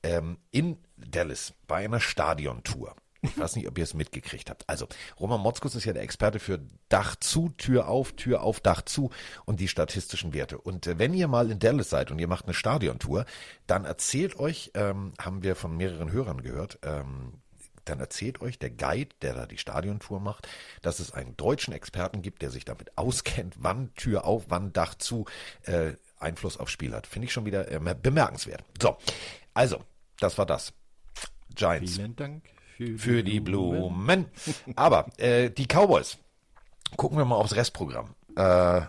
Ähm, 0.04 0.38
in 0.52 0.78
Dallas 0.96 1.54
bei 1.68 1.84
einer 1.84 2.00
Stadiontour. 2.00 2.96
Ich 3.24 3.38
weiß 3.38 3.56
nicht, 3.56 3.68
ob 3.68 3.78
ihr 3.78 3.86
es 3.86 3.94
mitgekriegt 3.94 4.50
habt. 4.50 4.70
Also, 4.70 4.88
Roman 5.20 5.40
Motzkus 5.40 5.76
ist 5.76 5.86
ja 5.86 5.94
der 5.94 6.04
Experte 6.04 6.40
für 6.40 6.60
Dach 6.90 7.16
zu, 7.16 7.50
Tür 7.58 7.88
auf, 7.88 8.12
Tür 8.14 8.42
auf, 8.42 8.60
Dach 8.60 8.82
zu 8.82 9.12
und 9.46 9.62
die 9.62 9.70
statistischen 9.70 10.34
Werte. 10.34 10.58
Und 10.58 10.88
äh, 10.88 11.00
wenn 11.00 11.14
ihr 11.14 11.30
mal 11.30 11.50
in 11.50 11.60
Dallas 11.60 11.90
seid 11.90 12.12
und 12.12 12.20
ihr 12.20 12.28
macht 12.28 12.46
eine 12.46 12.54
Stadiontour, 12.54 13.26
dann 13.66 13.86
erzählt 13.86 14.38
euch, 14.38 14.72
ähm, 14.74 15.14
haben 15.20 15.42
wir 15.42 15.56
von 15.56 15.76
mehreren 15.78 16.12
Hörern 16.12 16.42
gehört, 16.42 16.80
ähm, 16.84 17.42
dann 17.86 18.00
erzählt 18.00 18.42
euch 18.42 18.60
der 18.60 18.72
Guide, 18.72 19.16
der 19.22 19.34
da 19.34 19.46
die 19.46 19.58
Stadiontour 19.58 20.20
macht, 20.20 20.48
dass 20.82 21.00
es 21.00 21.12
einen 21.12 21.36
deutschen 21.38 21.74
Experten 21.74 22.22
gibt, 22.22 22.42
der 22.42 22.50
sich 22.50 22.66
damit 22.66 22.98
auskennt, 22.98 23.56
wann 23.60 23.94
Tür 23.96 24.26
auf, 24.26 24.46
wann 24.50 24.74
Dach 24.74 24.96
zu 24.96 25.26
äh, 25.64 25.94
Einfluss 26.18 26.58
aufs 26.58 26.72
Spiel 26.72 26.94
hat. 26.94 27.08
Finde 27.08 27.28
ich 27.28 27.34
schon 27.34 27.46
wieder 27.46 27.72
äh, 27.72 27.96
bemerkenswert. 28.02 28.64
So, 28.82 28.98
also, 29.54 29.84
das 30.20 30.38
war 30.38 30.46
das. 30.46 30.74
Giants 31.56 31.96
Vielen 31.96 32.16
Dank 32.16 32.53
für, 32.92 32.98
für 32.98 33.24
die 33.24 33.40
Blumen. 33.40 34.26
Aber 34.76 35.08
äh, 35.18 35.50
die 35.50 35.66
Cowboys, 35.66 36.18
gucken 36.98 37.18
wir 37.18 37.26
mal 37.26 37.36
aufs 37.36 37.56
Restprogramm. 37.56 38.16
Äh, 38.36 38.82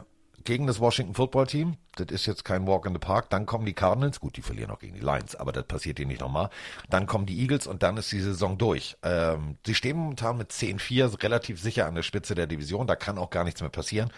gegen 0.45 0.67
das 0.67 0.79
Washington 0.79 1.15
Football 1.15 1.47
Team, 1.47 1.77
das 1.97 2.09
ist 2.09 2.27
jetzt 2.27 2.45
kein 2.45 2.67
Walk 2.67 2.85
in 2.87 2.93
the 2.93 2.99
Park. 2.99 3.31
Dann 3.31 3.47
kommen 3.47 3.65
die 3.65 3.73
Cardinals, 3.73 4.21
gut, 4.21 4.37
die 4.37 4.43
verlieren 4.43 4.71
auch 4.71 4.79
gegen 4.79 4.95
die 4.95 5.01
Lions, 5.01 5.35
aber 5.35 5.53
das 5.53 5.65
passiert 5.65 5.99
hier 5.99 6.07
nicht 6.07 6.21
nochmal. 6.21 6.51
Dann 6.91 7.07
kommen 7.07 7.25
die 7.25 7.41
Eagles 7.41 7.67
und 7.67 7.83
dann 7.83 7.97
ist 7.97 8.13
die 8.13 8.21
Saison 8.21 8.59
durch. 8.59 8.97
Ähm, 9.03 9.57
sie 9.65 9.75
stehen 9.75 9.97
momentan 9.97 10.37
mit 10.37 10.51
10-4 10.51 11.23
relativ 11.23 11.61
sicher 11.61 11.87
an 11.87 11.95
der 11.95 12.03
Spitze 12.03 12.35
der 12.35 12.47
Division. 12.47 12.87
Da 12.87 12.95
kann 12.95 13.17
auch 13.17 13.31
gar 13.31 13.45
nichts 13.45 13.63
mehr 13.63 13.71
passieren. 13.71 14.11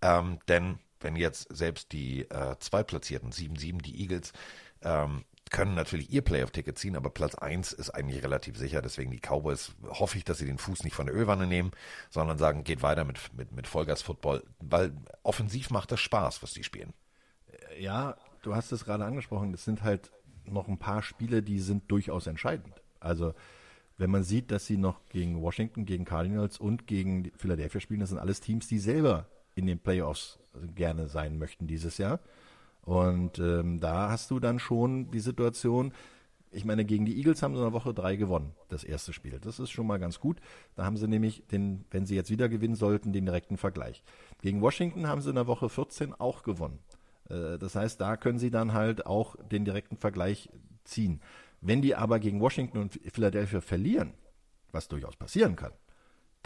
Ähm, 0.00 0.38
denn 0.48 0.78
wenn 1.00 1.16
jetzt 1.16 1.54
selbst 1.54 1.92
die 1.92 2.22
äh, 2.22 2.56
zwei 2.58 2.82
Platzierten, 2.82 3.30
7-7, 3.30 3.82
die 3.82 4.00
Eagles, 4.00 4.32
ähm, 4.82 5.24
können 5.50 5.74
natürlich 5.74 6.12
ihr 6.12 6.22
Playoff-Ticket 6.22 6.78
ziehen, 6.78 6.96
aber 6.96 7.10
Platz 7.10 7.34
1 7.34 7.72
ist 7.72 7.90
eigentlich 7.90 8.22
relativ 8.22 8.56
sicher. 8.58 8.82
Deswegen 8.82 9.10
die 9.10 9.20
Cowboys 9.20 9.74
hoffe 9.88 10.18
ich, 10.18 10.24
dass 10.24 10.38
sie 10.38 10.46
den 10.46 10.58
Fuß 10.58 10.82
nicht 10.84 10.94
von 10.94 11.06
der 11.06 11.14
Ölwanne 11.14 11.46
nehmen, 11.46 11.70
sondern 12.10 12.38
sagen, 12.38 12.64
geht 12.64 12.82
weiter 12.82 13.04
mit, 13.04 13.18
mit, 13.36 13.52
mit 13.52 13.66
Vollgas-Football, 13.66 14.42
weil 14.58 14.92
offensiv 15.22 15.70
macht 15.70 15.92
das 15.92 16.00
Spaß, 16.00 16.42
was 16.42 16.52
die 16.52 16.64
spielen. 16.64 16.92
Ja, 17.78 18.16
du 18.42 18.54
hast 18.54 18.72
es 18.72 18.84
gerade 18.84 19.04
angesprochen, 19.04 19.54
es 19.54 19.64
sind 19.64 19.82
halt 19.82 20.10
noch 20.44 20.68
ein 20.68 20.78
paar 20.78 21.02
Spiele, 21.02 21.42
die 21.42 21.60
sind 21.60 21.90
durchaus 21.90 22.26
entscheidend. 22.26 22.82
Also 23.00 23.34
wenn 23.98 24.10
man 24.10 24.24
sieht, 24.24 24.50
dass 24.50 24.66
sie 24.66 24.76
noch 24.76 25.00
gegen 25.08 25.40
Washington, 25.40 25.86
gegen 25.86 26.04
Cardinals 26.04 26.58
und 26.58 26.86
gegen 26.86 27.32
Philadelphia 27.36 27.80
spielen, 27.80 28.00
das 28.00 28.10
sind 28.10 28.18
alles 28.18 28.40
Teams, 28.40 28.66
die 28.68 28.78
selber 28.78 29.26
in 29.54 29.66
den 29.66 29.78
Playoffs 29.78 30.38
gerne 30.74 31.08
sein 31.08 31.38
möchten 31.38 31.66
dieses 31.66 31.98
Jahr. 31.98 32.20
Und 32.86 33.40
ähm, 33.40 33.80
da 33.80 34.10
hast 34.10 34.30
du 34.30 34.38
dann 34.38 34.60
schon 34.60 35.10
die 35.10 35.18
Situation, 35.20 35.92
ich 36.52 36.64
meine, 36.64 36.84
gegen 36.84 37.04
die 37.04 37.18
Eagles 37.18 37.42
haben 37.42 37.54
sie 37.54 37.58
in 37.58 37.66
der 37.66 37.72
Woche 37.72 37.92
drei 37.92 38.14
gewonnen, 38.14 38.54
das 38.68 38.84
erste 38.84 39.12
Spiel. 39.12 39.40
Das 39.40 39.58
ist 39.58 39.70
schon 39.70 39.88
mal 39.88 39.98
ganz 39.98 40.20
gut. 40.20 40.38
Da 40.76 40.84
haben 40.84 40.96
sie 40.96 41.08
nämlich, 41.08 41.44
den, 41.48 41.84
wenn 41.90 42.06
sie 42.06 42.14
jetzt 42.14 42.30
wieder 42.30 42.48
gewinnen 42.48 42.76
sollten, 42.76 43.12
den 43.12 43.26
direkten 43.26 43.56
Vergleich. 43.56 44.04
Gegen 44.40 44.62
Washington 44.62 45.08
haben 45.08 45.20
sie 45.20 45.30
in 45.30 45.34
der 45.34 45.48
Woche 45.48 45.68
14 45.68 46.14
auch 46.14 46.44
gewonnen. 46.44 46.78
Äh, 47.28 47.58
das 47.58 47.74
heißt, 47.74 48.00
da 48.00 48.16
können 48.16 48.38
sie 48.38 48.52
dann 48.52 48.72
halt 48.72 49.04
auch 49.04 49.34
den 49.50 49.64
direkten 49.64 49.96
Vergleich 49.96 50.48
ziehen. 50.84 51.20
Wenn 51.60 51.82
die 51.82 51.96
aber 51.96 52.20
gegen 52.20 52.40
Washington 52.40 52.78
und 52.78 53.00
Philadelphia 53.12 53.60
verlieren, 53.60 54.14
was 54.70 54.86
durchaus 54.86 55.16
passieren 55.16 55.56
kann, 55.56 55.72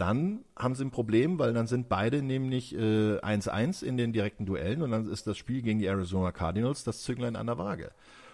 dann 0.00 0.44
haben 0.56 0.74
sie 0.74 0.84
ein 0.84 0.90
Problem, 0.90 1.38
weil 1.38 1.52
dann 1.52 1.66
sind 1.66 1.90
beide 1.90 2.22
nämlich 2.22 2.74
1-1 2.74 3.84
äh, 3.84 3.86
in 3.86 3.98
den 3.98 4.14
direkten 4.14 4.46
Duellen 4.46 4.80
und 4.80 4.90
dann 4.90 5.10
ist 5.10 5.26
das 5.26 5.36
Spiel 5.36 5.60
gegen 5.60 5.78
die 5.78 5.86
Arizona 5.86 6.32
Cardinals 6.32 6.84
das 6.84 7.02
Zünglein 7.02 7.36
an 7.36 7.46
der 7.46 7.58
Waage. 7.58 7.92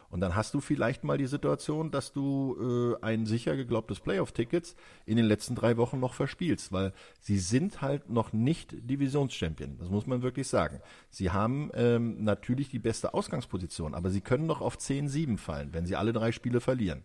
Und 0.08 0.20
dann 0.20 0.36
hast 0.36 0.54
du 0.54 0.60
vielleicht 0.60 1.02
mal 1.02 1.18
die 1.18 1.26
Situation, 1.26 1.90
dass 1.90 2.12
du 2.12 2.94
äh, 3.00 3.04
ein 3.04 3.26
sicher 3.26 3.56
geglaubtes 3.56 3.98
Playoff-Tickets 3.98 4.76
in 5.06 5.16
den 5.16 5.26
letzten 5.26 5.56
drei 5.56 5.76
Wochen 5.76 5.98
noch 5.98 6.14
verspielst, 6.14 6.70
weil 6.70 6.92
sie 7.20 7.38
sind 7.38 7.82
halt 7.82 8.08
noch 8.08 8.32
nicht 8.32 8.76
Divisionschampion. 8.88 9.76
Das 9.78 9.90
muss 9.90 10.06
man 10.06 10.22
wirklich 10.22 10.46
sagen. 10.46 10.80
Sie 11.10 11.32
haben 11.32 11.72
ähm, 11.74 12.22
natürlich 12.22 12.68
die 12.68 12.78
beste 12.78 13.12
Ausgangsposition, 13.12 13.94
aber 13.94 14.10
sie 14.10 14.20
können 14.20 14.46
noch 14.46 14.60
auf 14.60 14.76
10-7 14.76 15.36
fallen, 15.36 15.70
wenn 15.72 15.86
sie 15.86 15.96
alle 15.96 16.12
drei 16.12 16.30
Spiele 16.30 16.60
verlieren. 16.60 17.02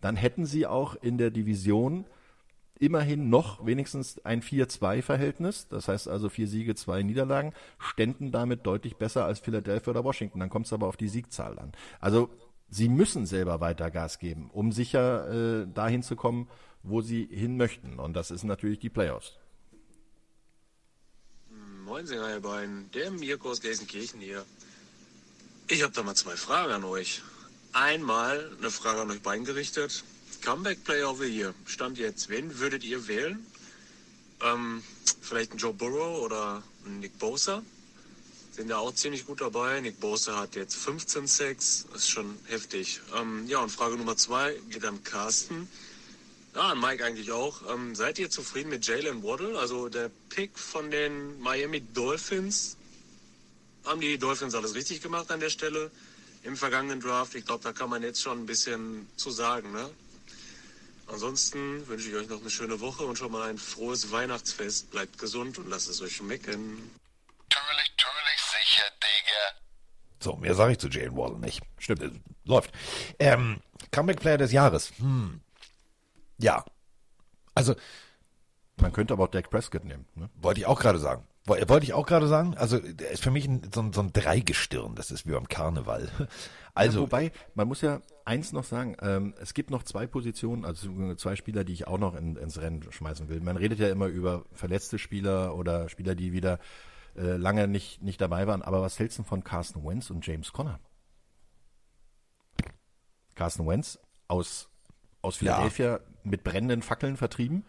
Dann 0.00 0.14
hätten 0.14 0.46
sie 0.46 0.66
auch 0.66 0.94
in 0.94 1.18
der 1.18 1.30
Division 1.32 2.04
immerhin 2.78 3.28
noch 3.28 3.64
wenigstens 3.64 4.24
ein 4.24 4.42
4-2-Verhältnis, 4.42 5.68
das 5.68 5.88
heißt 5.88 6.08
also 6.08 6.28
vier 6.28 6.48
Siege, 6.48 6.74
zwei 6.74 7.02
Niederlagen, 7.02 7.52
ständen 7.78 8.32
damit 8.32 8.66
deutlich 8.66 8.96
besser 8.96 9.24
als 9.24 9.40
Philadelphia 9.40 9.90
oder 9.90 10.04
Washington. 10.04 10.40
Dann 10.40 10.50
kommt 10.50 10.66
es 10.66 10.72
aber 10.72 10.86
auf 10.86 10.96
die 10.96 11.08
Siegzahl 11.08 11.58
an. 11.58 11.72
Also 12.00 12.30
sie 12.68 12.88
müssen 12.88 13.26
selber 13.26 13.60
weiter 13.60 13.90
Gas 13.90 14.18
geben, 14.18 14.50
um 14.52 14.72
sicher 14.72 15.62
äh, 15.62 15.66
dahin 15.72 16.02
zu 16.02 16.16
kommen, 16.16 16.48
wo 16.82 17.00
sie 17.00 17.26
hin 17.30 17.56
möchten. 17.56 17.98
Und 17.98 18.14
das 18.14 18.30
ist 18.30 18.44
natürlich 18.44 18.78
die 18.78 18.90
Playoffs. 18.90 19.34
Moin, 21.84 22.04
Sie 22.04 22.16
ihr 22.16 22.40
beiden. 22.40 22.90
Der 22.90 23.12
Mirko 23.12 23.50
aus 23.50 23.60
Gelsenkirchen 23.60 24.20
hier. 24.20 24.44
Ich 25.68 25.82
habe 25.82 25.92
da 25.92 26.02
mal 26.02 26.16
zwei 26.16 26.34
Fragen 26.36 26.72
an 26.72 26.84
euch. 26.84 27.22
Einmal 27.72 28.50
eine 28.58 28.70
Frage 28.70 29.02
an 29.02 29.10
euch 29.10 29.22
beiden 29.22 29.44
gerichtet. 29.44 30.02
Comeback 30.46 30.84
Player 30.84 31.10
of 31.10 31.18
the 31.18 31.26
Year. 31.26 31.52
Stand 31.66 31.98
jetzt. 31.98 32.28
Wen 32.28 32.60
würdet 32.60 32.84
ihr 32.84 33.08
wählen? 33.08 33.44
Ähm, 34.40 34.80
vielleicht 35.20 35.52
ein 35.52 35.58
Joe 35.58 35.72
Burrow 35.72 36.22
oder 36.22 36.62
ein 36.84 37.00
Nick 37.00 37.18
Bosa? 37.18 37.64
Sind 38.52 38.70
ja 38.70 38.76
auch 38.76 38.94
ziemlich 38.94 39.26
gut 39.26 39.40
dabei. 39.40 39.80
Nick 39.80 39.98
Bosa 39.98 40.38
hat 40.38 40.54
jetzt 40.54 40.76
15 40.76 41.26
Sacks. 41.26 41.86
Ist 41.96 42.08
schon 42.08 42.38
heftig. 42.44 43.00
Ähm, 43.16 43.48
ja, 43.48 43.58
und 43.58 43.70
Frage 43.70 43.96
Nummer 43.96 44.16
zwei 44.16 44.54
geht 44.70 44.84
an 44.84 45.02
Carsten. 45.02 45.68
Ja, 46.54 46.68
an 46.68 46.80
Mike 46.80 47.04
eigentlich 47.04 47.32
auch. 47.32 47.62
Ähm, 47.68 47.96
seid 47.96 48.20
ihr 48.20 48.30
zufrieden 48.30 48.68
mit 48.68 48.86
Jalen 48.86 49.24
Waddle? 49.24 49.58
Also 49.58 49.88
der 49.88 50.12
Pick 50.28 50.56
von 50.56 50.92
den 50.92 51.40
Miami 51.40 51.80
Dolphins. 51.80 52.76
Haben 53.84 54.00
die 54.00 54.16
Dolphins 54.16 54.54
alles 54.54 54.76
richtig 54.76 55.02
gemacht 55.02 55.28
an 55.32 55.40
der 55.40 55.50
Stelle 55.50 55.90
im 56.44 56.56
vergangenen 56.56 57.00
Draft? 57.00 57.34
Ich 57.34 57.46
glaube, 57.46 57.64
da 57.64 57.72
kann 57.72 57.90
man 57.90 58.04
jetzt 58.04 58.22
schon 58.22 58.38
ein 58.38 58.46
bisschen 58.46 59.08
zu 59.16 59.32
sagen. 59.32 59.72
Ne? 59.72 59.90
Ansonsten 61.06 61.86
wünsche 61.86 62.08
ich 62.08 62.14
euch 62.16 62.28
noch 62.28 62.40
eine 62.40 62.50
schöne 62.50 62.80
Woche 62.80 63.04
und 63.04 63.16
schon 63.16 63.30
mal 63.30 63.48
ein 63.48 63.58
frohes 63.58 64.10
Weihnachtsfest. 64.10 64.90
Bleibt 64.90 65.18
gesund 65.18 65.58
und 65.58 65.68
lasst 65.68 65.88
es 65.88 66.02
euch 66.02 66.16
schmecken. 66.16 66.90
Natürlich, 67.48 67.92
natürlich 67.96 68.40
sicher, 68.40 68.84
Digga. 69.00 69.66
So, 70.18 70.36
mehr 70.36 70.54
sage 70.54 70.72
ich 70.72 70.78
zu 70.78 70.88
Jalen 70.88 71.16
Waddle 71.16 71.38
nicht. 71.38 71.60
Stimmt, 71.78 72.02
äh, 72.02 72.10
läuft. 72.44 72.72
Ähm, 73.18 73.60
Comeback 73.92 74.20
Player 74.20 74.38
des 74.38 74.52
Jahres. 74.52 74.92
Hm. 74.98 75.40
Ja. 76.38 76.64
Also. 77.54 77.76
Man 78.78 78.92
könnte 78.92 79.14
aber 79.14 79.24
auch 79.24 79.28
Dak 79.28 79.48
Prescott 79.48 79.84
nehmen. 79.84 80.06
Ne? 80.16 80.28
Wollte 80.34 80.60
ich 80.60 80.66
auch 80.66 80.78
gerade 80.78 80.98
sagen. 80.98 81.26
Wollte 81.46 81.84
ich 81.84 81.92
auch 81.92 82.06
gerade 82.06 82.26
sagen. 82.26 82.56
Also, 82.56 82.76
ist 82.78 83.22
für 83.22 83.30
mich 83.30 83.46
ein, 83.46 83.62
so, 83.72 83.80
ein, 83.80 83.92
so 83.92 84.00
ein 84.00 84.12
Dreigestirn. 84.12 84.96
Das 84.96 85.12
ist 85.12 85.26
wie 85.26 85.32
beim 85.32 85.48
Karneval. 85.48 86.08
Also. 86.74 86.98
Ja, 86.98 87.02
wobei, 87.04 87.32
man 87.54 87.68
muss 87.68 87.80
ja 87.80 88.02
eins 88.26 88.52
noch 88.52 88.64
sagen. 88.64 88.98
Ähm, 89.00 89.32
es 89.40 89.54
gibt 89.54 89.70
noch 89.70 89.82
zwei 89.82 90.06
Positionen, 90.06 90.66
also 90.66 91.14
zwei 91.14 91.34
Spieler, 91.34 91.64
die 91.64 91.72
ich 91.72 91.86
auch 91.86 91.96
noch 91.96 92.14
in, 92.14 92.36
ins 92.36 92.60
Rennen 92.60 92.84
schmeißen 92.92 93.30
will. 93.30 93.40
Man 93.40 93.56
redet 93.56 93.78
ja 93.78 93.88
immer 93.88 94.08
über 94.08 94.44
verletzte 94.52 94.98
Spieler 94.98 95.56
oder 95.56 95.88
Spieler, 95.88 96.14
die 96.14 96.34
wieder 96.34 96.58
äh, 97.16 97.38
lange 97.38 97.66
nicht, 97.66 98.02
nicht 98.02 98.20
dabei 98.20 98.46
waren. 98.46 98.60
Aber 98.60 98.82
was 98.82 98.98
hältst 98.98 99.18
du 99.18 99.22
von 99.22 99.42
Carson 99.42 99.86
Wentz 99.86 100.10
und 100.10 100.26
James 100.26 100.52
Conner? 100.52 100.78
Carson 103.34 103.66
Wentz 103.66 103.98
aus, 104.28 104.68
aus 105.22 105.36
Philadelphia 105.36 105.92
ja. 105.92 106.00
mit 106.24 106.44
brennenden 106.44 106.82
Fackeln 106.82 107.16
vertrieben 107.16 107.64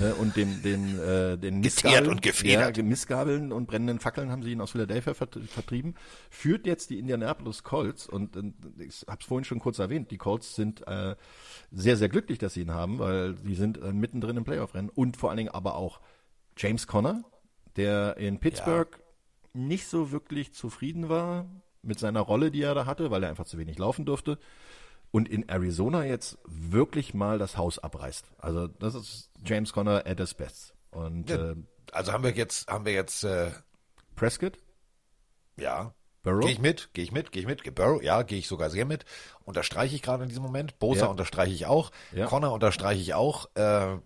äh, 0.00 0.12
und 0.12 0.36
den, 0.36 0.62
den, 0.62 0.98
äh, 0.98 1.38
den 1.38 1.60
Missgabeln, 1.60 2.08
und 2.08 2.22
gefedert. 2.22 2.76
Ja, 2.76 2.82
Missgabeln 2.82 3.52
und 3.52 3.66
brennenden 3.66 4.00
Fackeln 4.00 4.30
haben 4.30 4.42
sie 4.42 4.52
ihn 4.52 4.60
aus 4.60 4.72
Philadelphia 4.72 5.14
vert 5.14 5.38
vertrieben. 5.48 5.94
Führt 6.30 6.66
jetzt 6.66 6.90
die 6.90 6.98
Indianapolis 6.98 7.62
Colts 7.62 8.06
und, 8.06 8.36
und 8.36 8.54
ich 8.78 9.04
habe 9.06 9.18
es 9.20 9.26
vorhin 9.26 9.44
schon 9.44 9.58
kurz 9.58 9.78
erwähnt, 9.78 10.10
die 10.10 10.18
Colts 10.18 10.54
sind 10.54 10.86
äh, 10.86 11.16
sehr, 11.70 11.96
sehr 11.96 12.08
glücklich, 12.08 12.38
dass 12.38 12.54
sie 12.54 12.62
ihn 12.62 12.72
haben, 12.72 12.98
weil 12.98 13.36
sie 13.36 13.54
sind 13.54 13.80
äh, 13.82 13.92
mittendrin 13.92 14.36
im 14.36 14.44
Playoff-Rennen 14.44 14.90
und 14.90 15.16
vor 15.16 15.30
allen 15.30 15.38
Dingen 15.38 15.50
aber 15.50 15.76
auch 15.76 16.00
James 16.56 16.86
Conner, 16.86 17.24
der 17.76 18.16
in 18.16 18.38
Pittsburgh 18.38 18.98
ja. 18.98 19.60
nicht 19.60 19.86
so 19.86 20.10
wirklich 20.12 20.52
zufrieden 20.52 21.08
war 21.08 21.48
mit 21.82 21.98
seiner 21.98 22.20
Rolle, 22.20 22.50
die 22.50 22.62
er 22.62 22.74
da 22.74 22.86
hatte, 22.86 23.10
weil 23.10 23.22
er 23.22 23.30
einfach 23.30 23.46
zu 23.46 23.56
wenig 23.58 23.78
laufen 23.78 24.04
durfte 24.04 24.38
und 25.10 25.28
in 25.28 25.48
Arizona 25.48 26.04
jetzt 26.04 26.38
wirklich 26.46 27.14
mal 27.14 27.38
das 27.38 27.56
Haus 27.56 27.78
abreißt. 27.78 28.26
Also 28.38 28.68
das 28.68 28.94
ist 28.94 29.30
James 29.44 29.72
Conner 29.72 30.06
at 30.06 30.18
his 30.18 30.34
best. 30.34 30.74
Und 30.90 31.30
ja, 31.30 31.50
äh, 31.50 31.56
also 31.92 32.12
haben 32.12 32.24
wir 32.24 32.32
jetzt 32.32 32.68
haben 32.68 32.84
wir 32.84 32.92
jetzt 32.92 33.24
äh, 33.24 33.50
Prescott? 34.14 34.58
Ja. 35.56 35.94
Burrow? 36.22 36.42
Gehe 36.42 36.52
ich 36.52 36.58
mit, 36.58 36.92
gehe 36.92 37.04
ich 37.04 37.12
mit, 37.12 37.32
gehe 37.32 37.42
ich 37.42 37.48
mit. 37.48 37.74
Burrow, 37.74 38.02
ja, 38.02 38.22
gehe 38.22 38.38
ich 38.38 38.46
sogar 38.46 38.68
sehr 38.68 38.84
mit. 38.84 39.06
Unterstreiche 39.44 39.94
ich 39.94 40.02
gerade 40.02 40.22
in 40.22 40.28
diesem 40.28 40.42
Moment. 40.42 40.78
Bosa 40.78 41.06
ja. 41.06 41.06
unterstreiche 41.06 41.54
ich 41.54 41.66
auch. 41.66 41.90
Ja. 42.12 42.26
Connor 42.26 42.52
unterstreiche 42.52 43.00
ich 43.00 43.14
auch. 43.14 43.48
Äh, 43.54 43.96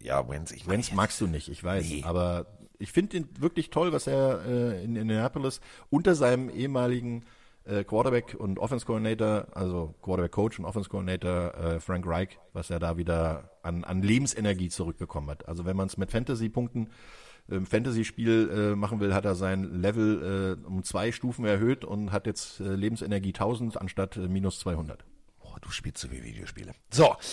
ja, 0.00 0.28
Wenz, 0.28 0.52
ich 0.52 0.68
Wenz 0.68 0.92
magst 0.92 1.20
du 1.20 1.26
nicht, 1.26 1.48
ich 1.48 1.64
weiß. 1.64 1.88
Nee. 1.88 2.04
Aber 2.04 2.46
ich 2.78 2.92
finde 2.92 3.16
ihn 3.16 3.28
wirklich 3.40 3.70
toll, 3.70 3.92
was 3.92 4.06
er 4.06 4.44
äh, 4.46 4.84
in 4.84 4.94
Indianapolis 4.96 5.60
unter 5.90 6.14
seinem 6.14 6.48
ehemaligen 6.48 7.24
äh, 7.66 7.84
Quarterback 7.84 8.34
und 8.38 8.58
Offense 8.58 8.86
Coordinator, 8.86 9.46
also 9.52 9.94
Quarterback 10.02 10.32
Coach 10.32 10.58
und 10.58 10.64
Offense 10.64 10.88
Coordinator 10.88 11.54
äh, 11.54 11.80
Frank 11.80 12.06
Reich, 12.06 12.38
was 12.52 12.70
er 12.70 12.78
da 12.78 12.96
wieder 12.96 13.50
an, 13.62 13.84
an 13.84 14.02
Lebensenergie 14.02 14.68
zurückbekommen 14.68 15.30
hat. 15.30 15.48
Also 15.48 15.64
wenn 15.64 15.76
man 15.76 15.86
es 15.88 15.96
mit 15.96 16.10
Fantasy-Punkten 16.10 16.90
im 17.48 17.56
ähm, 17.58 17.66
Fantasy-Spiel 17.66 18.50
äh, 18.72 18.76
machen 18.76 19.00
will, 19.00 19.14
hat 19.14 19.24
er 19.24 19.34
sein 19.34 19.80
Level 19.80 20.58
äh, 20.62 20.66
um 20.66 20.82
zwei 20.82 21.12
Stufen 21.12 21.44
erhöht 21.44 21.84
und 21.84 22.12
hat 22.12 22.26
jetzt 22.26 22.60
äh, 22.60 22.74
Lebensenergie 22.74 23.28
1000 23.28 23.80
anstatt 23.80 24.16
äh, 24.16 24.28
minus 24.28 24.58
200. 24.60 25.04
Oh, 25.40 25.54
du 25.60 25.70
spielst 25.70 25.98
so 25.98 26.10
wie 26.10 26.22
Videospiele. 26.22 26.72
So. 26.90 27.14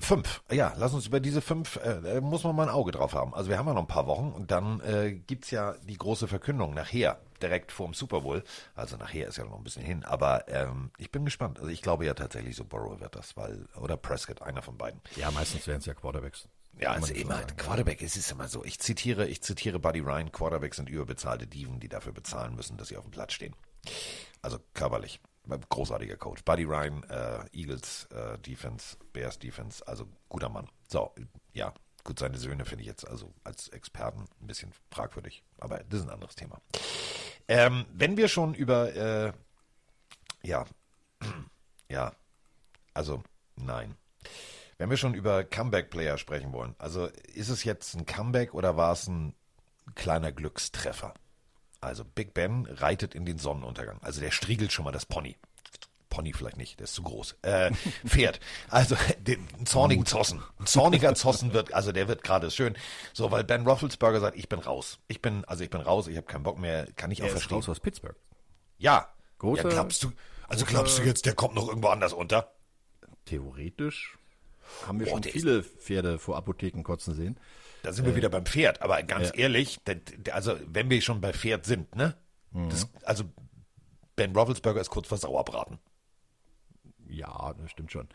Fünf. 0.00 0.42
Ja, 0.50 0.72
lass 0.78 0.94
uns 0.94 1.06
über 1.06 1.20
diese 1.20 1.42
fünf, 1.42 1.76
äh, 1.76 2.22
muss 2.22 2.44
man 2.44 2.56
mal 2.56 2.62
ein 2.62 2.74
Auge 2.74 2.92
drauf 2.92 3.12
haben. 3.12 3.34
Also 3.34 3.50
wir 3.50 3.58
haben 3.58 3.66
ja 3.66 3.74
noch 3.74 3.82
ein 3.82 3.88
paar 3.88 4.06
Wochen 4.06 4.32
und 4.32 4.50
dann 4.50 4.80
äh, 4.80 5.12
gibt's 5.12 5.50
ja 5.50 5.74
die 5.86 5.98
große 5.98 6.28
Verkündung 6.28 6.72
nachher 6.72 7.18
direkt 7.42 7.72
vorm 7.72 7.94
Super 7.94 8.20
Bowl. 8.20 8.42
Also 8.74 8.96
nachher 8.96 9.28
ist 9.28 9.36
ja 9.36 9.44
noch 9.44 9.56
ein 9.56 9.64
bisschen 9.64 9.84
hin. 9.84 10.04
Aber 10.04 10.48
ähm, 10.48 10.90
ich 10.98 11.10
bin 11.10 11.24
gespannt. 11.24 11.58
Also 11.58 11.70
ich 11.70 11.82
glaube 11.82 12.06
ja 12.06 12.14
tatsächlich, 12.14 12.56
so 12.56 12.64
Burrow 12.64 13.00
wird 13.00 13.14
das, 13.14 13.36
weil, 13.36 13.66
oder 13.76 13.96
Prescott, 13.96 14.42
einer 14.42 14.62
von 14.62 14.78
beiden. 14.78 15.00
Ja, 15.16 15.30
meistens 15.30 15.66
werden 15.66 15.80
es 15.80 15.86
ja 15.86 15.94
Quarterbacks. 15.94 16.48
Ja, 16.78 16.92
also 16.92 17.12
immer 17.12 17.34
sagen. 17.34 17.56
Quarterback, 17.56 18.02
es 18.02 18.16
ist 18.16 18.30
immer 18.32 18.48
so. 18.48 18.64
Ich 18.64 18.78
zitiere, 18.78 19.26
ich 19.26 19.42
zitiere 19.42 19.78
Buddy 19.78 20.00
Ryan, 20.00 20.32
Quarterbacks 20.32 20.78
sind 20.78 20.88
überbezahlte 20.88 21.46
Dieven, 21.46 21.80
die 21.80 21.88
dafür 21.88 22.12
bezahlen 22.12 22.54
müssen, 22.54 22.78
dass 22.78 22.88
sie 22.88 22.96
auf 22.96 23.04
dem 23.04 23.10
Platz 23.10 23.34
stehen. 23.34 23.54
Also 24.40 24.58
körperlich. 24.74 25.20
Großartiger 25.68 26.16
Coach. 26.16 26.44
Buddy 26.44 26.64
Ryan, 26.64 27.02
äh, 27.04 27.44
Eagles 27.52 28.06
äh, 28.12 28.38
Defense, 28.38 28.96
Bears 29.12 29.38
Defense, 29.38 29.86
also 29.86 30.06
guter 30.28 30.48
Mann. 30.48 30.68
So, 30.86 31.12
ja, 31.52 31.74
gut, 32.04 32.18
seine 32.18 32.38
Söhne 32.38 32.64
finde 32.64 32.82
ich 32.82 32.88
jetzt 32.88 33.06
also 33.06 33.32
als 33.44 33.68
Experten 33.68 34.24
ein 34.40 34.46
bisschen 34.46 34.72
fragwürdig, 34.90 35.42
aber 35.58 35.78
das 35.88 36.00
ist 36.00 36.06
ein 36.06 36.12
anderes 36.12 36.34
Thema. 36.34 36.60
Ähm, 37.48 37.86
wenn 37.92 38.16
wir 38.16 38.28
schon 38.28 38.54
über, 38.54 38.94
äh, 38.94 39.32
ja, 40.42 40.66
ja, 41.88 42.12
also 42.94 43.22
nein. 43.56 43.96
Wenn 44.78 44.90
wir 44.90 44.96
schon 44.96 45.14
über 45.14 45.44
Comeback-Player 45.44 46.18
sprechen 46.18 46.52
wollen, 46.52 46.74
also 46.78 47.06
ist 47.34 47.50
es 47.50 47.64
jetzt 47.64 47.94
ein 47.94 48.06
Comeback 48.06 48.54
oder 48.54 48.76
war 48.76 48.92
es 48.92 49.06
ein 49.06 49.34
kleiner 49.94 50.32
Glückstreffer? 50.32 51.14
Also 51.80 52.04
Big 52.04 52.34
Ben 52.34 52.66
reitet 52.66 53.14
in 53.14 53.24
den 53.24 53.38
Sonnenuntergang. 53.38 54.00
Also 54.02 54.20
der 54.20 54.30
striegelt 54.30 54.72
schon 54.72 54.84
mal 54.84 54.92
das 54.92 55.06
Pony. 55.06 55.36
Pony 56.12 56.34
vielleicht 56.34 56.58
nicht, 56.58 56.78
der 56.78 56.84
ist 56.84 56.94
zu 56.94 57.02
groß. 57.02 57.36
Äh, 57.40 57.72
Pferd. 58.06 58.38
Also 58.68 58.96
den 59.18 59.48
zornigen 59.64 60.04
Zossen. 60.04 60.42
Ein 60.58 60.66
zorniger 60.66 61.14
Zossen 61.14 61.54
wird, 61.54 61.72
also 61.72 61.90
der 61.90 62.06
wird 62.06 62.22
gerade 62.22 62.50
schön. 62.50 62.76
So, 63.14 63.30
weil 63.30 63.44
Ben 63.44 63.66
Roethlisberger 63.66 64.20
sagt, 64.20 64.36
ich 64.36 64.48
bin 64.48 64.58
raus. 64.58 64.98
Ich 65.08 65.22
bin, 65.22 65.46
also 65.46 65.64
ich 65.64 65.70
bin 65.70 65.80
raus, 65.80 66.08
ich 66.08 66.18
habe 66.18 66.26
keinen 66.26 66.42
Bock 66.42 66.58
mehr, 66.58 66.86
kann 66.96 67.10
ich 67.10 67.22
auch 67.22 67.26
er 67.26 67.30
verstehen. 67.32 67.58
Ist 67.58 67.68
raus 67.68 67.76
aus 67.76 67.80
Pittsburgh. 67.80 68.16
Ja. 68.76 69.08
Große, 69.38 69.62
ja, 69.62 69.68
glaubst 69.70 70.04
du, 70.04 70.12
also 70.48 70.66
glaubst 70.66 70.98
du 70.98 71.02
jetzt, 71.02 71.24
der 71.24 71.34
kommt 71.34 71.54
noch 71.54 71.66
irgendwo 71.66 71.88
anders 71.88 72.12
unter? 72.12 72.52
Theoretisch 73.24 74.18
haben 74.86 75.00
wir 75.00 75.06
oh, 75.06 75.10
schon 75.10 75.22
viele 75.22 75.58
ist... 75.60 75.70
Pferde 75.80 76.18
vor 76.18 76.36
Apotheken 76.36 76.82
kotzen 76.82 77.14
sehen. 77.14 77.40
Da 77.82 77.92
sind 77.92 78.04
äh, 78.04 78.08
wir 78.08 78.16
wieder 78.16 78.28
beim 78.28 78.44
Pferd, 78.44 78.82
aber 78.82 79.02
ganz 79.02 79.28
ja. 79.28 79.34
ehrlich, 79.34 79.80
also 80.30 80.56
wenn 80.66 80.90
wir 80.90 81.00
schon 81.00 81.22
bei 81.22 81.32
Pferd 81.32 81.64
sind, 81.64 81.96
ne? 81.96 82.16
Mhm. 82.50 82.68
Das, 82.68 82.88
also 83.02 83.24
Ben 84.14 84.36
Roethlisberger 84.36 84.80
ist 84.80 84.90
kurz 84.90 85.08
vor 85.08 85.16
Sauerbraten. 85.16 85.78
Ja, 87.12 87.54
das 87.60 87.70
stimmt 87.70 87.92
schon. 87.92 88.08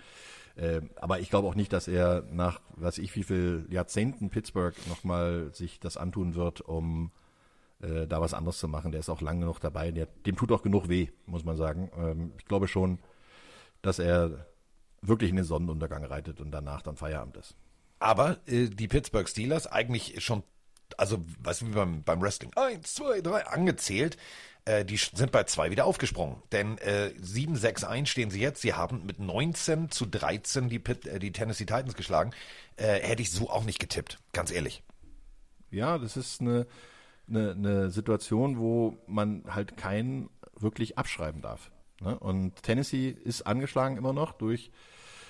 Äh, 0.56 0.82
aber 0.96 1.20
ich 1.20 1.30
glaube 1.30 1.48
auch 1.48 1.56
nicht, 1.56 1.72
dass 1.72 1.88
er 1.88 2.24
nach, 2.32 2.62
was 2.76 2.98
ich, 2.98 3.16
wie 3.16 3.24
viel 3.24 3.68
Jahrzehnten 3.70 4.30
Pittsburgh 4.30 4.76
nochmal 4.88 5.52
sich 5.54 5.80
das 5.80 5.98
antun 5.98 6.36
wird, 6.36 6.62
um 6.62 7.12
äh, 7.82 8.08
da 8.08 8.22
was 8.22 8.34
anderes 8.34 8.58
zu 8.58 8.68
machen. 8.68 8.92
Der 8.92 9.00
ist 9.00 9.10
auch 9.10 9.22
lange 9.22 9.46
noch 9.46 9.60
dabei. 9.60 9.92
Der, 9.92 10.08
dem 10.26 10.36
tut 10.36 10.52
auch 10.52 10.64
genug 10.64 10.90
weh, 10.90 11.10
muss 11.26 11.46
man 11.46 11.58
sagen. 11.58 11.92
Ähm, 11.96 12.34
ich 12.38 12.46
glaube 12.46 12.68
schon, 12.68 13.00
dass 13.82 14.00
er 14.00 14.48
wirklich 15.02 15.30
in 15.30 15.36
den 15.36 15.46
Sonnenuntergang 15.46 16.04
reitet 16.04 16.42
und 16.42 16.52
danach 16.52 16.82
dann 16.82 16.98
Feierabend 16.98 17.38
ist. 17.38 17.56
Aber 18.00 18.38
äh, 18.48 18.68
die 18.68 18.88
Pittsburgh 18.88 19.30
Steelers 19.30 19.68
eigentlich 19.68 20.24
schon, 20.24 20.44
also 20.98 21.24
was 21.40 21.66
wie 21.66 21.72
beim, 21.72 22.04
beim 22.04 22.22
Wrestling, 22.22 22.52
eins, 22.56 22.96
zwei, 22.96 23.22
drei, 23.22 23.46
angezählt, 23.46 24.18
äh, 24.68 24.86
die 24.86 24.98
sind 24.98 25.32
bei 25.32 25.44
zwei 25.44 25.72
wieder 25.72 25.86
aufgesprungen. 25.86 26.44
Denn 26.52 26.78
äh, 26.80 27.14
7-6-1 27.22 28.08
stehen 28.08 28.30
sie 28.30 28.42
jetzt. 28.42 28.62
Sie 28.62 28.74
haben 28.74 29.06
mit 29.06 29.20
19 29.20 29.90
zu 29.92 30.06
13 30.06 30.70
die, 30.70 30.80
Pitt, 30.80 31.06
äh, 31.08 31.20
die 31.20 31.32
Tennessee 31.32 31.66
Titans 31.66 31.96
geschlagen. 31.96 32.32
Äh, 32.76 33.00
hätte 33.00 33.22
ich 33.22 33.32
so 33.32 33.50
auch 33.50 33.64
nicht 33.64 33.80
getippt, 33.80 34.20
ganz 34.34 34.52
ehrlich. 34.52 34.84
Ja, 35.72 35.98
das 35.98 36.18
ist 36.18 36.42
eine, 36.42 36.68
eine, 37.30 37.52
eine 37.52 37.90
Situation, 37.92 38.58
wo 38.58 38.98
man 39.08 39.44
halt 39.48 39.78
keinen 39.78 40.30
wirklich 40.60 40.98
abschreiben 40.98 41.42
darf. 41.42 41.72
Ne? 42.02 42.18
Und 42.20 42.62
Tennessee 42.64 43.10
ist 43.10 43.44
angeschlagen 43.44 43.98
immer 43.98 44.14
noch 44.14 44.34
durch 44.34 44.72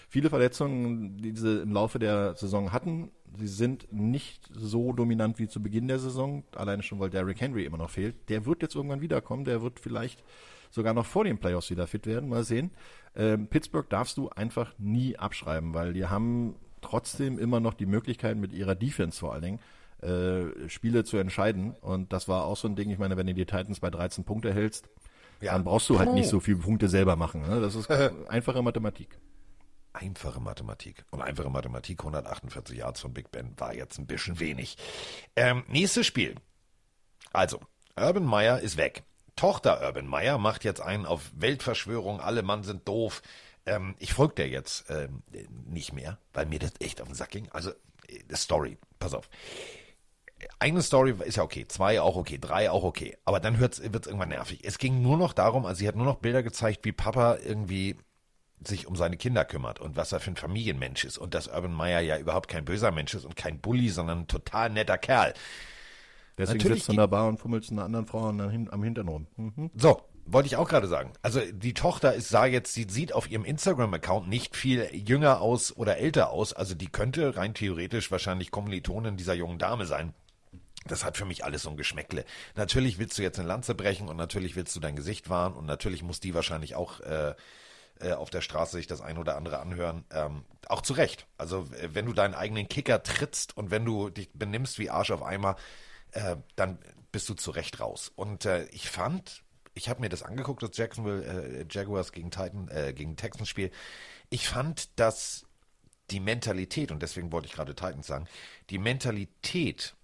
viele 0.08 0.30
Verletzungen, 0.30 1.18
die 1.18 1.36
sie 1.36 1.62
im 1.62 1.74
Laufe 1.74 2.00
der 2.00 2.36
Saison 2.36 2.72
hatten. 2.72 3.12
Sie 3.38 3.48
sind 3.48 3.92
nicht 3.92 4.50
so 4.54 4.94
dominant 4.94 5.38
wie 5.38 5.48
zu 5.48 5.62
Beginn 5.62 5.88
der 5.88 6.00
Saison, 6.00 6.44
alleine 6.56 6.82
schon, 6.82 7.00
weil 7.00 7.10
Derrick 7.10 7.42
Henry 7.42 7.66
immer 7.66 7.78
noch 7.78 7.90
fehlt. 7.90 8.30
Der 8.30 8.46
wird 8.46 8.62
jetzt 8.62 8.76
irgendwann 8.76 9.02
wiederkommen, 9.02 9.46
der 9.46 9.62
wird 9.62 9.80
vielleicht 9.80 10.24
sogar 10.72 10.94
noch 10.94 11.06
vor 11.06 11.24
den 11.24 11.38
Playoffs 11.38 11.70
wieder 11.70 11.88
fit 11.88 12.06
werden. 12.06 12.30
Mal 12.30 12.44
sehen. 12.44 12.72
Ähm, 13.16 13.48
Pittsburgh 13.48 13.90
darfst 13.90 14.18
du 14.18 14.30
einfach 14.30 14.74
nie 14.78 15.18
abschreiben, 15.18 15.74
weil 15.74 15.94
die 15.94 16.06
haben 16.06 16.56
trotzdem 16.82 17.38
immer 17.38 17.60
noch 17.60 17.74
die 17.74 17.86
Möglichkeit 17.86 18.38
mit 18.38 18.54
ihrer 18.54 18.76
Defense 18.76 19.20
vor 19.20 19.34
allen 19.34 19.42
Dingen 19.42 19.60
äh, 20.02 20.70
Spiele 20.70 21.04
zu 21.04 21.18
entscheiden. 21.18 21.76
Und 21.82 22.14
das 22.14 22.28
war 22.28 22.46
auch 22.46 22.58
so 22.58 22.68
ein 22.68 22.76
Ding. 22.76 22.90
Ich 22.90 23.00
meine, 23.00 23.18
wenn 23.18 23.28
du 23.28 23.34
die 23.34 23.46
Titans 23.46 23.80
bei 23.80 23.90
13 23.90 24.24
Punkte 24.24 24.54
hältst, 24.54 24.88
ja. 25.42 25.54
dann 25.54 25.64
brauchst 25.64 25.90
du 25.90 26.00
halt 26.00 26.14
nicht 26.14 26.30
so 26.30 26.40
viele 26.40 26.58
Punkte 26.58 26.88
selber 26.88 27.16
machen. 27.16 27.42
Ne? 27.42 27.60
Das 27.60 27.76
ist 27.76 27.90
einfache 28.30 28.62
Mathematik. 28.62 29.20
Einfache 30.00 30.40
Mathematik. 30.40 31.06
Und 31.10 31.22
einfache 31.22 31.50
Mathematik, 31.50 32.00
148 32.00 32.78
Yards 32.78 33.00
von 33.00 33.14
Big 33.14 33.32
Ben, 33.32 33.54
war 33.58 33.74
jetzt 33.74 33.98
ein 33.98 34.06
bisschen 34.06 34.40
wenig. 34.40 34.78
Ähm, 35.36 35.64
nächstes 35.68 36.06
Spiel. 36.06 36.36
Also, 37.34 37.60
Urban 37.96 38.26
Meyer 38.26 38.60
ist 38.60 38.78
weg. 38.78 39.04
Tochter 39.36 39.82
Urban 39.82 40.06
Meyer 40.06 40.38
macht 40.38 40.64
jetzt 40.64 40.82
einen 40.82 41.08
auf 41.08 41.32
Weltverschwörung, 41.36 42.22
alle 42.22 42.44
Mann 42.44 42.64
sind 42.64 42.88
doof. 42.88 43.24
Ähm, 43.66 43.96
ich 43.98 44.14
folge 44.14 44.36
der 44.36 44.50
jetzt 44.50 44.86
ähm, 44.90 45.24
nicht 45.66 45.94
mehr, 45.94 46.20
weil 46.34 46.46
mir 46.46 46.60
das 46.60 46.74
echt 46.80 47.02
auf 47.02 47.08
den 47.08 47.16
Sack 47.16 47.32
ging. 47.32 47.50
Also, 47.52 47.72
äh, 48.08 48.36
Story, 48.36 48.78
pass 49.00 49.16
auf. 49.16 49.30
Eine 50.60 50.84
Story 50.84 51.16
ist 51.26 51.38
ja 51.38 51.44
okay, 51.44 51.68
zwei 51.68 52.00
auch 52.00 52.16
okay, 52.16 52.38
drei 52.40 52.70
auch 52.70 52.84
okay, 52.84 53.18
aber 53.26 53.40
dann 53.40 53.60
wird 53.60 53.80
es 53.80 53.80
irgendwann 53.80 54.30
nervig. 54.30 54.60
Es 54.64 54.78
ging 54.78 55.02
nur 55.02 55.18
noch 55.18 55.34
darum, 55.34 55.66
also 55.66 55.80
sie 55.80 55.88
hat 55.88 55.96
nur 55.96 56.06
noch 56.06 56.18
Bilder 56.18 56.44
gezeigt, 56.44 56.86
wie 56.86 56.92
Papa 56.92 57.38
irgendwie 57.44 57.96
sich 58.66 58.88
um 58.88 58.96
seine 58.96 59.18
Kinder 59.18 59.46
kümmert 59.46 59.80
und 59.80 59.96
was 59.96 60.12
er 60.12 60.20
für 60.20 60.32
ein 60.32 60.36
Familienmensch 60.36 61.06
ist 61.06 61.18
und 61.18 61.34
dass 61.34 61.48
Urban 61.48 61.74
Meyer 61.74 62.02
ja 62.02 62.18
überhaupt 62.18 62.50
kein 62.50 62.66
böser 62.66 62.92
Mensch 62.92 63.14
ist 63.14 63.26
und 63.26 63.36
kein 63.36 63.60
Bully, 63.60 63.90
sondern 63.90 64.22
ein 64.22 64.28
total 64.28 64.70
netter 64.70 64.98
Kerl. 64.98 65.34
Deswegen 66.38 66.58
Natürlich 66.58 66.80
sitzt 66.80 66.90
du 66.90 66.94
in 66.94 67.00
der 67.00 67.08
Bar 67.08 67.28
und 67.28 67.40
fummelst 67.40 67.72
einer 67.72 67.84
anderen 67.84 68.06
Frau 68.06 68.30
am 68.30 68.84
Hintern 68.84 69.08
rum. 69.08 69.28
Mhm. 69.38 69.72
So, 69.76 70.02
wollte 70.26 70.48
ich 70.48 70.56
auch 70.56 70.68
gerade 70.68 70.88
sagen. 70.88 71.14
Also 71.22 71.40
die 71.52 71.74
Tochter 71.74 72.14
ist, 72.14 72.30
sah 72.30 72.46
jetzt, 72.46 72.74
sie 72.74 72.86
sieht 72.90 73.14
auf 73.14 73.30
ihrem 73.30 73.46
Instagram-Account 73.46 74.28
nicht 74.28 74.56
viel 74.56 74.88
jünger 74.94 75.42
aus 75.42 75.76
oder 75.76 75.98
älter 75.98 76.30
aus. 76.30 76.54
Also 76.54 76.76
die 76.76 76.88
könnte 76.88 77.38
rein 77.38 77.54
theoretisch 77.54 78.12
wahrscheinlich 78.12 78.52
Kommilitonin 78.52 79.18
dieser 79.18 79.34
jungen 79.34 79.58
Dame 79.58 79.86
sein. 79.86 80.14
Das 80.86 81.04
hat 81.04 81.18
für 81.18 81.26
mich 81.26 81.44
alles 81.44 81.64
so 81.64 81.70
ein 81.70 81.78
Geschmäckle. 81.78 82.24
Natürlich 82.56 83.00
willst 83.00 83.18
du 83.18 83.24
jetzt 83.24 83.40
eine 83.40 83.48
Lanze 83.48 83.74
brechen 83.74 84.08
und 84.08 84.18
natürlich 84.18 84.56
willst 84.56 84.76
du 84.76 84.80
dein 84.80 84.96
Gesicht 84.96 85.30
wahren 85.30 85.54
und 85.54 85.66
natürlich 85.66 86.04
muss 86.04 86.20
die 86.20 86.34
wahrscheinlich 86.34 86.76
auch 86.76 87.00
äh, 87.02 87.34
äh, 88.02 88.14
auf 88.14 88.30
der 88.30 88.42
Straße 88.42 88.78
sich 88.78 88.88
das 88.88 89.02
ein 89.02 89.18
oder 89.18 89.36
andere 89.36 89.60
anhören. 89.60 90.06
Ähm, 90.12 90.44
auch 90.68 90.82
zu 90.82 90.94
Recht. 90.94 91.28
Also 91.38 91.68
wenn 91.70 92.06
du 92.06 92.14
deinen 92.14 92.34
eigenen 92.34 92.68
Kicker 92.68 93.04
trittst 93.04 93.56
und 93.56 93.72
wenn 93.72 93.86
du 93.86 94.10
dich 94.10 94.30
benimmst 94.34 94.80
wie 94.80 94.90
Arsch 94.90 95.12
auf 95.12 95.24
Eimer, 95.24 95.56
äh, 96.12 96.38
dann 96.56 96.80
bist 97.12 97.30
du 97.30 97.34
zu 97.34 97.52
Recht 97.52 97.80
raus. 97.80 98.12
Und 98.16 98.46
äh, 98.46 98.66
ich 98.66 98.90
fand, 98.90 99.44
ich 99.74 99.90
habe 99.90 100.02
mir 100.02 100.10
das 100.10 100.24
angeguckt, 100.24 100.64
das 100.64 100.76
Jacksonville 100.76 101.24
äh, 101.24 101.66
Jaguars 101.70 102.12
gegen 102.12 102.32
Titan, 102.32 102.68
äh, 102.70 102.94
gegen 102.94 103.16
Texans 103.16 103.50
Spiel. 103.50 103.72
Ich 104.30 104.48
fand, 104.48 105.00
dass 105.00 105.46
die 106.10 106.20
Mentalität, 106.20 106.92
und 106.92 107.02
deswegen 107.02 107.32
wollte 107.32 107.48
ich 107.48 107.54
gerade 107.54 107.76
Titans 107.76 108.08
sagen, 108.08 108.28
die 108.70 108.78
Mentalität 108.78 109.96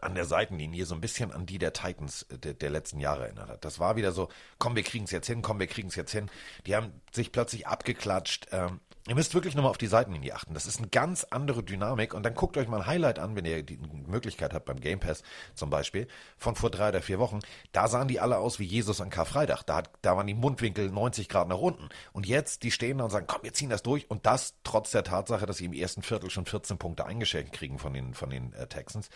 an 0.00 0.14
der 0.14 0.24
Seitenlinie 0.24 0.84
so 0.84 0.94
ein 0.94 1.00
bisschen 1.00 1.32
an 1.32 1.46
die 1.46 1.58
der 1.58 1.72
Titans 1.72 2.22
äh, 2.24 2.38
der, 2.38 2.54
der 2.54 2.70
letzten 2.70 3.00
Jahre 3.00 3.24
erinnert 3.24 3.48
hat. 3.48 3.64
Das 3.64 3.78
war 3.78 3.96
wieder 3.96 4.12
so, 4.12 4.28
komm, 4.58 4.76
wir 4.76 4.82
kriegen 4.82 5.04
es 5.04 5.10
jetzt 5.10 5.26
hin, 5.26 5.42
komm, 5.42 5.58
wir 5.60 5.66
kriegen 5.66 5.88
es 5.88 5.94
jetzt 5.94 6.12
hin. 6.12 6.30
Die 6.66 6.74
haben 6.74 6.92
sich 7.12 7.32
plötzlich 7.32 7.66
abgeklatscht. 7.66 8.48
Ähm, 8.52 8.80
ihr 9.06 9.14
müsst 9.14 9.34
wirklich 9.34 9.54
nochmal 9.54 9.70
auf 9.70 9.78
die 9.78 9.86
Seitenlinie 9.86 10.34
achten. 10.34 10.54
Das 10.54 10.66
ist 10.66 10.78
eine 10.78 10.88
ganz 10.88 11.24
andere 11.24 11.62
Dynamik. 11.62 12.12
Und 12.12 12.24
dann 12.24 12.34
guckt 12.34 12.56
euch 12.56 12.66
mal 12.66 12.80
ein 12.80 12.86
Highlight 12.86 13.18
an, 13.18 13.36
wenn 13.36 13.44
ihr 13.44 13.62
die 13.62 13.78
Möglichkeit 14.06 14.52
habt 14.52 14.66
beim 14.66 14.80
Game 14.80 14.98
Pass 14.98 15.22
zum 15.54 15.70
Beispiel, 15.70 16.08
von 16.36 16.56
vor 16.56 16.70
drei 16.70 16.88
oder 16.88 17.02
vier 17.02 17.18
Wochen. 17.18 17.38
Da 17.72 17.86
sahen 17.88 18.08
die 18.08 18.18
alle 18.18 18.38
aus 18.38 18.58
wie 18.58 18.64
Jesus 18.64 19.00
an 19.00 19.10
Karfreitag. 19.10 19.62
Da, 19.64 19.76
hat, 19.76 19.90
da 20.02 20.16
waren 20.16 20.26
die 20.26 20.34
Mundwinkel 20.34 20.90
90 20.90 21.28
Grad 21.28 21.48
nach 21.48 21.58
unten. 21.58 21.88
Und 22.12 22.26
jetzt, 22.26 22.64
die 22.64 22.70
stehen 22.70 22.98
da 22.98 23.04
und 23.04 23.10
sagen, 23.10 23.26
komm, 23.28 23.44
wir 23.44 23.52
ziehen 23.52 23.70
das 23.70 23.82
durch. 23.82 24.10
Und 24.10 24.26
das 24.26 24.54
trotz 24.64 24.90
der 24.90 25.04
Tatsache, 25.04 25.46
dass 25.46 25.58
sie 25.58 25.66
im 25.66 25.72
ersten 25.72 26.02
Viertel 26.02 26.30
schon 26.30 26.46
14 26.46 26.78
Punkte 26.78 27.06
eingeschenkt 27.06 27.52
kriegen 27.52 27.78
von 27.78 27.94
den, 27.94 28.14
von 28.14 28.30
den 28.30 28.52
äh, 28.54 28.66
Texans, 28.66 29.10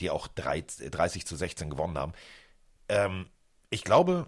die 0.00 0.10
auch 0.10 0.26
30, 0.26 0.90
30 0.90 1.26
zu 1.26 1.36
16 1.36 1.68
gewonnen 1.68 1.98
haben. 1.98 2.12
Ähm, 2.88 3.26
ich 3.68 3.84
glaube, 3.84 4.26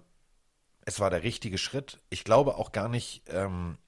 es 0.84 1.00
war 1.00 1.10
der 1.10 1.22
richtige 1.22 1.58
Schritt. 1.58 2.00
Ich 2.10 2.24
glaube 2.24 2.56
auch 2.56 2.72
gar 2.72 2.88
nicht, 2.88 3.22
ähm, 3.28 3.78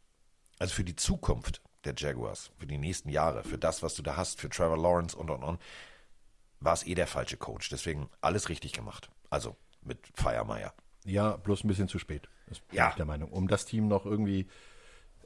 also 0.59 0.75
für 0.75 0.85
die 0.85 0.97
Zukunft 0.97 1.63
der 1.85 1.95
Jaguars, 1.97 2.51
für 2.59 2.67
die 2.67 2.79
nächsten 2.79 3.09
Jahre, 3.09 3.45
für 3.45 3.59
das, 3.59 3.83
was 3.83 3.95
du 3.95 4.03
da 4.03 4.17
hast, 4.17 4.41
für 4.41 4.49
Trevor 4.49 4.77
Lawrence 4.77 5.17
und 5.17 5.31
und 5.31 5.43
und, 5.43 5.61
war 6.61 6.73
es 6.73 6.87
eh 6.87 6.95
der 6.95 7.07
falsche 7.07 7.37
Coach. 7.37 7.69
Deswegen 7.69 8.09
alles 8.21 8.49
richtig 8.49 8.73
gemacht. 8.73 9.11
Also 9.31 9.57
mit 9.83 9.99
Feiermeier. 10.15 10.73
Ja, 11.05 11.37
bloß 11.37 11.65
ein 11.65 11.69
bisschen 11.69 11.89
zu 11.89 11.99
spät. 11.99 12.29
Ist 12.51 12.63
ja. 12.73 12.93
der 12.97 13.05
Meinung. 13.05 13.31
Um 13.31 13.49
das 13.49 13.65
Team 13.65 13.89
noch 13.89 14.05
irgendwie 14.05 14.49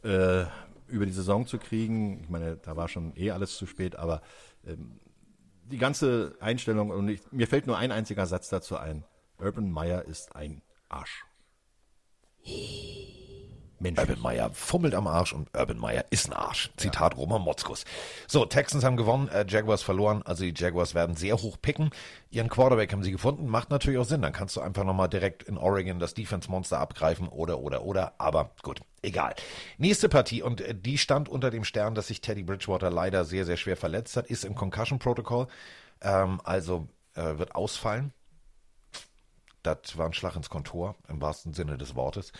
äh, 0.02 0.44
über 0.88 1.06
die 1.06 1.12
Saison 1.12 1.46
zu 1.46 1.58
kriegen, 1.58 2.22
ich 2.22 2.28
meine, 2.28 2.56
da 2.56 2.76
war 2.76 2.88
schon 2.88 3.16
eh 3.16 3.30
alles 3.30 3.56
zu 3.56 3.66
spät, 3.66 3.96
aber 3.96 4.22
ähm, 4.66 5.00
die 5.64 5.78
ganze 5.78 6.36
Einstellung, 6.40 6.90
und 6.90 7.08
ich, 7.08 7.20
mir 7.32 7.48
fällt 7.48 7.66
nur 7.66 7.78
ein 7.78 7.92
einziger 7.92 8.26
Satz 8.26 8.48
dazu 8.48 8.76
ein. 8.76 9.04
Urban 9.38 9.70
Meyer 9.70 10.04
ist 10.04 10.36
ein 10.36 10.62
Arsch. 10.88 11.24
Mensch. 13.82 13.98
Urban 13.98 14.20
Meyer 14.20 14.50
fummelt 14.52 14.94
am 14.94 15.06
Arsch 15.06 15.32
und 15.32 15.48
Urban 15.56 15.78
Meyer 15.78 16.04
ist 16.10 16.28
ein 16.28 16.32
Arsch. 16.32 16.70
Zitat 16.76 17.14
ja. 17.14 17.18
Roman 17.18 17.42
Motzkus. 17.42 17.84
So, 18.26 18.44
Texans 18.44 18.84
haben 18.84 18.96
gewonnen, 18.96 19.28
äh, 19.28 19.44
Jaguars 19.46 19.82
verloren. 19.82 20.22
Also 20.24 20.44
die 20.44 20.54
Jaguars 20.56 20.94
werden 20.94 21.16
sehr 21.16 21.36
hoch 21.36 21.56
picken. 21.60 21.90
Ihren 22.30 22.48
Quarterback 22.48 22.92
haben 22.92 23.02
sie 23.02 23.12
gefunden. 23.12 23.46
Macht 23.46 23.70
natürlich 23.70 23.98
auch 23.98 24.04
Sinn. 24.04 24.22
Dann 24.22 24.32
kannst 24.32 24.56
du 24.56 24.60
einfach 24.60 24.84
nochmal 24.84 25.08
direkt 25.08 25.42
in 25.42 25.58
Oregon 25.58 25.98
das 25.98 26.14
Defense-Monster 26.14 26.78
abgreifen 26.78 27.28
oder, 27.28 27.58
oder, 27.58 27.84
oder. 27.84 28.14
Aber 28.18 28.52
gut, 28.62 28.80
egal. 29.02 29.34
Nächste 29.78 30.08
Partie 30.08 30.42
und 30.42 30.60
äh, 30.60 30.74
die 30.74 30.98
stand 30.98 31.28
unter 31.28 31.50
dem 31.50 31.64
Stern, 31.64 31.94
dass 31.94 32.06
sich 32.06 32.20
Teddy 32.20 32.42
Bridgewater 32.42 32.90
leider 32.90 33.24
sehr, 33.24 33.44
sehr 33.44 33.56
schwer 33.56 33.76
verletzt 33.76 34.16
hat, 34.16 34.26
ist 34.26 34.44
im 34.44 34.54
Concussion-Protokoll. 34.54 35.48
Ähm, 36.00 36.40
also 36.44 36.88
äh, 37.14 37.38
wird 37.38 37.54
ausfallen. 37.54 38.12
Das 39.62 39.96
war 39.96 40.06
ein 40.06 40.12
Schlag 40.12 40.34
ins 40.34 40.50
Kontor, 40.50 40.96
im 41.08 41.20
wahrsten 41.20 41.52
Sinne 41.52 41.78
des 41.78 41.94
Wortes. 41.94 42.32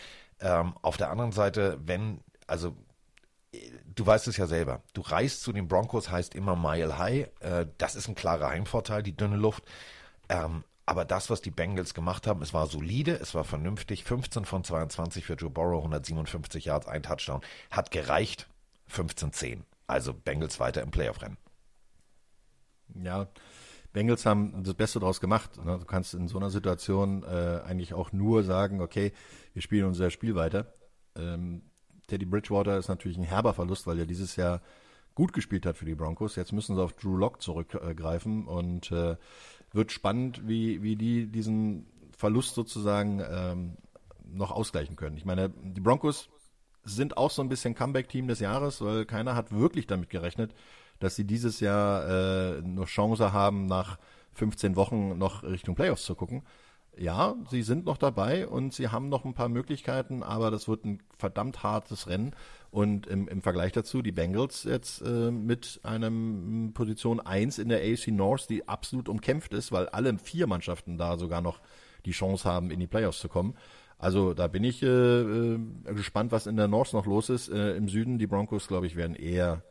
Ähm, 0.43 0.75
auf 0.81 0.97
der 0.97 1.09
anderen 1.09 1.31
Seite, 1.31 1.79
wenn, 1.83 2.19
also 2.47 2.75
du 3.95 4.05
weißt 4.05 4.27
es 4.27 4.37
ja 4.37 4.45
selber, 4.45 4.81
du 4.93 5.01
reist 5.01 5.41
zu 5.41 5.53
den 5.53 5.67
Broncos, 5.67 6.11
heißt 6.11 6.35
immer 6.35 6.55
Mile 6.55 6.97
High. 6.97 7.29
Äh, 7.39 7.67
das 7.77 7.95
ist 7.95 8.07
ein 8.07 8.15
klarer 8.15 8.49
Heimvorteil, 8.49 9.03
die 9.03 9.15
dünne 9.15 9.37
Luft. 9.37 9.63
Ähm, 10.29 10.63
aber 10.85 11.05
das, 11.05 11.29
was 11.29 11.41
die 11.41 11.51
Bengals 11.51 11.93
gemacht 11.93 12.27
haben, 12.27 12.41
es 12.41 12.53
war 12.53 12.67
solide, 12.67 13.13
es 13.13 13.33
war 13.33 13.45
vernünftig. 13.45 14.03
15 14.03 14.43
von 14.43 14.65
22 14.65 15.25
für 15.25 15.35
Joe 15.35 15.49
Burrow, 15.49 15.77
157 15.77 16.65
Yards, 16.65 16.87
ein 16.87 17.03
Touchdown. 17.03 17.41
Hat 17.71 17.91
gereicht. 17.91 18.47
15-10. 18.91 19.61
Also 19.87 20.13
Bengals 20.13 20.59
weiter 20.59 20.81
im 20.81 20.91
Playoff-Rennen. 20.91 21.37
Ja, 23.01 23.27
Bengals 23.93 24.25
haben 24.25 24.63
das 24.63 24.73
Beste 24.73 24.99
daraus 24.99 25.21
gemacht. 25.21 25.63
Ne? 25.63 25.77
Du 25.79 25.85
kannst 25.85 26.13
in 26.13 26.27
so 26.27 26.37
einer 26.37 26.49
Situation 26.49 27.23
äh, 27.23 27.61
eigentlich 27.63 27.93
auch 27.93 28.11
nur 28.11 28.43
sagen, 28.43 28.81
okay, 28.81 29.13
wir 29.53 29.61
spielen 29.61 29.85
unser 29.85 30.09
Spiel 30.09 30.35
weiter. 30.35 30.73
Ähm, 31.15 31.61
Teddy 32.07 32.25
Bridgewater 32.25 32.77
ist 32.77 32.89
natürlich 32.89 33.17
ein 33.17 33.23
herber 33.23 33.53
Verlust, 33.53 33.87
weil 33.87 33.99
er 33.99 34.05
dieses 34.05 34.35
Jahr 34.35 34.61
gut 35.15 35.31
gespielt 35.31 35.65
hat 35.65 35.77
für 35.77 35.85
die 35.85 35.95
Broncos. 35.95 36.35
Jetzt 36.35 36.51
müssen 36.51 36.75
sie 36.75 36.81
auf 36.81 36.93
Drew 36.93 37.15
Lock 37.15 37.41
zurückgreifen 37.41 38.47
und 38.47 38.91
äh, 38.91 39.15
wird 39.71 39.91
spannend, 39.91 40.47
wie, 40.47 40.81
wie 40.81 40.95
die 40.95 41.27
diesen 41.27 41.85
Verlust 42.17 42.55
sozusagen 42.55 43.21
ähm, 43.29 43.77
noch 44.25 44.51
ausgleichen 44.51 44.95
können. 44.95 45.17
Ich 45.17 45.25
meine, 45.25 45.49
die 45.49 45.81
Broncos 45.81 46.29
sind 46.83 47.15
auch 47.17 47.31
so 47.31 47.41
ein 47.41 47.49
bisschen 47.49 47.75
Comeback-Team 47.75 48.27
des 48.27 48.39
Jahres, 48.39 48.81
weil 48.81 49.05
keiner 49.05 49.35
hat 49.35 49.51
wirklich 49.51 49.87
damit 49.87 50.09
gerechnet, 50.09 50.53
dass 50.99 51.15
sie 51.15 51.25
dieses 51.25 51.59
Jahr 51.59 52.57
äh, 52.57 52.61
noch 52.61 52.87
Chance 52.87 53.33
haben, 53.33 53.65
nach 53.65 53.97
15 54.33 54.75
Wochen 54.75 55.17
noch 55.17 55.43
Richtung 55.43 55.75
Playoffs 55.75 56.05
zu 56.05 56.15
gucken. 56.15 56.43
Ja, 56.95 57.35
sie 57.49 57.63
sind 57.63 57.85
noch 57.85 57.97
dabei 57.97 58.47
und 58.47 58.73
sie 58.73 58.89
haben 58.89 59.09
noch 59.09 59.25
ein 59.25 59.33
paar 59.33 59.49
Möglichkeiten, 59.49 60.21
aber 60.21 60.51
das 60.51 60.67
wird 60.67 60.85
ein 60.85 61.01
verdammt 61.17 61.63
hartes 61.63 62.07
Rennen. 62.07 62.35
Und 62.69 63.07
im, 63.07 63.27
im 63.27 63.41
Vergleich 63.41 63.71
dazu 63.71 64.01
die 64.01 64.11
Bengals 64.11 64.63
jetzt 64.63 65.01
äh, 65.01 65.31
mit 65.31 65.79
einem 65.83 66.71
Position 66.73 67.19
1 67.19 67.57
in 67.57 67.69
der 67.69 67.79
AFC 67.79 68.09
North, 68.09 68.49
die 68.49 68.67
absolut 68.67 69.09
umkämpft 69.09 69.53
ist, 69.53 69.71
weil 69.71 69.89
alle 69.89 70.17
vier 70.19 70.45
Mannschaften 70.47 70.97
da 70.97 71.17
sogar 71.17 71.41
noch 71.41 71.61
die 72.05 72.11
Chance 72.11 72.47
haben, 72.47 72.69
in 72.69 72.79
die 72.79 72.87
Playoffs 72.87 73.19
zu 73.19 73.29
kommen. 73.29 73.55
Also 73.97 74.33
da 74.33 74.47
bin 74.47 74.63
ich 74.63 74.83
äh, 74.83 74.87
äh, 74.87 75.59
gespannt, 75.95 76.31
was 76.31 76.45
in 76.45 76.57
der 76.57 76.67
North 76.67 76.93
noch 76.93 77.05
los 77.05 77.29
ist. 77.29 77.49
Äh, 77.49 77.75
Im 77.75 77.87
Süden, 77.87 78.17
die 78.19 78.27
Broncos, 78.27 78.67
glaube 78.67 78.85
ich, 78.85 78.95
werden 78.95 79.15
eher 79.15 79.63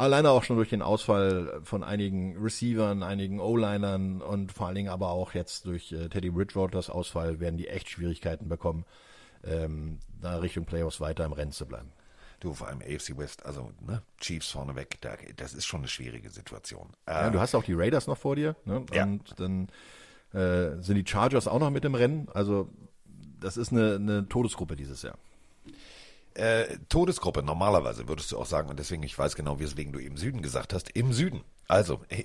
Alleine 0.00 0.30
auch 0.30 0.44
schon 0.44 0.56
durch 0.56 0.70
den 0.70 0.80
Ausfall 0.80 1.60
von 1.62 1.84
einigen 1.84 2.34
Receivern, 2.38 3.02
einigen 3.02 3.38
O-Linern 3.38 4.22
und 4.22 4.50
vor 4.50 4.66
allen 4.66 4.76
Dingen 4.76 4.88
aber 4.88 5.10
auch 5.10 5.34
jetzt 5.34 5.66
durch 5.66 5.92
äh, 5.92 6.08
Teddy 6.08 6.30
Bridgewaters 6.30 6.88
Ausfall 6.88 7.38
werden 7.38 7.58
die 7.58 7.68
echt 7.68 7.90
Schwierigkeiten 7.90 8.48
bekommen, 8.48 8.86
ähm, 9.44 9.98
da 10.22 10.38
Richtung 10.38 10.64
Playoffs 10.64 11.02
weiter 11.02 11.26
im 11.26 11.32
Rennen 11.32 11.52
zu 11.52 11.66
bleiben. 11.66 11.92
Du, 12.40 12.54
vor 12.54 12.68
allem 12.68 12.80
AFC 12.80 13.18
West, 13.18 13.44
also 13.44 13.72
ne, 13.86 14.00
Chiefs 14.18 14.50
vorneweg, 14.50 15.02
da, 15.02 15.18
das 15.36 15.52
ist 15.52 15.66
schon 15.66 15.80
eine 15.80 15.88
schwierige 15.88 16.30
Situation. 16.30 16.88
Ja, 17.06 17.28
du 17.28 17.38
hast 17.38 17.54
auch 17.54 17.64
die 17.64 17.74
Raiders 17.74 18.06
noch 18.06 18.16
vor 18.16 18.36
dir 18.36 18.56
ne? 18.64 18.86
Ja. 18.94 19.02
und 19.02 19.38
dann 19.38 19.68
äh, 20.32 20.80
sind 20.80 20.94
die 20.94 21.04
Chargers 21.06 21.46
auch 21.46 21.60
noch 21.60 21.68
mit 21.68 21.84
im 21.84 21.94
Rennen. 21.94 22.26
Also 22.32 22.70
das 23.38 23.58
ist 23.58 23.70
eine, 23.70 23.96
eine 23.96 24.26
Todesgruppe 24.26 24.76
dieses 24.76 25.02
Jahr. 25.02 25.18
Äh, 26.40 26.78
Todesgruppe, 26.88 27.42
normalerweise 27.42 28.08
würdest 28.08 28.32
du 28.32 28.38
auch 28.38 28.46
sagen, 28.46 28.70
und 28.70 28.78
deswegen, 28.78 29.02
ich 29.02 29.18
weiß 29.18 29.36
genau, 29.36 29.60
weswegen 29.60 29.92
du 29.92 29.98
im 29.98 30.16
Süden 30.16 30.40
gesagt 30.40 30.72
hast, 30.72 30.88
im 30.88 31.12
Süden. 31.12 31.44
Also, 31.68 32.00
äh, 32.08 32.24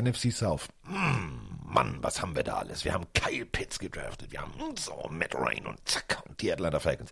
NFC 0.00 0.32
South. 0.32 0.68
Mm, 0.84 1.56
Mann, 1.64 1.98
was 2.02 2.22
haben 2.22 2.36
wir 2.36 2.44
da 2.44 2.58
alles? 2.58 2.84
Wir 2.84 2.94
haben 2.94 3.06
Kyle 3.14 3.44
Pitts 3.44 3.80
gedraftet, 3.80 4.30
wir 4.30 4.42
haben 4.42 4.52
so 4.76 4.94
Matt 5.10 5.34
Ryan 5.34 5.66
und 5.66 5.88
zack, 5.88 6.22
und 6.28 6.40
die 6.40 6.52
Atlanta 6.52 6.78
Falcons. 6.78 7.10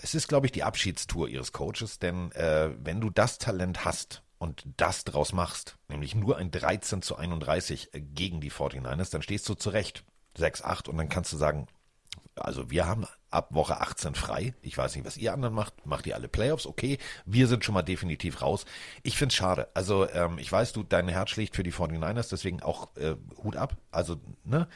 Es 0.00 0.14
ist, 0.14 0.28
glaube 0.28 0.46
ich, 0.46 0.52
die 0.52 0.62
Abschiedstour 0.62 1.28
ihres 1.28 1.50
Coaches, 1.50 1.98
denn 1.98 2.30
äh, 2.30 2.70
wenn 2.78 3.00
du 3.00 3.10
das 3.10 3.38
Talent 3.38 3.84
hast 3.84 4.22
und 4.38 4.62
das 4.76 5.02
draus 5.02 5.32
machst, 5.32 5.76
nämlich 5.88 6.14
nur 6.14 6.36
ein 6.36 6.52
13 6.52 7.02
zu 7.02 7.16
31 7.16 7.90
gegen 7.92 8.40
die 8.40 8.52
49ers, 8.52 9.10
dann 9.10 9.22
stehst 9.22 9.48
du 9.48 9.54
zurecht 9.54 10.04
6-8 10.38 10.88
und 10.88 10.98
dann 10.98 11.08
kannst 11.08 11.32
du 11.32 11.36
sagen, 11.36 11.66
also 12.36 12.70
wir 12.70 12.86
haben 12.86 13.08
ab 13.36 13.54
Woche 13.54 13.80
18 13.80 14.14
frei. 14.14 14.54
Ich 14.62 14.76
weiß 14.76 14.96
nicht, 14.96 15.04
was 15.04 15.16
ihr 15.16 15.32
anderen 15.32 15.54
macht. 15.54 15.86
Macht 15.86 16.06
ihr 16.06 16.14
alle 16.14 16.26
Playoffs? 16.26 16.66
Okay. 16.66 16.98
Wir 17.26 17.46
sind 17.46 17.64
schon 17.64 17.74
mal 17.74 17.82
definitiv 17.82 18.40
raus. 18.40 18.64
Ich 19.02 19.16
find's 19.16 19.34
schade. 19.34 19.68
Also 19.74 20.08
ähm, 20.10 20.38
ich 20.38 20.50
weiß, 20.50 20.72
du, 20.72 20.82
dein 20.82 21.08
Herz 21.08 21.30
schlägt 21.30 21.54
für 21.54 21.62
die 21.62 21.72
49ers, 21.72 22.30
deswegen 22.30 22.62
auch 22.62 22.96
äh, 22.96 23.14
Hut 23.44 23.56
ab. 23.56 23.76
Also, 23.90 24.16
ne? 24.44 24.66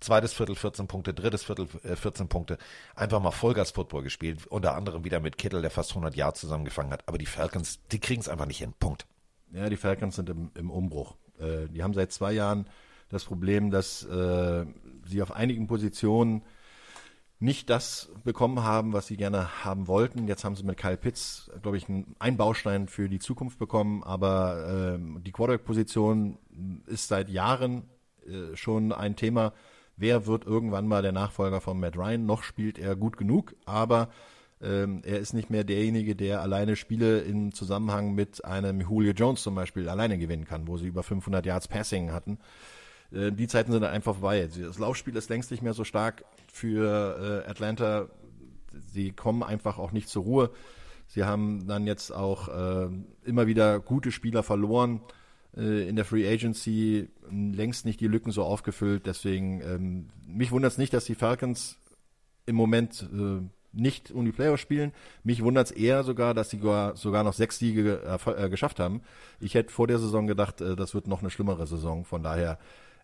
Zweites 0.00 0.32
Viertel 0.32 0.54
14 0.54 0.86
Punkte, 0.86 1.14
drittes 1.14 1.44
Viertel 1.44 1.68
äh, 1.82 1.96
14 1.96 2.28
Punkte. 2.28 2.58
Einfach 2.94 3.20
mal 3.20 3.30
Vollgas-Football 3.30 4.02
gespielt. 4.02 4.46
Unter 4.46 4.74
anderem 4.74 5.04
wieder 5.04 5.20
mit 5.20 5.38
Kittel, 5.38 5.62
der 5.62 5.70
fast 5.70 5.90
100 5.90 6.14
Jahre 6.16 6.34
zusammengefangen 6.34 6.92
hat. 6.92 7.02
Aber 7.06 7.18
die 7.18 7.26
Falcons, 7.26 7.80
die 7.90 8.00
kriegen's 8.00 8.28
einfach 8.28 8.46
nicht 8.46 8.58
hin. 8.58 8.74
Punkt. 8.78 9.06
Ja, 9.52 9.68
die 9.68 9.76
Falcons 9.76 10.16
sind 10.16 10.28
im, 10.28 10.50
im 10.54 10.70
Umbruch. 10.70 11.16
Äh, 11.38 11.68
die 11.68 11.82
haben 11.82 11.94
seit 11.94 12.12
zwei 12.12 12.32
Jahren 12.32 12.68
das 13.08 13.24
Problem, 13.24 13.70
dass 13.70 14.04
äh, 14.04 14.66
sie 15.06 15.22
auf 15.22 15.32
einigen 15.32 15.66
Positionen 15.66 16.42
nicht 17.40 17.70
das 17.70 18.10
bekommen 18.24 18.64
haben, 18.64 18.92
was 18.92 19.06
sie 19.06 19.16
gerne 19.16 19.64
haben 19.64 19.86
wollten. 19.86 20.26
Jetzt 20.26 20.44
haben 20.44 20.56
sie 20.56 20.64
mit 20.64 20.76
Kyle 20.76 20.96
Pitts, 20.96 21.50
glaube 21.62 21.76
ich, 21.76 21.86
einen 21.88 22.36
Baustein 22.36 22.88
für 22.88 23.08
die 23.08 23.20
Zukunft 23.20 23.58
bekommen, 23.58 24.02
aber 24.02 24.94
ähm, 24.94 25.22
die 25.24 25.30
Quarterback-Position 25.30 26.38
ist 26.86 27.08
seit 27.08 27.28
Jahren 27.28 27.84
äh, 28.26 28.56
schon 28.56 28.92
ein 28.92 29.14
Thema. 29.14 29.52
Wer 29.96 30.26
wird 30.26 30.46
irgendwann 30.46 30.88
mal 30.88 31.02
der 31.02 31.12
Nachfolger 31.12 31.60
von 31.60 31.78
Matt 31.78 31.96
Ryan? 31.96 32.26
Noch 32.26 32.42
spielt 32.42 32.78
er 32.78 32.96
gut 32.96 33.16
genug, 33.16 33.54
aber 33.66 34.08
ähm, 34.60 35.02
er 35.04 35.20
ist 35.20 35.32
nicht 35.32 35.50
mehr 35.50 35.62
derjenige, 35.62 36.16
der 36.16 36.42
alleine 36.42 36.74
Spiele 36.74 37.20
im 37.20 37.52
Zusammenhang 37.52 38.14
mit 38.14 38.44
einem 38.44 38.80
Julio 38.80 39.12
Jones 39.12 39.42
zum 39.42 39.54
Beispiel 39.54 39.88
alleine 39.88 40.18
gewinnen 40.18 40.44
kann, 40.44 40.66
wo 40.66 40.76
sie 40.76 40.86
über 40.86 41.04
500 41.04 41.46
Yards 41.46 41.68
Passing 41.68 42.12
hatten. 42.12 42.38
Äh, 43.12 43.32
die 43.32 43.48
Zeiten 43.48 43.72
sind 43.72 43.84
einfach 43.84 44.14
vorbei. 44.14 44.48
Das 44.60 44.78
Laufspiel 44.78 45.16
ist 45.16 45.30
längst 45.30 45.50
nicht 45.50 45.62
mehr 45.62 45.74
so 45.74 45.84
stark 45.84 46.24
für 46.52 47.44
äh, 47.46 47.50
Atlanta. 47.50 48.08
Sie 48.92 49.12
kommen 49.12 49.42
einfach 49.42 49.78
auch 49.78 49.92
nicht 49.92 50.08
zur 50.08 50.24
Ruhe. 50.24 50.50
Sie 51.06 51.24
haben 51.24 51.66
dann 51.66 51.86
jetzt 51.86 52.12
auch 52.12 52.48
äh, 52.48 52.88
immer 53.24 53.46
wieder 53.46 53.80
gute 53.80 54.12
Spieler 54.12 54.42
verloren 54.42 55.00
äh, 55.56 55.88
in 55.88 55.96
der 55.96 56.04
Free 56.04 56.28
Agency, 56.28 57.08
längst 57.30 57.86
nicht 57.86 58.00
die 58.00 58.08
Lücken 58.08 58.30
so 58.30 58.42
aufgefüllt. 58.44 59.06
Deswegen, 59.06 59.62
ähm, 59.62 60.08
mich 60.26 60.50
wundert 60.50 60.72
es 60.72 60.78
nicht, 60.78 60.92
dass 60.92 61.06
die 61.06 61.14
Falcons 61.14 61.78
im 62.44 62.56
Moment 62.56 63.08
äh, 63.12 63.40
nicht 63.72 64.10
um 64.10 64.24
die 64.24 64.32
Playoffs 64.32 64.62
spielen. 64.62 64.92
Mich 65.24 65.42
wundert 65.42 65.70
es 65.70 65.72
eher 65.72 66.04
sogar, 66.04 66.34
dass 66.34 66.50
sie 66.50 66.58
sogar, 66.58 66.96
sogar 66.96 67.24
noch 67.24 67.34
sechs 67.34 67.58
Siege 67.58 68.02
äh, 68.26 68.48
geschafft 68.48 68.80
haben. 68.80 69.02
Ich 69.40 69.54
hätte 69.54 69.72
vor 69.72 69.86
der 69.86 69.98
Saison 69.98 70.26
gedacht, 70.26 70.60
äh, 70.60 70.76
das 70.76 70.94
wird 70.94 71.06
noch 71.06 71.20
eine 71.20 71.30
schlimmere 71.30 71.66
Saison. 71.66 72.04
Von 72.04 72.22
daher 72.22 72.58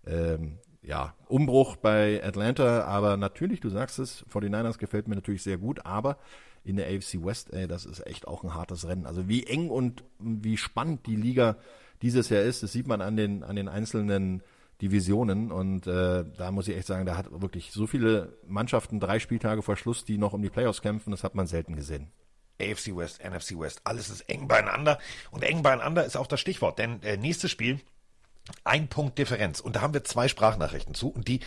ähm, 0.06 0.58
ja, 0.82 1.14
Umbruch 1.28 1.76
bei 1.76 2.22
Atlanta, 2.22 2.84
aber 2.84 3.16
natürlich, 3.16 3.60
du 3.60 3.70
sagst 3.70 3.98
es, 3.98 4.24
49ers 4.26 4.78
gefällt 4.78 5.08
mir 5.08 5.14
natürlich 5.14 5.42
sehr 5.42 5.58
gut, 5.58 5.86
aber 5.86 6.18
in 6.62 6.76
der 6.76 6.86
AFC 6.86 7.24
West, 7.24 7.52
ey, 7.52 7.66
das 7.66 7.84
ist 7.86 8.06
echt 8.06 8.26
auch 8.26 8.42
ein 8.42 8.54
hartes 8.54 8.86
Rennen. 8.86 9.06
Also 9.06 9.28
wie 9.28 9.44
eng 9.44 9.70
und 9.70 10.04
wie 10.18 10.56
spannend 10.56 11.06
die 11.06 11.16
Liga 11.16 11.56
dieses 12.02 12.28
Jahr 12.28 12.42
ist, 12.42 12.62
das 12.62 12.72
sieht 12.72 12.86
man 12.86 13.00
an 13.00 13.16
den, 13.16 13.42
an 13.42 13.56
den 13.56 13.68
einzelnen 13.68 14.42
Divisionen 14.82 15.52
und 15.52 15.86
äh, 15.86 16.24
da 16.36 16.50
muss 16.50 16.68
ich 16.68 16.76
echt 16.76 16.86
sagen, 16.86 17.06
da 17.06 17.16
hat 17.16 17.28
wirklich 17.30 17.70
so 17.70 17.86
viele 17.86 18.36
Mannschaften 18.46 18.98
drei 18.98 19.18
Spieltage 19.18 19.62
vor 19.62 19.76
Schluss, 19.76 20.04
die 20.04 20.18
noch 20.18 20.32
um 20.32 20.42
die 20.42 20.50
Playoffs 20.50 20.82
kämpfen, 20.82 21.12
das 21.12 21.22
hat 21.22 21.34
man 21.34 21.46
selten 21.46 21.76
gesehen. 21.76 22.10
AFC 22.60 22.96
West, 22.96 23.22
NFC 23.24 23.58
West, 23.58 23.80
alles 23.84 24.10
ist 24.10 24.28
eng 24.28 24.48
beieinander 24.48 24.98
und 25.30 25.44
eng 25.44 25.62
beieinander 25.62 26.04
ist 26.04 26.16
auch 26.16 26.26
das 26.26 26.40
Stichwort, 26.40 26.78
denn 26.78 27.02
äh, 27.02 27.16
nächstes 27.16 27.50
Spiel 27.50 27.80
ein 28.64 28.88
Punkt 28.88 29.18
Differenz. 29.18 29.60
Und 29.60 29.76
da 29.76 29.80
haben 29.80 29.94
wir 29.94 30.04
zwei 30.04 30.28
Sprachnachrichten 30.28 30.94
zu 30.94 31.08
und 31.08 31.28
die 31.28 31.40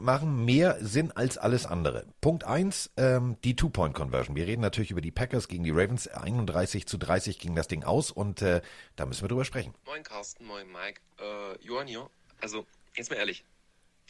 machen 0.00 0.44
mehr 0.44 0.78
Sinn 0.80 1.12
als 1.12 1.38
alles 1.38 1.66
andere. 1.66 2.06
Punkt 2.20 2.44
eins, 2.44 2.90
ähm, 2.96 3.36
die 3.44 3.54
Two-Point-Conversion. 3.54 4.34
Wir 4.34 4.46
reden 4.46 4.62
natürlich 4.62 4.90
über 4.90 5.00
die 5.00 5.10
Packers 5.10 5.46
gegen 5.46 5.64
die 5.64 5.70
Ravens. 5.70 6.08
31 6.08 6.86
zu 6.86 6.98
30 6.98 7.38
ging 7.38 7.54
das 7.54 7.68
Ding 7.68 7.84
aus 7.84 8.10
und 8.10 8.42
äh, 8.42 8.62
da 8.96 9.06
müssen 9.06 9.22
wir 9.22 9.28
drüber 9.28 9.44
sprechen. 9.44 9.74
Moin 9.84 10.02
Carsten, 10.02 10.46
moin 10.46 10.66
Mike. 10.70 11.00
Äh, 11.18 11.64
Johann 11.64 11.86
hier. 11.86 12.08
Also, 12.40 12.66
jetzt 12.96 13.10
mal 13.10 13.16
ehrlich. 13.16 13.44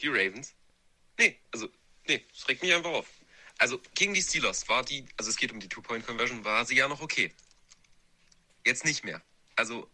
Die 0.01 0.07
Ravens? 0.07 0.55
Nee, 1.19 1.37
also, 1.51 1.67
nee, 2.07 2.23
es 2.33 2.47
regt 2.47 2.63
mich 2.63 2.73
einfach 2.73 2.91
auf. 2.91 3.07
Also, 3.59 3.79
gegen 3.93 4.13
die 4.13 4.21
Steelers 4.21 4.67
war 4.69 4.83
die, 4.83 5.05
also 5.17 5.29
es 5.29 5.37
geht 5.37 5.51
um 5.51 5.59
die 5.59 5.67
Two-Point-Conversion, 5.67 6.43
war 6.45 6.65
sie 6.65 6.77
ja 6.77 6.87
noch 6.87 7.01
okay. 7.01 7.33
Jetzt 8.65 8.85
nicht 8.85 9.03
mehr. 9.03 9.21
Also, 9.55 9.87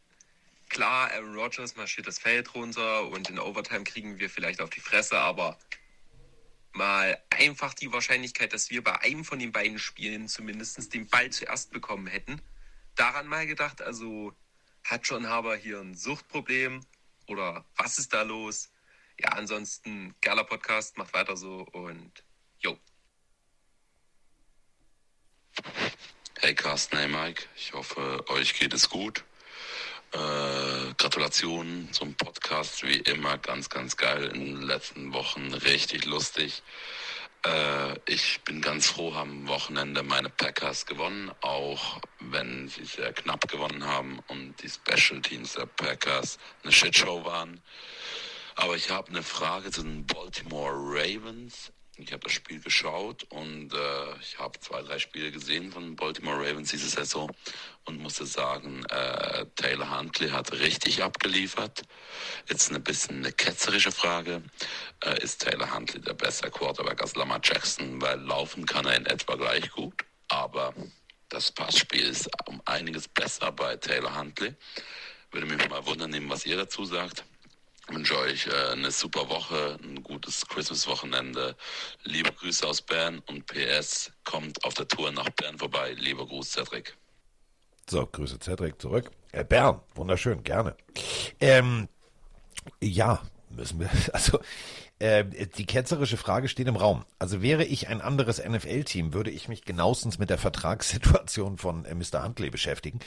klar, 0.78 1.12
Aaron 1.12 1.36
Rodgers 1.36 1.76
marschiert 1.76 2.06
das 2.06 2.20
Feld 2.20 2.54
runter 2.54 3.08
und 3.08 3.32
in 3.32 3.40
Overtime 3.40 3.84
kriegen 3.84 4.20
wir 4.20 4.30
vielleicht 4.30 4.62
auf 4.62 4.70
die 4.70 4.80
Fresse, 4.80 5.18
aber 5.18 5.58
mal 6.72 7.20
einfach 7.32 7.74
die 7.74 7.92
Wahrscheinlichkeit, 7.92 8.54
dass 8.54 8.70
wir 8.70 8.84
bei 8.84 8.96
einem 9.02 9.26
von 9.26 9.40
den 9.40 9.52
beiden 9.52 9.80
Spielen 9.80 10.28
zumindest 10.28 10.94
den 10.94 11.08
Ball 11.08 11.32
zuerst 11.32 11.72
bekommen 11.72 12.06
hätten, 12.06 12.40
daran 12.94 13.26
mal 13.26 13.48
gedacht, 13.48 13.82
also 13.82 14.36
hat 14.84 15.08
John 15.08 15.28
Haber 15.28 15.56
hier 15.56 15.80
ein 15.80 15.96
Suchtproblem 15.96 16.86
oder 17.26 17.66
was 17.76 17.98
ist 17.98 18.14
da 18.14 18.22
los? 18.22 18.70
Ja, 19.20 19.30
ansonsten 19.30 20.14
geiler 20.22 20.44
Podcast, 20.44 20.96
macht 20.96 21.12
weiter 21.16 21.38
so 21.38 21.62
und 21.72 22.24
yo. 22.60 22.78
Hey 26.40 26.54
Carsten, 26.54 26.98
hey 26.98 27.08
Mike, 27.08 27.46
ich 27.56 27.74
hoffe, 27.74 28.24
euch 28.30 28.54
geht 28.60 28.76
es 28.76 28.88
gut. 28.88 29.24
Äh, 30.14 30.94
Gratulation 30.98 31.90
zum 31.92 32.14
Podcast, 32.16 32.84
wie 32.84 32.98
immer 32.98 33.38
ganz, 33.38 33.70
ganz 33.70 33.98
geil 33.98 34.32
in 34.34 34.46
den 34.46 34.62
letzten 34.62 35.12
Wochen, 35.12 35.54
richtig 35.54 36.06
lustig. 36.06 36.64
Äh, 37.46 38.00
ich 38.06 38.42
bin 38.46 38.62
ganz 38.62 38.88
froh, 38.88 39.14
haben 39.14 39.32
am 39.32 39.48
Wochenende 39.48 40.04
meine 40.04 40.30
Packers 40.30 40.86
gewonnen, 40.86 41.30
auch 41.42 42.00
wenn 42.22 42.70
sie 42.70 42.86
sehr 42.86 43.12
knapp 43.12 43.50
gewonnen 43.50 43.86
haben 43.86 44.20
und 44.28 44.56
die 44.64 44.70
Special 44.70 45.22
Teams 45.22 45.54
der 45.54 45.66
Packers 45.66 46.40
eine 46.64 46.72
Shitshow 46.72 47.26
waren. 47.26 47.62
Aber 48.56 48.76
ich 48.76 48.90
habe 48.90 49.10
eine 49.10 49.24
Frage 49.24 49.72
zu 49.72 49.84
den 49.84 50.06
Baltimore 50.06 50.74
Ravens. 50.74 51.72
Ich 52.00 52.14
habe 52.14 52.24
das 52.24 52.34
Spiel 52.34 52.60
geschaut 52.60 53.24
und 53.30 53.74
äh, 53.74 54.20
ich 54.22 54.38
habe 54.38 54.60
zwei, 54.60 54.84
drei 54.84 55.00
Spiele 55.00 55.32
gesehen 55.32 55.72
von 55.72 55.96
Baltimore 55.96 56.38
Ravens 56.38 56.70
diese 56.70 56.90
Saison 56.90 57.32
und 57.86 58.00
musste 58.00 58.28
sagen, 58.28 58.86
äh, 58.86 59.48
Taylor 59.56 59.98
Huntley 59.98 60.30
hat 60.30 60.52
richtig 60.52 61.02
abgeliefert. 61.02 61.82
Jetzt 62.48 62.70
eine 62.70 62.80
bisschen 62.80 63.18
eine 63.18 63.32
ketzerische 63.32 63.92
Frage. 63.92 64.44
Äh, 65.04 65.24
ist 65.24 65.42
Taylor 65.42 65.74
Huntley 65.74 66.00
der 66.00 66.14
bessere 66.14 66.52
Quarterback 66.52 67.02
als 67.02 67.16
Lamar 67.16 67.42
Jackson? 67.44 68.00
Weil 68.00 68.20
laufen 68.20 68.68
kann 68.68 68.86
er 68.86 68.96
in 68.96 69.08
etwa 69.08 69.36
gleich 69.36 69.72
gut, 69.72 69.96
aber 70.28 70.76
das 71.30 71.52
Passspiel 71.52 72.06
ist 72.06 72.30
um 72.46 72.62
einiges 72.66 73.08
besser 73.08 73.52
bei 73.52 73.76
Taylor 73.76 74.16
Huntley. 74.16 74.54
Würde 75.32 75.48
mich 75.48 75.68
mal 75.68 75.84
wundern, 75.88 76.30
was 76.30 76.46
ihr 76.46 76.58
dazu 76.58 76.86
sagt 76.86 77.24
wünsche 77.88 78.18
euch 78.18 78.48
äh, 78.48 78.72
eine 78.72 78.92
super 78.92 79.30
Woche, 79.30 79.78
ein 79.84 80.04
gutes 80.04 80.46
Christmas-Wochenende. 80.48 81.56
Liebe 82.04 82.32
Grüße 82.32 82.66
aus 82.66 82.82
Bern 82.82 83.20
und 83.28 83.46
PS 83.46 84.12
kommt 84.24 84.64
auf 84.64 84.74
der 84.74 84.88
Tour 84.88 85.12
nach 85.12 85.30
Bern 85.32 85.58
vorbei. 85.58 85.94
Lieber 85.94 86.26
Gruß, 86.26 86.52
Cedric. 86.52 86.98
So, 87.90 88.06
Grüße 88.06 88.40
Cedric 88.40 88.82
zurück. 88.82 89.12
Äh, 89.32 89.44
Bern, 89.44 89.82
wunderschön, 89.96 90.44
gerne. 90.44 90.76
Ähm, 91.40 91.88
ja, 92.82 93.22
müssen 93.50 93.80
wir, 93.80 93.90
also 94.14 94.40
äh, 95.00 95.26
die 95.26 95.66
ketzerische 95.66 96.18
Frage 96.18 96.48
steht 96.48 96.68
im 96.68 96.76
Raum. 96.76 97.06
Also 97.20 97.42
wäre 97.42 97.64
ich 97.64 97.88
ein 97.88 98.02
anderes 98.02 98.44
NFL-Team, 98.44 99.14
würde 99.14 99.32
ich 99.32 99.48
mich 99.48 99.64
genauestens 99.64 100.18
mit 100.18 100.30
der 100.30 100.38
Vertragssituation 100.38 101.58
von 101.58 101.86
äh, 101.86 101.94
Mr. 101.94 102.24
Huntley 102.24 102.50
beschäftigen. 102.50 103.00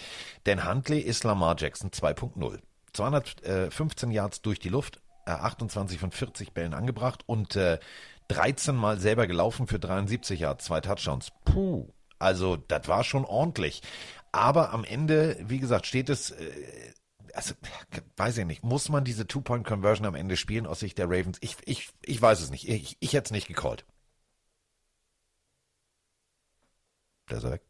Denn 0.47 0.69
Huntley 0.69 1.01
ist 1.01 1.25
Lamar 1.25 1.57
Jackson 1.59 1.91
2.0. 1.91 2.61
215 2.93 4.11
Yards 4.11 4.43
durch 4.43 4.59
die 4.59 4.69
Luft, 4.69 5.01
äh, 5.27 5.31
28 5.33 5.99
von 5.99 6.11
40 6.11 6.53
Bällen 6.53 6.75
angebracht 6.75 7.23
und 7.27 7.57
äh, 7.57 7.79
13 8.29 8.77
Mal 8.77 8.99
selber 9.01 9.27
gelaufen 9.27 9.67
für 9.67 9.79
73 9.79 10.41
Yards, 10.41 10.65
zwei 10.65 10.81
Touchdowns. 10.81 11.33
Puh, 11.45 11.89
also 12.19 12.57
das 12.57 12.87
war 12.87 13.05
schon 13.05 13.25
ordentlich. 13.25 13.83
Aber 14.33 14.73
am 14.73 14.85
Ende, 14.85 15.37
wie 15.43 15.59
gesagt, 15.59 15.87
steht 15.87 16.09
es, 16.09 16.31
äh, 16.31 16.93
also 17.35 17.55
weiß 18.17 18.39
ich 18.39 18.47
nicht, 18.47 18.63
muss 18.63 18.89
man 18.89 19.05
diese 19.05 19.27
Two-Point-Conversion 19.27 20.07
am 20.07 20.15
Ende 20.15 20.37
spielen 20.37 20.67
aus 20.67 20.81
Sicht 20.81 20.99
der 20.99 21.07
Ravens? 21.07 21.39
Ich, 21.41 21.57
ich, 21.65 21.91
ich 22.05 22.21
weiß 22.21 22.41
es 22.41 22.51
nicht. 22.51 22.69
Ich, 22.69 22.97
ich 23.01 23.13
hätte 23.15 23.27
es 23.27 23.31
nicht 23.33 23.49
gecallt. 23.49 23.85
Der 27.29 27.39
ist 27.39 27.45
er 27.45 27.53
weg. 27.53 27.63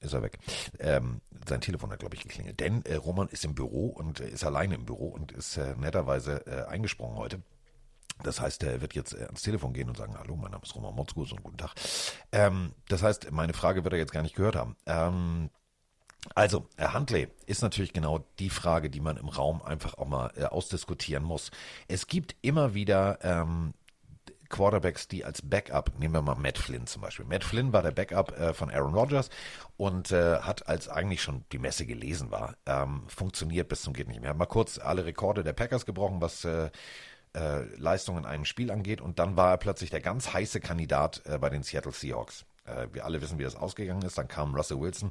Ist 0.00 0.12
er 0.12 0.22
weg. 0.22 0.38
Ähm, 0.78 1.20
sein 1.46 1.60
Telefon 1.60 1.90
hat, 1.90 1.98
glaube 1.98 2.14
ich, 2.14 2.22
geklingelt. 2.22 2.60
Denn 2.60 2.84
äh, 2.84 2.94
Roman 2.94 3.28
ist 3.28 3.44
im 3.44 3.54
Büro 3.54 3.88
und 3.88 4.20
äh, 4.20 4.28
ist 4.28 4.44
alleine 4.44 4.76
im 4.76 4.84
Büro 4.84 5.08
und 5.08 5.32
ist 5.32 5.56
äh, 5.56 5.74
netterweise 5.76 6.46
äh, 6.46 6.66
eingesprungen 6.66 7.16
heute. 7.16 7.42
Das 8.22 8.40
heißt, 8.40 8.62
er 8.64 8.80
wird 8.80 8.94
jetzt 8.94 9.14
äh, 9.14 9.24
ans 9.24 9.42
Telefon 9.42 9.72
gehen 9.72 9.88
und 9.88 9.96
sagen, 9.96 10.16
hallo, 10.16 10.36
mein 10.36 10.50
Name 10.50 10.62
ist 10.64 10.74
Roman 10.74 10.94
Motzkus 10.94 11.32
und 11.32 11.42
guten 11.42 11.58
Tag. 11.58 11.74
Ähm, 12.32 12.72
das 12.88 13.02
heißt, 13.02 13.30
meine 13.32 13.54
Frage 13.54 13.84
wird 13.84 13.94
er 13.94 13.98
jetzt 13.98 14.12
gar 14.12 14.22
nicht 14.22 14.36
gehört 14.36 14.56
haben. 14.56 14.76
Ähm, 14.86 15.50
also, 16.34 16.66
Herr 16.76 16.94
Huntley 16.94 17.28
ist 17.46 17.62
natürlich 17.62 17.92
genau 17.92 18.24
die 18.38 18.50
Frage, 18.50 18.90
die 18.90 19.00
man 19.00 19.16
im 19.16 19.28
Raum 19.28 19.62
einfach 19.62 19.94
auch 19.94 20.08
mal 20.08 20.32
äh, 20.36 20.44
ausdiskutieren 20.44 21.24
muss. 21.24 21.50
Es 21.86 22.06
gibt 22.06 22.36
immer 22.42 22.74
wieder 22.74 23.18
ähm, 23.22 23.72
Quarterbacks, 24.48 25.08
die 25.08 25.24
als 25.24 25.42
Backup, 25.42 25.98
nehmen 25.98 26.14
wir 26.14 26.22
mal 26.22 26.34
Matt 26.34 26.58
Flynn 26.58 26.86
zum 26.86 27.02
Beispiel. 27.02 27.26
Matt 27.26 27.44
Flynn 27.44 27.72
war 27.72 27.82
der 27.82 27.90
Backup 27.90 28.38
äh, 28.38 28.54
von 28.54 28.70
Aaron 28.70 28.94
Rodgers 28.94 29.30
und 29.76 30.10
äh, 30.10 30.38
hat, 30.38 30.68
als 30.68 30.88
eigentlich 30.88 31.22
schon 31.22 31.44
die 31.52 31.58
Messe 31.58 31.86
gelesen 31.86 32.30
war, 32.30 32.56
ähm, 32.66 33.02
funktioniert 33.08 33.68
bis 33.68 33.82
zum 33.82 33.92
geht 33.92 34.08
nicht 34.08 34.20
mehr. 34.20 34.30
Hat 34.30 34.38
mal 34.38 34.46
kurz 34.46 34.78
alle 34.78 35.04
Rekorde 35.04 35.42
der 35.42 35.52
Packers 35.52 35.86
gebrochen, 35.86 36.20
was 36.20 36.44
äh, 36.44 36.70
äh, 37.34 37.62
Leistung 37.76 38.18
in 38.18 38.26
einem 38.26 38.44
Spiel 38.44 38.70
angeht 38.70 39.00
und 39.00 39.18
dann 39.18 39.36
war 39.36 39.50
er 39.50 39.58
plötzlich 39.58 39.90
der 39.90 40.00
ganz 40.00 40.32
heiße 40.32 40.60
Kandidat 40.60 41.22
äh, 41.26 41.38
bei 41.38 41.50
den 41.50 41.62
Seattle 41.62 41.92
Seahawks. 41.92 42.44
Äh, 42.68 42.88
wir 42.92 43.04
alle 43.04 43.20
wissen, 43.20 43.38
wie 43.38 43.44
das 43.44 43.56
ausgegangen 43.56 44.02
ist. 44.02 44.18
Dann 44.18 44.28
kam 44.28 44.54
Russell 44.54 44.80
Wilson 44.80 45.10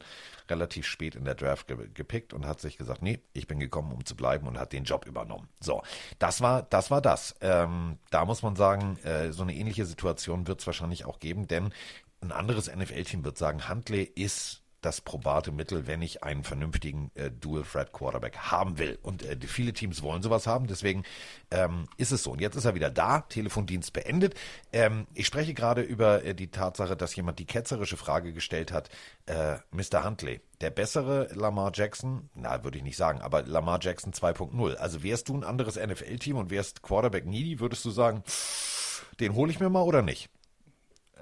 relativ 0.49 0.85
spät 0.85 1.15
in 1.15 1.25
der 1.25 1.35
Draft 1.35 1.67
ge 1.67 1.77
gepickt 1.93 2.33
und 2.33 2.45
hat 2.45 2.61
sich 2.61 2.77
gesagt, 2.77 3.01
nee, 3.01 3.19
ich 3.33 3.47
bin 3.47 3.59
gekommen, 3.59 3.91
um 3.91 4.05
zu 4.05 4.15
bleiben 4.15 4.47
und 4.47 4.59
hat 4.59 4.73
den 4.73 4.83
Job 4.83 5.05
übernommen. 5.05 5.47
So, 5.59 5.81
das 6.19 6.41
war 6.41 6.63
das. 6.63 6.91
War 6.91 7.01
das. 7.01 7.35
Ähm, 7.41 7.97
da 8.11 8.25
muss 8.25 8.43
man 8.43 8.55
sagen, 8.55 8.97
äh, 9.03 9.31
so 9.31 9.43
eine 9.43 9.53
ähnliche 9.53 9.85
Situation 9.85 10.47
wird 10.47 10.61
es 10.61 10.67
wahrscheinlich 10.67 11.05
auch 11.05 11.19
geben, 11.19 11.47
denn 11.47 11.73
ein 12.21 12.31
anderes 12.31 12.73
NFL-Team 12.73 13.23
wird 13.23 13.37
sagen, 13.37 13.69
Huntley 13.69 14.03
ist 14.03 14.61
das 14.81 15.01
probate 15.01 15.51
Mittel, 15.51 15.87
wenn 15.87 16.01
ich 16.01 16.23
einen 16.23 16.43
vernünftigen 16.43 17.11
äh, 17.15 17.31
Dual-Threat-Quarterback 17.31 18.37
haben 18.37 18.77
will. 18.77 18.99
Und 19.01 19.23
äh, 19.23 19.37
viele 19.45 19.73
Teams 19.73 20.03
wollen 20.03 20.21
sowas 20.21 20.45
haben, 20.45 20.67
deswegen 20.67 21.03
ähm, 21.49 21.87
ist 21.97 22.11
es 22.11 22.23
so. 22.23 22.31
Und 22.31 22.41
jetzt 22.41 22.55
ist 22.55 22.65
er 22.65 22.75
wieder 22.75 22.91
da, 22.91 23.21
Telefondienst 23.21 23.93
beendet. 23.93 24.35
Ähm, 24.71 25.07
ich 25.13 25.25
spreche 25.25 25.53
gerade 25.53 25.81
über 25.81 26.23
äh, 26.23 26.35
die 26.35 26.51
Tatsache, 26.51 26.95
dass 26.95 27.15
jemand 27.15 27.39
die 27.39 27.45
ketzerische 27.45 27.97
Frage 27.97 28.33
gestellt 28.33 28.71
hat, 28.71 28.89
äh, 29.25 29.57
Mr. 29.71 30.03
Huntley, 30.03 30.41
der 30.61 30.69
bessere 30.69 31.29
Lamar 31.33 31.71
Jackson, 31.73 32.29
na, 32.35 32.63
würde 32.63 32.77
ich 32.77 32.83
nicht 32.83 32.97
sagen, 32.97 33.21
aber 33.21 33.43
Lamar 33.43 33.79
Jackson 33.81 34.13
2.0. 34.13 34.75
Also 34.75 35.01
wärst 35.01 35.29
du 35.29 35.37
ein 35.37 35.43
anderes 35.43 35.75
NFL-Team 35.75 36.37
und 36.37 36.51
wärst 36.51 36.83
Quarterback 36.83 37.25
needy, 37.25 37.59
würdest 37.59 37.83
du 37.83 37.89
sagen, 37.89 38.23
den 39.19 39.33
hole 39.33 39.51
ich 39.51 39.59
mir 39.59 39.69
mal 39.69 39.81
oder 39.81 40.03
nicht? 40.03 40.29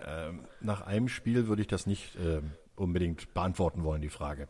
Ähm, 0.05 0.45
nach 0.59 0.81
einem 0.81 1.07
Spiel 1.07 1.47
würde 1.47 1.61
ich 1.61 1.67
das 1.67 1.85
nicht 1.85 2.15
ähm, 2.17 2.51
unbedingt 2.75 3.33
beantworten 3.33 3.83
wollen, 3.83 4.01
die 4.01 4.09
Frage. 4.09 4.47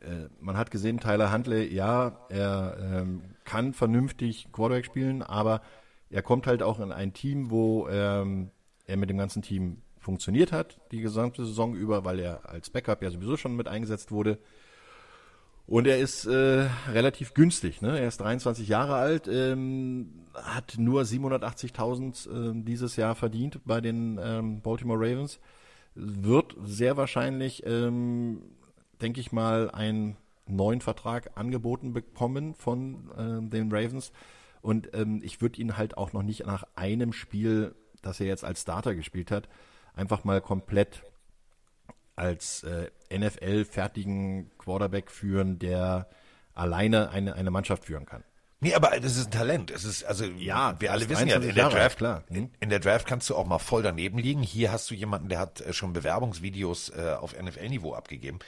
Äh, 0.00 0.28
man 0.40 0.56
hat 0.56 0.70
gesehen, 0.70 0.98
Tyler 0.98 1.32
Huntley, 1.32 1.72
ja, 1.72 2.18
er 2.28 2.76
ähm, 2.80 3.22
kann 3.44 3.74
vernünftig 3.74 4.50
Quarterback 4.52 4.86
spielen, 4.86 5.22
aber 5.22 5.60
er 6.10 6.22
kommt 6.22 6.46
halt 6.46 6.62
auch 6.62 6.80
in 6.80 6.92
ein 6.92 7.12
Team, 7.12 7.50
wo 7.50 7.88
ähm, 7.88 8.50
er 8.86 8.96
mit 8.96 9.10
dem 9.10 9.18
ganzen 9.18 9.42
Team 9.42 9.82
funktioniert 9.98 10.50
hat, 10.50 10.80
die 10.90 11.00
gesamte 11.00 11.44
Saison 11.44 11.74
über, 11.74 12.04
weil 12.04 12.18
er 12.18 12.48
als 12.48 12.70
Backup 12.70 13.02
ja 13.02 13.10
sowieso 13.10 13.36
schon 13.36 13.54
mit 13.54 13.68
eingesetzt 13.68 14.10
wurde. 14.10 14.38
Und 15.66 15.86
er 15.86 15.98
ist 15.98 16.26
äh, 16.26 16.68
relativ 16.90 17.32
günstig. 17.32 17.80
Ne? 17.80 17.96
Er 18.00 18.08
ist 18.08 18.20
23 18.20 18.66
Jahre 18.66 18.94
alt, 18.94 19.28
ähm, 19.28 20.26
hat 20.34 20.74
nur 20.78 21.02
780.000 21.02 22.58
äh, 22.58 22.64
dieses 22.64 22.96
Jahr 22.96 23.14
verdient 23.14 23.60
bei 23.64 23.80
den 23.80 24.18
ähm, 24.20 24.62
Baltimore 24.62 24.98
Ravens 24.98 25.38
wird 25.94 26.56
sehr 26.62 26.96
wahrscheinlich, 26.96 27.64
ähm, 27.66 28.42
denke 29.00 29.20
ich 29.20 29.32
mal, 29.32 29.70
einen 29.70 30.16
neuen 30.46 30.80
Vertrag 30.80 31.36
angeboten 31.36 31.92
bekommen 31.92 32.54
von 32.54 33.10
äh, 33.16 33.48
den 33.48 33.72
Ravens. 33.72 34.12
Und 34.62 34.90
ähm, 34.94 35.20
ich 35.22 35.40
würde 35.40 35.60
ihn 35.60 35.76
halt 35.76 35.96
auch 35.96 36.12
noch 36.12 36.22
nicht 36.22 36.46
nach 36.46 36.64
einem 36.74 37.12
Spiel, 37.12 37.74
das 38.02 38.20
er 38.20 38.26
jetzt 38.26 38.44
als 38.44 38.62
Starter 38.62 38.94
gespielt 38.94 39.30
hat, 39.30 39.48
einfach 39.94 40.24
mal 40.24 40.40
komplett 40.40 41.02
als 42.16 42.64
äh, 42.64 42.90
NFL-fertigen 43.16 44.50
Quarterback 44.58 45.10
führen, 45.10 45.58
der 45.58 46.08
alleine 46.54 47.10
eine, 47.10 47.34
eine 47.34 47.50
Mannschaft 47.50 47.86
führen 47.86 48.04
kann. 48.04 48.22
Nee, 48.62 48.74
aber 48.74 48.90
das 49.00 49.16
ist 49.16 49.26
ein 49.26 49.30
Talent. 49.30 49.70
Es 49.70 49.84
ist, 49.84 50.04
also, 50.04 50.24
ja, 50.24 50.78
wir 50.80 50.92
alle 50.92 51.08
wissen 51.08 51.28
ja, 51.28 51.36
in 51.36 51.54
der 51.54 51.70
Draft, 51.70 51.96
klar. 51.96 52.24
In, 52.28 52.50
in, 52.60 52.68
der 52.68 52.78
Draft 52.78 53.06
kannst 53.06 53.30
du 53.30 53.34
auch 53.34 53.46
mal 53.46 53.58
voll 53.58 53.82
daneben 53.82 54.18
liegen. 54.18 54.42
Hier 54.42 54.70
hast 54.70 54.90
du 54.90 54.94
jemanden, 54.94 55.30
der 55.30 55.38
hat 55.38 55.62
äh, 55.62 55.72
schon 55.72 55.94
Bewerbungsvideos 55.94 56.90
äh, 56.90 57.16
auf 57.18 57.34
NFL-Niveau 57.40 57.94
abgegeben. 57.94 58.38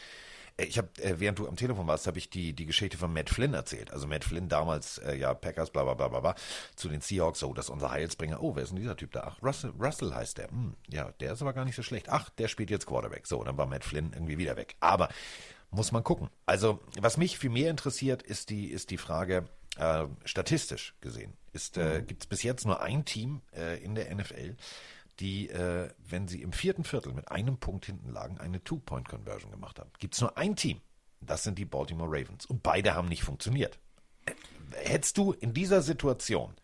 Äh, 0.59 0.65
ich 0.65 0.77
habe, 0.77 0.89
äh, 0.99 1.15
während 1.19 1.39
du 1.39 1.49
am 1.49 1.57
Telefon 1.57 1.87
warst, 1.87 2.07
habe 2.07 2.19
ich 2.19 2.29
die, 2.29 2.53
die 2.53 2.67
Geschichte 2.67 2.99
von 2.99 3.13
Matt 3.13 3.31
Flynn 3.31 3.55
erzählt. 3.55 3.91
Also 3.91 4.07
Matt 4.07 4.25
Flynn 4.25 4.51
damals, 4.51 4.99
äh, 4.99 5.17
ja, 5.17 5.33
Packers, 5.33 5.71
bla, 5.71 5.85
bla, 5.85 5.95
bla, 5.95 6.09
bla, 6.09 6.21
bla, 6.21 6.35
zu 6.77 6.91
den 6.91 7.01
Seahawks, 7.01 7.41
so, 7.41 7.55
das 7.55 7.67
ist 7.67 7.71
unser 7.71 7.91
Heilsbringer. 7.91 8.43
Oh, 8.43 8.55
wer 8.55 8.65
ist 8.65 8.71
denn 8.71 8.81
dieser 8.81 8.97
Typ 8.97 9.13
da? 9.13 9.23
Ach, 9.27 9.43
Russell, 9.43 9.73
Russell 9.81 10.15
heißt 10.15 10.39
der. 10.39 10.49
Hm, 10.49 10.75
ja, 10.89 11.11
der 11.21 11.33
ist 11.33 11.43
aber 11.43 11.55
gar 11.55 11.65
nicht 11.65 11.77
so 11.77 11.83
schlecht. 11.83 12.11
Ach, 12.11 12.29
der 12.31 12.49
spielt 12.49 12.71
jetzt 12.71 12.87
Quarterback. 12.87 13.27
So, 13.27 13.43
dann 13.43 13.57
war 13.57 13.67
Matt 13.67 13.85
Flynn 13.85 14.11
irgendwie 14.13 14.39
wieder 14.39 14.57
weg. 14.57 14.77
Aber 14.81 15.09
muss 15.71 15.91
man 15.91 16.05
gucken. 16.05 16.29
Also, 16.45 16.81
was 17.01 17.17
mich 17.17 17.39
viel 17.39 17.51
mehr 17.51 17.71
interessiert, 17.71 18.23
ist 18.23 18.51
die, 18.51 18.67
ist 18.67 18.91
die 18.91 18.99
Frage, 18.99 19.49
äh, 19.77 20.07
statistisch 20.25 20.95
gesehen 21.01 21.35
ist, 21.53 21.77
äh, 21.77 22.01
mhm. 22.01 22.07
gibt 22.07 22.23
es 22.23 22.27
bis 22.27 22.43
jetzt 22.43 22.65
nur 22.67 22.81
ein 22.81 23.05
Team 23.05 23.43
äh, 23.55 23.83
in 23.83 23.95
der 23.95 24.15
NFL, 24.15 24.57
die, 25.21 25.49
äh, 25.51 25.91
wenn 25.99 26.29
sie 26.29 26.43
im 26.43 26.53
vierten 26.53 26.85
Viertel 26.85 27.13
mit 27.13 27.31
einem 27.31 27.59
Punkt 27.59 27.87
hinten 27.87 28.11
lagen, 28.11 28.39
eine 28.39 28.63
Two-Point-Conversion 28.65 29.51
gemacht 29.51 29.79
haben. 29.79 29.91
Gibt 29.99 30.15
es 30.15 30.21
nur 30.21 30.37
ein 30.37 30.57
Team. 30.57 30.81
Das 31.21 31.43
sind 31.43 31.59
die 31.59 31.65
Baltimore 31.65 32.09
Ravens. 32.11 32.47
Und 32.47 32.63
beide 32.63 32.95
haben 32.95 33.09
nicht 33.09 33.23
funktioniert. 33.23 33.79
Äh, 34.25 34.33
hättest 34.73 35.19
du 35.19 35.33
in 35.33 35.53
dieser 35.53 35.83
Situation 35.83 36.55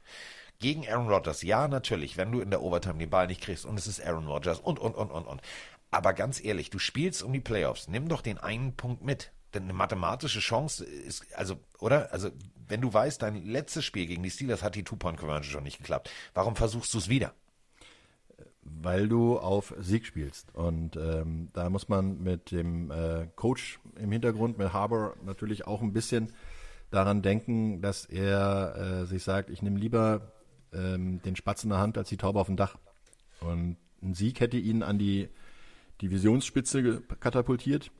gegen 0.58 0.88
Aaron 0.88 1.08
Rodgers, 1.08 1.42
ja, 1.42 1.68
natürlich, 1.68 2.16
wenn 2.16 2.32
du 2.32 2.40
in 2.40 2.50
der 2.50 2.62
Overtime 2.62 2.98
den 2.98 3.10
Ball 3.10 3.28
nicht 3.28 3.40
kriegst 3.40 3.64
und 3.64 3.78
es 3.78 3.86
ist 3.86 4.04
Aaron 4.04 4.26
Rodgers 4.26 4.58
und, 4.58 4.78
und, 4.78 4.94
und, 4.94 5.10
und, 5.10 5.26
und. 5.26 5.40
Aber 5.90 6.12
ganz 6.12 6.42
ehrlich, 6.42 6.70
du 6.70 6.78
spielst 6.78 7.22
um 7.22 7.32
die 7.32 7.40
Playoffs, 7.40 7.88
nimm 7.88 8.08
doch 8.08 8.22
den 8.22 8.38
einen 8.38 8.74
Punkt 8.74 9.02
mit. 9.02 9.30
Denn 9.54 9.64
eine 9.64 9.72
mathematische 9.72 10.40
Chance 10.40 10.84
ist, 10.84 11.24
also, 11.34 11.58
oder? 11.78 12.12
Also, 12.12 12.30
wenn 12.68 12.82
du 12.82 12.92
weißt, 12.92 13.22
dein 13.22 13.46
letztes 13.46 13.84
Spiel 13.84 14.06
gegen 14.06 14.22
die 14.22 14.30
Steelers 14.30 14.62
hat 14.62 14.74
die 14.74 14.84
Two-Point-Conversion 14.84 15.50
schon 15.50 15.62
nicht 15.64 15.78
geklappt, 15.78 16.10
warum 16.34 16.54
versuchst 16.54 16.92
du 16.92 16.98
es 16.98 17.08
wieder? 17.08 17.32
Weil 18.62 19.08
du 19.08 19.38
auf 19.38 19.74
Sieg 19.78 20.04
spielst. 20.04 20.54
Und 20.54 20.96
ähm, 20.96 21.48
da 21.54 21.70
muss 21.70 21.88
man 21.88 22.22
mit 22.22 22.50
dem 22.50 22.90
äh, 22.90 23.28
Coach 23.36 23.80
im 23.96 24.12
Hintergrund, 24.12 24.58
mit 24.58 24.74
Harbour, 24.74 25.16
natürlich 25.24 25.66
auch 25.66 25.80
ein 25.80 25.94
bisschen 25.94 26.32
daran 26.90 27.22
denken, 27.22 27.80
dass 27.80 28.04
er 28.04 29.02
äh, 29.02 29.06
sich 29.06 29.22
sagt, 29.22 29.48
ich 29.48 29.62
nehme 29.62 29.78
lieber 29.78 30.32
ähm, 30.72 31.22
den 31.22 31.36
Spatz 31.36 31.64
in 31.64 31.70
der 31.70 31.78
Hand 31.78 31.96
als 31.98 32.08
die 32.08 32.16
Taube 32.16 32.40
auf 32.40 32.46
dem 32.46 32.56
Dach. 32.56 32.76
Und 33.40 33.76
ein 34.02 34.14
Sieg 34.14 34.40
hätte 34.40 34.56
ihn 34.56 34.82
an 34.82 34.98
die 34.98 35.28
Divisionsspitze 36.02 37.02
katapultiert. 37.20 37.90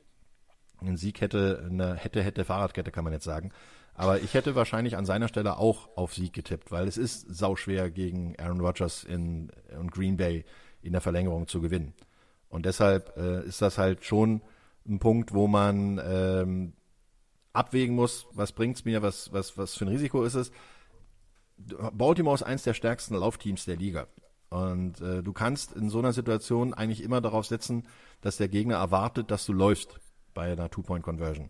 Ein 0.81 0.97
Sieg 0.97 1.21
hätte 1.21 1.65
eine 1.69 1.95
hätte, 1.95 2.21
hätte 2.21 2.45
Fahrradkette, 2.45 2.91
kann 2.91 3.03
man 3.03 3.13
jetzt 3.13 3.25
sagen. 3.25 3.51
Aber 3.93 4.21
ich 4.21 4.33
hätte 4.33 4.55
wahrscheinlich 4.55 4.95
an 4.95 5.05
seiner 5.05 5.27
Stelle 5.27 5.57
auch 5.57 5.89
auf 5.97 6.13
Sieg 6.13 6.31
getippt, 6.31 6.71
weil 6.71 6.87
es 6.87 6.97
ist 6.97 7.35
sauschwer 7.35 7.89
gegen 7.89 8.33
Aaron 8.39 8.61
Rodgers 8.61 9.03
in, 9.03 9.51
und 9.77 9.91
Green 9.91 10.15
Bay 10.15 10.45
in 10.81 10.93
der 10.93 11.01
Verlängerung 11.01 11.47
zu 11.47 11.59
gewinnen. 11.59 11.93
Und 12.47 12.65
deshalb 12.65 13.17
äh, 13.17 13.43
ist 13.43 13.61
das 13.61 13.77
halt 13.77 14.05
schon 14.05 14.41
ein 14.87 14.99
Punkt, 14.99 15.33
wo 15.33 15.47
man 15.47 16.01
ähm, 16.01 16.73
abwägen 17.51 17.95
muss, 17.95 18.25
was 18.31 18.53
bringt's 18.53 18.85
mir, 18.85 19.01
was, 19.01 19.33
was, 19.33 19.57
was 19.57 19.75
für 19.75 19.85
ein 19.85 19.89
Risiko 19.89 20.23
ist 20.23 20.35
es. 20.35 20.51
Baltimore 21.57 22.35
ist 22.35 22.43
eins 22.43 22.63
der 22.63 22.73
stärksten 22.73 23.15
Laufteams 23.15 23.65
der 23.65 23.75
Liga. 23.75 24.07
Und 24.49 25.01
äh, 25.01 25.21
du 25.21 25.33
kannst 25.33 25.73
in 25.73 25.89
so 25.89 25.99
einer 25.99 26.13
Situation 26.13 26.73
eigentlich 26.73 27.03
immer 27.03 27.21
darauf 27.21 27.45
setzen, 27.45 27.85
dass 28.21 28.37
der 28.37 28.47
Gegner 28.47 28.77
erwartet, 28.77 29.29
dass 29.29 29.45
du 29.45 29.53
läufst 29.53 29.99
bei 30.33 30.51
einer 30.51 30.69
Two-Point-Conversion. 30.69 31.49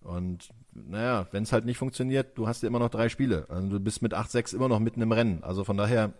Und 0.00 0.50
naja, 0.72 1.26
wenn 1.32 1.42
es 1.42 1.52
halt 1.52 1.64
nicht 1.64 1.78
funktioniert, 1.78 2.38
du 2.38 2.46
hast 2.46 2.62
ja 2.62 2.68
immer 2.68 2.78
noch 2.78 2.90
drei 2.90 3.08
Spiele. 3.08 3.46
Also 3.48 3.68
du 3.68 3.80
bist 3.80 4.02
mit 4.02 4.14
8-6 4.14 4.54
immer 4.54 4.68
noch 4.68 4.78
mitten 4.78 5.02
im 5.02 5.12
Rennen. 5.12 5.42
Also 5.42 5.64
von 5.64 5.76
daher, 5.76 6.12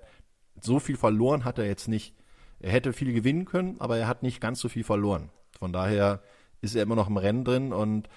so 0.60 0.80
viel 0.80 0.96
verloren 0.96 1.44
hat 1.44 1.58
er 1.58 1.66
jetzt 1.66 1.88
nicht. 1.88 2.14
Er 2.60 2.72
hätte 2.72 2.92
viel 2.92 3.12
gewinnen 3.12 3.44
können, 3.44 3.80
aber 3.80 3.98
er 3.98 4.08
hat 4.08 4.22
nicht 4.22 4.40
ganz 4.40 4.60
so 4.60 4.68
viel 4.68 4.82
verloren. 4.82 5.30
Von 5.58 5.72
daher 5.72 6.20
ist 6.60 6.74
er 6.74 6.82
immer 6.82 6.96
noch 6.96 7.08
im 7.08 7.16
Rennen 7.16 7.44
drin 7.44 7.72
und 7.72 8.08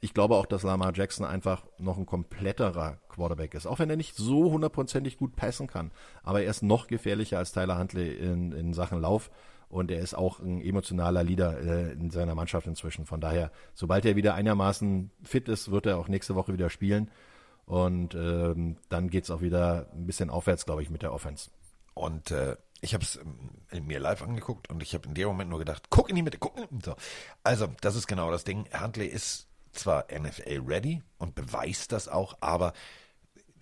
ich 0.00 0.12
glaube 0.12 0.36
auch, 0.36 0.46
dass 0.46 0.62
Lamar 0.62 0.92
Jackson 0.94 1.24
einfach 1.24 1.64
noch 1.78 1.96
ein 1.96 2.04
kompletterer 2.04 2.98
Quarterback 3.08 3.54
ist. 3.54 3.66
Auch 3.66 3.78
wenn 3.78 3.88
er 3.88 3.96
nicht 3.96 4.14
so 4.14 4.52
hundertprozentig 4.52 5.16
gut 5.16 5.34
passen 5.34 5.66
kann. 5.66 5.92
Aber 6.22 6.42
er 6.42 6.50
ist 6.50 6.62
noch 6.62 6.88
gefährlicher 6.88 7.38
als 7.38 7.52
Tyler 7.52 7.78
Huntley 7.78 8.12
in, 8.12 8.52
in 8.52 8.74
Sachen 8.74 9.00
Lauf. 9.00 9.30
Und 9.74 9.90
er 9.90 9.98
ist 9.98 10.14
auch 10.14 10.38
ein 10.38 10.60
emotionaler 10.60 11.24
Leader 11.24 11.58
äh, 11.58 11.92
in 11.94 12.08
seiner 12.10 12.36
Mannschaft 12.36 12.68
inzwischen. 12.68 13.06
Von 13.06 13.20
daher, 13.20 13.50
sobald 13.74 14.04
er 14.04 14.14
wieder 14.14 14.34
einigermaßen 14.34 15.10
fit 15.24 15.48
ist, 15.48 15.72
wird 15.72 15.86
er 15.86 15.98
auch 15.98 16.06
nächste 16.06 16.36
Woche 16.36 16.52
wieder 16.52 16.70
spielen. 16.70 17.10
Und 17.66 18.14
ähm, 18.14 18.76
dann 18.88 19.10
geht's 19.10 19.32
auch 19.32 19.40
wieder 19.40 19.90
ein 19.92 20.06
bisschen 20.06 20.30
aufwärts, 20.30 20.64
glaube 20.64 20.82
ich, 20.82 20.90
mit 20.90 21.02
der 21.02 21.12
Offense. 21.12 21.50
Und 21.92 22.30
äh, 22.30 22.56
ich 22.82 22.94
habe 22.94 23.02
es 23.02 23.18
ähm, 23.72 23.84
mir 23.84 23.98
live 23.98 24.22
angeguckt 24.22 24.70
und 24.70 24.80
ich 24.80 24.94
habe 24.94 25.08
in 25.08 25.14
dem 25.14 25.26
Moment 25.26 25.50
nur 25.50 25.58
gedacht, 25.58 25.90
guck 25.90 26.08
in 26.08 26.14
die 26.14 26.22
Mitte, 26.22 26.38
guck. 26.38 26.56
So. 26.84 26.94
Also, 27.42 27.66
das 27.80 27.96
ist 27.96 28.06
genau 28.06 28.30
das 28.30 28.44
Ding. 28.44 28.66
Huntley 28.80 29.08
ist 29.08 29.48
zwar 29.72 30.06
NFL 30.16 30.62
ready 30.64 31.02
und 31.18 31.34
beweist 31.34 31.90
das 31.90 32.06
auch, 32.06 32.36
aber 32.40 32.74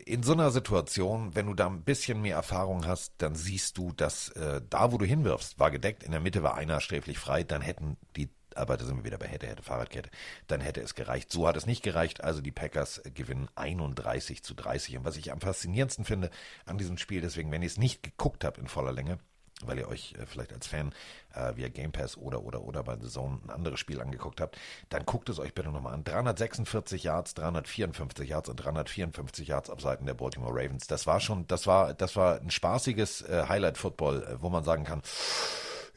in 0.04 0.22
so 0.22 0.32
einer 0.32 0.50
Situation, 0.50 1.34
wenn 1.34 1.46
du 1.46 1.54
da 1.54 1.66
ein 1.66 1.82
bisschen 1.82 2.20
mehr 2.22 2.36
Erfahrung 2.36 2.86
hast, 2.86 3.14
dann 3.18 3.34
siehst 3.34 3.78
du, 3.78 3.92
dass 3.92 4.30
äh, 4.30 4.60
da, 4.68 4.92
wo 4.92 4.98
du 4.98 5.04
hinwirfst, 5.04 5.58
war 5.58 5.70
gedeckt, 5.70 6.02
in 6.02 6.10
der 6.10 6.20
Mitte 6.20 6.42
war 6.42 6.54
einer 6.54 6.80
sträflich 6.80 7.18
frei, 7.18 7.44
dann 7.44 7.62
hätten 7.62 7.96
die, 8.16 8.28
aber 8.54 8.76
da 8.76 8.84
sind 8.84 8.96
wir 8.96 9.04
wieder 9.04 9.18
bei 9.18 9.28
hätte, 9.28 9.46
hätte, 9.46 9.62
Fahrradkette, 9.62 10.10
dann 10.48 10.60
hätte 10.60 10.80
es 10.80 10.94
gereicht. 10.94 11.30
So 11.30 11.46
hat 11.46 11.56
es 11.56 11.66
nicht 11.66 11.82
gereicht, 11.82 12.22
also 12.22 12.40
die 12.40 12.50
Packers 12.50 13.00
gewinnen 13.14 13.48
31 13.54 14.42
zu 14.42 14.54
30. 14.54 14.98
Und 14.98 15.04
was 15.04 15.16
ich 15.16 15.30
am 15.32 15.40
faszinierendsten 15.40 16.04
finde 16.04 16.30
an 16.66 16.78
diesem 16.78 16.98
Spiel, 16.98 17.20
deswegen, 17.20 17.50
wenn 17.52 17.62
ihr 17.62 17.68
es 17.68 17.78
nicht 17.78 18.02
geguckt 18.02 18.44
habt 18.44 18.58
in 18.58 18.66
voller 18.66 18.92
Länge, 18.92 19.18
weil 19.66 19.78
ihr 19.78 19.88
euch 19.88 20.14
äh, 20.18 20.26
vielleicht 20.26 20.52
als 20.52 20.66
Fan 20.66 20.92
äh, 21.34 21.56
via 21.56 21.68
Game 21.68 21.92
Pass 21.92 22.16
oder 22.16 22.42
oder 22.42 22.62
oder 22.62 22.82
bei 22.82 22.96
The 23.00 23.08
Zone 23.08 23.40
ein 23.44 23.50
anderes 23.50 23.80
Spiel 23.80 24.00
angeguckt 24.00 24.40
habt, 24.40 24.58
dann 24.88 25.04
guckt 25.04 25.28
es 25.28 25.38
euch 25.38 25.54
bitte 25.54 25.70
nochmal 25.70 25.94
an. 25.94 26.04
346 26.04 27.04
Yards, 27.04 27.34
354 27.34 28.28
Yards 28.28 28.48
und 28.48 28.56
354 28.56 29.48
Yards 29.48 29.70
auf 29.70 29.80
Seiten 29.80 30.06
der 30.06 30.14
Baltimore 30.14 30.52
Ravens. 30.52 30.86
Das 30.86 31.06
war 31.06 31.20
schon, 31.20 31.46
das 31.46 31.66
war, 31.66 31.94
das 31.94 32.16
war 32.16 32.40
ein 32.40 32.50
spaßiges 32.50 33.22
äh, 33.22 33.44
Highlight-Football, 33.48 34.22
äh, 34.22 34.42
wo 34.42 34.48
man 34.48 34.64
sagen 34.64 34.84
kann, 34.84 35.02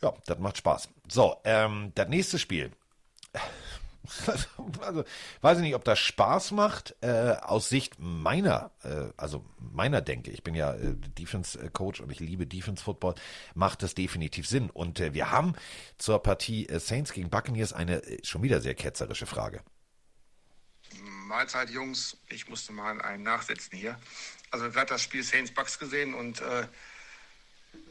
ja, 0.01 0.13
das 0.25 0.39
macht 0.39 0.57
Spaß. 0.57 0.89
So, 1.07 1.37
ähm, 1.43 1.91
das 1.95 2.07
nächste 2.09 2.39
Spiel. 2.39 2.71
also 4.81 5.03
weiß 5.41 5.57
ich 5.57 5.63
nicht, 5.63 5.75
ob 5.75 5.83
das 5.83 5.99
Spaß 5.99 6.51
macht 6.51 6.95
äh, 7.01 7.35
aus 7.41 7.69
Sicht 7.69 7.95
meiner, 7.97 8.71
äh, 8.83 9.11
also 9.17 9.45
meiner 9.59 10.01
Denke. 10.01 10.31
Ich 10.31 10.43
bin 10.43 10.55
ja 10.55 10.73
äh, 10.73 10.95
Defense 11.17 11.69
Coach 11.71 12.01
und 12.01 12.11
ich 12.11 12.19
liebe 12.19 12.45
Defense 12.47 12.83
Football. 12.83 13.15
Macht 13.53 13.83
das 13.83 13.95
definitiv 13.95 14.47
Sinn. 14.47 14.69
Und 14.69 14.99
äh, 14.99 15.13
wir 15.13 15.31
haben 15.31 15.53
zur 15.97 16.21
Partie 16.21 16.67
äh, 16.67 16.79
Saints 16.79 17.13
gegen 17.13 17.29
Buccaneers 17.29 17.73
eine 17.73 18.03
äh, 18.03 18.23
schon 18.23 18.43
wieder 18.43 18.61
sehr 18.61 18.75
ketzerische 18.75 19.25
Frage. 19.25 19.61
Mahlzeit, 21.01 21.69
Jungs. 21.69 22.17
Ich 22.29 22.47
musste 22.47 22.71
mal 22.71 23.01
einen 23.01 23.23
nachsetzen 23.23 23.77
hier. 23.77 23.99
Also 24.51 24.69
gerade 24.69 24.87
das 24.87 25.01
Spiel 25.01 25.23
Saints 25.23 25.51
Bucks 25.51 25.79
gesehen 25.79 26.13
und 26.13 26.41
äh, 26.41 26.67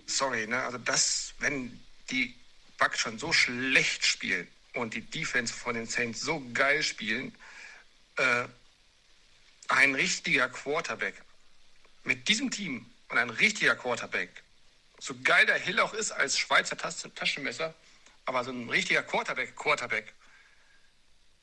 sorry, 0.07 0.47
ne? 0.47 0.63
Also 0.63 0.79
das, 0.79 1.35
wenn 1.41 1.81
die 2.11 2.35
Bucks 2.79 3.01
schon 3.01 3.19
so 3.19 3.33
schlecht 3.33 4.05
spielen 4.05 4.49
und 4.75 4.95
die 4.95 5.03
Defense 5.03 5.53
von 5.53 5.75
den 5.75 5.87
Saints 5.87 6.21
so 6.21 6.45
geil 6.53 6.83
spielen, 6.83 7.35
äh, 8.17 8.45
ein 9.69 9.95
richtiger 9.95 10.49
Quarterback 10.49 11.15
mit 12.03 12.29
diesem 12.29 12.51
Team 12.51 12.87
und 13.09 13.19
ein 13.19 13.31
richtiger 13.31 13.77
Quarterback, 13.77 14.43
so 14.99 15.15
geil 15.23 15.47
der 15.47 15.59
Hill 15.59 15.81
auch 15.81 15.95
ist 15.95 16.13
als 16.13 16.39
Schweizer 16.39 16.77
Taschenmesser, 16.77 17.75
aber 18.27 18.45
so 18.45 18.51
ein 18.51 18.69
richtiger 18.69 19.03
Quarterback, 19.03 19.57
Quarterback, 19.57 20.13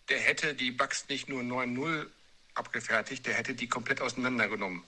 der 0.10 0.20
hätte 0.20 0.54
die 0.54 0.72
Bucks 0.72 1.08
nicht 1.10 1.30
nur 1.30 1.42
9-0 1.42 2.08
abgefertigt, 2.54 3.26
der 3.26 3.36
hätte 3.36 3.54
die 3.56 3.68
komplett 3.68 4.02
auseinandergenommen. 4.02 4.84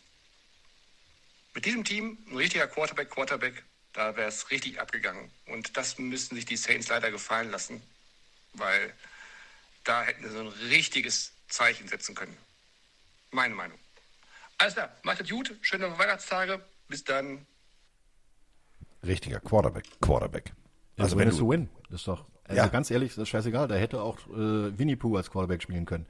Mit 1.53 1.65
diesem 1.65 1.84
Team, 1.84 2.18
ein 2.30 2.38
richtiger 2.38 2.68
Quarterback, 2.68 3.10
Quarterback, 3.10 3.64
da 3.94 4.15
wäre 4.15 4.28
es 4.28 4.49
richtig 4.49 4.82
abgegangen. 4.82 5.32
Und 5.45 5.78
das 5.78 5.99
müssen 5.99 6.36
sich 6.36 6.45
die 6.45 6.57
Saints 6.57 6.88
leider 6.88 7.11
gefallen 7.11 7.52
lassen 7.52 7.82
weil 8.53 8.93
da 9.84 10.03
hätten 10.03 10.23
sie 10.23 10.30
so 10.30 10.39
ein 10.39 10.47
richtiges 10.69 11.34
Zeichen 11.47 11.88
setzen 11.88 12.15
können. 12.15 12.38
Meine 13.31 13.55
Meinung. 13.55 13.77
Alles 14.57 14.75
klar, 14.75 14.89
macht 15.03 15.21
es 15.21 15.30
gut, 15.30 15.55
schöne 15.61 15.97
Weihnachtstage, 15.97 16.63
bis 16.88 17.03
dann. 17.03 17.45
Richtiger 19.05 19.39
Quarterback, 19.39 19.85
Quarterback. 20.01 20.53
Also, 20.97 21.17
wenn 21.17 21.27
es 21.27 21.38
zu 21.38 21.49
win, 21.49 21.69
ist 21.89 22.07
doch, 22.07 22.25
also 22.43 22.57
ja. 22.61 22.67
ganz 22.67 22.91
ehrlich, 22.91 23.09
das 23.15 23.23
ist 23.23 23.30
scheißegal, 23.30 23.67
da 23.67 23.75
hätte 23.75 24.01
auch 24.01 24.19
äh, 24.27 24.77
Winnie 24.77 24.95
Pooh 24.95 25.17
als 25.17 25.31
Quarterback 25.31 25.61
spielen 25.63 25.85
können. 25.85 26.05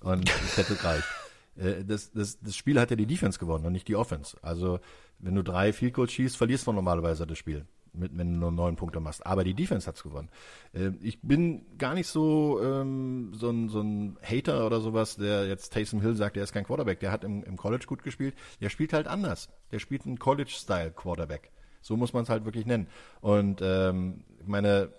Und 0.00 0.30
es 0.30 0.56
hätte 0.56 0.76
gereicht. 0.76 1.04
Äh, 1.58 1.84
das, 1.84 2.12
das, 2.12 2.38
das 2.40 2.54
Spiel 2.54 2.78
hat 2.78 2.90
ja 2.90 2.94
die 2.94 3.04
Defense 3.04 3.36
gewonnen 3.36 3.66
und 3.66 3.72
nicht 3.72 3.88
die 3.88 3.96
Offense. 3.96 4.36
Also, 4.42 4.78
wenn 5.18 5.34
du 5.34 5.42
drei 5.42 5.72
Field 5.72 5.92
Goals 5.92 6.12
schießt, 6.12 6.36
verlierst 6.36 6.68
du 6.68 6.72
normalerweise 6.72 7.26
das 7.26 7.36
Spiel 7.36 7.66
mit, 7.92 8.16
wenn 8.16 8.32
du 8.32 8.38
nur 8.38 8.52
neun 8.52 8.76
Punkte 8.76 9.00
machst. 9.00 9.24
Aber 9.26 9.44
die 9.44 9.54
Defense 9.54 9.86
hat's 9.86 10.02
gewonnen. 10.02 10.28
Äh, 10.72 10.90
ich 11.00 11.20
bin 11.22 11.66
gar 11.78 11.94
nicht 11.94 12.06
so, 12.06 12.60
ähm, 12.62 13.32
so, 13.34 13.50
ein, 13.50 13.68
so 13.68 13.80
ein 13.80 14.18
Hater 14.22 14.66
oder 14.66 14.80
sowas, 14.80 15.16
der 15.16 15.46
jetzt 15.46 15.72
Taysom 15.72 16.00
Hill 16.00 16.14
sagt, 16.14 16.36
der 16.36 16.44
ist 16.44 16.52
kein 16.52 16.64
Quarterback. 16.64 17.00
Der 17.00 17.12
hat 17.12 17.24
im, 17.24 17.42
im 17.44 17.56
College 17.56 17.86
gut 17.86 18.02
gespielt. 18.02 18.34
Der 18.60 18.70
spielt 18.70 18.92
halt 18.92 19.06
anders. 19.06 19.48
Der 19.72 19.78
spielt 19.78 20.06
einen 20.06 20.18
College-Style-Quarterback. 20.18 21.50
So 21.80 21.96
muss 21.96 22.12
man 22.12 22.24
es 22.24 22.28
halt 22.28 22.44
wirklich 22.44 22.66
nennen. 22.66 22.88
Und 23.20 23.60
ähm, 23.62 24.24
ich 24.40 24.46
meine, 24.46 24.90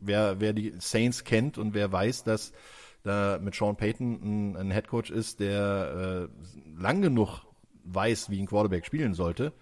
wer, 0.00 0.40
wer 0.40 0.52
die 0.52 0.74
Saints 0.78 1.24
kennt 1.24 1.58
und 1.58 1.74
wer 1.74 1.90
weiß, 1.90 2.24
dass 2.24 2.52
da 3.02 3.38
mit 3.40 3.54
Sean 3.54 3.76
Payton 3.76 4.52
ein, 4.52 4.56
ein 4.56 4.70
Headcoach 4.70 5.10
ist, 5.10 5.40
der 5.40 6.28
äh, 6.28 6.80
lang 6.80 7.00
genug 7.00 7.42
weiß, 7.84 8.30
wie 8.30 8.40
ein 8.40 8.46
Quarterback 8.46 8.84
spielen 8.86 9.14
sollte, 9.14 9.52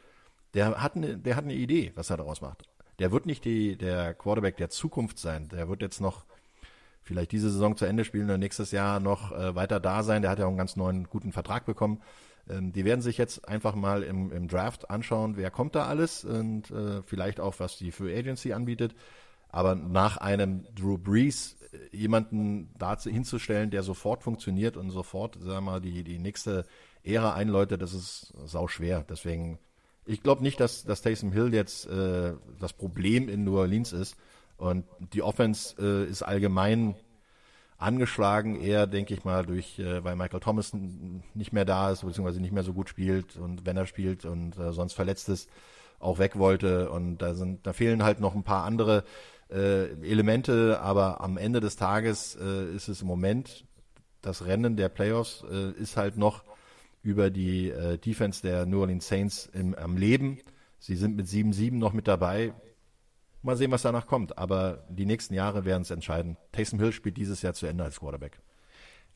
der 0.57 0.83
hat 0.83 0.97
eine, 0.97 1.19
der 1.19 1.37
hat 1.37 1.45
eine 1.45 1.55
Idee, 1.55 1.93
was 1.95 2.11
er 2.11 2.16
daraus 2.16 2.41
macht. 2.41 2.65
Der 2.99 3.12
wird 3.12 3.27
nicht 3.27 3.45
die, 3.45 3.77
der 3.77 4.15
Quarterback 4.15 4.57
der 4.57 4.70
Zukunft 4.70 5.19
sein. 5.19 5.49
Der 5.49 5.69
wird 5.69 5.83
jetzt 5.83 6.01
noch 6.01 6.24
vielleicht 7.03 7.31
diese 7.31 7.51
Saison 7.51 7.77
zu 7.77 7.85
Ende 7.85 8.05
spielen 8.05 8.31
und 8.31 8.41
nächstes 8.41 8.73
Jahr 8.73 8.99
noch 8.99 9.33
äh, 9.33 9.55
weiter 9.55 9.81
da 9.81 10.03
sein. 10.03 10.23
Der 10.23 10.31
hat 10.31 10.39
ja 10.39 10.47
auch 10.47 10.51
einen 10.51 10.57
ganz 10.57 10.74
neuen, 10.77 11.05
guten 11.05 11.31
Vertrag 11.31 11.66
bekommen. 11.66 12.01
Ähm, 12.49 12.73
die 12.73 12.87
werden 12.87 13.03
sich 13.03 13.19
jetzt 13.19 13.47
einfach 13.47 13.74
mal 13.74 14.03
im, 14.03 14.33
im 14.33 14.49
Draft 14.49 14.91
anschauen, 14.91 15.37
wer 15.37 15.51
kommt 15.51 15.74
da 15.74 15.87
alles 15.87 16.24
und 16.24 16.70
äh, 16.70 17.03
vielleicht 17.03 17.39
auch, 17.39 17.55
was 17.59 17.77
die 17.77 17.93
Free 17.93 18.19
Agency 18.19 18.55
anbietet. 18.55 18.95
Aber 19.51 19.74
nach 19.74 20.16
einem 20.16 20.66
Drew 20.74 20.97
Brees 20.97 21.57
äh, 21.73 21.97
jemanden 21.97 22.73
dazu 22.78 23.11
hinzustellen, 23.11 23.70
der 23.70 23.83
sofort 23.83 24.23
funktioniert 24.23 24.78
und 24.78 24.91
sofort, 24.91 25.35
sagen 25.35 25.66
wir 25.66 25.73
mal, 25.73 25.81
die, 25.83 26.03
die 26.03 26.19
nächste 26.19 26.65
Ära 27.05 27.35
einläutet, 27.35 27.83
das 27.83 27.93
ist 27.93 28.33
sau 28.47 28.69
schwer. 28.69 29.05
Deswegen 29.09 29.59
ich 30.07 30.23
glaube 30.23 30.43
nicht, 30.43 30.61
dass, 30.61 30.85
dass 30.85 31.03
Taysom 31.03 31.33
Hill 31.33 31.53
jetzt 31.53 31.87
äh, 31.87 32.33
das 32.61 32.73
Problem 32.73 33.28
in 33.28 33.45
New 33.45 33.59
Orleans 33.59 33.93
ist. 33.93 34.16
Und 34.57 34.85
die 35.12 35.23
Offense 35.23 35.77
äh, 35.78 36.09
ist 36.09 36.23
allgemein 36.23 36.95
angeschlagen, 37.78 38.59
eher, 38.59 38.87
denke 38.87 39.12
ich 39.12 39.24
mal, 39.24 39.45
durch, 39.45 39.78
äh, 39.78 40.03
weil 40.03 40.16
Michael 40.16 40.41
Thomas 40.41 40.73
nicht 41.35 41.53
mehr 41.53 41.66
da 41.66 41.91
ist, 41.91 42.03
beziehungsweise 42.03 42.41
nicht 42.41 42.53
mehr 42.53 42.62
so 42.62 42.73
gut 42.73 42.89
spielt 42.89 43.37
und 43.37 43.66
wenn 43.66 43.77
er 43.77 43.87
spielt 43.87 44.24
und 44.24 44.57
äh, 44.59 44.73
sonst 44.73 44.95
verletzt 44.95 45.28
ist, 45.28 45.51
auch 45.99 46.19
weg 46.19 46.39
wollte. 46.39 46.91
Und 46.91 47.19
da 47.19 47.35
sind, 47.35 47.66
da 47.66 47.73
fehlen 47.74 48.03
halt 48.03 48.20
noch 48.20 48.35
ein 48.35 48.45
paar 48.45 48.65
andere 48.65 49.05
äh, 49.51 49.91
Elemente, 50.03 50.81
aber 50.81 51.20
am 51.20 51.37
Ende 51.37 51.61
des 51.61 51.77
Tages 51.77 52.37
äh, 52.41 52.74
ist 52.74 52.89
es 52.89 53.03
im 53.03 53.09
Moment 53.09 53.66
das 54.23 54.47
Rennen 54.47 54.77
der 54.77 54.89
Playoffs 54.89 55.45
äh, 55.51 55.70
ist 55.73 55.97
halt 55.97 56.16
noch 56.16 56.43
über 57.07 57.31
die 57.31 57.70
äh, 57.70 57.99
Defense 57.99 58.43
der 58.43 58.66
New 58.66 58.81
Orleans 58.81 59.07
Saints 59.07 59.47
im, 59.53 59.77
am 59.77 59.97
Leben. 59.97 60.41
Sie 60.81 60.97
sind 60.97 61.15
mit 61.16 61.27
7-7 61.27 61.74
noch 61.74 61.93
mit 61.93 62.09
dabei. 62.09 62.53
Mal 63.43 63.57
sehen, 63.57 63.70
was 63.70 63.83
danach 63.83 64.09
kommt. 64.09 64.37
Aber 64.39 64.85
die 64.89 65.07
nächsten 65.07 65.33
Jahre 65.33 65.65
werden 65.65 65.83
es 65.83 65.93
entscheiden. 65.93 66.37
Taysom 66.51 66.81
Hill 66.81 66.93
spielt 66.93 67.16
dieses 67.16 67.43
Jahr 67.43 67.55
zu 67.55 67.66
Ende 67.66 67.85
als 67.85 68.01
Quarterback. 68.01 68.41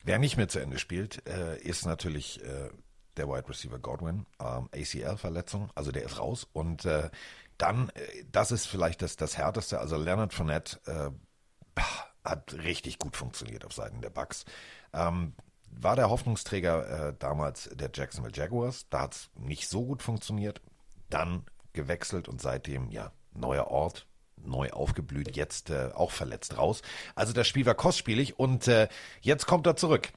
Wer 0.05 0.19
nicht 0.19 0.37
mehr 0.37 0.47
zu 0.47 0.59
Ende 0.59 0.79
spielt, 0.79 1.27
äh, 1.27 1.59
ist 1.59 1.85
natürlich 1.85 2.41
äh, 2.43 2.69
der 3.17 3.27
Wide 3.27 3.49
Receiver 3.49 3.77
Godwin. 3.77 4.25
Ähm, 4.39 4.69
ACL-Verletzung, 4.73 5.69
also 5.75 5.91
der 5.91 6.03
ist 6.03 6.17
raus. 6.17 6.47
Und 6.53 6.85
äh, 6.85 7.09
dann, 7.57 7.89
äh, 7.89 8.23
das 8.31 8.53
ist 8.53 8.67
vielleicht 8.67 9.01
das, 9.01 9.17
das 9.17 9.37
Härteste, 9.37 9.79
also 9.79 9.97
Leonard 9.97 10.33
Fournette 10.33 10.79
äh, 10.85 11.81
hat 12.23 12.53
richtig 12.53 12.99
gut 12.99 13.17
funktioniert 13.17 13.65
auf 13.65 13.73
Seiten 13.73 13.99
der 13.99 14.11
Bucks. 14.11 14.45
Ähm, 14.93 15.33
war 15.71 15.95
der 15.95 16.09
Hoffnungsträger 16.09 17.09
äh, 17.09 17.13
damals 17.17 17.69
der 17.73 17.89
Jacksonville 17.93 18.35
Jaguars. 18.35 18.87
Da 18.89 19.01
hat 19.01 19.13
es 19.13 19.29
nicht 19.35 19.67
so 19.67 19.85
gut 19.85 20.03
funktioniert. 20.03 20.61
Dann 21.09 21.45
gewechselt 21.73 22.27
und 22.27 22.41
seitdem, 22.41 22.89
ja, 22.91 23.11
neuer 23.33 23.67
Ort, 23.67 24.07
neu 24.37 24.69
aufgeblüht, 24.71 25.35
jetzt 25.35 25.69
äh, 25.69 25.89
auch 25.93 26.11
verletzt 26.11 26.57
raus. 26.57 26.81
Also 27.15 27.33
das 27.33 27.47
Spiel 27.47 27.65
war 27.65 27.75
kostspielig 27.75 28.39
und 28.39 28.67
äh, 28.67 28.87
jetzt 29.21 29.45
kommt 29.45 29.67
er 29.67 29.75
zurück. 29.75 30.09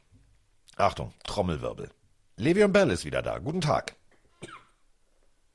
Achtung, 0.76 1.12
Trommelwirbel. 1.24 1.90
Le'Veon 2.38 2.68
Bell 2.68 2.90
ist 2.90 3.04
wieder 3.04 3.22
da. 3.22 3.38
Guten 3.38 3.60
Tag. 3.60 3.94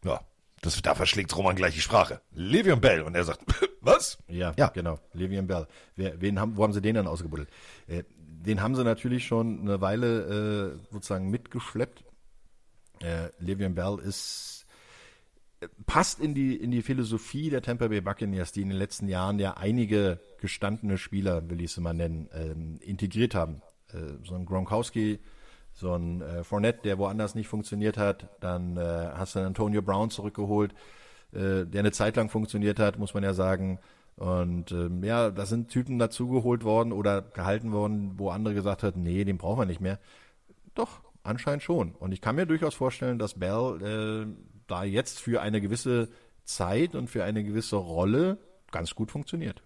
Ja, 0.05 0.21
Das, 0.61 0.81
da 0.81 0.95
verschlägt 0.95 1.35
Roman 1.35 1.55
gleich 1.55 1.73
die 1.73 1.81
Sprache. 1.81 2.21
Le'Veon 2.33 2.77
Bell. 2.77 3.01
Und 3.01 3.15
er 3.15 3.25
sagt, 3.25 3.41
was? 3.81 4.17
Ja, 4.27 4.53
ja. 4.57 4.69
genau. 4.69 4.99
Le'Veon 5.13 5.47
Bell. 5.47 5.67
Wer, 5.95 6.21
wen 6.21 6.39
haben, 6.39 6.55
wo 6.55 6.63
haben 6.63 6.73
sie 6.73 6.81
den 6.81 6.95
dann 6.95 7.07
ausgebuddelt? 7.07 7.49
Äh, 7.87 8.03
den 8.45 8.61
haben 8.61 8.75
sie 8.75 8.83
natürlich 8.83 9.25
schon 9.25 9.61
eine 9.61 9.81
Weile 9.81 10.77
äh, 10.79 10.93
sozusagen 10.93 11.29
mitgeschleppt. 11.29 12.03
Äh, 13.01 13.29
Le'Veon 13.41 13.73
Bell 13.75 13.99
ist 13.99 14.59
passt 15.85 16.19
in 16.19 16.33
die 16.33 16.55
in 16.55 16.71
die 16.71 16.81
Philosophie 16.81 17.49
der 17.49 17.61
Tampa 17.61 17.87
Bay 17.87 18.01
Buccaneers, 18.01 18.51
die 18.51 18.61
in 18.61 18.69
den 18.69 18.77
letzten 18.77 19.07
Jahren 19.07 19.39
ja 19.39 19.55
einige 19.57 20.19
gestandene 20.39 20.97
Spieler, 20.97 21.49
will 21.49 21.61
ich 21.61 21.73
sie 21.73 21.81
mal 21.81 21.93
nennen, 21.93 22.29
ähm, 22.33 22.79
integriert 22.81 23.35
haben. 23.35 23.61
Äh, 23.91 24.25
so 24.25 24.35
ein 24.35 24.45
Gronkowski, 24.45 25.19
so 25.73 25.93
ein 25.93 26.21
äh, 26.21 26.43
Fournette, 26.43 26.83
der 26.83 26.97
woanders 26.97 27.35
nicht 27.35 27.47
funktioniert 27.47 27.97
hat. 27.97 28.29
Dann 28.39 28.77
äh, 28.77 29.11
hast 29.13 29.35
du 29.35 29.39
Antonio 29.39 29.81
Brown 29.81 30.09
zurückgeholt, 30.09 30.73
äh, 31.33 31.65
der 31.65 31.79
eine 31.79 31.91
Zeit 31.91 32.15
lang 32.15 32.29
funktioniert 32.29 32.79
hat, 32.79 32.97
muss 32.97 33.13
man 33.13 33.23
ja 33.23 33.33
sagen. 33.33 33.79
Und 34.19 34.73
ähm, 34.73 35.01
ja, 35.01 35.31
da 35.31 35.45
sind 35.45 35.69
Typen 35.69 35.97
dazugeholt 35.97 36.65
worden 36.65 36.91
oder 36.91 37.21
gehalten 37.21 37.71
worden, 37.71 38.15
wo 38.17 38.31
andere 38.31 38.53
gesagt 38.53 38.83
haben, 38.83 39.01
nee, 39.01 39.23
den 39.23 39.37
brauchen 39.37 39.61
wir 39.61 39.65
nicht 39.65 39.79
mehr. 39.79 39.97
Doch, 40.75 40.99
anscheinend 41.23 41.63
schon. 41.63 41.95
Und 41.95 42.11
ich 42.11 42.19
kann 42.19 42.35
mir 42.35 42.45
durchaus 42.45 42.75
vorstellen, 42.75 43.17
dass 43.17 43.39
Bell 43.39 43.79
äh, 43.81 44.59
da 44.67 44.83
jetzt 44.83 45.21
für 45.21 45.41
eine 45.41 45.61
gewisse 45.61 46.09
Zeit 46.43 46.95
und 46.95 47.09
für 47.09 47.23
eine 47.23 47.45
gewisse 47.45 47.77
Rolle 47.77 48.39
ganz 48.71 48.93
gut 48.93 49.09
funktioniert. 49.09 49.63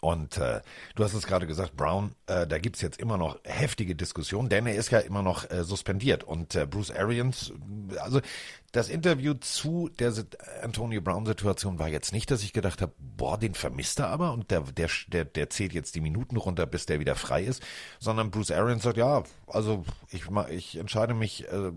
Und 0.00 0.38
äh, 0.38 0.60
du 0.94 1.02
hast 1.02 1.14
es 1.14 1.26
gerade 1.26 1.46
gesagt, 1.48 1.76
Brown, 1.76 2.14
äh, 2.26 2.46
da 2.46 2.58
gibt's 2.58 2.80
jetzt 2.82 3.00
immer 3.00 3.16
noch 3.16 3.40
heftige 3.44 3.96
Diskussionen, 3.96 4.48
denn 4.48 4.66
er 4.66 4.76
ist 4.76 4.90
ja 4.90 5.00
immer 5.00 5.22
noch 5.22 5.50
äh, 5.50 5.64
suspendiert. 5.64 6.22
Und 6.22 6.54
äh, 6.54 6.66
Bruce 6.66 6.92
Arians, 6.92 7.52
also 7.98 8.20
das 8.70 8.90
Interview 8.90 9.34
zu 9.34 9.90
der 9.98 10.12
Antonio 10.62 11.00
Brown-Situation 11.00 11.78
war 11.80 11.88
jetzt 11.88 12.12
nicht, 12.12 12.30
dass 12.30 12.44
ich 12.44 12.52
gedacht 12.52 12.80
habe, 12.80 12.92
boah, 12.98 13.38
den 13.38 13.54
vermisst 13.54 13.98
er 13.98 14.08
aber 14.08 14.32
und 14.32 14.50
der, 14.50 14.60
der, 14.60 14.88
der, 15.08 15.24
der 15.24 15.50
zählt 15.50 15.72
jetzt 15.72 15.96
die 15.96 16.00
Minuten 16.00 16.36
runter, 16.36 16.66
bis 16.66 16.86
der 16.86 17.00
wieder 17.00 17.16
frei 17.16 17.42
ist, 17.42 17.62
sondern 17.98 18.30
Bruce 18.30 18.52
Arians 18.52 18.84
sagt, 18.84 18.98
ja, 18.98 19.24
also 19.48 19.84
ich, 20.10 20.24
ich 20.50 20.76
entscheide 20.76 21.14
mich 21.14 21.48
äh, 21.48 21.72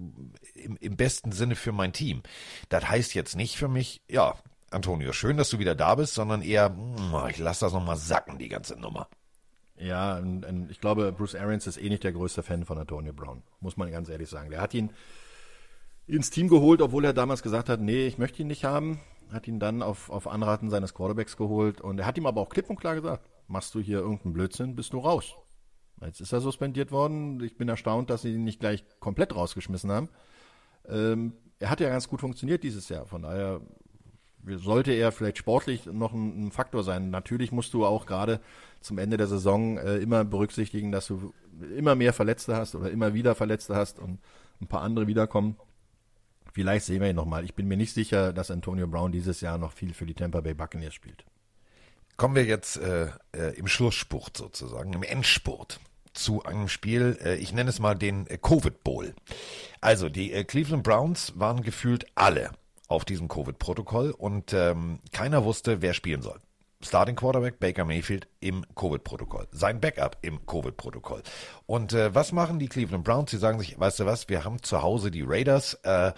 im, 0.56 0.77
im 0.80 0.95
besten 0.95 1.31
Sinne 1.31 1.56
für 1.56 1.72
mein 1.72 1.93
Team. 1.93 2.22
Das 2.69 2.88
heißt 2.88 3.15
jetzt 3.15 3.35
nicht 3.35 3.56
für 3.56 3.68
mich, 3.69 4.02
ja, 4.07 4.35
Antonio, 4.72 5.11
schön, 5.11 5.38
dass 5.38 5.49
du 5.49 5.60
wieder 5.60 5.76
da 5.76 5.95
bist, 5.95 6.14
sondern 6.14 6.41
eher, 6.41 6.69
hm, 6.69 7.14
ich 7.30 7.38
lasse 7.38 7.65
das 7.65 7.73
nochmal 7.73 7.98
sacken, 7.98 8.39
die 8.39 8.49
ganze 8.49 8.80
Nummer. 8.80 9.07
Ja, 9.77 10.18
und, 10.18 10.45
und 10.45 10.72
ich 10.72 10.80
glaube, 10.80 11.11
Bruce 11.11 11.35
Arians 11.35 11.68
ist 11.68 11.77
eh 11.77 11.89
nicht 11.89 12.03
der 12.03 12.14
größte 12.14 12.41
Fan 12.41 12.65
von 12.65 12.77
Antonio 12.77 13.14
Brown, 13.14 13.43
muss 13.60 13.77
man 13.77 13.91
ganz 13.91 14.10
ehrlich 14.10 14.30
sagen. 14.30 14.49
Der 14.49 14.61
hat 14.61 14.73
ihn 14.73 14.91
ins 16.07 16.30
Team 16.30 16.48
geholt, 16.48 16.81
obwohl 16.81 17.03
er 17.03 17.14
damals 17.14 17.43
gesagt 17.43 17.68
hat, 17.68 17.81
nee, 17.81 18.07
ich 18.07 18.18
möchte 18.18 18.41
ihn 18.41 18.48
nicht 18.48 18.64
haben. 18.64 18.99
Hat 19.31 19.48
ihn 19.48 19.60
dann 19.60 19.81
auf, 19.81 20.10
auf 20.10 20.27
Anraten 20.27 20.69
seines 20.69 20.93
Quarterbacks 20.93 21.38
geholt 21.38 21.81
und 21.81 21.99
er 21.99 22.06
hat 22.06 22.18
ihm 22.18 22.26
aber 22.26 22.41
auch 22.41 22.49
klipp 22.49 22.69
und 22.69 22.80
klar 22.80 22.95
gesagt, 22.95 23.30
machst 23.48 23.76
du 23.76 23.80
hier 23.80 23.99
irgendeinen 23.99 24.34
Blödsinn, 24.34 24.76
bist 24.76 24.93
du 24.93 24.99
raus. 24.99 25.35
Jetzt 26.02 26.22
ist 26.22 26.31
er 26.31 26.41
suspendiert 26.41 26.91
worden. 26.91 27.41
Ich 27.43 27.57
bin 27.57 27.69
erstaunt, 27.69 28.10
dass 28.10 28.23
sie 28.23 28.34
ihn 28.34 28.43
nicht 28.43 28.60
gleich 28.60 28.84
komplett 28.99 29.35
rausgeschmissen 29.35 29.91
haben. 29.91 30.10
Ähm, 30.88 31.34
er 31.60 31.69
hat 31.69 31.80
ja 31.80 31.89
ganz 31.89 32.07
gut 32.07 32.22
funktioniert 32.22 32.64
dieses 32.64 32.89
Jahr. 32.89 33.06
Von 33.06 33.22
daher 33.22 33.61
sollte 34.45 34.91
er 34.91 35.11
vielleicht 35.11 35.38
sportlich 35.38 35.85
noch 35.85 36.13
ein, 36.13 36.47
ein, 36.47 36.51
Faktor 36.51 36.84
sein. 36.84 37.09
Natürlich 37.09 37.51
musst 37.51 37.73
du 37.73 37.85
auch 37.85 38.05
gerade 38.05 38.39
zum 38.80 38.97
Ende 38.97 39.18
der 39.18 39.27
Saison 39.27 39.77
äh, 39.77 39.97
immer 39.97 40.23
berücksichtigen, 40.23 40.91
dass 40.91 41.07
du 41.07 41.34
immer 41.76 41.95
mehr 41.95 42.13
Verletzte 42.13 42.55
hast 42.55 42.76
oder 42.76 42.89
immer 42.89 43.13
wieder 43.13 43.35
Verletzte 43.35 43.76
hast 43.76 43.99
und 43.99 44.19
ein 44.61 44.68
paar 44.68 44.81
andere 44.81 45.07
wiederkommen. 45.07 45.57
Vielleicht 46.53 46.85
sehen 46.85 47.01
wir 47.01 47.09
ihn 47.09 47.15
nochmal. 47.15 47.45
Ich 47.45 47.55
bin 47.55 47.68
mir 47.68 47.77
nicht 47.77 47.93
sicher, 47.93 48.34
dass 48.34 48.51
Antonio 48.51 48.88
Brown 48.88 49.11
dieses 49.11 49.41
Jahr 49.41 49.57
noch 49.57 49.72
viel 49.72 49.93
für 49.93 50.05
die 50.05 50.13
Tampa 50.13 50.41
Bay 50.41 50.53
Buccaneers 50.53 50.93
spielt. 50.93 51.23
Kommen 52.18 52.35
wir 52.35 52.45
jetzt 52.45 52.77
äh, 52.77 53.07
äh, 53.31 53.55
im 53.55 53.68
Schlussspurt 53.68 54.38
sozusagen, 54.38 54.93
im 54.93 55.03
Endspurt 55.03 55.80
zu 56.13 56.43
einem 56.43 56.68
Spiel, 56.68 57.18
äh, 57.23 57.35
ich 57.35 57.53
nenne 57.53 57.69
es 57.69 57.80
mal 57.80 57.95
den 57.95 58.27
äh, 58.27 58.38
Covid 58.38 58.84
Bowl. 58.84 59.13
Also 59.80 60.09
die 60.09 60.34
äh, 60.34 60.43
Cleveland 60.43 60.84
Browns 60.84 61.34
waren 61.38 61.63
gefühlt 61.63 62.05
alle 62.15 62.51
auf 62.91 63.05
diesem 63.05 63.27
Covid-Protokoll 63.27 64.11
und 64.11 64.53
ähm, 64.53 64.99
keiner 65.11 65.43
wusste, 65.45 65.81
wer 65.81 65.93
spielen 65.93 66.22
soll. 66.22 66.39
Starting 66.84 67.15
Quarterback 67.15 67.59
Baker 67.59 67.85
Mayfield 67.85 68.27
im 68.39 68.65
Covid-Protokoll. 68.76 69.47
Sein 69.51 69.80
Backup 69.80 70.18
im 70.22 70.45
Covid-Protokoll. 70.45 71.22
Und 71.68 71.93
äh, 71.93 72.13
was 72.13 72.31
machen 72.31 72.59
die 72.59 72.68
Cleveland 72.68 73.03
Browns? 73.03 73.31
Sie 73.31 73.38
sagen 73.38 73.59
sich, 73.59 73.80
weißt 73.80 73.99
du 73.99 74.05
was, 74.05 74.30
wir 74.30 74.43
haben 74.43 74.61
zu 74.63 74.81
Hause 74.81 75.11
die 75.11 75.22
Raiders. 75.22 75.76
Äh, 75.84 76.13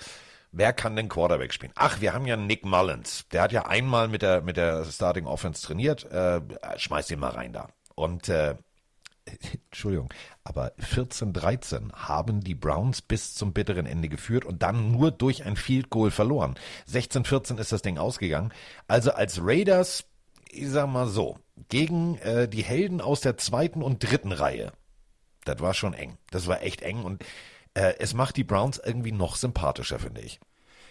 wer 0.52 0.74
kann 0.74 0.96
denn 0.96 1.10
Quarterback 1.10 1.54
spielen? 1.54 1.74
Ach, 1.76 2.00
wir 2.02 2.14
haben 2.14 2.26
ja 2.26 2.38
Nick 2.38 2.66
Mullins. 2.66 3.26
Der 3.32 3.42
hat 3.42 3.52
ja 3.52 3.66
einmal 3.66 4.08
mit 4.08 4.22
der, 4.22 4.42
mit 4.42 4.58
der 4.58 4.86
Starting 4.86 5.26
Offense 5.26 5.66
trainiert. 5.66 6.10
Äh, 6.12 6.42
schmeiß 6.78 7.12
ihn 7.12 7.20
mal 7.20 7.32
rein 7.32 7.52
da. 7.52 7.68
Und 7.96 8.30
äh, 8.30 8.56
Entschuldigung, 9.72 10.14
aber 10.44 10.74
14-13 10.80 11.94
haben 11.94 12.42
die 12.42 12.56
Browns 12.56 13.02
bis 13.02 13.34
zum 13.34 13.54
bitteren 13.54 13.86
Ende 13.86 14.10
geführt 14.10 14.46
und 14.46 14.64
dann 14.64 14.92
nur 14.92 15.12
durch 15.12 15.46
ein 15.46 15.56
Field 15.56 15.90
Goal 15.90 16.12
verloren. 16.12 16.56
16-14 16.90 17.60
ist 17.60 17.72
das 17.72 17.82
Ding 17.82 17.98
ausgegangen. 17.98 18.54
Also 18.88 19.12
als 19.12 19.40
Raiders, 19.42 20.06
ich 20.50 20.70
sag 20.70 20.88
mal 20.88 21.08
so, 21.08 21.40
gegen 21.70 22.18
äh, 22.20 22.48
die 22.48 22.64
Helden 22.64 23.02
aus 23.02 23.22
der 23.22 23.38
zweiten 23.38 23.82
und 23.82 24.04
dritten 24.04 24.32
Reihe, 24.32 24.74
das 25.46 25.60
war 25.60 25.74
schon 25.74 25.94
eng. 25.94 26.18
Das 26.32 26.48
war 26.48 26.62
echt 26.62 26.82
eng 26.82 27.04
und 27.04 27.24
äh, 27.74 27.94
es 28.00 28.14
macht 28.14 28.38
die 28.38 28.44
Browns 28.44 28.82
irgendwie 28.84 29.12
noch 29.12 29.36
sympathischer, 29.36 30.00
finde 30.00 30.22
ich. 30.22 30.40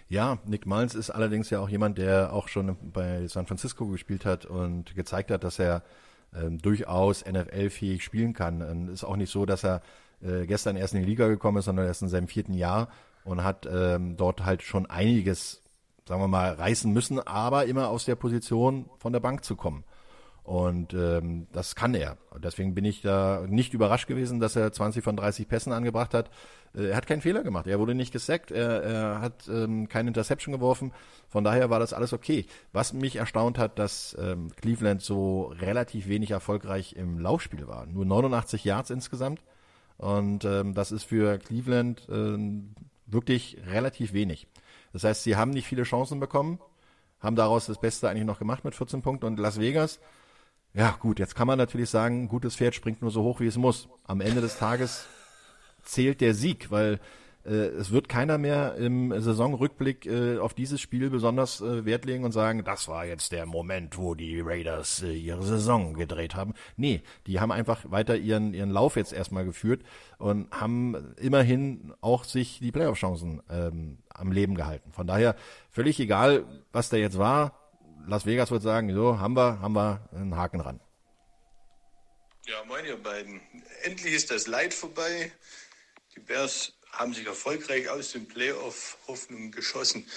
Ja, 0.09 0.39
Nick 0.45 0.67
Mullins 0.67 0.95
ist 0.95 1.11
allerdings 1.11 1.49
ja 1.51 1.61
auch 1.61 1.71
jemand, 1.71 1.97
der 1.97 2.33
auch 2.33 2.49
schon 2.49 2.77
bei 2.93 3.27
San 3.29 3.47
Francisco 3.47 3.87
gespielt 3.87 4.27
hat 4.27 4.45
und 4.45 4.95
gezeigt 4.95 5.31
hat, 5.31 5.43
dass 5.43 5.59
er 5.59 5.83
ähm, 6.35 6.59
durchaus 6.59 7.25
NFL-fähig 7.25 8.03
spielen 8.03 8.33
kann. 8.33 8.63
Und 8.63 8.89
ist 8.89 9.05
auch 9.05 9.17
nicht 9.17 9.31
so, 9.31 9.47
dass 9.47 9.65
er 9.65 9.83
äh, 10.23 10.47
gestern 10.47 10.77
erst 10.77 10.95
in 10.95 11.01
die 11.01 11.07
Liga 11.07 11.29
gekommen 11.29 11.59
ist, 11.59 11.67
sondern 11.67 11.87
er 11.87 11.91
ist 11.91 12.03
in 12.03 12.09
seinem 12.09 12.29
vierten 12.29 12.55
Jahr 12.55 12.89
und 13.25 13.45
hat 13.45 13.69
ähm, 13.71 14.17
dort 14.17 14.45
halt 14.45 14.63
schon 14.63 14.87
einiges, 14.87 15.63
sagen 16.07 16.21
wir 16.21 16.29
mal, 16.29 16.53
reißen 16.53 16.93
müssen, 16.93 17.21
aber 17.21 17.67
immer 17.67 17.89
aus 17.89 18.05
der 18.05 18.17
Position 18.17 18.89
von 18.99 19.13
der 19.13 19.21
Bank 19.21 19.45
zu 19.45 19.57
kommen. 19.57 19.85
Und 20.45 20.93
ähm, 20.93 21.47
das 21.53 21.77
kann 21.77 21.95
er. 21.95 22.19
Deswegen 22.43 22.75
bin 22.75 22.85
ich 22.85 23.01
da 23.01 23.45
nicht 23.47 23.75
überrascht 23.75 24.09
gewesen, 24.09 24.41
dass 24.41 24.57
er 24.57 24.73
20 24.73 25.05
von 25.05 25.17
30 25.17 25.47
Pässen 25.47 25.73
angebracht 25.73 26.15
hat. 26.15 26.31
Äh, 26.75 26.89
er 26.89 26.97
hat 26.97 27.07
keinen 27.07 27.21
Fehler 27.21 27.45
gemacht. 27.45 27.69
Er 27.69 27.79
wurde 27.79 27.95
nicht 27.95 28.13
gesackt. 28.13 28.51
Er, 28.51 28.83
er 28.83 29.21
hat 29.21 29.49
ähm, 29.49 29.89
keine 29.89 30.09
Interception 30.09 30.53
geworfen. 30.53 30.93
Von 31.29 31.45
daher 31.45 31.71
war 31.71 31.79
das 31.79 31.93
alles 31.93 32.13
okay. 32.13 32.47
Was 32.73 32.93
mich 32.93 33.17
erstaunt 33.17 33.57
hat, 33.57 33.79
dass 33.79 34.17
ähm, 34.19 34.51
Cleveland 34.57 35.01
so 35.03 35.55
relativ 35.61 36.09
wenig 36.09 36.33
erfolgreich 36.33 36.97
im 36.97 37.21
Laufspiel 37.21 37.69
war. 37.69 37.87
Nur 37.87 38.05
89 38.05 38.65
Yards 38.65 38.91
insgesamt. 38.91 39.41
Und 39.97 40.45
ähm, 40.45 40.75
das 40.75 40.91
ist 40.91 41.05
für 41.05 41.39
Cleveland 41.39 42.09
ähm, 42.11 42.75
wirklich 43.07 43.59
relativ 43.67 44.13
wenig. 44.13 44.49
Das 44.93 45.05
heißt, 45.05 45.23
sie 45.23 45.37
haben 45.37 45.53
nicht 45.53 45.69
viele 45.69 45.85
Chancen 45.85 46.19
bekommen, 46.19 46.59
haben 47.21 47.37
daraus 47.37 47.67
das 47.67 47.81
Beste 47.81 48.09
eigentlich 48.09 48.25
noch 48.25 48.41
gemacht 48.41 48.65
mit 48.65 48.75
14 48.75 49.03
Punkten. 49.03 49.27
Und 49.27 49.39
Las 49.39 49.61
Vegas 49.61 50.01
ja, 50.75 50.97
gut, 50.99 51.19
jetzt 51.19 51.35
kann 51.35 51.47
man 51.47 51.59
natürlich 51.59 51.91
sagen, 51.91 52.29
gutes 52.29 52.57
Pferd 52.57 52.75
springt 52.75 53.03
nur 53.03 53.11
so 53.11 53.23
hoch, 53.23 53.41
wie 53.41 53.47
es 53.47 53.57
muss. 53.57 53.89
Am 54.05 54.21
Ende 54.21 54.41
des 54.41 54.57
Tages 54.57 55.07
zählt 55.83 56.21
der 56.21 56.35
Sieg, 56.35 56.71
weil 56.71 56.99
äh, 57.45 57.51
es 57.51 57.91
wird 57.91 58.09
keiner 58.09 58.39
mehr 58.39 58.77
im 58.77 59.13
Saisonrückblick 59.21 60.07
äh, 60.07 60.39
auf 60.39 60.55
dieses 60.55 60.81
Spiel 60.81 61.11
besonders 61.11 61.61
äh, 61.61 61.85
Wert 61.85 62.05
legen 62.05 62.25
und 62.25 62.33
sagen, 62.33 62.65
das 62.65 62.89
war 62.89 63.05
jetzt 63.05 63.33
der 63.33 63.47
Moment, 63.47 63.99
wo 63.99 64.15
die 64.15 64.41
Raiders 64.41 65.03
äh, 65.03 65.13
ihre 65.13 65.43
Saison 65.43 65.95
gedreht 65.95 66.35
haben. 66.35 66.55
Nee, 66.77 67.03
die 67.27 67.41
haben 67.41 67.53
einfach 67.53 67.91
weiter 67.91 68.17
ihren, 68.17 68.55
ihren 68.55 68.71
Lauf 68.71 68.97
jetzt 68.97 69.13
erstmal 69.13 69.45
geführt 69.45 69.83
und 70.19 70.51
haben 70.53 71.15
immerhin 71.21 71.93
auch 72.01 72.25
sich 72.25 72.61
die 72.61 72.73
Playoff-Chancen 72.73 73.43
ähm, 73.51 73.99
am 74.09 74.31
Leben 74.31 74.55
gehalten. 74.55 74.93
Von 74.93 75.07
daher 75.07 75.35
völlig 75.71 75.99
egal, 75.99 76.45
was 76.73 76.91
da 76.91 76.97
jetzt 76.97 77.19
war, 77.19 77.62
Las 78.07 78.27
Vegas 78.27 78.51
wird 78.51 78.63
sagen, 78.63 78.93
so, 78.95 79.19
haben 79.19 79.35
wir, 79.35 79.61
haben 79.61 79.75
wir 79.75 80.09
einen 80.13 80.37
Haken 80.37 80.61
ran. 80.61 80.81
Ja, 82.47 82.65
moin 82.65 82.85
ihr 82.85 82.97
beiden. 82.97 83.41
Endlich 83.83 84.15
ist 84.15 84.31
das 84.31 84.47
Leid 84.47 84.75
vorbei. 84.75 85.31
Die 86.15 86.21
Bears 86.21 86.73
haben 86.91 87.15
sich 87.15 87.27
erfolgreich 87.27 87.89
aus 87.89 88.13
den 88.13 88.27
Playoff-Hoffnungen 88.27 89.53
geschossen. 89.53 90.09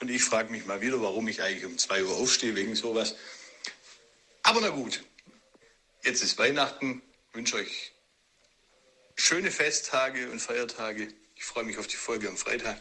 Und 0.00 0.10
ich 0.10 0.24
frage 0.24 0.50
mich 0.50 0.66
mal 0.66 0.80
wieder, 0.80 1.00
warum 1.02 1.28
ich 1.28 1.42
eigentlich 1.42 1.66
um 1.66 1.76
2 1.76 2.04
Uhr 2.04 2.16
aufstehe 2.16 2.56
wegen 2.56 2.74
sowas. 2.74 3.16
Aber 4.42 4.60
na 4.60 4.70
gut, 4.70 5.04
jetzt 6.02 6.22
ist 6.22 6.38
Weihnachten. 6.38 7.02
Ich 7.28 7.36
wünsche 7.36 7.56
euch 7.56 7.92
schöne 9.14 9.50
Festtage 9.50 10.30
und 10.30 10.40
Feiertage. 10.40 11.08
Ich 11.34 11.44
freue 11.44 11.64
mich 11.64 11.78
auf 11.78 11.86
die 11.86 11.96
Folge 11.96 12.28
am 12.28 12.36
Freitag. 12.36 12.80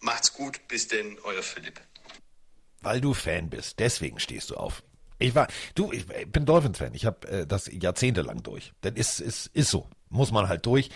Macht's 0.00 0.32
gut, 0.32 0.66
bis 0.68 0.88
denn, 0.88 1.18
euer 1.20 1.42
Philipp. 1.42 1.80
Weil 2.82 3.00
du 3.00 3.14
Fan 3.14 3.50
bist. 3.50 3.78
Deswegen 3.78 4.18
stehst 4.20 4.50
du 4.50 4.56
auf. 4.56 4.82
Ich 5.18 5.34
war, 5.34 5.48
du, 5.74 5.92
ich 5.92 6.06
bin 6.06 6.44
Dolphins-Fan. 6.44 6.94
Ich 6.94 7.06
habe 7.06 7.26
äh, 7.28 7.46
das 7.46 7.70
jahrzehntelang 7.72 8.42
durch. 8.42 8.72
Das 8.82 8.92
ist, 8.94 9.20
ist, 9.20 9.46
ist 9.54 9.70
so. 9.70 9.88
Muss 10.10 10.30
man 10.30 10.48
halt 10.48 10.66
durch. 10.66 10.90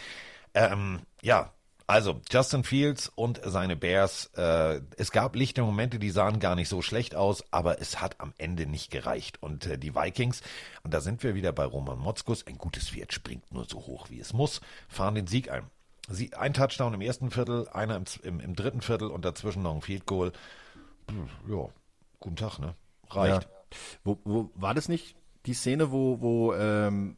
Ähm, 0.55 1.01
ja, 1.23 1.53
Also, 1.87 2.21
Justin 2.31 2.63
Fields 2.63 3.11
und 3.17 3.41
seine 3.45 3.75
Bears, 3.75 4.31
äh, 4.37 4.81
es 4.97 5.11
gab 5.11 5.35
lichte 5.35 5.63
Momente, 5.63 5.99
die 5.99 6.11
sahen 6.11 6.39
gar 6.39 6.55
nicht 6.55 6.69
so 6.69 6.83
schlecht 6.83 7.17
aus, 7.17 7.43
aber 7.51 7.81
es 7.81 8.01
hat 8.01 8.21
am 8.21 8.33
Ende 8.39 8.67
nicht 8.67 8.93
gereicht. 8.93 9.43
Und 9.43 9.67
äh, 9.67 9.77
die 9.77 9.97
Vikings, 9.97 10.43
und 10.85 10.95
da 10.95 11.01
sind 11.01 11.25
wir 11.25 11.35
wieder 11.35 11.53
bei 11.53 11.65
Roman 11.65 11.99
Motzkus, 11.99 12.47
ein 12.47 12.59
gutes 12.59 12.91
Pferd 12.91 13.13
springt 13.13 13.53
nur 13.53 13.65
so 13.69 13.79
hoch, 13.79 14.09
wie 14.09 14.21
es 14.21 14.33
muss, 14.33 14.61
fahren 14.89 15.17
den 15.17 15.27
Sieg 15.27 15.51
ein. 15.51 15.65
Sie, 16.09 16.33
ein 16.35 16.55
Touchdown 16.55 16.95
im 16.95 17.01
ersten 17.01 17.33
Viertel, 17.33 17.69
einer 17.71 17.97
im, 17.97 18.05
im, 18.23 18.39
im 18.39 18.55
dritten 18.55 18.83
Viertel 18.83 19.09
und 19.11 19.25
dazwischen 19.25 19.63
noch 19.63 19.75
ein 19.75 19.83
Field 19.83 20.07
Goal. 20.07 20.33
Ja, 21.49 21.69
guten 22.19 22.37
Tag, 22.37 22.59
ne? 22.59 22.75
Reicht. 23.09 23.43
Ja. 23.43 23.49
Wo, 24.05 24.19
wo 24.25 24.51
war 24.55 24.75
das 24.75 24.89
nicht 24.89 25.17
die 25.47 25.55
Szene, 25.55 25.91
wo, 25.91 26.21
wo 26.21 26.55
ähm, 26.55 27.17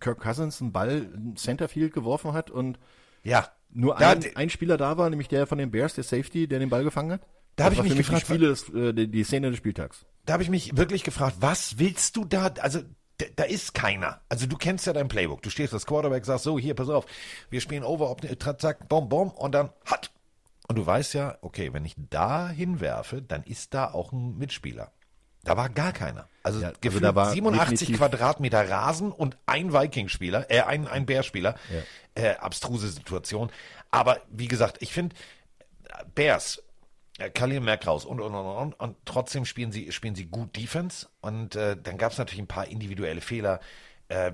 Kirk 0.00 0.20
Cousins 0.20 0.60
einen 0.60 0.72
Ball 0.72 1.10
in 1.14 1.36
Centerfield 1.36 1.92
geworfen 1.92 2.32
hat 2.32 2.50
und 2.50 2.78
ja. 3.22 3.48
nur 3.70 3.98
ein, 3.98 4.24
ein 4.34 4.50
Spieler 4.50 4.76
da 4.76 4.96
war, 4.96 5.10
nämlich 5.10 5.28
der 5.28 5.46
von 5.46 5.58
den 5.58 5.70
Bears, 5.70 5.94
der 5.94 6.04
Safety, 6.04 6.46
der 6.46 6.58
den 6.58 6.70
Ball 6.70 6.84
gefangen 6.84 7.12
hat? 7.12 7.22
Da 7.56 7.64
hab 7.64 7.70
Das 7.70 7.78
ich 7.78 7.84
mich 7.84 7.98
mich 7.98 8.06
gefragt, 8.06 8.28
die, 8.28 8.38
des, 8.38 8.68
äh, 8.74 8.92
die, 8.92 9.10
die 9.10 9.24
Szene 9.24 9.50
des 9.50 9.58
Spieltags. 9.58 10.04
Da 10.24 10.34
habe 10.34 10.42
ich 10.42 10.50
mich 10.50 10.76
wirklich 10.76 11.04
gefragt, 11.04 11.36
was 11.40 11.78
willst 11.78 12.16
du 12.16 12.24
da? 12.24 12.48
Also 12.60 12.82
da, 13.36 13.44
ist 13.44 13.72
keiner. 13.74 14.20
Also 14.28 14.46
du 14.46 14.56
kennst 14.56 14.86
ja 14.86 14.92
dein 14.92 15.08
Playbook. 15.08 15.42
Du 15.42 15.50
stehst 15.50 15.72
als 15.72 15.86
Quarterback, 15.86 16.24
sagst 16.26 16.44
so, 16.44 16.58
hier, 16.58 16.74
pass 16.74 16.90
auf, 16.90 17.06
wir 17.48 17.60
spielen 17.60 17.82
over, 17.82 18.10
ob, 18.10 18.20
zack, 18.60 18.88
bom, 18.88 19.08
bom 19.08 19.30
und 19.30 19.52
dann 19.54 19.70
hat. 19.86 20.10
Und 20.68 20.76
du 20.76 20.84
weißt 20.86 21.14
ja, 21.14 21.38
okay, 21.42 21.72
wenn 21.72 21.84
ich 21.84 21.94
da 22.10 22.48
hinwerfe, 22.48 23.22
dann 23.22 23.42
ist 23.44 23.72
da 23.74 23.92
auch 23.92 24.12
ein 24.12 24.36
Mitspieler. 24.38 24.90
Da 25.44 25.56
war 25.56 25.68
gar 25.68 25.92
keiner. 25.92 26.28
Also, 26.42 26.60
Ja, 26.60 26.72
also 26.84 26.98
da 27.00 27.14
war 27.14 27.30
87 27.32 27.78
definitiv- 27.78 27.98
Quadratmeter 27.98 28.68
Rasen 28.68 29.12
und 29.12 29.38
ein 29.46 29.72
Viking-Spieler, 29.72 30.50
äh, 30.50 30.62
ein, 30.62 30.88
ein 30.88 31.06
Bärspieler. 31.06 31.54
Ja. 32.16 32.22
Äh, 32.22 32.36
abstruse 32.38 32.88
Situation. 32.88 33.52
Aber 33.92 34.20
wie 34.28 34.48
gesagt, 34.48 34.78
ich 34.80 34.92
finde, 34.92 35.14
Bears, 36.14 36.62
äh, 37.18 37.30
Khalil 37.30 37.60
Mack 37.60 37.86
raus 37.86 38.04
und, 38.04 38.20
und, 38.20 38.34
und, 38.34 38.46
und, 38.46 38.74
und 38.80 38.96
trotzdem 39.04 39.44
spielen 39.44 39.70
sie, 39.70 39.92
spielen 39.92 40.14
sie 40.16 40.26
gut 40.26 40.56
Defense 40.56 41.06
und 41.20 41.54
äh, 41.54 41.76
dann 41.80 41.96
gab 41.96 42.12
es 42.12 42.18
natürlich 42.18 42.42
ein 42.42 42.46
paar 42.48 42.66
individuelle 42.66 43.20
Fehler, 43.20 43.60
äh, 44.08 44.32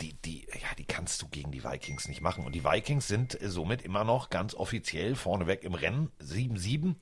die, 0.00 0.14
die, 0.14 0.46
ja, 0.52 0.74
die 0.78 0.84
kannst 0.84 1.22
du 1.22 1.28
gegen 1.28 1.50
die 1.50 1.64
Vikings 1.64 2.08
nicht 2.08 2.20
machen. 2.20 2.44
Und 2.44 2.54
die 2.54 2.64
Vikings 2.64 3.08
sind 3.08 3.38
somit 3.42 3.82
immer 3.82 4.04
noch 4.04 4.30
ganz 4.30 4.54
offiziell 4.54 5.14
vorneweg 5.14 5.64
im 5.64 5.74
Rennen, 5.74 6.10
7-7. 6.20 6.94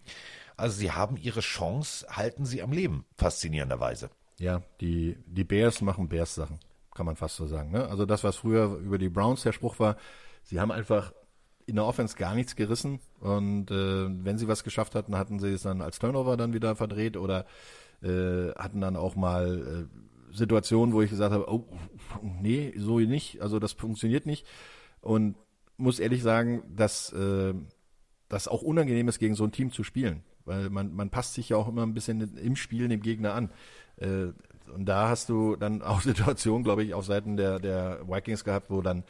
Also 0.56 0.76
sie 0.76 0.92
haben 0.92 1.16
ihre 1.16 1.40
Chance, 1.40 2.06
halten 2.10 2.44
sie 2.44 2.62
am 2.62 2.72
Leben, 2.72 3.04
faszinierenderweise. 3.16 4.10
Ja, 4.38 4.62
die, 4.80 5.16
die 5.26 5.44
Bears 5.44 5.80
machen 5.80 6.08
Bears-Sachen, 6.08 6.58
kann 6.94 7.06
man 7.06 7.16
fast 7.16 7.36
so 7.36 7.46
sagen. 7.46 7.70
Ne? 7.70 7.88
Also 7.88 8.06
das, 8.06 8.24
was 8.24 8.36
früher 8.36 8.76
über 8.76 8.98
die 8.98 9.08
Browns 9.08 9.42
der 9.42 9.52
Spruch 9.52 9.78
war, 9.78 9.96
sie 10.42 10.60
haben 10.60 10.70
einfach 10.70 11.12
in 11.66 11.76
der 11.76 11.84
Offense 11.84 12.16
gar 12.16 12.34
nichts 12.34 12.56
gerissen 12.56 13.00
und 13.20 13.70
äh, 13.70 14.24
wenn 14.24 14.38
sie 14.38 14.48
was 14.48 14.64
geschafft 14.64 14.94
hatten, 14.94 15.16
hatten 15.16 15.38
sie 15.38 15.52
es 15.52 15.62
dann 15.62 15.82
als 15.82 15.98
Turnover 15.98 16.36
dann 16.36 16.54
wieder 16.54 16.74
verdreht 16.76 17.16
oder 17.16 17.44
äh, 18.02 18.52
hatten 18.56 18.80
dann 18.80 18.96
auch 18.96 19.16
mal 19.16 19.86
äh, 19.86 19.98
Situationen, 20.32 20.94
wo 20.94 21.02
ich 21.02 21.10
gesagt 21.10 21.32
habe, 21.32 21.50
oh, 21.52 21.66
nee, 22.22 22.72
so 22.76 22.98
nicht, 23.00 23.40
also 23.40 23.58
das 23.58 23.72
funktioniert 23.72 24.26
nicht 24.26 24.46
und 25.00 25.36
muss 25.76 26.00
ehrlich 26.00 26.22
sagen, 26.22 26.62
dass 26.74 27.12
äh, 27.12 27.54
das 28.28 28.48
auch 28.48 28.62
unangenehm 28.62 29.08
ist, 29.08 29.18
gegen 29.18 29.34
so 29.34 29.44
ein 29.44 29.52
Team 29.52 29.72
zu 29.72 29.84
spielen, 29.84 30.22
weil 30.44 30.70
man, 30.70 30.94
man 30.94 31.10
passt 31.10 31.34
sich 31.34 31.50
ja 31.50 31.56
auch 31.56 31.68
immer 31.68 31.82
ein 31.82 31.94
bisschen 31.94 32.36
im 32.36 32.56
Spiel 32.56 32.88
dem 32.88 33.00
Gegner 33.00 33.34
an. 33.34 33.50
Äh, 33.96 34.32
und 34.74 34.84
da 34.86 35.08
hast 35.08 35.28
du 35.28 35.56
dann 35.56 35.82
auch 35.82 36.00
Situationen, 36.02 36.64
glaube 36.64 36.82
ich, 36.82 36.94
auf 36.94 37.06
Seiten 37.06 37.36
der, 37.36 37.58
der 37.58 38.00
Vikings 38.08 38.44
gehabt, 38.44 38.70
wo 38.70 38.82
dann 38.82 39.04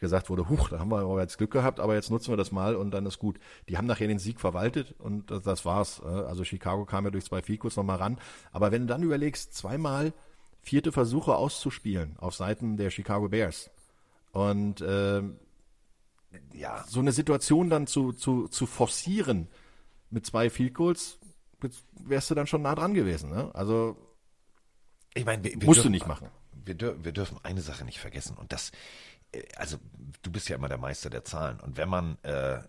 gesagt 0.00 0.30
wurde, 0.30 0.48
huch, 0.48 0.70
da 0.70 0.78
haben 0.78 0.90
wir 0.90 1.00
aber 1.00 1.20
jetzt 1.20 1.36
Glück 1.36 1.50
gehabt, 1.50 1.78
aber 1.78 1.94
jetzt 1.94 2.10
nutzen 2.10 2.32
wir 2.32 2.38
das 2.38 2.52
mal 2.52 2.74
und 2.74 2.90
dann 2.90 3.04
ist 3.04 3.18
gut. 3.18 3.38
Die 3.68 3.76
haben 3.76 3.86
nachher 3.86 4.08
den 4.08 4.18
Sieg 4.18 4.40
verwaltet 4.40 4.94
und 4.98 5.30
das, 5.30 5.42
das 5.42 5.64
war's. 5.66 6.00
Also 6.02 6.42
Chicago 6.42 6.86
kam 6.86 7.04
ja 7.04 7.10
durch 7.10 7.26
zwei 7.26 7.42
Field 7.42 7.62
nochmal 7.76 7.98
ran. 7.98 8.18
Aber 8.50 8.72
wenn 8.72 8.82
du 8.82 8.88
dann 8.88 9.02
überlegst, 9.02 9.52
zweimal 9.52 10.14
vierte 10.62 10.92
Versuche 10.92 11.34
auszuspielen 11.36 12.16
auf 12.18 12.34
Seiten 12.34 12.76
der 12.76 12.90
Chicago 12.90 13.28
Bears 13.28 13.70
und 14.32 14.82
ähm, 14.86 15.38
ja. 16.52 16.84
so 16.86 17.00
eine 17.00 17.12
Situation 17.12 17.70
dann 17.70 17.86
zu, 17.86 18.12
zu, 18.12 18.46
zu 18.48 18.66
forcieren 18.66 19.48
mit 20.10 20.26
zwei 20.26 20.50
Field 20.50 20.74
Goals, 20.74 21.18
wärst 22.04 22.30
du 22.30 22.34
dann 22.34 22.46
schon 22.46 22.62
nah 22.62 22.74
dran 22.74 22.94
gewesen. 22.94 23.30
Ne? 23.30 23.50
Also 23.54 23.96
Ich 25.14 25.24
meine, 25.24 25.42
wir, 25.44 25.52
wir 25.52 25.66
Musst 25.66 25.78
du 25.78 25.82
dürfen- 25.84 25.92
nicht 25.92 26.06
machen. 26.06 26.28
Wir, 26.64 26.74
dür 26.74 27.02
wir 27.02 27.12
dürfen 27.12 27.38
eine 27.42 27.62
Sache 27.62 27.84
nicht 27.86 27.98
vergessen 27.98 28.36
und 28.36 28.52
das, 28.52 28.70
äh, 29.32 29.42
also 29.56 29.78
du 30.22 30.30
bist 30.30 30.48
ja 30.48 30.56
immer 30.56 30.68
der 30.68 30.78
Meister 30.78 31.08
der 31.10 31.24
Zahlen 31.24 31.58
und 31.60 31.76
wenn 31.78 31.88
man 31.88 32.18
äh, 32.22 32.60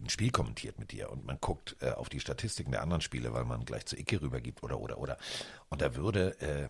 ein 0.00 0.08
Spiel 0.08 0.32
kommentiert 0.32 0.80
mit 0.80 0.90
dir 0.90 1.08
und 1.10 1.24
man 1.24 1.38
guckt 1.40 1.76
äh, 1.80 1.90
auf 1.92 2.08
die 2.08 2.18
Statistiken 2.18 2.72
der 2.72 2.82
anderen 2.82 3.00
Spiele, 3.00 3.32
weil 3.32 3.44
man 3.44 3.64
gleich 3.64 3.86
zu 3.86 3.96
Icke 3.96 4.20
rübergibt 4.20 4.64
oder 4.64 4.80
oder 4.80 4.98
oder 4.98 5.16
und 5.68 5.80
da 5.80 5.94
würde 5.94 6.38
äh, 6.40 6.68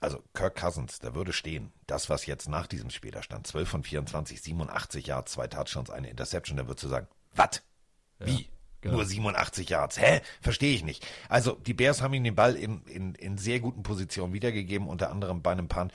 also 0.00 0.22
Kirk 0.34 0.56
Cousins, 0.56 0.98
da 1.00 1.14
würde 1.14 1.32
stehen, 1.32 1.72
das 1.86 2.08
was 2.08 2.26
jetzt 2.26 2.48
nach 2.48 2.66
diesem 2.66 2.90
Spiel 2.90 3.10
da 3.10 3.22
stand, 3.22 3.46
12 3.46 3.68
von 3.68 3.82
24, 3.82 4.40
87 4.40 5.06
Yards, 5.06 5.32
zwei 5.32 5.46
Touchdowns, 5.48 5.90
eine 5.90 6.10
Interception, 6.10 6.56
da 6.56 6.66
würdest 6.66 6.84
du 6.84 6.88
sagen, 6.88 7.08
was? 7.34 7.62
Wie? 8.18 8.48
genau. 8.80 8.96
Nur 8.96 9.04
87 9.04 9.68
Yards. 9.68 9.98
Hä? 9.98 10.20
Verstehe 10.40 10.74
ich 10.74 10.84
nicht. 10.84 11.06
Also 11.28 11.52
die 11.52 11.74
Bears 11.74 12.02
haben 12.02 12.14
ihm 12.14 12.24
den 12.24 12.34
Ball 12.34 12.56
in, 12.56 12.82
in, 12.82 13.14
in 13.14 13.38
sehr 13.38 13.60
guten 13.60 13.82
Positionen 13.82 14.32
wiedergegeben, 14.32 14.88
unter 14.88 15.10
anderem 15.10 15.42
bei 15.42 15.52
einem 15.52 15.68
Punt. 15.68 15.92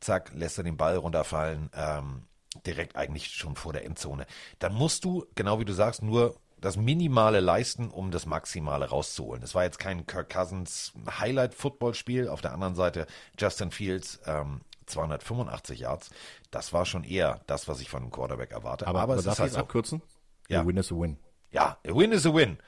Zack, 0.00 0.32
lässt 0.34 0.58
er 0.58 0.64
den 0.64 0.76
Ball 0.76 0.96
runterfallen, 0.96 1.70
ähm, 1.74 2.22
direkt 2.66 2.96
eigentlich 2.96 3.28
schon 3.28 3.56
vor 3.56 3.72
der 3.72 3.84
Endzone. 3.84 4.26
Dann 4.58 4.74
musst 4.74 5.04
du, 5.04 5.26
genau 5.34 5.60
wie 5.60 5.64
du 5.64 5.72
sagst, 5.72 6.02
nur 6.02 6.36
das 6.60 6.76
Minimale 6.76 7.40
leisten, 7.40 7.88
um 7.90 8.10
das 8.10 8.26
Maximale 8.26 8.86
rauszuholen. 8.90 9.42
Es 9.42 9.54
war 9.54 9.64
jetzt 9.64 9.78
kein 9.78 10.06
Kirk 10.06 10.28
Cousins 10.30 10.92
Highlight-Football-Spiel. 11.18 12.28
Auf 12.28 12.40
der 12.40 12.52
anderen 12.52 12.74
Seite 12.74 13.06
Justin 13.38 13.70
Fields 13.70 14.20
ähm, 14.26 14.60
285 14.86 15.80
Yards. 15.80 16.10
Das 16.50 16.72
war 16.72 16.84
schon 16.86 17.04
eher 17.04 17.40
das, 17.46 17.68
was 17.68 17.80
ich 17.80 17.88
von 17.88 18.02
einem 18.02 18.10
Quarterback 18.10 18.52
erwarte. 18.52 18.86
Aber, 18.86 19.00
Aber, 19.00 19.12
aber 19.12 19.18
es 19.20 19.24
darf 19.24 19.34
ist 19.34 19.40
halt 19.40 19.52
so. 19.52 19.58
abkürzen? 19.60 20.02
Ja. 20.48 20.62
A 20.62 20.66
win 20.66 20.76
is 20.76 20.92
a 20.92 20.96
win. 20.96 21.16
Ja, 21.52 21.78
a 21.86 21.94
win 21.94 22.12
is 22.12 22.26
a 22.26 22.34
win. 22.34 22.58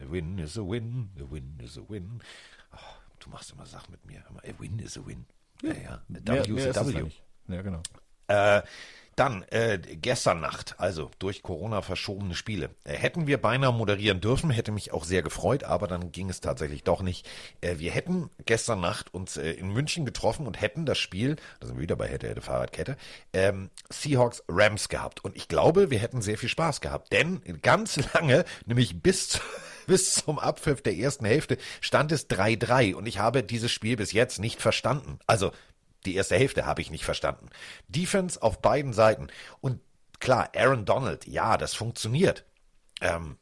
A 0.00 0.10
win 0.10 0.38
is 0.38 0.56
a 0.58 0.62
win, 0.62 1.10
a 1.18 1.30
win 1.30 1.58
is 1.62 1.76
a 1.78 1.82
win. 1.88 2.20
Oh, 2.72 2.78
du 3.18 3.30
machst 3.30 3.52
immer 3.52 3.66
Sachen 3.66 3.92
mit 3.92 4.04
mir. 4.06 4.22
A 4.42 4.58
win 4.60 4.78
is 4.78 4.96
a 4.96 5.06
win. 5.06 5.26
Ja, 5.62 5.72
ja. 5.74 6.02
Mehr- 6.08 6.46
W 6.46 6.52
mehr 6.52 6.68
is 6.70 6.76
ist 6.76 6.94
W. 6.94 7.10
Ja, 7.48 7.62
genau. 7.62 7.82
Äh, 8.28 8.62
dann, 9.20 9.42
äh, 9.50 9.78
gestern 9.78 10.40
Nacht, 10.40 10.76
also 10.78 11.10
durch 11.18 11.42
Corona 11.42 11.82
verschobene 11.82 12.34
Spiele. 12.34 12.70
Äh, 12.84 12.94
hätten 12.94 13.26
wir 13.26 13.38
beinahe 13.38 13.70
moderieren 13.70 14.22
dürfen, 14.22 14.48
hätte 14.48 14.72
mich 14.72 14.92
auch 14.92 15.04
sehr 15.04 15.20
gefreut, 15.20 15.62
aber 15.62 15.86
dann 15.86 16.10
ging 16.10 16.30
es 16.30 16.40
tatsächlich 16.40 16.84
doch 16.84 17.02
nicht. 17.02 17.28
Äh, 17.60 17.76
wir 17.76 17.90
hätten 17.90 18.30
gestern 18.46 18.80
Nacht 18.80 19.12
uns 19.12 19.36
äh, 19.36 19.50
in 19.50 19.68
München 19.74 20.06
getroffen 20.06 20.46
und 20.46 20.58
hätten 20.58 20.86
das 20.86 20.96
Spiel, 20.96 21.36
da 21.60 21.66
sind 21.66 21.76
wir 21.76 21.82
wieder 21.82 21.96
bei 21.96 22.08
hätte, 22.08 22.30
hätte, 22.30 22.40
Fahrradkette, 22.40 22.96
ähm, 23.34 23.68
Seahawks 23.90 24.42
Rams 24.48 24.88
gehabt. 24.88 25.22
Und 25.22 25.36
ich 25.36 25.48
glaube, 25.48 25.90
wir 25.90 25.98
hätten 25.98 26.22
sehr 26.22 26.38
viel 26.38 26.48
Spaß 26.48 26.80
gehabt, 26.80 27.12
denn 27.12 27.42
ganz 27.60 27.96
lange, 28.14 28.46
nämlich 28.64 29.02
bis 29.02 29.28
zu, 29.28 29.40
bis 29.86 30.14
zum 30.14 30.38
Abpfiff 30.38 30.80
der 30.80 30.96
ersten 30.96 31.26
Hälfte, 31.26 31.58
stand 31.82 32.10
es 32.10 32.30
3-3 32.30 32.94
und 32.94 33.04
ich 33.04 33.18
habe 33.18 33.42
dieses 33.42 33.70
Spiel 33.70 33.96
bis 33.96 34.12
jetzt 34.12 34.38
nicht 34.38 34.62
verstanden. 34.62 35.18
Also, 35.26 35.52
die 36.06 36.14
erste 36.14 36.36
Hälfte 36.36 36.66
habe 36.66 36.80
ich 36.80 36.90
nicht 36.90 37.04
verstanden. 37.04 37.48
Defense 37.88 38.42
auf 38.42 38.60
beiden 38.60 38.92
Seiten. 38.92 39.28
Und 39.60 39.80
klar, 40.18 40.50
Aaron 40.56 40.84
Donald, 40.84 41.26
ja, 41.26 41.56
das 41.56 41.74
funktioniert. 41.74 42.44
Ähm, 43.00 43.36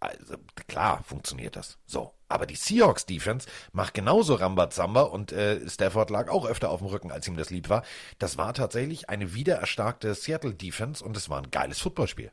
also 0.00 0.36
klar 0.68 1.02
funktioniert 1.04 1.56
das. 1.56 1.78
So. 1.86 2.14
Aber 2.28 2.44
die 2.44 2.56
Seahawks 2.56 3.06
Defense 3.06 3.48
macht 3.72 3.94
genauso 3.94 4.34
Rambazamba 4.34 5.02
und 5.02 5.32
äh, 5.32 5.66
Stafford 5.68 6.10
lag 6.10 6.28
auch 6.28 6.44
öfter 6.44 6.70
auf 6.70 6.80
dem 6.80 6.88
Rücken, 6.88 7.10
als 7.10 7.26
ihm 7.26 7.38
das 7.38 7.48
lieb 7.50 7.70
war. 7.70 7.82
Das 8.18 8.36
war 8.36 8.52
tatsächlich 8.52 9.08
eine 9.08 9.34
wiedererstarkte 9.34 10.14
Seattle 10.14 10.54
Defense 10.54 11.02
und 11.02 11.16
es 11.16 11.30
war 11.30 11.38
ein 11.38 11.50
geiles 11.50 11.80
Footballspiel. 11.80 12.30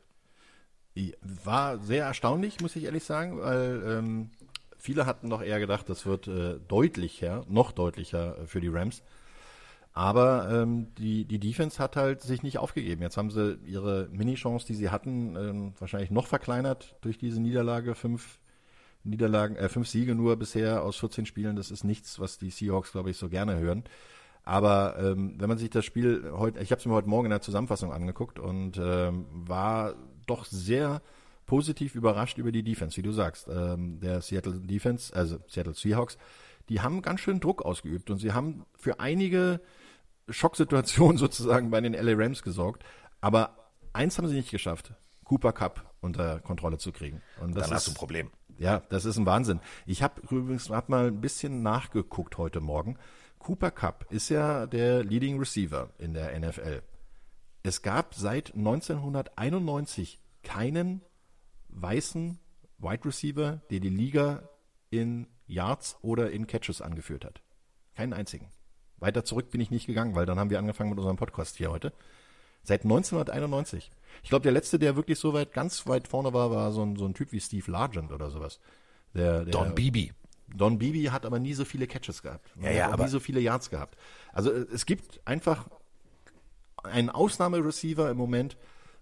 War 1.22 1.78
sehr 1.78 2.04
erstaunlich, 2.04 2.60
muss 2.60 2.76
ich 2.76 2.84
ehrlich 2.84 3.04
sagen, 3.04 3.40
weil 3.40 3.82
ähm, 3.86 4.30
viele 4.78 5.06
hatten 5.06 5.30
doch 5.30 5.42
eher 5.42 5.60
gedacht, 5.60 5.88
das 5.88 6.06
wird 6.06 6.28
äh, 6.28 6.58
deutlicher, 6.68 7.44
noch 7.48 7.72
deutlicher 7.72 8.38
äh, 8.38 8.46
für 8.46 8.60
die 8.60 8.68
Rams. 8.68 9.02
Aber 9.96 10.50
ähm, 10.50 10.94
die, 10.96 11.24
die 11.24 11.38
Defense 11.38 11.82
hat 11.82 11.96
halt 11.96 12.20
sich 12.20 12.42
nicht 12.42 12.58
aufgegeben. 12.58 13.00
Jetzt 13.00 13.16
haben 13.16 13.30
sie 13.30 13.58
ihre 13.64 14.10
Mini-Chance, 14.12 14.66
die 14.66 14.74
sie 14.74 14.90
hatten, 14.90 15.36
ähm, 15.36 15.72
wahrscheinlich 15.78 16.10
noch 16.10 16.26
verkleinert 16.26 16.96
durch 17.00 17.16
diese 17.16 17.40
Niederlage. 17.40 17.94
Fünf 17.94 18.38
Niederlagen, 19.04 19.56
äh, 19.56 19.70
fünf 19.70 19.88
Siege 19.88 20.14
nur 20.14 20.36
bisher 20.36 20.82
aus 20.82 20.98
14 20.98 21.24
Spielen. 21.24 21.56
Das 21.56 21.70
ist 21.70 21.82
nichts, 21.82 22.20
was 22.20 22.36
die 22.36 22.50
Seahawks, 22.50 22.92
glaube 22.92 23.08
ich, 23.08 23.16
so 23.16 23.30
gerne 23.30 23.56
hören. 23.56 23.84
Aber 24.42 24.96
ähm, 24.98 25.36
wenn 25.38 25.48
man 25.48 25.56
sich 25.56 25.70
das 25.70 25.86
Spiel 25.86 26.30
heute, 26.30 26.60
ich 26.60 26.72
habe 26.72 26.78
es 26.78 26.84
mir 26.84 26.92
heute 26.92 27.08
Morgen 27.08 27.24
in 27.24 27.30
der 27.30 27.40
Zusammenfassung 27.40 27.90
angeguckt 27.90 28.38
und 28.38 28.78
ähm, 28.78 29.24
war 29.30 29.94
doch 30.26 30.44
sehr 30.44 31.00
positiv 31.46 31.94
überrascht 31.94 32.36
über 32.36 32.52
die 32.52 32.62
Defense, 32.62 32.98
wie 32.98 33.02
du 33.02 33.12
sagst. 33.12 33.48
Ähm, 33.48 33.98
der 34.00 34.20
Seattle 34.20 34.60
Defense, 34.60 35.16
also 35.16 35.38
Seattle 35.48 35.72
Seahawks, 35.72 36.18
die 36.68 36.82
haben 36.82 37.00
ganz 37.00 37.20
schön 37.20 37.40
Druck 37.40 37.64
ausgeübt 37.64 38.10
und 38.10 38.18
sie 38.18 38.34
haben 38.34 38.66
für 38.76 39.00
einige 39.00 39.62
Schocksituationen 40.28 41.18
sozusagen 41.18 41.70
bei 41.70 41.80
den 41.80 41.94
LA 41.94 42.12
Rams 42.14 42.42
gesorgt. 42.42 42.84
Aber 43.20 43.70
eins 43.92 44.18
haben 44.18 44.28
sie 44.28 44.36
nicht 44.36 44.50
geschafft. 44.50 44.94
Cooper 45.24 45.52
Cup 45.52 45.94
unter 46.00 46.40
Kontrolle 46.40 46.78
zu 46.78 46.92
kriegen. 46.92 47.20
Und 47.40 47.56
das 47.56 47.64
Dann 47.64 47.70
ist, 47.70 47.76
hast 47.76 47.86
du 47.88 47.90
ein 47.92 47.96
Problem. 47.96 48.30
Ja, 48.58 48.80
das 48.88 49.04
ist 49.04 49.16
ein 49.16 49.26
Wahnsinn. 49.26 49.60
Ich 49.84 50.02
habe 50.02 50.20
übrigens 50.22 50.70
hab 50.70 50.88
mal 50.88 51.08
ein 51.08 51.20
bisschen 51.20 51.62
nachgeguckt 51.62 52.38
heute 52.38 52.60
Morgen. 52.60 52.96
Cooper 53.38 53.70
Cup 53.70 54.06
ist 54.10 54.28
ja 54.28 54.66
der 54.66 55.04
Leading 55.04 55.38
Receiver 55.38 55.90
in 55.98 56.14
der 56.14 56.38
NFL. 56.38 56.82
Es 57.62 57.82
gab 57.82 58.14
seit 58.14 58.54
1991 58.54 60.20
keinen 60.42 61.02
weißen 61.68 62.38
Wide 62.78 63.04
Receiver, 63.04 63.60
der 63.70 63.80
die 63.80 63.90
Liga 63.90 64.48
in 64.90 65.26
Yards 65.46 65.96
oder 66.02 66.30
in 66.30 66.46
Catches 66.46 66.80
angeführt 66.80 67.24
hat. 67.24 67.42
Keinen 67.94 68.12
einzigen. 68.12 68.50
Weiter 68.98 69.24
zurück 69.24 69.50
bin 69.50 69.60
ich 69.60 69.70
nicht 69.70 69.86
gegangen, 69.86 70.14
weil 70.14 70.26
dann 70.26 70.38
haben 70.38 70.50
wir 70.50 70.58
angefangen 70.58 70.90
mit 70.90 70.98
unserem 70.98 71.16
Podcast 71.16 71.56
hier 71.56 71.70
heute. 71.70 71.92
Seit 72.62 72.82
1991. 72.82 73.90
Ich 74.22 74.28
glaube, 74.30 74.42
der 74.42 74.52
letzte, 74.52 74.78
der 74.78 74.96
wirklich 74.96 75.18
so 75.18 75.32
weit, 75.32 75.52
ganz 75.52 75.86
weit 75.86 76.08
vorne 76.08 76.32
war, 76.32 76.50
war 76.50 76.72
so 76.72 76.82
ein, 76.82 76.96
so 76.96 77.04
ein 77.06 77.14
Typ 77.14 77.32
wie 77.32 77.40
Steve 77.40 77.70
Largent 77.70 78.10
oder 78.12 78.30
sowas. 78.30 78.58
Der, 79.14 79.44
der, 79.44 79.52
Don 79.52 79.74
Beebe. 79.74 80.14
Don 80.48 80.78
Beebe 80.78 81.12
hat 81.12 81.26
aber 81.26 81.38
nie 81.38 81.54
so 81.54 81.64
viele 81.64 81.86
Catches 81.86 82.22
gehabt. 82.22 82.50
Ja, 82.60 82.70
ja, 82.70 82.90
aber- 82.90 83.04
nie 83.04 83.10
so 83.10 83.20
viele 83.20 83.40
Yards 83.40 83.70
gehabt. 83.70 83.96
Also 84.32 84.50
äh, 84.50 84.66
es 84.72 84.86
gibt 84.86 85.20
einfach 85.26 85.68
einen 86.82 87.10
Ausnahmereceiver 87.10 88.10
im 88.10 88.16
Moment, 88.16 88.56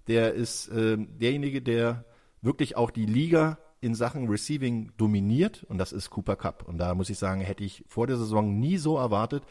der 0.08 0.34
ist 0.34 0.68
ähm, 0.68 1.18
derjenige, 1.18 1.62
der 1.62 2.04
wirklich 2.42 2.76
auch 2.76 2.90
die 2.90 3.06
Liga 3.06 3.58
in 3.80 3.94
Sachen 3.94 4.28
Receiving 4.28 4.92
dominiert 4.96 5.64
und 5.64 5.78
das 5.78 5.92
ist 5.92 6.10
Cooper 6.10 6.36
Cup. 6.36 6.66
Und 6.66 6.78
da 6.78 6.94
muss 6.94 7.10
ich 7.10 7.18
sagen, 7.18 7.40
hätte 7.40 7.64
ich 7.64 7.84
vor 7.86 8.06
der 8.06 8.16
Saison 8.16 8.58
nie 8.58 8.76
so 8.78 8.96
erwartet. 8.96 9.44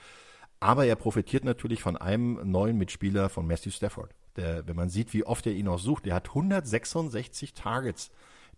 Aber 0.64 0.86
er 0.86 0.96
profitiert 0.96 1.44
natürlich 1.44 1.82
von 1.82 1.98
einem 1.98 2.40
neuen 2.50 2.78
Mitspieler 2.78 3.28
von 3.28 3.46
Matthew 3.46 3.72
Stafford. 3.72 4.12
Der, 4.38 4.66
wenn 4.66 4.78
man 4.78 4.88
sieht, 4.88 5.14
wie 5.14 5.26
oft 5.26 5.46
er 5.46 5.52
ihn 5.52 5.68
auch 5.68 5.78
sucht, 5.78 6.06
der 6.06 6.16
hat 6.16 6.30
166 6.30 7.54
Targets 7.54 8.12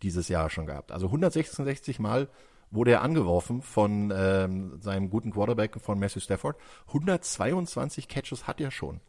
dieses 0.04 0.28
Jahr 0.28 0.52
schon 0.52 0.68
gehabt. 0.68 0.92
Also 0.92 1.08
166 1.08 1.98
Mal 1.98 2.30
wurde 2.70 2.92
er 2.92 3.02
angeworfen 3.02 3.64
von 3.64 4.14
ähm, 4.16 4.80
seinem 4.82 5.10
guten 5.10 5.32
Quarterback 5.32 5.82
von 5.82 5.98
Matthew 5.98 6.20
Stafford. 6.20 6.58
122 6.90 8.08
Catches 8.08 8.46
hat 8.46 8.62
er 8.62 8.70
schon 8.70 9.02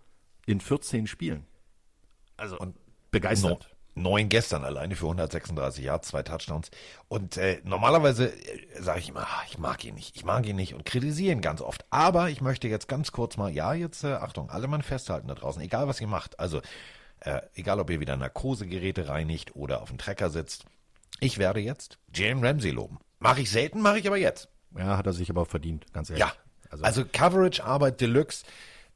in 0.47 0.61
14 0.61 1.07
Spielen. 1.07 1.45
Also 2.39 2.59
und 2.59 2.77
begeistert. 3.11 3.76
Neun 3.97 4.29
gestern 4.29 4.63
alleine 4.63 4.95
für 4.95 5.07
136 5.07 5.85
Yards, 5.85 6.09
zwei 6.09 6.23
Touchdowns. 6.23 6.71
Und 7.09 7.39
äh, 7.39 7.61
normalerweise 7.65 8.31
äh, 8.31 8.81
sage 8.81 9.01
ich 9.01 9.09
immer, 9.09 9.23
ah, 9.23 9.43
ich 9.49 9.59
mag 9.59 9.83
ihn 9.85 9.95
nicht, 9.95 10.15
ich 10.17 10.25
mag 10.25 10.47
ihn 10.47 10.57
nicht 10.57 10.75
und 10.75 10.85
kritisiere 10.85 11.33
ihn 11.33 11.41
ganz 11.41 11.63
oft. 11.63 11.85
Aber 11.91 12.29
ich 12.29 12.41
möchte 12.41 12.69
jetzt 12.69 12.89
ganz 12.89 13.11
kurz 13.11 13.37
mal, 13.37 13.51
ja, 13.51 13.73
jetzt 13.73 14.05
äh, 14.05 14.13
Achtung, 14.13 14.51
alle 14.51 14.69
Mann 14.69 14.83
festhalten 14.83 15.29
da 15.29 15.35
draußen, 15.35 15.63
egal 15.63 15.89
was 15.89 16.01
ihr 16.01 16.07
macht. 16.07 16.39
Also 16.39 16.61
äh, 17.21 17.41
egal, 17.55 17.81
ob 17.81 17.91
ihr 17.91 17.99
wieder 17.99 18.17
Narkosegeräte 18.17 19.09
reinigt 19.09 19.57
oder 19.57 19.81
auf 19.81 19.89
dem 19.89 19.99
Trecker 19.99 20.31
sitzt. 20.31 20.67
Ich 21.21 21.39
werde 21.39 21.61
jetzt 21.61 21.99
Jalen 22.15 22.45
Ramsey 22.45 22.71
loben. 22.71 22.99
Mache 23.19 23.41
ich 23.41 23.51
selten, 23.51 23.81
mache 23.81 23.99
ich 23.99 24.07
aber 24.07 24.19
jetzt. 24.19 24.49
Ja, 24.77 24.99
hat 24.99 25.07
er 25.07 25.15
sich 25.15 25.31
aber 25.31 25.47
verdient, 25.47 25.91
ganz 25.95 26.11
ehrlich. 26.11 26.25
Ja, 26.27 26.33
also, 26.83 27.05
Coverage-Arbeit 27.05 28.01
Deluxe. 28.01 28.45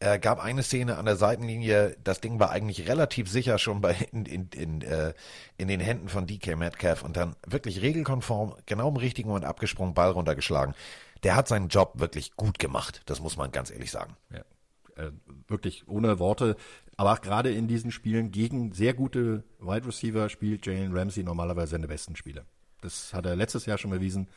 Äh, 0.03 0.19
gab 0.19 0.43
eine 0.43 0.63
Szene 0.63 0.97
an 0.97 1.05
der 1.05 1.17
Seitenlinie, 1.17 1.95
das 2.03 2.23
Ding 2.23 2.41
war 2.41 2.51
eigentlich 2.51 2.89
relativ 2.89 3.29
sicher 3.29 3.59
schon 3.59 3.83
bei 3.83 3.93
in, 4.13 4.25
in, 4.25 4.49
in, 4.55 4.81
äh, 4.81 5.13
in 5.59 5.69
den 5.69 5.79
Händen 5.79 6.09
von 6.09 6.27
DK 6.27 6.57
Metcalf 6.57 7.03
und 7.03 7.19
dann 7.19 7.37
wirklich 7.47 7.83
regelkonform, 7.83 8.55
genau 8.65 8.89
im 8.89 8.97
richtigen 8.97 9.29
Moment 9.29 9.45
abgesprungen, 9.45 9.93
Ball 9.93 10.11
runtergeschlagen. 10.11 10.75
Der 11.23 11.37
hat 11.37 11.49
seinen 11.49 11.69
Job 11.69 11.93
wirklich 11.97 12.35
gut 12.35 12.59
gemacht, 12.59 13.03
das 13.05 13.21
muss 13.21 13.37
man 13.37 13.53
ganz 13.53 13.71
ehrlich 13.71 13.91
sagen. 13.91 14.17
Ja, 14.33 15.05
äh, 15.05 15.13
wirklich 15.49 15.87
ohne 15.87 16.19
Worte. 16.19 16.57
Aber 16.97 17.13
auch 17.13 17.21
gerade 17.21 17.53
in 17.53 17.69
diesen 17.69 17.93
Spielen 17.93 18.31
gegen 18.31 18.73
sehr 18.73 18.95
gute 18.95 19.45
Wide 19.59 19.87
Receiver 19.87 20.31
spielt 20.31 20.65
Jalen 20.65 20.97
Ramsey 20.97 21.25
normalerweise 21.25 21.73
seine 21.73 21.89
besten 21.89 22.17
Spiele. 22.17 22.47
Das 22.81 23.13
hat 23.13 23.27
er 23.27 23.37
letztes 23.37 23.67
Jahr 23.67 23.77
schon 23.77 23.91
bewiesen. 23.91 24.29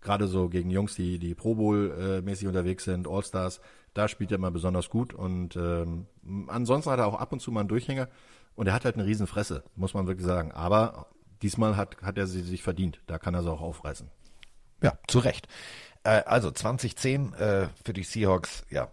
Gerade 0.00 0.28
so 0.28 0.48
gegen 0.48 0.70
Jungs, 0.70 0.94
die, 0.94 1.18
die 1.18 1.34
Pro 1.34 1.54
Bowl 1.54 2.22
äh, 2.26 2.46
unterwegs 2.46 2.84
sind, 2.84 3.08
All-Stars, 3.08 3.60
da 3.94 4.08
spielt 4.08 4.32
er 4.32 4.38
mal 4.38 4.50
besonders 4.50 4.90
gut. 4.90 5.14
Und 5.14 5.56
ähm, 5.56 6.06
ansonsten 6.48 6.90
hat 6.90 6.98
er 6.98 7.06
auch 7.06 7.18
ab 7.18 7.32
und 7.32 7.40
zu 7.40 7.50
mal 7.50 7.60
einen 7.60 7.68
Durchhänger. 7.68 8.08
Und 8.56 8.66
er 8.66 8.74
hat 8.74 8.84
halt 8.84 8.96
eine 8.96 9.06
Riesenfresse, 9.06 9.64
muss 9.74 9.94
man 9.94 10.06
wirklich 10.06 10.26
sagen. 10.26 10.52
Aber 10.52 11.06
diesmal 11.42 11.76
hat, 11.76 12.02
hat 12.02 12.18
er 12.18 12.26
sie 12.26 12.42
sich 12.42 12.62
verdient. 12.62 13.00
Da 13.06 13.18
kann 13.18 13.34
er 13.34 13.42
sie 13.42 13.50
auch 13.50 13.60
aufreißen. 13.60 14.10
Ja, 14.82 14.98
zu 15.08 15.20
Recht. 15.20 15.48
Äh, 16.02 16.22
also 16.26 16.50
2010 16.50 17.34
äh, 17.34 17.68
für 17.84 17.92
die 17.92 18.04
Seahawks, 18.04 18.64
ja, 18.70 18.88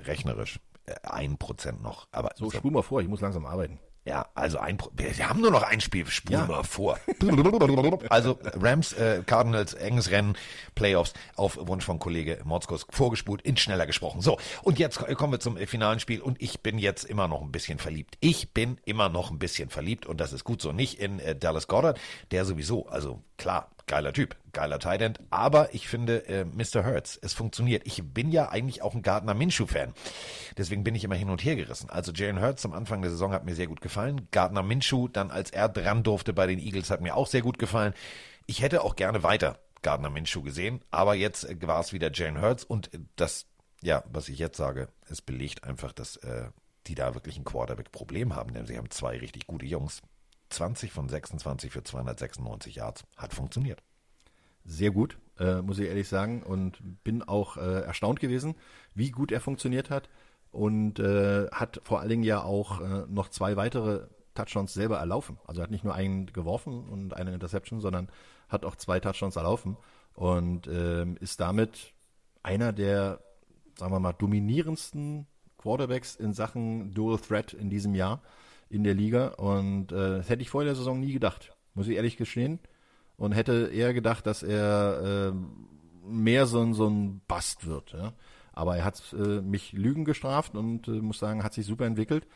rechnerisch 0.00 0.60
äh, 0.86 0.94
ein 1.02 1.38
Prozent 1.38 1.82
noch. 1.82 2.06
Aber 2.12 2.30
So, 2.36 2.50
spul 2.50 2.70
mal 2.70 2.82
vor, 2.82 3.00
ich 3.00 3.08
muss 3.08 3.20
langsam 3.20 3.46
arbeiten. 3.46 3.78
Ja, 4.08 4.26
also 4.34 4.58
ein, 4.58 4.78
wir 4.96 5.28
haben 5.28 5.42
nur 5.42 5.50
noch 5.50 5.62
ein 5.62 5.82
Spiel, 5.82 6.06
spul 6.06 6.32
Ja. 6.32 6.46
mal 6.46 6.62
vor. 6.64 6.98
Also 8.08 8.38
Rams, 8.42 8.94
äh, 8.94 9.22
Cardinals, 9.26 9.74
enges 9.74 10.10
Rennen, 10.10 10.34
Playoffs, 10.74 11.12
auf 11.36 11.58
Wunsch 11.60 11.84
von 11.84 11.98
Kollege 11.98 12.40
Motzkos 12.44 12.86
vorgespult, 12.90 13.42
in 13.42 13.56
schneller 13.58 13.86
gesprochen. 13.86 14.22
So, 14.22 14.38
und 14.62 14.78
jetzt 14.78 14.98
ko- 14.98 15.14
kommen 15.14 15.34
wir 15.34 15.40
zum 15.40 15.58
äh, 15.58 15.66
finalen 15.66 16.00
Spiel 16.00 16.22
und 16.22 16.40
ich 16.40 16.60
bin 16.62 16.78
jetzt 16.78 17.04
immer 17.04 17.28
noch 17.28 17.42
ein 17.42 17.52
bisschen 17.52 17.78
verliebt. 17.78 18.16
Ich 18.20 18.54
bin 18.54 18.78
immer 18.86 19.10
noch 19.10 19.30
ein 19.30 19.38
bisschen 19.38 19.68
verliebt 19.68 20.06
und 20.06 20.20
das 20.20 20.32
ist 20.32 20.44
gut 20.44 20.62
so. 20.62 20.72
Nicht 20.72 20.98
in 21.00 21.18
äh, 21.20 21.36
Dallas 21.36 21.66
Goddard, 21.68 22.00
der 22.30 22.46
sowieso, 22.46 22.86
also 22.88 23.22
klar, 23.38 23.70
geiler 23.86 24.12
Typ, 24.12 24.36
geiler 24.52 24.78
Tight 24.78 25.18
aber 25.30 25.74
ich 25.74 25.88
finde 25.88 26.28
äh, 26.28 26.44
Mr. 26.44 26.84
Hurts, 26.84 27.18
es 27.22 27.32
funktioniert. 27.32 27.86
Ich 27.86 28.02
bin 28.04 28.30
ja 28.30 28.50
eigentlich 28.50 28.82
auch 28.82 28.94
ein 28.94 29.02
Gardner 29.02 29.34
Minshew-Fan. 29.34 29.94
Deswegen 30.58 30.84
bin 30.84 30.94
ich 30.94 31.04
immer 31.04 31.14
hin 31.14 31.30
und 31.30 31.42
her 31.42 31.56
gerissen. 31.56 31.88
Also 31.88 32.12
Jalen 32.12 32.40
Hurts 32.40 32.66
am 32.66 32.72
Anfang 32.72 33.00
der 33.00 33.10
Saison 33.10 33.32
hat 33.32 33.44
mir 33.44 33.54
sehr 33.54 33.66
gut 33.66 33.80
gefallen. 33.80 34.28
Gardner 34.30 34.62
Minshew, 34.62 35.08
dann 35.08 35.30
als 35.30 35.50
er 35.50 35.68
dran 35.68 36.02
durfte 36.02 36.32
bei 36.32 36.46
den 36.46 36.58
Eagles, 36.58 36.90
hat 36.90 37.00
mir 37.00 37.16
auch 37.16 37.26
sehr 37.26 37.42
gut 37.42 37.58
gefallen. 37.58 37.94
Ich 38.46 38.60
hätte 38.60 38.82
auch 38.82 38.96
gerne 38.96 39.22
weiter 39.22 39.58
Gardner 39.82 40.10
Minshew 40.10 40.42
gesehen, 40.42 40.80
aber 40.90 41.14
jetzt 41.14 41.44
äh, 41.44 41.56
war 41.66 41.80
es 41.80 41.92
wieder 41.92 42.10
Jalen 42.12 42.40
Hurts 42.40 42.64
und 42.64 42.92
äh, 42.92 42.98
das, 43.16 43.46
ja, 43.82 44.04
was 44.10 44.28
ich 44.28 44.38
jetzt 44.38 44.56
sage, 44.56 44.88
es 45.08 45.22
belegt 45.22 45.64
einfach, 45.64 45.92
dass 45.92 46.16
äh, 46.16 46.48
die 46.86 46.94
da 46.94 47.14
wirklich 47.14 47.36
ein 47.38 47.44
Quarterback-Problem 47.44 48.34
haben, 48.34 48.54
denn 48.54 48.66
sie 48.66 48.76
haben 48.76 48.90
zwei 48.90 49.18
richtig 49.18 49.46
gute 49.46 49.66
Jungs. 49.66 50.02
20 50.50 50.92
von 50.92 51.08
26 51.08 51.72
für 51.72 51.82
296 51.82 52.76
Yards. 52.76 53.04
Hat 53.16 53.34
funktioniert. 53.34 53.82
Sehr 54.64 54.90
gut, 54.90 55.18
äh, 55.38 55.62
muss 55.62 55.78
ich 55.78 55.88
ehrlich 55.88 56.08
sagen. 56.08 56.42
Und 56.42 57.02
bin 57.04 57.22
auch 57.22 57.56
äh, 57.56 57.80
erstaunt 57.82 58.20
gewesen, 58.20 58.54
wie 58.94 59.10
gut 59.10 59.32
er 59.32 59.40
funktioniert 59.40 59.90
hat. 59.90 60.08
Und 60.50 60.98
äh, 60.98 61.48
hat 61.50 61.80
vor 61.82 62.00
allen 62.00 62.08
Dingen 62.08 62.22
ja 62.22 62.42
auch 62.42 62.80
äh, 62.80 63.04
noch 63.08 63.28
zwei 63.28 63.56
weitere 63.56 64.06
Touchdowns 64.34 64.72
selber 64.72 64.98
erlaufen. 64.98 65.38
Also 65.46 65.62
hat 65.62 65.70
nicht 65.70 65.84
nur 65.84 65.94
einen 65.94 66.26
geworfen 66.26 66.88
und 66.88 67.14
eine 67.14 67.34
Interception, 67.34 67.80
sondern 67.80 68.08
hat 68.48 68.64
auch 68.64 68.76
zwei 68.76 69.00
Touchdowns 69.00 69.36
erlaufen. 69.36 69.76
Und 70.14 70.66
ähm, 70.66 71.16
ist 71.20 71.40
damit 71.40 71.92
einer 72.42 72.72
der, 72.72 73.20
sagen 73.76 73.92
wir 73.92 74.00
mal, 74.00 74.12
dominierendsten 74.12 75.26
Quarterbacks 75.58 76.16
in 76.16 76.32
Sachen 76.32 76.94
Dual 76.94 77.18
Threat 77.18 77.52
in 77.52 77.68
diesem 77.68 77.94
Jahr 77.94 78.22
in 78.70 78.84
der 78.84 78.94
Liga. 78.94 79.28
Und 79.28 79.92
äh, 79.92 80.18
das 80.18 80.28
hätte 80.28 80.42
ich 80.42 80.50
vor 80.50 80.64
der 80.64 80.74
Saison 80.74 81.00
nie 81.00 81.12
gedacht, 81.12 81.56
muss 81.74 81.88
ich 81.88 81.96
ehrlich 81.96 82.16
gestehen. 82.16 82.58
Und 83.16 83.32
hätte 83.32 83.70
eher 83.72 83.92
gedacht, 83.94 84.26
dass 84.26 84.42
er 84.44 85.32
äh, 85.32 86.06
mehr 86.08 86.46
so, 86.46 86.60
ein- 86.62 86.74
so 86.74 86.88
ein 86.88 87.20
Bast 87.26 87.66
wird. 87.66 87.92
Ja? 87.92 88.12
Aber 88.52 88.76
er 88.76 88.84
hat 88.84 89.12
äh, 89.12 89.40
mich 89.40 89.72
Lügen 89.72 90.04
gestraft 90.04 90.54
und 90.56 90.86
äh, 90.88 90.92
muss 90.92 91.18
sagen, 91.18 91.42
hat 91.42 91.52
sich 91.54 91.66
super 91.66 91.84
entwickelt. 91.86 92.26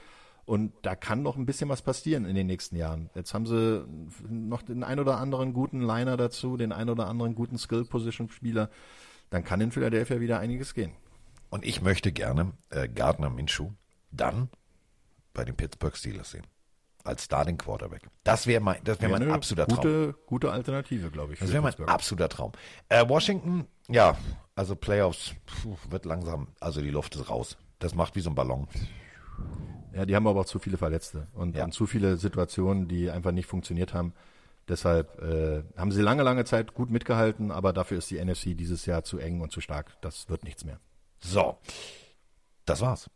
Und 0.45 0.73
da 0.83 0.97
kann 0.97 1.23
noch 1.23 1.37
ein 1.37 1.47
bisschen 1.47 1.69
was 1.69 1.83
passieren 1.83 2.25
in 2.25 2.35
den 2.35 2.49
nächsten 2.49 2.75
Jahren. 2.75 3.11
Jetzt 3.15 3.33
haben 3.33 3.47
sie 3.47 3.87
noch 4.29 4.63
den 4.63 4.83
ein 4.83 4.99
oder 4.99 5.19
anderen 5.19 5.53
guten 5.53 5.81
Liner 5.81 6.17
dazu, 6.17 6.57
den 6.57 6.73
ein 6.73 6.91
oder 6.91 7.07
anderen 7.07 7.37
guten 7.37 7.59
Skill-Position-Spieler. 7.59 8.69
Dann 9.31 9.45
kann 9.45 9.61
in 9.61 9.71
Philadelphia 9.71 10.19
wieder 10.19 10.41
einiges 10.41 10.75
gehen. 10.75 10.93
Und 11.49 11.65
ich 11.65 11.81
möchte 11.81 12.11
gerne 12.11 12.55
äh, 12.71 12.89
Gardner 12.89 13.31
Minshew 13.31 13.71
dann 14.11 14.49
bei 15.33 15.45
den 15.45 15.57
Pittsburgh 15.57 15.97
Steelers 15.97 16.31
sehen. 16.33 16.47
Als 17.05 17.25
Starting 17.25 17.59
Quarterback. 17.59 18.03
Das 18.23 18.47
wäre 18.47 18.61
mein, 18.61 18.77
das 18.85 19.01
wäre 19.01 19.11
Wäre 19.11 19.13
mein 19.13 19.23
eine 19.23 19.33
absoluter 19.33 19.67
Traum. 19.67 19.77
gute, 19.79 20.15
gute 20.27 20.53
Alternative, 20.53 21.11
glaube 21.11 21.33
ich. 21.33 21.41
Das 21.41 21.53
wäre 21.53 21.63
mein 21.63 21.75
absoluter 21.89 22.29
Traum. 22.29 22.53
Äh, 22.89 23.09
Washington, 23.09 23.67
ja, 23.89 24.17
also 24.55 24.77
Playoffs 24.77 25.35
puh, 25.47 25.77
wird 25.91 26.05
langsam, 26.05 26.49
also 26.61 26.81
die 26.81 26.91
Luft 26.91 27.17
ist 27.17 27.29
raus. 27.29 27.57
Das 27.81 27.97
macht 27.97 28.15
wie 28.15 28.21
so 28.21 28.31
ein 28.31 28.37
Ballon. 28.37 28.69
Ja, 29.95 30.07
die 30.07 30.15
haben 30.15 30.27
aber 30.27 30.41
auch 30.41 30.47
zu 30.47 30.59
viele 30.61 30.79
Verletzte 30.79 31.27
und, 31.35 31.57
und 31.59 31.73
zu 31.73 31.87
viele 31.87 32.17
Situationen, 32.17 32.87
die 32.87 33.11
einfach 33.11 33.33
nicht 33.33 33.47
funktioniert 33.47 33.93
haben. 33.95 34.15
Deshalb 34.69 35.21
äh, 35.21 35.65
haben 35.77 35.91
sie 35.91 36.03
lange, 36.03 36.23
lange 36.23 36.45
Zeit 36.45 36.73
gut 36.73 36.89
mitgehalten, 36.89 37.51
aber 37.51 37.73
dafür 37.73 37.99
ist 37.99 38.11
die 38.11 38.25
NFC 38.25 38.57
dieses 38.57 38.87
Jahr 38.87 39.03
zu 39.03 39.19
eng 39.19 39.41
und 39.41 39.51
zu 39.51 39.61
stark. 39.61 40.01
Das 40.03 40.29
wird 40.29 40.45
nichts 40.45 40.65
mehr. 40.65 40.79
So, 41.21 41.59
das 42.65 42.81
war's. 42.81 43.11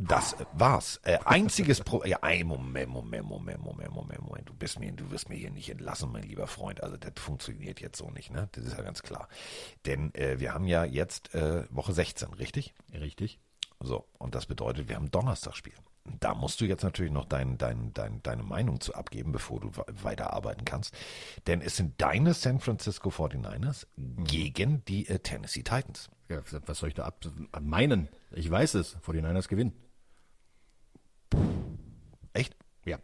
Das 0.00 0.36
war's. 0.52 1.00
Äh, 1.02 1.18
einziges 1.24 1.80
Pro. 1.80 2.04
Ja, 2.04 2.18
ein 2.22 2.46
Moment, 2.46 2.88
Moment, 2.88 3.26
Moment, 3.26 3.60
Moment, 3.60 3.90
Moment, 3.92 4.22
Moment. 4.22 4.48
Du 4.48 4.54
bist 4.54 4.78
mir, 4.78 4.92
du 4.92 5.10
wirst 5.10 5.28
mir 5.28 5.34
hier 5.36 5.50
nicht 5.50 5.68
entlassen, 5.68 6.12
mein 6.12 6.22
lieber 6.22 6.46
Freund. 6.46 6.82
Also 6.82 6.96
das 6.96 7.12
funktioniert 7.16 7.80
jetzt 7.80 7.98
so 7.98 8.10
nicht, 8.10 8.30
ne? 8.30 8.48
Das 8.52 8.64
ist 8.64 8.76
ja 8.76 8.82
ganz 8.82 9.02
klar. 9.02 9.28
Denn 9.86 10.14
äh, 10.14 10.38
wir 10.38 10.54
haben 10.54 10.66
ja 10.66 10.84
jetzt 10.84 11.34
äh, 11.34 11.64
Woche 11.70 11.92
16, 11.92 12.34
richtig? 12.34 12.74
Richtig. 12.92 13.40
So, 13.80 14.06
und 14.18 14.34
das 14.34 14.46
bedeutet, 14.46 14.88
wir 14.88 14.96
haben 14.96 15.10
Donnerstagspiel. 15.10 15.74
da 16.20 16.34
musst 16.34 16.60
du 16.60 16.64
jetzt 16.64 16.82
natürlich 16.82 17.12
noch 17.12 17.26
dein, 17.26 17.58
dein, 17.58 17.92
dein, 17.92 18.22
deine 18.22 18.42
Meinung 18.42 18.80
zu 18.80 18.94
abgeben, 18.94 19.32
bevor 19.32 19.60
du 19.60 19.70
weiterarbeiten 20.02 20.64
kannst. 20.64 20.94
Denn 21.46 21.60
es 21.60 21.76
sind 21.76 22.00
deine 22.00 22.34
San 22.34 22.60
Francisco 22.60 23.10
49ers 23.10 23.86
gegen 23.96 24.84
die 24.86 25.08
äh, 25.08 25.18
Tennessee 25.18 25.62
Titans. 25.62 26.08
Ja, 26.28 26.40
was 26.66 26.78
soll 26.78 26.90
ich 26.90 26.94
da 26.94 27.04
ab 27.04 27.24
meinen? 27.60 28.08
Ich 28.30 28.50
weiß 28.50 28.74
es, 28.74 28.96
49ers 28.98 29.48
gewinnen. 29.48 29.72
Echt? 32.32 32.56
Ja. 32.84 32.98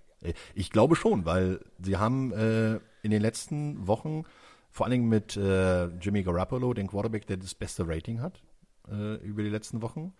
Ich 0.54 0.70
glaube 0.70 0.96
schon, 0.96 1.24
weil 1.24 1.60
sie 1.80 1.96
haben 1.96 2.32
äh, 2.32 2.80
in 3.02 3.10
den 3.10 3.22
letzten 3.22 3.86
Wochen, 3.86 4.24
vor 4.70 4.86
allen 4.86 4.92
Dingen 4.92 5.08
mit 5.08 5.36
äh, 5.36 5.86
Jimmy 5.98 6.22
Garoppolo, 6.22 6.74
den 6.74 6.86
Quarterback, 6.86 7.26
der 7.26 7.36
das 7.36 7.54
beste 7.54 7.86
Rating 7.86 8.20
hat 8.20 8.42
äh, 8.90 9.16
über 9.16 9.42
die 9.42 9.50
letzten 9.50 9.82
Wochen, 9.82 10.14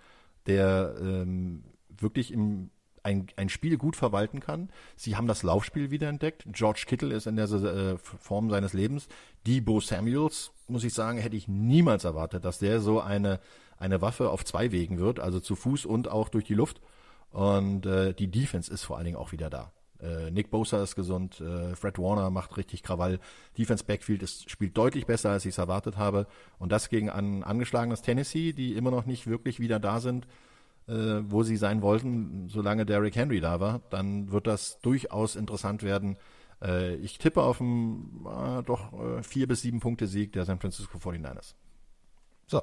der 0.47 0.95
ähm, 1.01 1.65
wirklich 1.89 2.33
im 2.33 2.71
ein, 3.05 3.27
ein 3.37 3.51
Spiel 3.51 3.77
gut 3.77 3.97
verwalten 3.97 4.41
kann. 4.41 4.71
Sie 4.97 5.15
haben 5.15 5.27
das 5.27 5.43
Laufspiel 5.43 5.91
wiederentdeckt. 5.91 6.45
George 6.51 6.85
Kittle 6.87 7.15
ist 7.15 7.27
in 7.27 7.37
der 7.37 7.51
äh, 7.51 7.99
Form 7.99 8.51
seines 8.51 8.73
Lebens. 8.73 9.09
Debo 9.47 9.81
Samuels, 9.81 10.53
muss 10.69 10.85
ich 10.85 10.95
sagen, 10.95 11.19
hätte 11.19 11.37
ich 11.37 11.47
niemals 11.47 12.05
erwartet, 12.05 12.45
dass 12.47 12.59
der 12.59 12.81
so 12.81 13.01
eine, 13.01 13.41
eine 13.77 14.01
Waffe 14.01 14.31
auf 14.31 14.45
zwei 14.45 14.73
Wegen 14.73 14.99
wird, 14.99 15.21
also 15.21 15.39
zu 15.39 15.55
Fuß 15.55 15.85
und 15.85 16.09
auch 16.09 16.31
durch 16.31 16.45
die 16.45 16.55
Luft. 16.55 16.81
Und 17.35 17.85
äh, 17.85 18.15
die 18.15 18.31
Defense 18.31 18.73
ist 18.73 18.85
vor 18.85 18.97
allen 18.97 19.05
Dingen 19.05 19.17
auch 19.17 19.33
wieder 19.33 19.51
da. 19.51 19.73
Äh, 20.01 20.31
Nick 20.31 20.51
Bosa 20.51 20.83
ist 20.83 20.97
gesund, 20.97 21.41
äh, 21.41 21.75
Fred 21.77 21.99
Warner 21.99 22.31
macht 22.31 22.57
richtig 22.57 22.83
Krawall. 22.83 23.21
Defense 23.59 23.85
Backfield 23.85 24.23
ist, 24.23 24.51
spielt 24.51 24.77
deutlich 24.77 25.07
besser, 25.07 25.31
als 25.31 25.45
ich 25.45 25.51
es 25.51 25.59
erwartet 25.59 25.97
habe. 25.97 26.27
Und 26.59 26.73
das 26.73 26.89
gegen 26.89 27.11
ein 27.11 27.45
angeschlagenes 27.45 28.03
Tennessee, 28.03 28.53
die 28.53 28.75
immer 28.75 28.91
noch 28.91 29.07
nicht 29.07 29.27
wirklich 29.27 29.61
wieder 29.61 29.79
da 29.79 30.01
sind 30.01 30.27
äh, 30.87 30.93
wo 31.31 31.43
sie 31.43 31.57
sein 31.57 31.83
wollten, 31.83 32.49
solange 32.49 32.87
Derrick 32.87 33.17
Henry 33.17 33.41
da 33.41 33.61
war, 33.61 33.81
dann 33.91 34.31
wird 34.31 34.47
das 34.47 34.79
durchaus 34.81 35.37
interessant 35.37 35.83
werden. 35.83 36.17
Äh, 36.63 36.97
ich 36.97 37.19
tippe 37.19 37.43
auf 37.43 37.61
einen 37.61 38.27
äh, 38.27 38.63
doch 38.63 38.93
äh, 38.93 39.23
vier 39.23 39.49
bis 39.49 39.63
sieben 39.63 39.81
Punkte 39.81 40.07
Sieg 40.07 40.33
der 40.33 40.45
San 40.45 40.61
Francisco 40.61 40.99
49ers. 40.99 41.55
So. 42.47 42.63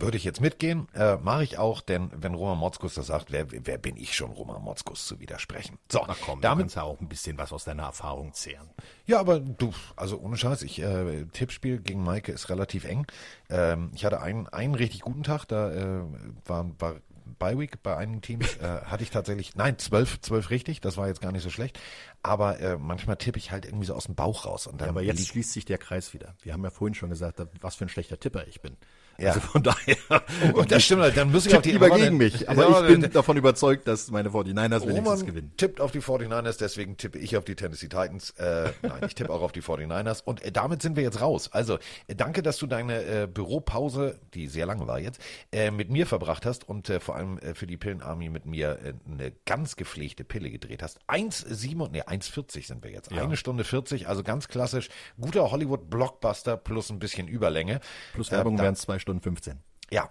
Würde 0.00 0.16
ich 0.16 0.24
jetzt 0.24 0.40
mitgehen, 0.40 0.88
äh, 0.94 1.16
mache 1.16 1.44
ich 1.44 1.58
auch, 1.58 1.80
denn 1.80 2.10
wenn 2.14 2.34
Roman 2.34 2.58
Motzkus 2.58 2.94
das 2.94 3.08
sagt, 3.08 3.30
wer, 3.32 3.46
wer 3.50 3.78
bin 3.78 3.96
ich 3.96 4.14
schon, 4.14 4.30
Roman 4.30 4.62
Motzkus 4.62 5.06
zu 5.06 5.20
widersprechen? 5.20 5.78
So, 5.90 6.04
Na 6.06 6.16
komm, 6.24 6.40
damit 6.40 6.70
kannst 6.70 6.76
ja 6.76 6.82
auch 6.82 7.00
ein 7.00 7.08
bisschen 7.08 7.36
was 7.38 7.52
aus 7.52 7.64
deiner 7.64 7.84
Erfahrung 7.84 8.32
zehren. 8.32 8.68
Ja, 9.06 9.20
aber 9.20 9.40
du, 9.40 9.72
also 9.96 10.18
ohne 10.18 10.36
Scheiß, 10.36 10.62
ich 10.62 10.80
äh, 10.80 11.24
Tippspiel 11.32 11.80
gegen 11.80 12.02
Maike 12.02 12.32
ist 12.32 12.48
relativ 12.48 12.84
eng. 12.84 13.06
Ähm, 13.48 13.90
ich 13.94 14.04
hatte 14.04 14.20
einen, 14.20 14.48
einen 14.48 14.74
richtig 14.74 15.00
guten 15.00 15.22
Tag, 15.22 15.46
da 15.46 15.70
äh, 15.70 16.02
war, 16.44 16.70
war 16.78 16.96
Bye 17.38 17.58
Week 17.58 17.82
bei 17.82 17.96
einigen 17.96 18.22
Teams 18.22 18.56
äh, 18.62 18.82
hatte 18.84 19.02
ich 19.02 19.10
tatsächlich, 19.10 19.56
nein, 19.56 19.78
zwölf, 19.78 20.20
zwölf 20.20 20.50
richtig, 20.50 20.80
das 20.80 20.96
war 20.96 21.08
jetzt 21.08 21.20
gar 21.20 21.32
nicht 21.32 21.42
so 21.42 21.50
schlecht. 21.50 21.78
Aber 22.22 22.60
äh, 22.60 22.76
manchmal 22.78 23.16
tippe 23.16 23.38
ich 23.38 23.50
halt 23.50 23.64
irgendwie 23.64 23.86
so 23.86 23.94
aus 23.94 24.06
dem 24.06 24.14
Bauch 24.14 24.46
raus. 24.46 24.66
Und 24.66 24.80
dann 24.80 24.88
ja, 24.88 24.90
aber 24.90 25.02
jetzt 25.02 25.26
schließt 25.26 25.52
sich 25.52 25.64
der 25.64 25.78
Kreis 25.78 26.12
wieder. 26.14 26.34
Wir 26.42 26.52
haben 26.52 26.64
ja 26.64 26.70
vorhin 26.70 26.94
schon 26.94 27.10
gesagt, 27.10 27.42
was 27.60 27.74
für 27.74 27.84
ein 27.84 27.88
schlechter 27.88 28.18
Tipper 28.18 28.46
ich 28.46 28.60
bin. 28.60 28.76
Ja. 29.20 29.28
Also 29.32 29.40
von 29.40 29.62
daher. 29.62 29.96
Und 30.42 30.56
oh, 30.56 30.62
das 30.62 30.82
stimmt, 30.82 31.16
dann 31.16 31.30
muss 31.30 31.46
ich 31.46 31.54
auch 31.54 31.62
die 31.62 31.72
lieber 31.72 31.90
gegen 31.90 32.16
mich. 32.16 32.48
Aber 32.48 32.68
ja, 32.68 32.88
ich 32.88 33.00
bin 33.00 33.12
davon 33.12 33.36
überzeugt, 33.36 33.86
dass 33.86 34.10
meine 34.10 34.30
49ers 34.30 34.86
wenigstens 34.86 35.26
gewinnen. 35.26 35.52
tippt 35.56 35.80
auf 35.80 35.92
die 35.92 36.00
49ers, 36.00 36.58
deswegen 36.58 36.96
tippe 36.96 37.18
ich 37.18 37.36
auf 37.36 37.44
die 37.44 37.54
Tennessee 37.54 37.88
Titans. 37.88 38.30
Äh, 38.38 38.70
nein, 38.82 39.00
ich 39.06 39.14
tippe 39.14 39.30
auch 39.32 39.42
auf 39.42 39.52
die 39.52 39.62
49ers. 39.62 40.22
Und 40.24 40.42
äh, 40.42 40.52
damit 40.52 40.80
sind 40.82 40.96
wir 40.96 41.02
jetzt 41.02 41.20
raus. 41.20 41.50
Also, 41.52 41.78
äh, 42.06 42.14
danke, 42.14 42.42
dass 42.42 42.56
du 42.56 42.66
deine 42.66 43.02
äh, 43.02 43.26
Büropause, 43.26 44.18
die 44.34 44.46
sehr 44.46 44.66
lang 44.66 44.86
war 44.86 44.98
jetzt, 44.98 45.20
äh, 45.52 45.70
mit 45.70 45.90
mir 45.90 46.06
verbracht 46.06 46.46
hast 46.46 46.66
und 46.68 46.88
äh, 46.88 47.00
vor 47.00 47.16
allem 47.16 47.38
für 47.54 47.66
die 47.66 47.76
Pillenarmy 47.76 48.28
mit 48.28 48.46
mir 48.46 48.78
eine 49.10 49.32
ganz 49.44 49.76
gepflegte 49.76 50.24
Pille 50.24 50.50
gedreht 50.50 50.82
hast. 50.82 50.98
1,7, 51.08 51.90
nee, 51.90 52.02
1,40 52.02 52.66
sind 52.66 52.82
wir 52.82 52.90
jetzt. 52.90 53.10
Ja. 53.10 53.22
Eine 53.22 53.36
Stunde 53.36 53.64
40, 53.64 54.08
also 54.08 54.22
ganz 54.22 54.48
klassisch. 54.48 54.88
Guter 55.20 55.50
Hollywood-Blockbuster 55.50 56.56
plus 56.56 56.90
ein 56.90 56.98
bisschen 56.98 57.28
Überlänge. 57.28 57.80
Plus 58.14 58.30
Werbung 58.30 58.58
äh, 58.58 58.62
wären 58.62 58.76
zwei 58.76 58.98
Stunden. 58.98 59.09
Stunden 59.10 59.22
15. 59.22 59.58
Ja. 59.90 60.08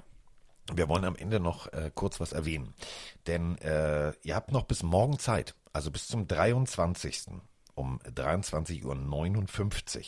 Wir 0.71 0.87
wollen 0.87 1.05
am 1.05 1.15
Ende 1.15 1.39
noch 1.39 1.71
äh, 1.73 1.89
kurz 1.95 2.19
was 2.19 2.31
erwähnen. 2.31 2.75
Denn 3.25 3.57
äh, 3.59 4.11
ihr 4.21 4.35
habt 4.35 4.51
noch 4.51 4.63
bis 4.63 4.83
morgen 4.83 5.17
Zeit, 5.17 5.55
also 5.73 5.89
bis 5.89 6.07
zum 6.07 6.27
23 6.27 7.41
um 7.73 7.99
23.59 7.99 8.83
Uhr. 8.83 10.03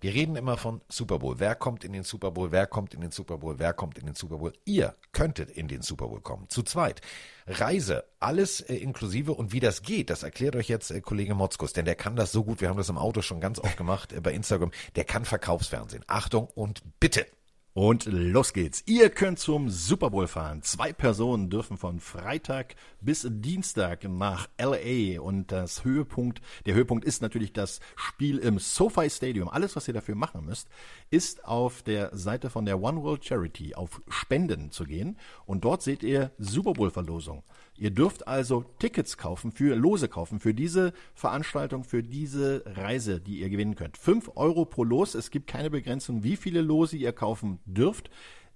Wir 0.00 0.14
reden 0.14 0.36
immer 0.36 0.56
von 0.56 0.80
Super 0.88 1.18
Bowl. 1.18 1.38
Wer 1.38 1.54
kommt 1.54 1.84
in 1.84 1.92
den 1.92 2.02
Super 2.02 2.30
Bowl? 2.30 2.50
Wer 2.50 2.66
kommt 2.66 2.94
in 2.94 3.02
den 3.02 3.10
Super 3.10 3.36
Bowl? 3.38 3.58
Wer 3.58 3.74
kommt 3.74 3.98
in 3.98 4.06
den 4.06 4.14
Super 4.14 4.38
Bowl? 4.38 4.54
Ihr 4.64 4.96
könntet 5.12 5.50
in 5.50 5.68
den 5.68 5.82
Super 5.82 6.08
Bowl 6.08 6.22
kommen. 6.22 6.48
Zu 6.48 6.62
zweit. 6.62 7.02
Reise, 7.46 8.04
alles 8.20 8.62
äh, 8.62 8.74
inklusive. 8.74 9.34
Und 9.34 9.52
wie 9.52 9.60
das 9.60 9.82
geht, 9.82 10.08
das 10.08 10.22
erklärt 10.22 10.56
euch 10.56 10.68
jetzt 10.68 10.90
äh, 10.90 11.02
Kollege 11.02 11.34
Motzkus, 11.34 11.74
denn 11.74 11.84
der 11.84 11.94
kann 11.94 12.16
das 12.16 12.32
so 12.32 12.42
gut. 12.42 12.62
Wir 12.62 12.70
haben 12.70 12.78
das 12.78 12.88
im 12.88 12.98
Auto 12.98 13.20
schon 13.20 13.40
ganz 13.40 13.58
oft 13.58 13.76
gemacht 13.76 14.14
äh, 14.14 14.20
bei 14.20 14.32
Instagram. 14.32 14.70
Der 14.96 15.04
kann 15.04 15.26
Verkaufsfernsehen. 15.26 16.02
Achtung 16.08 16.48
und 16.54 16.82
bitte. 17.00 17.26
Und 17.72 18.06
los 18.06 18.52
geht's. 18.52 18.82
Ihr 18.86 19.10
könnt 19.10 19.38
zum 19.38 19.70
Super 19.70 20.10
Bowl 20.10 20.26
fahren. 20.26 20.62
Zwei 20.62 20.92
Personen 20.92 21.50
dürfen 21.50 21.76
von 21.76 22.00
Freitag 22.00 22.74
bis 23.00 23.26
Dienstag 23.28 24.04
nach 24.04 24.48
LA 24.60 25.20
und 25.20 25.52
das 25.52 25.84
Höhepunkt, 25.84 26.40
der 26.66 26.74
Höhepunkt 26.74 27.04
ist 27.04 27.22
natürlich 27.22 27.52
das 27.52 27.80
Spiel 27.96 28.38
im 28.38 28.58
SoFi 28.58 29.08
Stadium. 29.10 29.48
Alles, 29.48 29.76
was 29.76 29.88
ihr 29.88 29.94
dafür 29.94 30.14
machen 30.14 30.44
müsst, 30.44 30.68
ist 31.10 31.44
auf 31.44 31.82
der 31.82 32.16
Seite 32.16 32.50
von 32.50 32.64
der 32.64 32.80
One 32.80 33.02
World 33.02 33.24
Charity 33.24 33.74
auf 33.74 34.02
Spenden 34.08 34.70
zu 34.70 34.84
gehen 34.84 35.18
und 35.46 35.64
dort 35.64 35.82
seht 35.82 36.02
ihr 36.02 36.30
Super 36.38 36.72
Bowl 36.72 36.90
Verlosung. 36.90 37.42
Ihr 37.76 37.90
dürft 37.90 38.28
also 38.28 38.64
Tickets 38.78 39.16
kaufen, 39.16 39.52
für 39.52 39.74
Lose 39.74 40.08
kaufen, 40.08 40.38
für 40.38 40.52
diese 40.52 40.92
Veranstaltung, 41.14 41.82
für 41.84 42.02
diese 42.02 42.62
Reise, 42.66 43.20
die 43.20 43.40
ihr 43.40 43.48
gewinnen 43.48 43.74
könnt. 43.74 43.96
Fünf 43.96 44.30
Euro 44.36 44.66
pro 44.66 44.84
Los. 44.84 45.14
Es 45.14 45.30
gibt 45.30 45.46
keine 45.46 45.70
Begrenzung, 45.70 46.22
wie 46.22 46.36
viele 46.36 46.60
Lose 46.60 46.98
ihr 46.98 47.12
kaufen 47.12 47.58
dürft. 47.64 48.10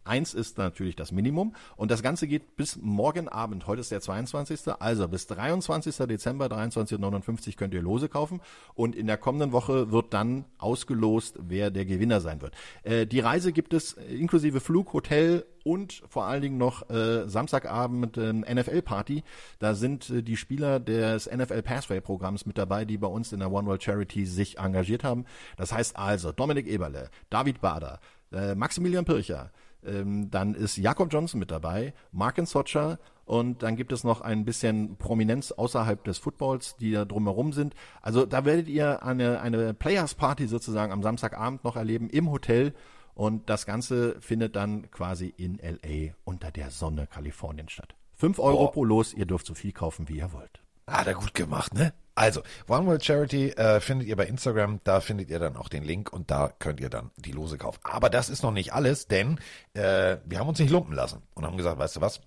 Eins 0.04 0.34
ist 0.34 0.58
natürlich 0.58 0.96
das 0.96 1.12
Minimum 1.12 1.54
und 1.76 1.90
das 1.90 2.02
Ganze 2.02 2.26
geht 2.26 2.56
bis 2.56 2.76
morgen 2.76 3.28
Abend. 3.28 3.66
Heute 3.66 3.80
ist 3.80 3.90
der 3.90 4.00
22. 4.00 4.60
Also 4.78 5.08
bis 5.08 5.26
23. 5.26 5.96
Dezember 6.06 6.46
23.59 6.46 7.56
könnt 7.56 7.72
ihr 7.72 7.82
Lose 7.82 8.08
kaufen 8.08 8.40
und 8.74 8.94
in 8.94 9.06
der 9.06 9.16
kommenden 9.16 9.52
Woche 9.52 9.90
wird 9.90 10.12
dann 10.12 10.44
ausgelost, 10.58 11.38
wer 11.40 11.70
der 11.70 11.86
Gewinner 11.86 12.20
sein 12.20 12.42
wird. 12.42 12.54
Äh, 12.82 13.06
die 13.06 13.20
Reise 13.20 13.52
gibt 13.52 13.72
es 13.72 13.94
inklusive 13.94 14.60
Flug, 14.60 14.92
Hotel 14.92 15.46
und 15.64 16.02
vor 16.08 16.26
allen 16.26 16.42
Dingen 16.42 16.58
noch 16.58 16.88
äh, 16.90 17.26
Samstagabend 17.28 18.18
äh, 18.18 18.32
NFL-Party. 18.32 19.24
Da 19.58 19.74
sind 19.74 20.10
äh, 20.10 20.22
die 20.22 20.36
Spieler 20.36 20.78
des 20.78 21.30
NFL 21.30 21.62
Passway-Programms 21.62 22.46
mit 22.46 22.58
dabei, 22.58 22.84
die 22.84 22.98
bei 22.98 23.08
uns 23.08 23.32
in 23.32 23.40
der 23.40 23.50
One 23.50 23.66
World 23.66 23.82
Charity 23.82 24.26
sich 24.26 24.58
engagiert 24.58 25.02
haben. 25.02 25.24
Das 25.56 25.72
heißt 25.72 25.96
also 25.96 26.30
Dominik 26.30 26.66
Eberle, 26.66 27.10
David 27.30 27.60
Bader, 27.60 28.00
äh, 28.32 28.54
Maximilian 28.54 29.04
Pircher, 29.06 29.50
ähm, 29.86 30.30
dann 30.30 30.54
ist 30.54 30.76
Jakob 30.76 31.12
Johnson 31.12 31.40
mit 31.40 31.50
dabei, 31.50 31.94
Marken 32.12 32.46
Socha 32.46 32.98
und 33.24 33.62
dann 33.62 33.76
gibt 33.76 33.92
es 33.92 34.04
noch 34.04 34.20
ein 34.20 34.44
bisschen 34.44 34.96
Prominenz 34.96 35.52
außerhalb 35.52 36.04
des 36.04 36.18
Footballs, 36.18 36.76
die 36.76 36.92
da 36.92 37.04
drumherum 37.04 37.52
sind. 37.52 37.74
Also 38.02 38.26
da 38.26 38.44
werdet 38.44 38.68
ihr 38.68 39.02
eine, 39.02 39.40
eine 39.40 39.74
Players 39.74 40.14
Party 40.14 40.46
sozusagen 40.46 40.92
am 40.92 41.02
Samstagabend 41.02 41.64
noch 41.64 41.76
erleben 41.76 42.10
im 42.10 42.30
Hotel 42.30 42.74
und 43.14 43.48
das 43.48 43.64
Ganze 43.66 44.20
findet 44.20 44.56
dann 44.56 44.90
quasi 44.90 45.32
in 45.36 45.58
LA 45.58 46.14
unter 46.24 46.50
der 46.50 46.70
Sonne 46.70 47.06
Kalifornien 47.06 47.68
statt. 47.68 47.94
Fünf 48.14 48.38
Euro 48.38 48.64
oh. 48.64 48.68
pro 48.68 48.84
Los, 48.84 49.14
ihr 49.14 49.26
dürft 49.26 49.46
so 49.46 49.54
viel 49.54 49.72
kaufen, 49.72 50.08
wie 50.08 50.18
ihr 50.18 50.32
wollt. 50.32 50.62
Hat 50.86 51.06
er 51.06 51.14
gut 51.14 51.34
gemacht, 51.34 51.74
ne? 51.74 51.94
Also, 52.14 52.42
One 52.68 52.86
World 52.86 53.04
Charity 53.04 53.50
äh, 53.50 53.80
findet 53.80 54.06
ihr 54.06 54.16
bei 54.16 54.26
Instagram, 54.26 54.80
da 54.84 55.00
findet 55.00 55.30
ihr 55.30 55.40
dann 55.40 55.56
auch 55.56 55.68
den 55.68 55.82
Link 55.82 56.12
und 56.12 56.30
da 56.30 56.52
könnt 56.58 56.80
ihr 56.80 56.90
dann 56.90 57.10
die 57.16 57.32
Lose 57.32 57.58
kaufen. 57.58 57.80
Aber 57.82 58.08
das 58.08 58.28
ist 58.28 58.42
noch 58.42 58.52
nicht 58.52 58.72
alles, 58.72 59.08
denn 59.08 59.40
äh, 59.74 60.18
wir 60.24 60.38
haben 60.38 60.48
uns 60.48 60.60
nicht 60.60 60.70
lumpen 60.70 60.94
lassen 60.94 61.22
und 61.34 61.44
haben 61.44 61.56
gesagt, 61.56 61.78
weißt 61.78 61.96
du 61.96 62.00
was, 62.00 62.20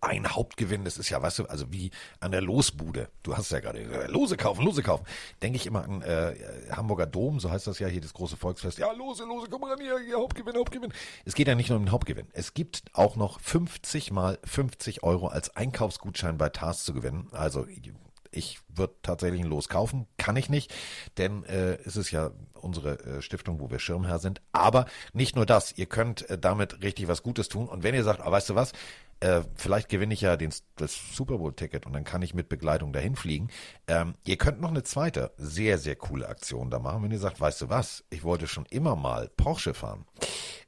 ein 0.00 0.26
Hauptgewinn, 0.26 0.84
das 0.84 0.98
ist 0.98 1.10
ja, 1.10 1.22
weißt 1.22 1.40
du, 1.40 1.44
also 1.46 1.72
wie 1.72 1.90
an 2.20 2.32
der 2.32 2.40
Losbude. 2.40 3.08
Du 3.22 3.36
hast 3.36 3.50
ja 3.50 3.60
gerade 3.60 3.84
gesagt, 3.84 4.10
Lose 4.10 4.36
kaufen, 4.36 4.64
Lose 4.64 4.82
kaufen. 4.82 5.04
Denke 5.42 5.56
ich 5.56 5.66
immer 5.66 5.84
an 5.84 6.02
äh, 6.02 6.34
Hamburger 6.72 7.06
Dom, 7.06 7.40
so 7.40 7.50
heißt 7.50 7.66
das 7.66 7.78
ja 7.78 7.86
hier, 7.86 8.00
das 8.00 8.14
große 8.14 8.36
Volksfest. 8.36 8.78
Ja, 8.78 8.92
Lose, 8.92 9.24
Lose, 9.24 9.46
komm 9.50 9.64
ran 9.64 9.78
hier, 9.80 9.98
hier, 9.98 10.16
Hauptgewinn, 10.16 10.56
Hauptgewinn. 10.56 10.92
Es 11.24 11.34
geht 11.34 11.48
ja 11.48 11.54
nicht 11.54 11.70
nur 11.70 11.78
um 11.78 11.84
den 11.84 11.92
Hauptgewinn. 11.92 12.26
Es 12.32 12.54
gibt 12.54 12.82
auch 12.92 13.16
noch 13.16 13.40
50 13.40 14.10
mal 14.10 14.38
50 14.44 15.02
Euro 15.02 15.28
als 15.28 15.54
Einkaufsgutschein 15.56 16.38
bei 16.38 16.48
TARS 16.48 16.84
zu 16.84 16.92
gewinnen. 16.92 17.28
Also 17.32 17.66
ich 18.36 18.60
würde 18.68 18.94
tatsächlich 19.02 19.40
ein 19.40 19.48
Los 19.48 19.68
kaufen, 19.68 20.06
kann 20.18 20.36
ich 20.36 20.48
nicht, 20.48 20.72
denn 21.18 21.44
äh, 21.44 21.78
es 21.84 21.96
ist 21.96 22.10
ja 22.10 22.30
unsere 22.52 22.98
äh, 22.98 23.22
Stiftung, 23.22 23.60
wo 23.60 23.70
wir 23.70 23.78
Schirmherr 23.78 24.18
sind. 24.18 24.40
Aber 24.52 24.86
nicht 25.12 25.36
nur 25.36 25.46
das, 25.46 25.76
ihr 25.76 25.86
könnt 25.86 26.28
äh, 26.28 26.38
damit 26.38 26.82
richtig 26.82 27.08
was 27.08 27.22
Gutes 27.22 27.48
tun. 27.48 27.68
Und 27.68 27.82
wenn 27.82 27.94
ihr 27.94 28.04
sagt, 28.04 28.20
oh, 28.24 28.30
weißt 28.30 28.50
du 28.50 28.54
was, 28.54 28.72
Äh, 29.20 29.42
vielleicht 29.54 29.88
gewinne 29.88 30.12
ich 30.12 30.20
ja 30.20 30.36
den, 30.36 30.52
das 30.76 30.94
Super 31.14 31.38
Bowl-Ticket 31.38 31.86
und 31.86 31.94
dann 31.94 32.04
kann 32.04 32.22
ich 32.22 32.34
mit 32.34 32.48
Begleitung 32.48 32.92
dahin 32.92 33.16
fliegen. 33.16 33.48
Ähm, 33.86 34.14
ihr 34.24 34.36
könnt 34.36 34.60
noch 34.60 34.70
eine 34.70 34.82
zweite 34.82 35.32
sehr, 35.38 35.78
sehr 35.78 35.96
coole 35.96 36.28
Aktion 36.28 36.70
da 36.70 36.78
machen, 36.78 37.02
wenn 37.02 37.10
ihr 37.10 37.18
sagt, 37.18 37.40
weißt 37.40 37.62
du 37.62 37.68
was, 37.70 38.04
ich 38.10 38.24
wollte 38.24 38.46
schon 38.46 38.66
immer 38.66 38.94
mal 38.94 39.30
Porsche 39.36 39.72
fahren. 39.72 40.04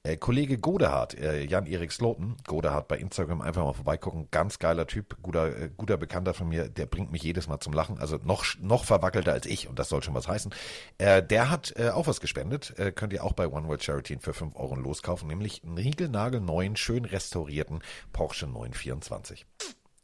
Äh, 0.02 0.16
Kollege 0.16 0.58
Godehard, 0.58 1.18
äh, 1.18 1.44
Jan-Erik 1.44 1.92
Sloten, 1.92 2.36
Godehard 2.46 2.88
bei 2.88 2.96
Instagram, 2.96 3.42
einfach 3.42 3.64
mal 3.64 3.74
vorbeigucken. 3.74 4.28
Ganz 4.30 4.58
geiler 4.58 4.86
Typ, 4.86 5.16
guter, 5.22 5.54
äh, 5.54 5.70
guter 5.76 5.98
Bekannter 5.98 6.32
von 6.32 6.48
mir, 6.48 6.68
der 6.68 6.86
bringt 6.86 7.12
mich 7.12 7.22
jedes 7.22 7.48
Mal 7.48 7.60
zum 7.60 7.74
Lachen. 7.74 7.98
Also 7.98 8.18
noch, 8.22 8.44
noch 8.60 8.84
verwackelter 8.84 9.32
als 9.32 9.44
ich 9.44 9.68
und 9.68 9.78
das 9.78 9.90
soll 9.90 10.02
schon 10.02 10.14
was 10.14 10.28
heißen. 10.28 10.54
Äh, 10.96 11.22
der 11.22 11.50
hat 11.50 11.74
äh, 11.76 11.90
auch 11.90 12.06
was 12.06 12.20
gespendet. 12.20 12.78
Äh, 12.78 12.92
könnt 12.92 13.12
ihr 13.12 13.24
auch 13.24 13.34
bei 13.34 13.48
One 13.48 13.68
World 13.68 13.82
Charity 13.82 14.18
für 14.20 14.32
5 14.32 14.56
Euro 14.56 14.76
loskaufen, 14.76 15.28
nämlich 15.28 15.62
einen 15.64 15.74
niegelnagelneuen, 15.74 16.76
schön 16.76 17.04
restaurierten 17.04 17.80
Porsche 18.12 18.37
924. 18.46 19.46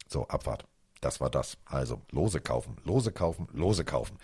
So, 0.09 0.27
Abfahrt. 0.29 0.67
Das 1.01 1.21
war 1.21 1.31
das. 1.31 1.59
Also, 1.65 2.03
Lose 2.11 2.41
kaufen, 2.41 2.77
Lose 2.85 3.13
kaufen, 3.13 3.49
Lose 3.53 3.85
kaufen. 3.85 4.19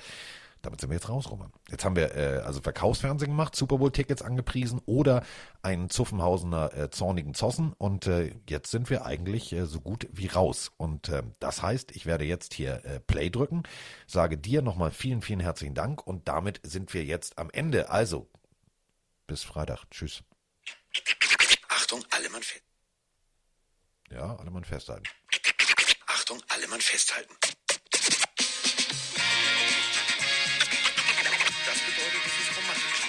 Damit 0.63 0.81
sind 0.81 0.91
wir 0.91 0.97
jetzt 0.97 1.09
raus, 1.09 1.31
Roman. 1.31 1.53
Jetzt 1.71 1.85
haben 1.85 1.97
wir 1.97 2.15
äh, 2.15 2.41
also 2.45 2.61
Verkaufsfernsehen 2.61 3.31
gemacht, 3.31 3.57
Super 3.57 3.79
Bowl-Tickets 3.79 4.21
angepriesen 4.21 4.81
oder 4.85 5.25
einen 5.63 5.89
Zuffenhausener 5.89 6.75
äh, 6.75 6.91
zornigen 6.91 7.33
Zossen 7.33 7.73
und 7.79 8.07
äh, 8.07 8.35
jetzt 8.49 8.71
sind 8.71 8.91
wir 8.91 9.07
eigentlich 9.07 9.53
äh, 9.53 9.65
so 9.65 9.81
gut 9.81 10.07
wie 10.13 10.27
raus. 10.27 10.71
Und 10.77 11.09
äh, 11.09 11.23
das 11.39 11.63
heißt, 11.63 11.93
ich 11.97 12.05
werde 12.05 12.25
jetzt 12.25 12.53
hier 12.53 12.85
äh, 12.85 13.01
Play 13.01 13.31
drücken, 13.31 13.63
sage 14.07 14.37
dir 14.37 14.61
nochmal 14.61 14.91
vielen, 14.91 15.23
vielen 15.23 15.41
herzlichen 15.41 15.75
Dank 15.75 16.07
und 16.07 16.29
damit 16.29 16.61
sind 16.63 16.93
wir 16.93 17.05
jetzt 17.05 17.39
am 17.39 17.49
Ende. 17.51 17.89
Also, 17.89 18.29
bis 19.27 19.43
Freitag. 19.43 19.87
Tschüss. 19.91 20.23
Achtung, 21.69 22.05
alle 22.11 22.29
Mann 22.29 22.43
fest. 22.43 22.70
Ja, 24.11 24.37
alle 24.37 24.51
Mann 24.51 24.65
festhalten. 24.65 25.05
Achtung, 26.07 26.43
alle 26.49 26.67
Mann 26.67 26.81
festhalten. 26.81 27.33
Das 31.67 31.79
bedeutet, 31.79 32.21
es 32.27 32.49
ist 32.49 32.57
romantisch. 32.57 33.01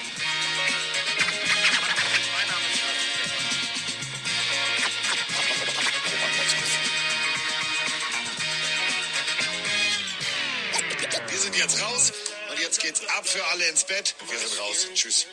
Wir 11.28 11.40
sind 11.40 11.56
jetzt 11.56 11.82
raus 11.82 12.14
und 12.52 12.60
jetzt 12.60 12.80
geht's 12.80 13.02
ab 13.18 13.28
für 13.28 13.44
alle 13.48 13.68
ins 13.68 13.86
Bett. 13.86 14.15
Wir 14.30 14.38
sind 14.38 14.60
raus. 14.60 14.88
Tschüss. 14.94 15.26